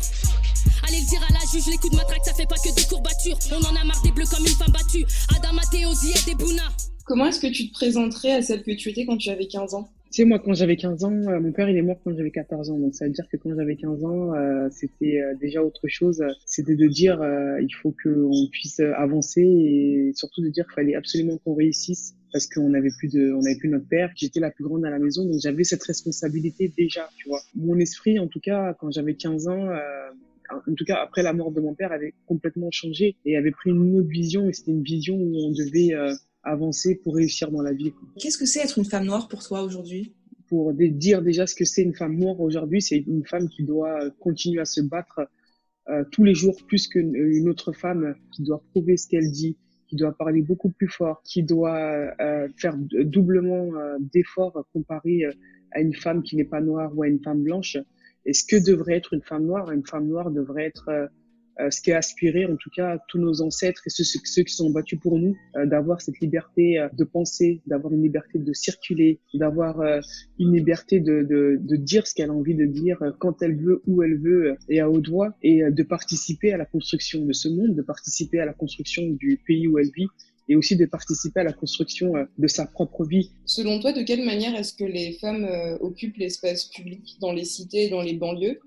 Allez 0.87 0.99
le 0.99 1.09
dire 1.09 1.21
à 1.29 1.33
la 1.33 1.39
juge, 1.51 1.67
les 1.69 1.77
coups 1.77 1.91
de 1.91 1.97
matraque, 1.97 2.25
ça 2.25 2.33
fait 2.33 2.47
pas 2.47 2.55
que 2.55 2.73
des 2.75 2.87
courbatures. 2.87 3.37
On 3.51 3.63
en 3.65 3.79
a 3.79 3.85
marre 3.85 4.01
des 4.03 4.11
bleus 4.11 4.25
comme 4.29 4.45
une 4.45 4.51
femme 4.51 4.71
battue. 4.71 5.05
Adama 5.37 5.61
Théosi 5.71 6.09
et 6.09 6.25
des 6.25 6.35
Bouna. 6.35 6.63
Comment 7.05 7.25
est-ce 7.27 7.39
que 7.39 7.47
tu 7.47 7.69
te 7.69 7.73
présenterais 7.73 8.33
à 8.33 8.41
celle 8.41 8.63
que 8.63 8.71
tu 8.71 8.89
étais 8.89 9.05
quand 9.05 9.17
tu 9.17 9.29
avais 9.29 9.47
15 9.47 9.73
ans? 9.73 9.89
Sais, 10.11 10.25
moi, 10.25 10.39
quand 10.39 10.53
j'avais 10.53 10.75
15 10.75 11.03
ans, 11.03 11.11
euh, 11.11 11.39
mon 11.39 11.51
père, 11.51 11.69
il 11.69 11.77
est 11.77 11.81
mort 11.81 11.99
quand 12.03 12.15
j'avais 12.15 12.31
14 12.31 12.69
ans. 12.71 12.79
Donc, 12.79 12.95
ça 12.95 13.05
veut 13.05 13.11
dire 13.11 13.27
que 13.31 13.37
quand 13.37 13.55
j'avais 13.55 13.75
15 13.75 14.03
ans, 14.05 14.33
euh, 14.33 14.67
c'était 14.71 15.21
euh, 15.21 15.35
déjà 15.39 15.63
autre 15.63 15.87
chose. 15.87 16.23
C'était 16.45 16.75
de 16.75 16.87
dire, 16.87 17.21
euh, 17.21 17.61
il 17.61 17.73
faut 17.81 17.95
qu'on 18.03 18.47
puisse 18.51 18.79
euh, 18.79 18.93
avancer 18.95 19.41
et 19.41 20.11
surtout 20.15 20.41
de 20.41 20.49
dire 20.49 20.65
qu'il 20.65 20.75
fallait 20.75 20.95
absolument 20.95 21.37
qu'on 21.37 21.53
réussisse 21.53 22.15
parce 22.31 22.47
qu'on 22.47 22.69
n'avait 22.69 22.91
plus 22.97 23.07
de, 23.07 23.33
on 23.33 23.41
n'avait 23.41 23.57
plus 23.57 23.69
notre 23.69 23.87
père. 23.87 24.11
J'étais 24.15 24.39
la 24.39 24.51
plus 24.51 24.63
grande 24.63 24.85
à 24.85 24.89
la 24.89 24.99
maison, 24.99 25.25
donc 25.25 25.39
j'avais 25.41 25.63
cette 25.63 25.83
responsabilité 25.83 26.71
déjà, 26.77 27.09
tu 27.17 27.27
vois. 27.27 27.41
Mon 27.55 27.77
esprit, 27.77 28.19
en 28.19 28.27
tout 28.27 28.39
cas, 28.39 28.75
quand 28.79 28.91
j'avais 28.91 29.15
15 29.15 29.47
ans, 29.47 29.69
euh, 29.69 30.09
en 30.51 30.73
tout 30.75 30.85
cas 30.85 31.01
après 31.01 31.23
la 31.23 31.33
mort 31.33 31.51
de 31.51 31.61
mon 31.61 31.73
père, 31.73 31.91
avait 31.91 32.13
complètement 32.25 32.69
changé 32.71 33.15
et 33.25 33.37
avait 33.37 33.51
pris 33.51 33.69
une 33.69 33.99
autre 33.99 34.09
vision. 34.09 34.47
Et 34.49 34.53
c'était 34.53 34.71
une 34.71 34.83
vision 34.83 35.15
où 35.15 35.35
on 35.35 35.51
devait 35.51 35.93
avancer 36.43 36.95
pour 36.95 37.15
réussir 37.15 37.51
dans 37.51 37.61
la 37.61 37.73
vie. 37.73 37.93
Qu'est-ce 38.19 38.37
que 38.37 38.45
c'est 38.45 38.61
être 38.61 38.77
une 38.77 38.85
femme 38.85 39.05
noire 39.05 39.27
pour 39.27 39.43
toi 39.43 39.63
aujourd'hui? 39.63 40.13
Pour 40.47 40.73
dire 40.73 41.21
déjà 41.21 41.45
ce 41.45 41.55
que 41.55 41.65
c'est 41.65 41.83
une 41.83 41.93
femme 41.93 42.17
noire 42.17 42.39
aujourd'hui, 42.39 42.81
c'est 42.81 42.97
une 42.97 43.25
femme 43.25 43.49
qui 43.49 43.63
doit 43.63 44.03
euh, 44.03 44.09
continuer 44.19 44.61
à 44.61 44.65
se 44.65 44.81
battre 44.81 45.21
euh, 45.89 46.03
tous 46.11 46.23
les 46.23 46.33
jours 46.33 46.57
plus 46.67 46.87
qu'une 46.87 47.15
une 47.15 47.49
autre 47.49 47.71
femme, 47.71 48.15
qui 48.33 48.43
doit 48.43 48.63
prouver 48.71 48.97
ce 48.97 49.07
qu'elle 49.07 49.31
dit, 49.31 49.57
qui 49.87 49.95
doit 49.95 50.13
parler 50.13 50.41
beaucoup 50.41 50.69
plus 50.69 50.87
fort, 50.87 51.21
qui 51.23 51.43
doit 51.43 52.13
euh, 52.19 52.47
faire 52.57 52.75
doublement 52.77 53.75
euh, 53.75 53.97
d'efforts 53.99 54.65
comparé 54.73 55.25
euh, 55.25 55.31
à 55.71 55.81
une 55.81 55.93
femme 55.93 56.23
qui 56.23 56.35
n'est 56.35 56.45
pas 56.45 56.61
noire 56.61 56.91
ou 56.95 57.03
à 57.03 57.07
une 57.07 57.19
femme 57.19 57.43
blanche. 57.43 57.77
Et 58.25 58.33
ce 58.33 58.43
que 58.43 58.55
devrait 58.55 58.97
être 58.97 59.13
une 59.13 59.21
femme 59.21 59.45
noire? 59.45 59.71
Une 59.71 59.85
femme 59.85 60.07
noire 60.07 60.31
devrait 60.31 60.65
être 60.65 60.89
euh, 60.89 61.05
euh, 61.05 61.07
ce 61.69 61.81
qui 61.81 61.91
a 61.91 61.97
aspiré, 61.97 62.45
en 62.45 62.55
tout 62.55 62.69
cas, 62.69 62.97
tous 63.09 63.19
nos 63.19 63.41
ancêtres 63.41 63.81
et 63.85 63.89
ceux, 63.89 64.03
ceux- 64.03 64.43
qui 64.43 64.53
sont 64.53 64.69
battus 64.69 64.99
pour 64.99 65.17
nous, 65.19 65.35
euh, 65.57 65.65
d'avoir 65.65 65.99
cette 66.01 66.19
liberté 66.19 66.79
euh, 66.79 66.87
de 66.93 67.03
penser, 67.03 67.61
d'avoir 67.67 67.91
une 67.93 68.01
liberté 68.01 68.39
de 68.39 68.53
circuler, 68.53 69.19
d'avoir 69.33 69.81
euh, 69.81 69.99
une 70.39 70.53
liberté 70.53 70.99
de, 70.99 71.23
de, 71.23 71.57
de 71.59 71.75
dire 71.75 72.07
ce 72.07 72.13
qu'elle 72.15 72.29
a 72.29 72.33
envie 72.33 72.55
de 72.55 72.65
dire 72.65 72.97
euh, 73.01 73.11
quand 73.19 73.41
elle 73.41 73.55
veut, 73.57 73.81
où 73.87 74.01
elle 74.03 74.17
veut 74.17 74.51
euh, 74.51 74.55
et 74.69 74.79
à 74.79 74.89
haute 74.89 75.09
voix, 75.09 75.29
et 75.43 75.63
euh, 75.63 75.71
de 75.71 75.83
participer 75.83 76.53
à 76.53 76.57
la 76.57 76.65
construction 76.65 77.25
de 77.25 77.33
ce 77.33 77.49
monde, 77.49 77.75
de 77.75 77.81
participer 77.81 78.39
à 78.39 78.45
la 78.45 78.53
construction 78.53 79.03
du 79.09 79.39
pays 79.45 79.67
où 79.67 79.77
elle 79.79 79.91
vit, 79.95 80.07
et 80.51 80.55
aussi 80.55 80.75
de 80.75 80.85
participer 80.87 81.41
à 81.41 81.43
la 81.43 81.53
construction 81.53 82.15
euh, 82.15 82.25
de 82.37 82.47
sa 82.47 82.65
propre 82.65 83.05
vie. 83.05 83.29
Selon 83.45 83.79
toi, 83.79 83.91
de 83.93 84.01
quelle 84.01 84.25
manière 84.25 84.55
est-ce 84.55 84.73
que 84.73 84.83
les 84.83 85.11
femmes 85.21 85.45
euh, 85.45 85.77
occupent 85.79 86.17
l'espace 86.17 86.65
public 86.65 87.17
dans 87.21 87.33
les 87.33 87.45
cités 87.45 87.85
et 87.85 87.89
dans 87.89 88.01
les 88.01 88.13
banlieues? 88.15 88.59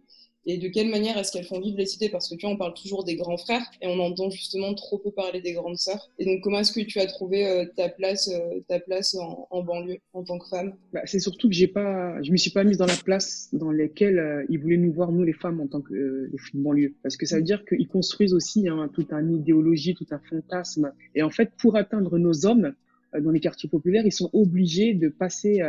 Et 0.44 0.58
de 0.58 0.68
quelle 0.68 0.88
manière 0.88 1.16
est-ce 1.18 1.30
qu'elles 1.30 1.44
font 1.46 1.60
vivre 1.60 1.78
les 1.78 1.86
cités? 1.86 2.08
Parce 2.08 2.28
que 2.28 2.34
tu 2.34 2.46
vois, 2.46 2.54
on 2.54 2.58
parle 2.58 2.74
toujours 2.74 3.04
des 3.04 3.14
grands 3.14 3.36
frères 3.36 3.64
et 3.80 3.86
on 3.86 3.98
entend 4.00 4.28
justement 4.30 4.74
trop 4.74 4.98
peu 4.98 5.12
parler 5.12 5.40
des 5.40 5.52
grandes 5.52 5.78
sœurs. 5.78 6.10
Et 6.18 6.24
donc, 6.24 6.40
comment 6.42 6.58
est-ce 6.58 6.72
que 6.72 6.80
tu 6.80 6.98
as 6.98 7.06
trouvé 7.06 7.46
euh, 7.46 7.64
ta 7.76 7.88
place, 7.88 8.28
euh, 8.28 8.60
ta 8.68 8.80
place 8.80 9.14
en, 9.14 9.62
banlieue 9.62 9.98
en 10.12 10.24
tant 10.24 10.38
que 10.38 10.48
femme? 10.48 10.74
Bah, 10.92 11.02
c'est 11.04 11.20
surtout 11.20 11.48
que 11.48 11.54
j'ai 11.54 11.68
pas, 11.68 12.20
je 12.22 12.32
me 12.32 12.36
suis 12.36 12.50
pas 12.50 12.64
mise 12.64 12.76
dans 12.76 12.86
la 12.86 12.96
place 13.04 13.48
dans 13.52 13.70
laquelle 13.70 14.18
euh, 14.18 14.44
ils 14.48 14.58
voulaient 14.58 14.76
nous 14.76 14.92
voir 14.92 15.12
nous 15.12 15.22
les 15.22 15.32
femmes 15.32 15.60
en 15.60 15.68
tant 15.68 15.80
que 15.80 16.28
les 16.32 16.38
filles 16.38 16.58
de 16.58 16.64
banlieue, 16.64 16.94
parce 17.02 17.16
que 17.16 17.26
ça 17.26 17.36
veut 17.36 17.42
dire 17.42 17.64
qu'ils 17.64 17.88
construisent 17.88 18.34
aussi 18.34 18.68
hein, 18.68 18.90
toute 18.92 19.12
une 19.12 19.36
idéologie, 19.36 19.94
tout 19.94 20.06
un 20.10 20.20
fantasme. 20.28 20.92
Et 21.14 21.22
en 21.22 21.30
fait, 21.30 21.50
pour 21.58 21.76
atteindre 21.76 22.18
nos 22.18 22.46
hommes 22.46 22.74
dans 23.18 23.30
les 23.30 23.40
quartiers 23.40 23.68
populaires, 23.68 24.06
ils 24.06 24.12
sont 24.12 24.30
obligés 24.32 24.94
de 24.94 25.08
passer 25.08 25.60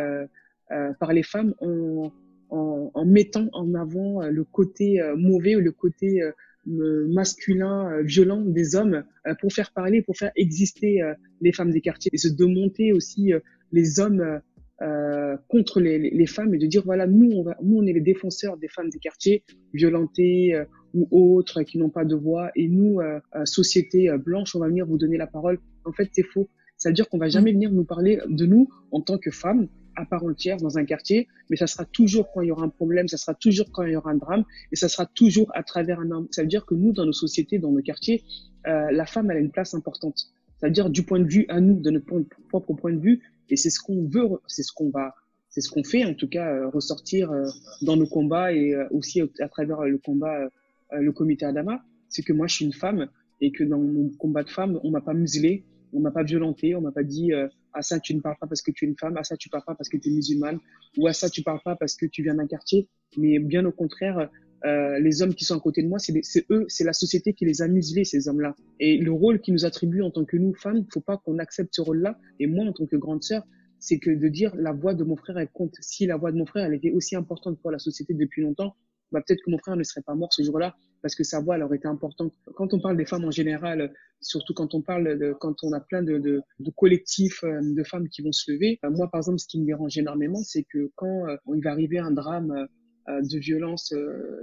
par 0.99 1.11
les 1.11 1.23
femmes 1.23 1.53
en, 1.59 2.11
en, 2.53 2.91
en 2.93 3.05
mettant 3.05 3.49
en 3.53 3.73
avant 3.73 4.21
euh, 4.21 4.29
le 4.29 4.43
côté 4.43 5.01
euh, 5.01 5.15
mauvais 5.15 5.55
ou 5.55 5.59
le 5.59 5.71
côté 5.71 6.21
euh, 6.21 7.07
masculin, 7.09 8.01
violent 8.03 8.41
des 8.45 8.75
hommes 8.77 9.03
pour 9.41 9.51
faire 9.51 9.73
parler, 9.73 10.01
pour 10.01 10.15
faire 10.15 10.31
exister 10.37 11.01
les 11.41 11.51
femmes 11.51 11.71
des 11.71 11.81
quartiers. 11.81 12.09
Et 12.13 12.17
se 12.17 12.29
démonter 12.29 12.93
aussi 12.93 13.33
les 13.73 13.99
hommes 13.99 14.39
euh, 14.81 15.37
contre 15.47 15.79
les, 15.79 16.25
femmes 16.25 16.55
et 16.55 16.57
de 16.57 16.65
dire 16.65 16.81
voilà 16.83 17.05
nous 17.05 17.29
on 17.31 17.43
va 17.43 17.55
nous 17.61 17.77
on 17.77 17.85
est 17.85 17.93
les 17.93 18.01
défenseurs 18.01 18.57
des 18.57 18.67
femmes 18.67 18.89
des 18.89 18.97
quartiers 18.97 19.43
violentées 19.71 20.55
euh, 20.55 20.65
ou 20.93 21.37
autres 21.37 21.61
qui 21.61 21.77
n'ont 21.77 21.91
pas 21.91 22.05
de 22.05 22.15
voix. 22.15 22.49
Et 22.55 22.67
nous 22.67 22.99
euh, 22.99 23.19
société 23.45 24.09
blanche 24.17 24.55
on 24.55 24.59
va 24.59 24.67
venir 24.67 24.87
vous 24.87 24.97
donner 24.97 25.17
la 25.17 25.27
parole. 25.27 25.59
En 25.85 25.91
fait 25.91 26.09
c'est 26.11 26.23
faux. 26.23 26.49
Ça 26.75 26.89
veut 26.89 26.93
dire 26.93 27.07
qu'on 27.07 27.19
va 27.19 27.29
jamais 27.29 27.53
venir 27.53 27.71
nous 27.71 27.85
parler 27.85 28.19
de 28.27 28.45
nous 28.45 28.67
en 28.91 28.99
tant 28.99 29.19
que 29.19 29.29
femmes 29.31 29.67
à 29.95 30.05
part 30.05 30.23
entière 30.23 30.57
dans 30.57 30.77
un 30.77 30.85
quartier, 30.85 31.27
mais 31.49 31.55
ça 31.57 31.67
sera 31.67 31.85
toujours 31.85 32.31
quand 32.33 32.41
il 32.41 32.47
y 32.47 32.51
aura 32.51 32.63
un 32.63 32.69
problème, 32.69 33.07
ça 33.07 33.17
sera 33.17 33.33
toujours 33.33 33.71
quand 33.71 33.83
il 33.83 33.93
y 33.93 33.95
aura 33.95 34.11
un 34.11 34.17
drame, 34.17 34.43
et 34.71 34.75
ça 34.75 34.89
sera 34.89 35.05
toujours 35.05 35.51
à 35.55 35.63
travers 35.63 35.99
un 35.99 36.11
homme. 36.11 36.27
Ça 36.31 36.41
veut 36.41 36.47
dire 36.47 36.65
que 36.65 36.75
nous, 36.75 36.91
dans 36.93 37.05
nos 37.05 37.13
sociétés, 37.13 37.59
dans 37.59 37.71
nos 37.71 37.81
quartiers, 37.81 38.23
euh, 38.67 38.91
la 38.91 39.05
femme, 39.05 39.29
elle 39.31 39.37
a 39.37 39.39
une 39.39 39.51
place 39.51 39.73
importante. 39.73 40.17
Ça 40.59 40.67
veut 40.67 40.71
dire 40.73 40.89
du 40.89 41.03
point 41.03 41.19
de 41.19 41.27
vue 41.27 41.45
à 41.49 41.59
nous, 41.59 41.79
de 41.79 41.89
notre 41.91 42.05
propre 42.49 42.73
point 42.73 42.93
de 42.93 42.99
vue, 42.99 43.21
et 43.49 43.55
c'est 43.57 43.69
ce 43.69 43.79
qu'on 43.79 44.07
veut, 44.07 44.27
c'est 44.47 44.63
ce 44.63 44.71
qu'on 44.73 44.89
va, 44.89 45.13
c'est 45.49 45.61
ce 45.61 45.69
qu'on 45.69 45.83
fait 45.83 46.05
en 46.05 46.13
tout 46.13 46.29
cas 46.29 46.47
euh, 46.49 46.69
ressortir 46.69 47.31
euh, 47.31 47.45
dans 47.81 47.95
nos 47.97 48.07
combats 48.07 48.53
et 48.53 48.73
euh, 48.73 48.87
aussi 48.91 49.21
au- 49.21 49.29
à 49.39 49.49
travers 49.49 49.81
le 49.81 49.97
combat, 49.97 50.35
euh, 50.39 50.49
euh, 50.93 51.01
le 51.01 51.11
comité 51.11 51.45
Adama, 51.45 51.83
c'est 52.09 52.23
que 52.23 52.33
moi 52.33 52.47
je 52.47 52.55
suis 52.55 52.65
une 52.65 52.73
femme 52.73 53.07
et 53.41 53.51
que 53.51 53.63
dans 53.63 53.77
mon 53.77 54.09
combat 54.17 54.43
de 54.43 54.49
femme, 54.49 54.79
on 54.83 54.89
m'a 54.91 55.01
pas 55.01 55.13
muselé, 55.13 55.65
on 55.91 55.99
m'a 55.99 56.11
pas 56.11 56.23
violenté, 56.23 56.75
on 56.75 56.81
m'a 56.81 56.91
pas 56.93 57.03
dit 57.03 57.33
euh, 57.33 57.47
à 57.73 57.81
ça 57.81 57.99
tu 57.99 58.15
ne 58.15 58.21
parles 58.21 58.37
pas 58.39 58.47
parce 58.47 58.61
que 58.61 58.71
tu 58.71 58.85
es 58.85 58.87
une 58.87 58.97
femme, 58.97 59.17
à 59.17 59.23
ça 59.23 59.37
tu 59.37 59.49
parles 59.49 59.63
pas 59.65 59.75
parce 59.75 59.89
que 59.89 59.97
tu 59.97 60.09
es 60.09 60.11
musulmane, 60.11 60.59
ou 60.97 61.07
à 61.07 61.13
ça 61.13 61.29
tu 61.29 61.43
parles 61.43 61.61
pas 61.63 61.75
parce 61.75 61.95
que 61.95 62.05
tu 62.05 62.23
viens 62.23 62.35
d'un 62.35 62.47
quartier, 62.47 62.87
mais 63.17 63.39
bien 63.39 63.65
au 63.65 63.71
contraire, 63.71 64.29
euh, 64.65 64.99
les 64.99 65.21
hommes 65.21 65.33
qui 65.33 65.43
sont 65.43 65.57
à 65.57 65.59
côté 65.59 65.83
de 65.83 65.89
moi, 65.89 65.99
c'est 65.99 66.45
eux, 66.49 66.65
c'est 66.69 66.85
la 66.85 66.93
société 66.93 67.33
qui 67.33 67.45
les 67.45 67.61
a 67.61 67.67
muselés 67.67 68.05
ces 68.05 68.29
hommes-là. 68.29 68.55
Et 68.79 68.97
le 68.97 69.11
rôle 69.11 69.41
qu'ils 69.41 69.53
nous 69.53 69.65
attribuent 69.65 70.03
en 70.03 70.11
tant 70.11 70.23
que 70.23 70.37
nous 70.37 70.53
femmes, 70.53 70.85
faut 70.91 71.01
pas 71.01 71.17
qu'on 71.17 71.37
accepte 71.39 71.75
ce 71.75 71.81
rôle-là. 71.81 72.17
Et 72.39 72.47
moi 72.47 72.65
en 72.65 72.71
tant 72.71 72.85
que 72.85 72.95
grande 72.95 73.23
sœur, 73.23 73.43
c'est 73.79 73.99
que 73.99 74.09
de 74.09 74.27
dire 74.29 74.55
la 74.55 74.71
voix 74.71 74.93
de 74.93 75.03
mon 75.03 75.17
frère 75.17 75.37
elle 75.37 75.49
compte. 75.49 75.75
Si 75.81 76.05
la 76.05 76.15
voix 76.15 76.31
de 76.31 76.37
mon 76.37 76.45
frère 76.45 76.65
elle 76.65 76.75
était 76.75 76.91
aussi 76.91 77.15
importante 77.15 77.59
pour 77.59 77.71
la 77.71 77.79
société 77.79 78.13
depuis 78.13 78.41
longtemps, 78.41 78.75
bah, 79.13 79.21
peut-être 79.25 79.41
que 79.45 79.51
mon 79.51 79.59
frère 79.59 79.75
ne 79.75 79.83
serait 79.83 80.01
pas 80.01 80.15
mort 80.15 80.33
ce 80.33 80.43
jour-là 80.43 80.75
parce 81.03 81.15
que 81.15 81.23
sa 81.23 81.39
voix, 81.41 81.57
elle 81.57 81.63
aurait 81.63 81.77
été 81.77 81.87
importante. 81.87 82.33
Quand 82.55 82.73
on 82.73 82.79
parle 82.79 82.97
des 82.97 83.05
femmes 83.05 83.25
en 83.25 83.31
général, 83.31 83.93
surtout 84.21 84.53
quand 84.53 84.73
on 84.73 84.81
parle 84.81 85.19
de, 85.19 85.33
quand 85.33 85.63
on 85.63 85.73
a 85.73 85.81
plein 85.81 86.01
de, 86.01 86.17
de, 86.17 86.41
de 86.59 86.71
collectifs 86.71 87.43
euh, 87.43 87.59
de 87.61 87.83
femmes 87.83 88.07
qui 88.07 88.21
vont 88.21 88.31
se 88.31 88.51
lever, 88.51 88.79
euh, 88.83 88.89
moi, 88.89 89.09
par 89.11 89.19
exemple, 89.19 89.39
ce 89.39 89.47
qui 89.47 89.59
me 89.59 89.65
dérange 89.65 89.97
énormément, 89.97 90.41
c'est 90.43 90.63
que 90.63 90.91
quand 90.95 91.27
euh, 91.27 91.35
il 91.53 91.61
va 91.61 91.71
arriver 91.71 91.99
un 91.99 92.11
drame 92.11 92.67
de 93.05 93.37
violence 93.37 93.93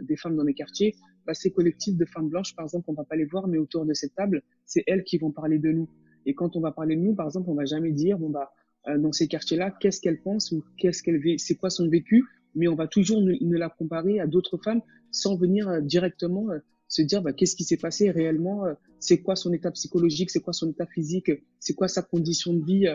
des 0.03 0.17
femmes 0.17 0.37
dans 0.37 0.45
les 0.45 0.53
quartiers, 0.53 0.95
bah, 1.27 1.33
ces 1.33 1.51
collectifs 1.51 1.97
de 1.97 2.05
femmes 2.05 2.29
blanches, 2.29 2.55
par 2.55 2.67
exemple, 2.67 2.91
on 2.91 2.93
va 2.93 3.05
pas 3.05 3.17
les 3.17 3.25
voir, 3.25 3.49
mais 3.49 3.57
autour 3.57 3.87
de 3.87 3.95
cette 3.95 4.15
table, 4.15 4.43
c'est 4.67 4.85
elles 4.87 5.03
qui 5.03 5.17
vont 5.17 5.31
parler 5.31 5.59
de 5.59 5.73
nous. 5.73 5.89
Et 6.27 6.35
quand 6.35 6.57
on 6.57 6.61
va 6.61 6.71
parler 6.71 6.95
de 6.95 7.01
nous, 7.01 7.15
par 7.15 7.25
exemple, 7.25 7.49
on 7.49 7.55
va 7.55 7.65
jamais 7.65 7.93
dire, 7.93 8.19
bon 8.19 8.29
bah, 8.29 8.53
dans 8.99 9.13
ces 9.13 9.29
quartiers-là, 9.29 9.71
qu'est-ce 9.81 10.03
qu'elle 10.03 10.21
pense 10.21 10.53
ou 10.53 10.63
qu'est-ce 10.77 11.03
qu'elle 11.03 11.23
c'est 11.39 11.55
quoi 11.55 11.71
son 11.71 11.89
vécu, 11.89 12.27
mais 12.55 12.69
on 12.69 12.75
va 12.75 12.87
toujours 12.87 13.23
ne, 13.23 13.57
la 13.57 13.69
comparer 13.69 14.21
à 14.21 14.27
d'autres 14.27 14.59
femmes 14.59 14.83
sans 15.11 15.37
venir 15.37 15.69
euh, 15.69 15.81
directement 15.81 16.51
euh, 16.51 16.59
se 16.89 17.03
dire 17.03 17.23
bah, 17.23 17.33
qu'est-ce 17.33 17.57
qui 17.57 17.65
s'est 17.65 17.77
passé 17.77 18.11
réellement, 18.11 18.67
euh, 18.67 18.75
c'est 18.99 19.23
quoi 19.23 19.37
son 19.37 19.53
état 19.53 19.71
psychologique, 19.71 20.31
c'est 20.31 20.41
quoi 20.41 20.53
son 20.53 20.71
état 20.71 20.87
physique, 20.87 21.31
c'est 21.59 21.75
quoi 21.75 21.89
sa 21.89 22.03
condition 22.03 22.53
de 22.55 22.65
vie. 22.65 22.87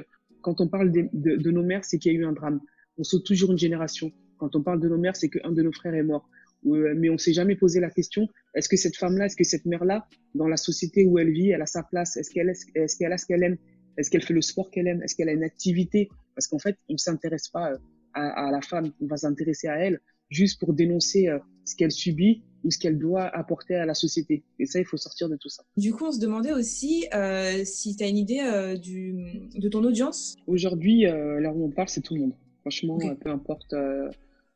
Quand 0.41 0.62
on 0.62 0.68
parle 0.68 0.91
de, 0.91 1.51
nos 1.51 1.64
mères, 1.64 1.84
c'est 1.86 1.97
qu'il 1.97 2.12
y 2.12 2.16
a 2.16 2.20
eu 2.20 2.26
un 2.26 2.34
drame. 2.34 2.60
On 2.97 3.03
saute 3.03 3.26
toujours 3.26 3.51
une 3.51 3.58
génération. 3.58 4.12
Quand 4.38 4.56
on 4.56 4.62
parle 4.62 4.80
de 4.80 4.88
nos 4.88 4.97
mères, 4.97 5.16
c'est 5.16 5.30
qu'un 5.30 5.51
de 5.51 5.64
nos 5.64 5.72
frères 5.72 5.95
est 5.95 6.03
mort. 6.03 6.30
mais 6.64 7.10
on 7.10 7.18
s'est 7.18 7.34
jamais 7.34 7.56
posé 7.56 7.80
la 7.80 7.89
question 7.89 8.28
est-ce 8.53 8.70
que 8.70 8.78
cette 8.78 8.97
femme-là, 8.97 9.26
est-ce 9.26 9.36
que 9.36 9.43
cette 9.43 9.66
mère-là, 9.66 10.08
dans 10.36 10.47
la 10.47 10.58
société 10.58 11.06
où 11.06 11.18
elle 11.18 11.32
vit, 11.32 11.49
elle 11.49 11.62
a 11.62 11.66
sa 11.66 11.84
place 11.84 12.16
Est-ce 12.18 12.30
qu'elle 12.30 12.49
est-ce 12.49 12.95
qu'elle 12.97 13.14
a 13.14 13.18
ce 13.18 13.26
qu'elle 13.26 13.43
aime? 13.43 13.58
Est-ce 13.97 14.12
qu'elle 14.12 14.24
fait 14.24 14.34
le 14.34 14.41
sport 14.41 14.70
qu'elle 14.70 14.88
aime? 14.88 15.01
Est-ce 15.01 15.16
qu'elle 15.16 15.30
a 15.30 15.34
une 15.34 15.43
activité? 15.43 16.10
Parce 16.36 16.47
qu'en 16.47 16.60
fait, 16.60 16.78
on 16.89 16.97
s'intéresse 16.97 17.47
pas 17.47 17.72
à, 18.16 18.49
la 18.51 18.61
femme, 18.61 18.91
on 19.01 19.07
va 19.07 19.18
s'intéresser 19.18 19.68
à 19.68 19.78
elle 19.78 19.99
juste 20.30 20.59
pour 20.59 20.74
dénoncer 20.74 21.28
euh, 21.28 21.39
ce 21.66 21.76
qu'elle 21.76 21.91
subit 21.91 22.43
ou 22.63 22.72
ce 22.72 22.80
qu'elle 22.80 22.97
doit 22.97 23.24
apporter 23.24 23.76
à 23.76 23.86
la 23.86 23.93
société. 23.93 24.43
Et 24.59 24.66
ça, 24.66 24.80
il 24.80 24.86
faut 24.86 24.97
sortir 24.97 25.30
de 25.30 25.36
tout 25.36 25.49
ça. 25.49 25.63
Du 25.78 25.93
coup, 25.93 26.05
on 26.05 26.11
se 26.11 26.20
demandait 26.20 26.53
aussi 26.53 27.05
euh, 27.13 27.63
si 27.63 27.95
tu 27.95 28.03
as 28.03 28.07
une 28.07 28.18
idée 28.18 28.39
euh, 28.39 28.76
du, 28.76 29.49
de 29.55 29.70
ton 29.70 29.84
audience. 29.84 30.36
Aujourd'hui, 30.47 31.01
là 31.03 31.51
où 31.53 31.66
on 31.66 31.70
parle, 31.70 31.89
c'est 31.89 32.01
tout 32.01 32.16
le 32.16 32.22
monde. 32.22 32.34
Franchement, 32.61 32.97
peu 32.97 33.30
importe 33.30 33.76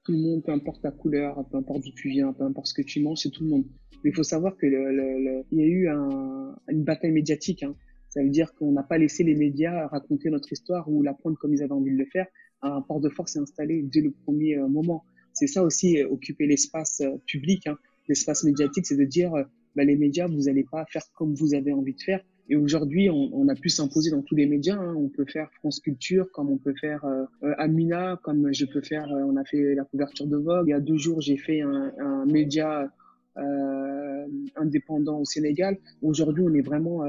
tout 0.04 0.12
le 0.12 0.18
monde, 0.18 0.44
peu 0.44 0.52
importe 0.52 0.82
ta 0.82 0.90
couleur, 0.90 1.46
peu 1.52 1.58
importe 1.58 1.84
d'où 1.84 1.92
tu 1.92 2.10
viens, 2.10 2.34
peu 2.34 2.44
importe 2.44 2.68
ce 2.68 2.74
que 2.74 2.82
tu 2.82 3.02
manges, 3.02 3.20
c'est 3.20 3.30
tout 3.30 3.44
le 3.44 3.50
monde. 3.50 3.66
Mais 4.04 4.10
il 4.10 4.16
faut 4.16 4.24
savoir 4.24 4.58
que 4.58 4.66
le, 4.66 5.44
il 5.52 5.60
y 5.60 5.62
a 5.62 5.68
eu 5.68 5.88
un, 5.90 6.56
une 6.70 6.84
bataille 6.84 7.12
médiatique. 7.12 7.62
Hein. 7.62 7.76
Ça 8.10 8.24
veut 8.24 8.30
dire 8.30 8.56
qu'on 8.56 8.72
n'a 8.72 8.82
pas 8.82 8.98
laissé 8.98 9.24
les 9.24 9.36
médias 9.36 9.88
raconter 9.88 10.32
notre 10.32 10.52
histoire 10.52 10.90
ou 10.90 11.04
la 11.04 11.14
prendre 11.14 11.38
comme 11.38 11.54
ils 11.54 11.62
avaient 11.62 11.74
envie 11.74 11.92
de 11.92 11.98
le 11.98 12.06
faire 12.06 12.26
un 12.62 12.70
rapport 12.72 13.00
de 13.00 13.10
force 13.10 13.36
est 13.36 13.40
installé 13.40 13.82
dès 13.84 14.02
le 14.02 14.12
premier 14.12 14.58
euh, 14.58 14.68
moment. 14.68 15.04
C'est 15.34 15.48
ça 15.48 15.64
aussi, 15.64 16.02
euh, 16.02 16.10
occuper 16.10 16.48
l'espace 16.48 17.02
euh, 17.02 17.18
public, 17.26 17.68
hein. 17.68 17.78
l'espace 18.08 18.44
médiatique, 18.44 18.86
c'est 18.86 18.98
de 18.98 19.06
dire, 19.06 19.32
bah, 19.76 19.84
les 19.84 19.96
médias, 19.96 20.28
vous 20.28 20.44
n'allez 20.44 20.66
pas 20.70 20.86
faire 20.86 21.04
comme 21.16 21.34
vous 21.34 21.54
avez 21.54 21.72
envie 21.72 21.94
de 21.94 22.02
faire. 22.02 22.24
Et 22.52 22.56
aujourd'hui, 22.56 23.12
on, 23.12 23.48
a 23.48 23.54
pu 23.54 23.70
s'imposer 23.70 24.10
dans 24.10 24.24
tous 24.24 24.34
les 24.34 24.48
médias. 24.48 24.76
Hein. 24.76 24.96
On 24.98 25.08
peut 25.08 25.26
faire 25.26 25.52
France 25.60 25.80
Culture, 25.80 26.32
comme 26.32 26.50
on 26.50 26.58
peut 26.58 26.74
faire 26.82 27.06
Amina, 27.60 28.20
comme 28.24 28.52
je 28.52 28.66
peux 28.66 28.82
faire. 28.82 29.08
on 29.12 29.38
a 29.38 29.44
fait 29.46 29.76
la 29.76 29.84
couverture 29.84 30.26
de 30.26 30.36
Vogue. 30.36 30.66
Il 30.66 30.72
y 30.72 30.74
a 30.74 30.80
deux 30.80 30.98
jours, 30.98 31.22
j'ai 31.22 31.38
fait 31.38 31.62
un, 31.62 32.26
média 32.26 32.92
indépendant 34.56 35.20
au 35.20 35.26
Sénégal. 35.26 35.78
Aujourd'hui, 36.02 36.44
on 36.44 36.56
est 36.56 36.64
vraiment 36.64 37.04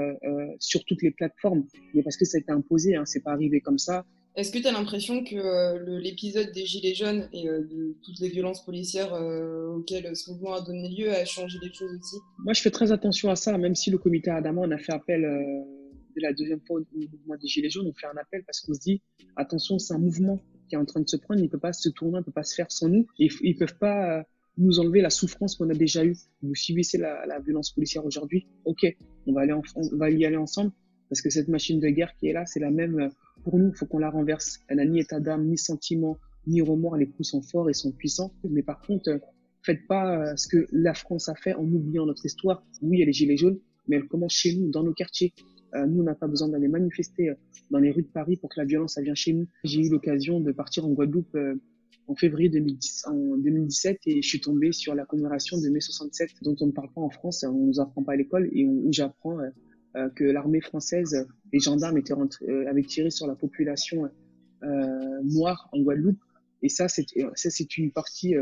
sur 0.58 0.84
toutes 0.84 1.00
les 1.00 1.10
plateformes. 1.10 1.64
Mais 1.94 2.02
parce 2.02 2.18
que 2.18 2.26
ça 2.26 2.36
a 2.36 2.40
été 2.40 2.52
imposé. 2.52 2.96
Hein. 2.96 3.06
C'est 3.06 3.20
pas 3.20 3.32
arrivé 3.32 3.62
comme 3.62 3.78
ça. 3.78 4.04
Est-ce 4.36 4.52
que 4.52 4.58
tu 4.58 4.66
as 4.68 4.72
l'impression 4.72 5.24
que 5.24 5.34
euh, 5.34 5.98
l'épisode 5.98 6.52
des 6.52 6.64
Gilets 6.64 6.94
jaunes 6.94 7.28
et 7.32 7.48
euh, 7.48 7.62
de 7.62 7.96
toutes 8.04 8.20
les 8.20 8.28
violences 8.28 8.64
policières 8.64 9.12
euh, 9.12 9.74
auxquelles 9.74 10.14
ce 10.14 10.30
mouvement 10.30 10.54
a 10.54 10.60
donné 10.60 10.88
lieu 10.88 11.10
a 11.10 11.24
changé 11.24 11.58
les 11.60 11.72
choses 11.72 11.98
aussi? 12.00 12.16
Moi, 12.38 12.52
je 12.52 12.62
fais 12.62 12.70
très 12.70 12.92
attention 12.92 13.28
à 13.30 13.36
ça, 13.36 13.58
même 13.58 13.74
si 13.74 13.90
le 13.90 13.98
comité 13.98 14.30
Adama, 14.30 14.60
on 14.64 14.70
a 14.70 14.78
fait 14.78 14.92
appel 14.92 15.22
de 15.22 16.22
la 16.22 16.32
deuxième 16.32 16.60
fois 16.60 16.80
au 16.80 16.84
mouvement 16.96 17.36
des 17.40 17.48
Gilets 17.48 17.70
jaunes, 17.70 17.88
on 17.88 17.92
fait 17.92 18.06
un 18.06 18.20
appel 18.20 18.44
parce 18.46 18.60
qu'on 18.60 18.72
se 18.72 18.80
dit, 18.80 19.02
attention, 19.34 19.80
c'est 19.80 19.94
un 19.94 19.98
mouvement 19.98 20.38
qui 20.68 20.76
est 20.76 20.78
en 20.78 20.84
train 20.84 21.00
de 21.00 21.08
se 21.08 21.16
prendre, 21.16 21.40
il 21.40 21.44
ne 21.44 21.48
peut 21.48 21.58
pas 21.58 21.72
se 21.72 21.88
tourner, 21.88 22.18
il 22.18 22.20
ne 22.20 22.24
peut 22.24 22.30
pas 22.30 22.44
se 22.44 22.54
faire 22.54 22.70
sans 22.70 22.88
nous, 22.88 23.06
et 23.18 23.28
ils 23.42 23.54
ne 23.54 23.58
peuvent 23.58 23.78
pas 23.78 24.24
nous 24.58 24.78
enlever 24.78 25.00
la 25.00 25.10
souffrance 25.10 25.56
qu'on 25.56 25.70
a 25.70 25.74
déjà 25.74 26.04
eue. 26.04 26.16
Vous 26.42 26.54
subissez 26.54 26.98
la, 26.98 27.26
la 27.26 27.40
violence 27.40 27.72
policière 27.72 28.04
aujourd'hui, 28.04 28.46
ok, 28.64 28.86
on 29.26 29.32
va, 29.32 29.40
aller 29.40 29.52
on 29.52 29.96
va 29.96 30.10
y 30.10 30.24
aller 30.24 30.36
ensemble, 30.36 30.70
parce 31.08 31.20
que 31.20 31.30
cette 31.30 31.48
machine 31.48 31.80
de 31.80 31.88
guerre 31.88 32.14
qui 32.16 32.28
est 32.28 32.32
là, 32.32 32.46
c'est 32.46 32.60
la 32.60 32.70
même 32.70 33.10
pour 33.44 33.58
nous, 33.58 33.68
il 33.68 33.74
faut 33.76 33.86
qu'on 33.86 33.98
la 33.98 34.10
renverse. 34.10 34.60
Elle 34.68 34.78
n'a 34.78 34.84
ni 34.84 35.00
état 35.00 35.20
d'âme, 35.20 35.46
ni 35.46 35.58
sentiment, 35.58 36.18
ni 36.46 36.60
remords. 36.62 36.96
Les 36.96 37.06
coups 37.06 37.28
sont 37.28 37.42
forts 37.42 37.70
et 37.70 37.74
sont 37.74 37.92
puissants. 37.92 38.32
Mais 38.48 38.62
par 38.62 38.80
contre, 38.82 39.20
faites 39.62 39.86
pas 39.86 40.30
euh, 40.30 40.36
ce 40.36 40.48
que 40.48 40.66
la 40.72 40.94
France 40.94 41.28
a 41.28 41.34
fait 41.34 41.54
en 41.54 41.64
oubliant 41.64 42.06
notre 42.06 42.24
histoire. 42.26 42.64
Oui, 42.82 42.98
il 42.98 43.00
y 43.00 43.02
a 43.02 43.06
les 43.06 43.12
gilets 43.12 43.36
jaunes, 43.36 43.58
mais 43.88 43.96
elle 43.96 44.06
commence 44.06 44.32
chez 44.32 44.54
nous, 44.54 44.70
dans 44.70 44.82
nos 44.82 44.94
quartiers. 44.94 45.32
Euh, 45.74 45.86
nous, 45.86 46.00
on 46.00 46.04
n'a 46.04 46.14
pas 46.14 46.28
besoin 46.28 46.48
d'aller 46.48 46.68
manifester 46.68 47.30
euh, 47.30 47.34
dans 47.70 47.78
les 47.78 47.90
rues 47.90 48.02
de 48.02 48.08
Paris 48.08 48.36
pour 48.36 48.50
que 48.50 48.58
la 48.58 48.66
violence, 48.66 48.94
ça 48.94 49.02
vienne 49.02 49.16
chez 49.16 49.32
nous. 49.32 49.46
J'ai 49.64 49.86
eu 49.86 49.90
l'occasion 49.90 50.40
de 50.40 50.52
partir 50.52 50.84
en 50.84 50.90
Guadeloupe 50.90 51.36
en 52.10 52.16
février 52.16 52.48
2010, 52.48 53.04
en 53.06 53.36
2017 53.36 54.00
et 54.06 54.20
je 54.20 54.28
suis 54.28 54.40
tombé 54.40 54.72
sur 54.72 54.94
la 54.96 55.04
commémoration 55.04 55.60
de 55.60 55.68
mai 55.68 55.80
67 55.80 56.30
dont 56.42 56.56
on 56.60 56.66
ne 56.66 56.72
parle 56.72 56.92
pas 56.92 57.00
en 57.00 57.10
France, 57.10 57.44
on 57.44 57.66
nous 57.66 57.80
apprend 57.80 58.02
pas 58.02 58.12
à 58.12 58.16
l'école 58.16 58.48
et 58.52 58.66
où 58.66 58.88
j'apprends 58.90 59.38
euh, 59.38 59.48
que 60.14 60.24
l'armée 60.24 60.60
française, 60.60 61.26
les 61.52 61.60
gendarmes 61.60 61.98
étaient 61.98 62.14
euh, 62.14 62.68
avaient 62.68 62.82
tiré 62.82 63.10
sur 63.10 63.26
la 63.26 63.34
population 63.34 64.08
euh, 64.62 65.22
noire 65.24 65.68
en 65.72 65.80
Guadeloupe. 65.80 66.22
Et 66.62 66.68
ça, 66.68 66.88
c'est 66.88 67.06
ça, 67.34 67.50
c'est 67.50 67.78
une 67.78 67.90
partie 67.90 68.34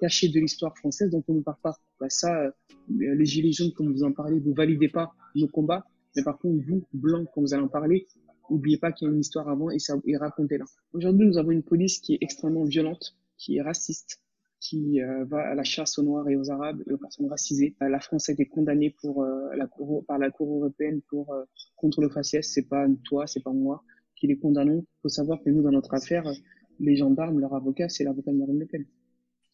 cachée 0.00 0.28
de 0.28 0.38
l'histoire 0.38 0.76
française 0.78 1.10
dont 1.10 1.24
on 1.28 1.34
ne 1.34 1.40
parle 1.40 1.58
pas. 1.62 1.76
Bah, 2.00 2.06
ça, 2.08 2.52
les 2.88 3.24
gilets 3.24 3.52
jaunes, 3.52 3.72
comme 3.72 3.92
vous 3.92 4.04
en 4.04 4.12
parlez, 4.12 4.38
vous 4.38 4.54
validez 4.54 4.88
pas 4.88 5.12
nos 5.34 5.48
combats, 5.48 5.84
mais 6.14 6.22
par 6.22 6.38
contre, 6.38 6.64
vous, 6.64 6.84
blancs, 6.92 7.28
quand 7.34 7.40
vous 7.40 7.52
allez 7.52 7.64
en 7.64 7.68
parler, 7.68 8.06
n'oubliez 8.48 8.78
pas 8.78 8.92
qu'il 8.92 9.08
y 9.08 9.10
a 9.10 9.14
une 9.14 9.20
histoire 9.20 9.48
avant 9.48 9.70
et 9.70 9.80
ça 9.80 9.94
et 10.06 10.16
racontez-la. 10.16 10.64
Aujourd'hui, 10.92 11.26
nous 11.26 11.38
avons 11.38 11.50
une 11.50 11.64
police 11.64 11.98
qui 11.98 12.14
est 12.14 12.18
extrêmement 12.20 12.64
violente, 12.64 13.16
qui 13.36 13.56
est 13.56 13.62
raciste, 13.62 14.20
qui 14.60 15.00
euh, 15.00 15.24
va 15.26 15.40
à 15.50 15.54
la 15.54 15.64
chasse 15.64 15.98
aux 15.98 16.02
Noirs 16.02 16.28
et 16.28 16.36
aux 16.36 16.50
Arabes 16.50 16.82
et 16.86 16.92
aux 16.92 16.98
personnes 16.98 17.28
racisées. 17.28 17.74
Euh, 17.82 17.88
la 17.88 18.00
France 18.00 18.28
a 18.28 18.32
été 18.32 18.46
condamnée 18.46 18.94
euh, 19.04 20.00
par 20.06 20.18
la 20.18 20.30
Cour 20.30 20.56
européenne 20.56 21.00
pour 21.08 21.34
contre 21.76 22.00
le 22.00 22.08
faciès. 22.08 22.50
C'est 22.50 22.68
pas 22.68 22.86
toi, 23.04 23.26
c'est 23.26 23.42
pas 23.42 23.52
moi 23.52 23.84
qui 24.16 24.26
les 24.26 24.38
condamnons. 24.38 24.80
Il 24.80 25.00
faut 25.02 25.08
savoir 25.08 25.42
que 25.42 25.50
nous, 25.50 25.62
dans 25.62 25.72
notre 25.72 25.92
affaire, 25.94 26.24
les 26.80 26.96
gendarmes, 26.96 27.40
leur 27.40 27.54
avocat, 27.54 27.88
c'est 27.88 28.04
l'avocat 28.04 28.32
de 28.32 28.38
Marine 28.38 28.58
Le 28.58 28.66
Pen. 28.66 28.86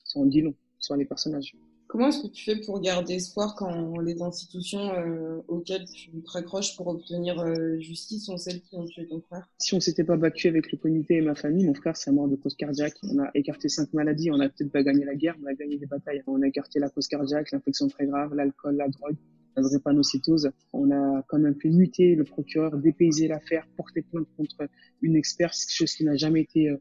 Ça 0.04 0.20
en 0.20 0.26
dit 0.26 0.42
long 0.42 0.54
sur 0.78 0.96
les 0.96 1.04
personnages. 1.04 1.56
Comment 1.90 2.06
est-ce 2.06 2.22
que 2.22 2.28
tu 2.28 2.44
fais 2.44 2.60
pour 2.60 2.80
garder 2.80 3.14
espoir 3.14 3.56
quand 3.56 3.98
les 3.98 4.22
institutions 4.22 4.94
euh, 4.94 5.40
auxquelles 5.48 5.86
tu 5.86 6.12
te 6.22 6.30
raccroches 6.30 6.76
pour 6.76 6.86
obtenir 6.86 7.40
euh, 7.40 7.80
justice 7.80 8.26
sont 8.26 8.36
celles 8.36 8.60
qui 8.60 8.76
ont 8.76 8.84
tué 8.84 9.08
ton 9.08 9.20
frère? 9.20 9.48
Si 9.58 9.74
on 9.74 9.80
s'était 9.80 10.04
pas 10.04 10.16
battu 10.16 10.46
avec 10.46 10.70
le 10.70 10.78
comité 10.78 11.16
et 11.16 11.20
ma 11.20 11.34
famille, 11.34 11.66
mon 11.66 11.74
frère 11.74 11.96
c'est 11.96 12.12
mort 12.12 12.28
de 12.28 12.36
cause 12.36 12.54
cardiaque. 12.54 12.94
On 13.02 13.18
a 13.18 13.32
écarté 13.34 13.68
cinq 13.68 13.92
maladies, 13.92 14.30
on 14.30 14.38
a 14.38 14.48
peut-être 14.48 14.70
pas 14.70 14.84
gagné 14.84 15.04
la 15.04 15.16
guerre, 15.16 15.34
on 15.42 15.46
a 15.46 15.54
gagné 15.54 15.78
des 15.78 15.86
batailles. 15.86 16.22
On 16.28 16.40
a 16.42 16.46
écarté 16.46 16.78
la 16.78 16.90
cause 16.90 17.08
cardiaque, 17.08 17.50
l'infection 17.50 17.88
très 17.88 18.06
grave, 18.06 18.34
l'alcool, 18.36 18.76
la 18.76 18.86
drogue, 18.86 19.16
la 19.56 19.62
drépanocytose. 19.64 20.52
On 20.72 20.92
a 20.92 21.24
quand 21.26 21.40
même 21.40 21.56
fait 21.56 21.70
muter 21.70 22.14
le 22.14 22.22
procureur, 22.22 22.76
dépayser 22.76 23.26
l'affaire, 23.26 23.66
porter 23.76 24.02
plainte 24.02 24.28
contre 24.36 24.68
une 25.02 25.16
experte, 25.16 25.56
chose 25.68 25.92
qui 25.92 26.04
n'a 26.04 26.14
jamais 26.14 26.42
été 26.42 26.68
euh, 26.68 26.76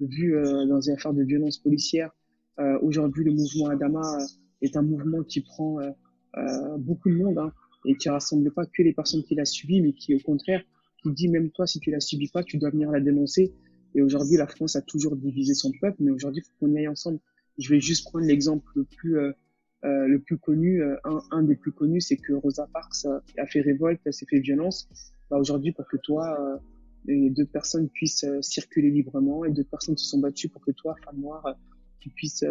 vue 0.00 0.34
dans 0.66 0.80
une 0.80 0.94
affaire 0.94 1.12
de 1.12 1.22
violence 1.24 1.58
policière. 1.58 2.10
Aujourd'hui, 2.80 3.22
le 3.24 3.32
mouvement 3.32 3.68
Adama 3.68 4.18
est 4.62 4.76
un 4.76 4.82
mouvement 4.82 5.22
qui 5.22 5.40
prend 5.40 5.80
euh, 5.80 5.90
euh, 6.36 6.76
beaucoup 6.78 7.08
de 7.08 7.14
monde 7.14 7.38
hein, 7.38 7.52
et 7.86 7.96
qui 7.96 8.08
rassemble 8.08 8.50
pas 8.52 8.66
que 8.66 8.82
les 8.82 8.92
personnes 8.92 9.22
qui 9.22 9.34
l'a 9.34 9.44
subi, 9.44 9.80
mais 9.80 9.92
qui 9.92 10.14
au 10.14 10.18
contraire 10.20 10.62
qui 11.02 11.10
dit 11.12 11.28
même 11.28 11.50
toi 11.50 11.66
si 11.66 11.80
tu 11.80 11.90
la 11.90 12.00
subis 12.00 12.28
pas, 12.28 12.42
tu 12.42 12.58
dois 12.58 12.70
venir 12.70 12.90
la 12.90 13.00
dénoncer. 13.00 13.54
Et 13.94 14.02
aujourd'hui, 14.02 14.36
la 14.36 14.46
France 14.46 14.76
a 14.76 14.82
toujours 14.82 15.16
divisé 15.16 15.54
son 15.54 15.72
peuple, 15.80 15.96
mais 16.00 16.10
aujourd'hui, 16.10 16.42
il 16.44 16.46
faut 16.46 16.52
qu'on 16.60 16.74
y 16.74 16.78
aille 16.78 16.88
ensemble. 16.88 17.18
Je 17.58 17.70
vais 17.70 17.80
juste 17.80 18.04
prendre 18.04 18.26
l'exemple 18.26 18.70
le 18.74 18.84
plus 18.84 19.18
euh, 19.18 19.32
euh, 19.84 20.06
le 20.08 20.18
plus 20.18 20.36
connu, 20.36 20.82
un, 20.82 21.20
un, 21.30 21.42
des 21.42 21.54
plus 21.54 21.70
connus, 21.70 22.00
c'est 22.00 22.16
que 22.16 22.32
Rosa 22.32 22.68
Parks 22.72 23.06
a 23.38 23.46
fait 23.46 23.60
révolte, 23.60 24.00
elle 24.04 24.12
s'est 24.12 24.26
fait 24.28 24.40
violence. 24.40 24.88
Bah, 25.30 25.38
aujourd'hui, 25.38 25.72
pour 25.72 25.86
que 25.86 25.96
toi, 25.96 26.60
les 27.04 27.30
deux 27.30 27.44
personnes 27.44 27.88
puissent 27.88 28.26
circuler 28.40 28.90
librement 28.90 29.44
et 29.44 29.52
deux 29.52 29.64
personnes 29.64 29.96
se 29.96 30.06
sont 30.06 30.18
battues 30.18 30.48
pour 30.48 30.62
que 30.62 30.72
toi, 30.72 30.96
femme 31.04 31.20
noire, 31.20 31.56
tu 32.00 32.10
puisses 32.10 32.44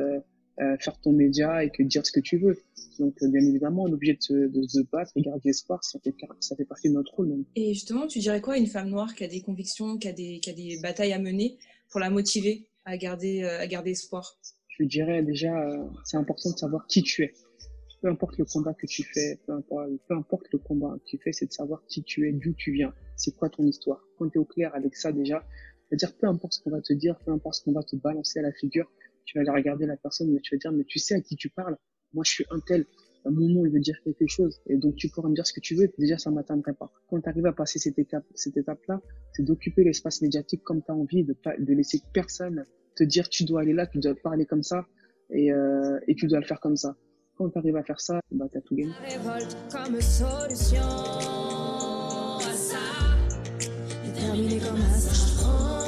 euh, 0.62 0.78
faire 0.80 0.98
ton 1.02 1.12
média 1.12 1.64
et 1.66 1.70
que 1.70 1.84
dire 1.84 2.06
ce 2.06 2.14
que 2.14 2.22
tu 2.22 2.38
veux. 2.38 2.58
Donc, 3.00 3.14
euh, 3.22 3.28
bien 3.28 3.42
évidemment, 3.42 3.84
on 3.84 3.88
est 3.90 3.94
obligé 3.94 4.14
de 4.14 4.22
se, 4.22 4.34
de 4.34 4.68
se 4.68 4.80
battre 4.90 5.12
et 5.18 5.22
garder 5.22 5.50
espoir. 5.50 5.84
Ça 5.84 6.00
fait, 6.00 6.16
ça 6.40 6.56
fait 6.56 6.64
partie 6.64 6.88
de 6.88 6.94
notre 6.94 7.14
rôle. 7.14 7.44
Et 7.56 7.74
justement, 7.74 8.08
tu 8.08 8.20
dirais 8.20 8.40
quoi 8.40 8.54
à 8.54 8.58
une 8.58 8.68
femme 8.68 8.90
noire 8.90 9.16
qui 9.16 9.26
a 9.26 9.28
des 9.28 9.42
convictions, 9.42 9.98
qui 9.98 10.08
a 10.08 10.14
des, 10.14 10.40
qui 10.40 10.50
a 10.50 10.54
des 10.54 10.80
batailles 10.82 11.12
à 11.12 11.20
mener 11.20 11.58
pour 11.90 12.00
la 12.00 12.10
motiver 12.10 12.70
à 12.86 12.96
garder, 12.96 13.44
euh, 13.44 13.60
à 13.60 13.68
garder 13.68 13.92
espoir? 13.92 14.40
Je 14.80 14.86
dirais 14.86 15.24
déjà, 15.24 15.54
c'est 16.04 16.18
important 16.18 16.52
de 16.52 16.58
savoir 16.58 16.88
qui 16.88 17.02
tu 17.02 17.24
es. 17.24 17.34
Peu 18.02 18.10
importe 18.10 18.38
le 18.38 18.46
combat 18.46 18.74
que 18.74 18.86
tu 18.86 19.04
fais, 19.04 19.40
peu 19.46 19.54
importe, 19.54 19.90
peu 20.08 20.16
importe 20.16 20.46
le 20.52 20.60
combat 20.60 20.96
que 21.00 21.10
tu 21.10 21.18
fais, 21.18 21.32
c'est 21.32 21.48
de 21.48 21.54
savoir 21.54 21.82
qui 21.88 22.04
tu 22.04 22.28
es, 22.28 22.34
d'où 22.34 22.54
tu 22.54 22.72
viens, 22.72 22.94
c'est 23.16 23.36
quoi 23.36 23.50
ton 23.50 23.66
histoire? 23.66 24.02
Quand 24.18 24.30
tu 24.30 24.38
es 24.38 24.40
au 24.40 24.46
clair 24.46 24.74
avec 24.76 24.96
ça 24.96 25.12
déjà, 25.12 25.46
c'est-à-dire 25.88 26.16
peu 26.18 26.28
importe 26.28 26.54
ce 26.54 26.62
qu'on 26.62 26.72
va 26.72 26.82
te 26.82 26.94
dire, 26.94 27.18
peu 27.26 27.32
importe 27.32 27.56
ce 27.56 27.64
qu'on 27.64 27.72
va 27.72 27.84
te 27.84 27.96
balancer 27.96 28.40
à 28.40 28.42
la 28.42 28.52
figure, 28.52 28.92
tu 29.26 29.38
vas 29.38 29.42
aller 29.42 29.52
regarder 29.52 29.86
la 29.86 29.98
personne, 29.98 30.32
mais 30.32 30.40
tu 30.42 30.56
vas 30.56 30.60
dire, 30.60 30.72
mais 30.72 30.84
tu 30.86 31.00
sais 31.00 31.16
à 31.16 31.22
qui 31.22 31.36
tu 31.36 31.50
parles. 31.50 31.78
Moi, 32.14 32.24
je 32.26 32.32
suis 32.32 32.46
un 32.50 32.60
tel. 32.60 32.86
Mon 33.26 33.50
nom, 33.50 33.66
il 33.66 33.72
veut 33.72 33.80
dire 33.80 34.00
quelque 34.04 34.28
chose. 34.28 34.62
Et 34.68 34.78
donc, 34.78 34.96
tu 34.96 35.10
pourras 35.10 35.30
me 35.30 35.34
dire 35.36 35.48
ce 35.48 35.54
que 35.54 35.60
tu 35.60 35.76
veux. 35.76 35.92
Déjà, 35.98 36.18
ça 36.18 36.30
m'atteindrait 36.30 36.74
pas. 36.76 36.92
Quand 37.10 37.20
tu 37.20 37.28
arrives 37.28 37.48
à 37.48 37.54
passer 37.54 37.80
cette 37.80 37.98
étape, 37.98 38.26
cette 38.36 38.56
étape-là, 38.56 39.02
c'est 39.34 39.44
d'occuper 39.44 39.84
l'espace 39.84 40.22
médiatique 40.22 40.62
comme 40.64 40.84
tu 40.84 40.92
as 40.92 40.96
envie, 40.96 41.24
de 41.24 41.36
de 41.58 41.74
laisser 41.74 42.02
personne 42.14 42.66
te 42.96 43.04
dire, 43.04 43.30
tu 43.30 43.44
dois 43.44 43.62
aller 43.62 43.74
là, 43.74 43.88
tu 43.88 44.00
dois 44.00 44.16
parler 44.16 44.46
comme 44.46 44.64
ça, 44.64 44.88
et, 45.30 45.52
euh, 45.52 46.00
et 46.08 46.16
tu 46.16 46.28
dois 46.28 46.40
le 46.40 46.46
faire 46.46 46.60
comme 46.60 46.78
ça. 46.78 46.96
Quand 47.36 47.50
tu 47.50 47.58
arrives 47.58 47.76
à 47.76 47.84
faire 47.84 48.00
ça, 48.00 48.20
bah, 48.32 48.46
t'as 48.52 48.62
tout 48.62 48.76
gagné. 48.76 48.94
comme 54.60 54.82
un. 54.82 55.85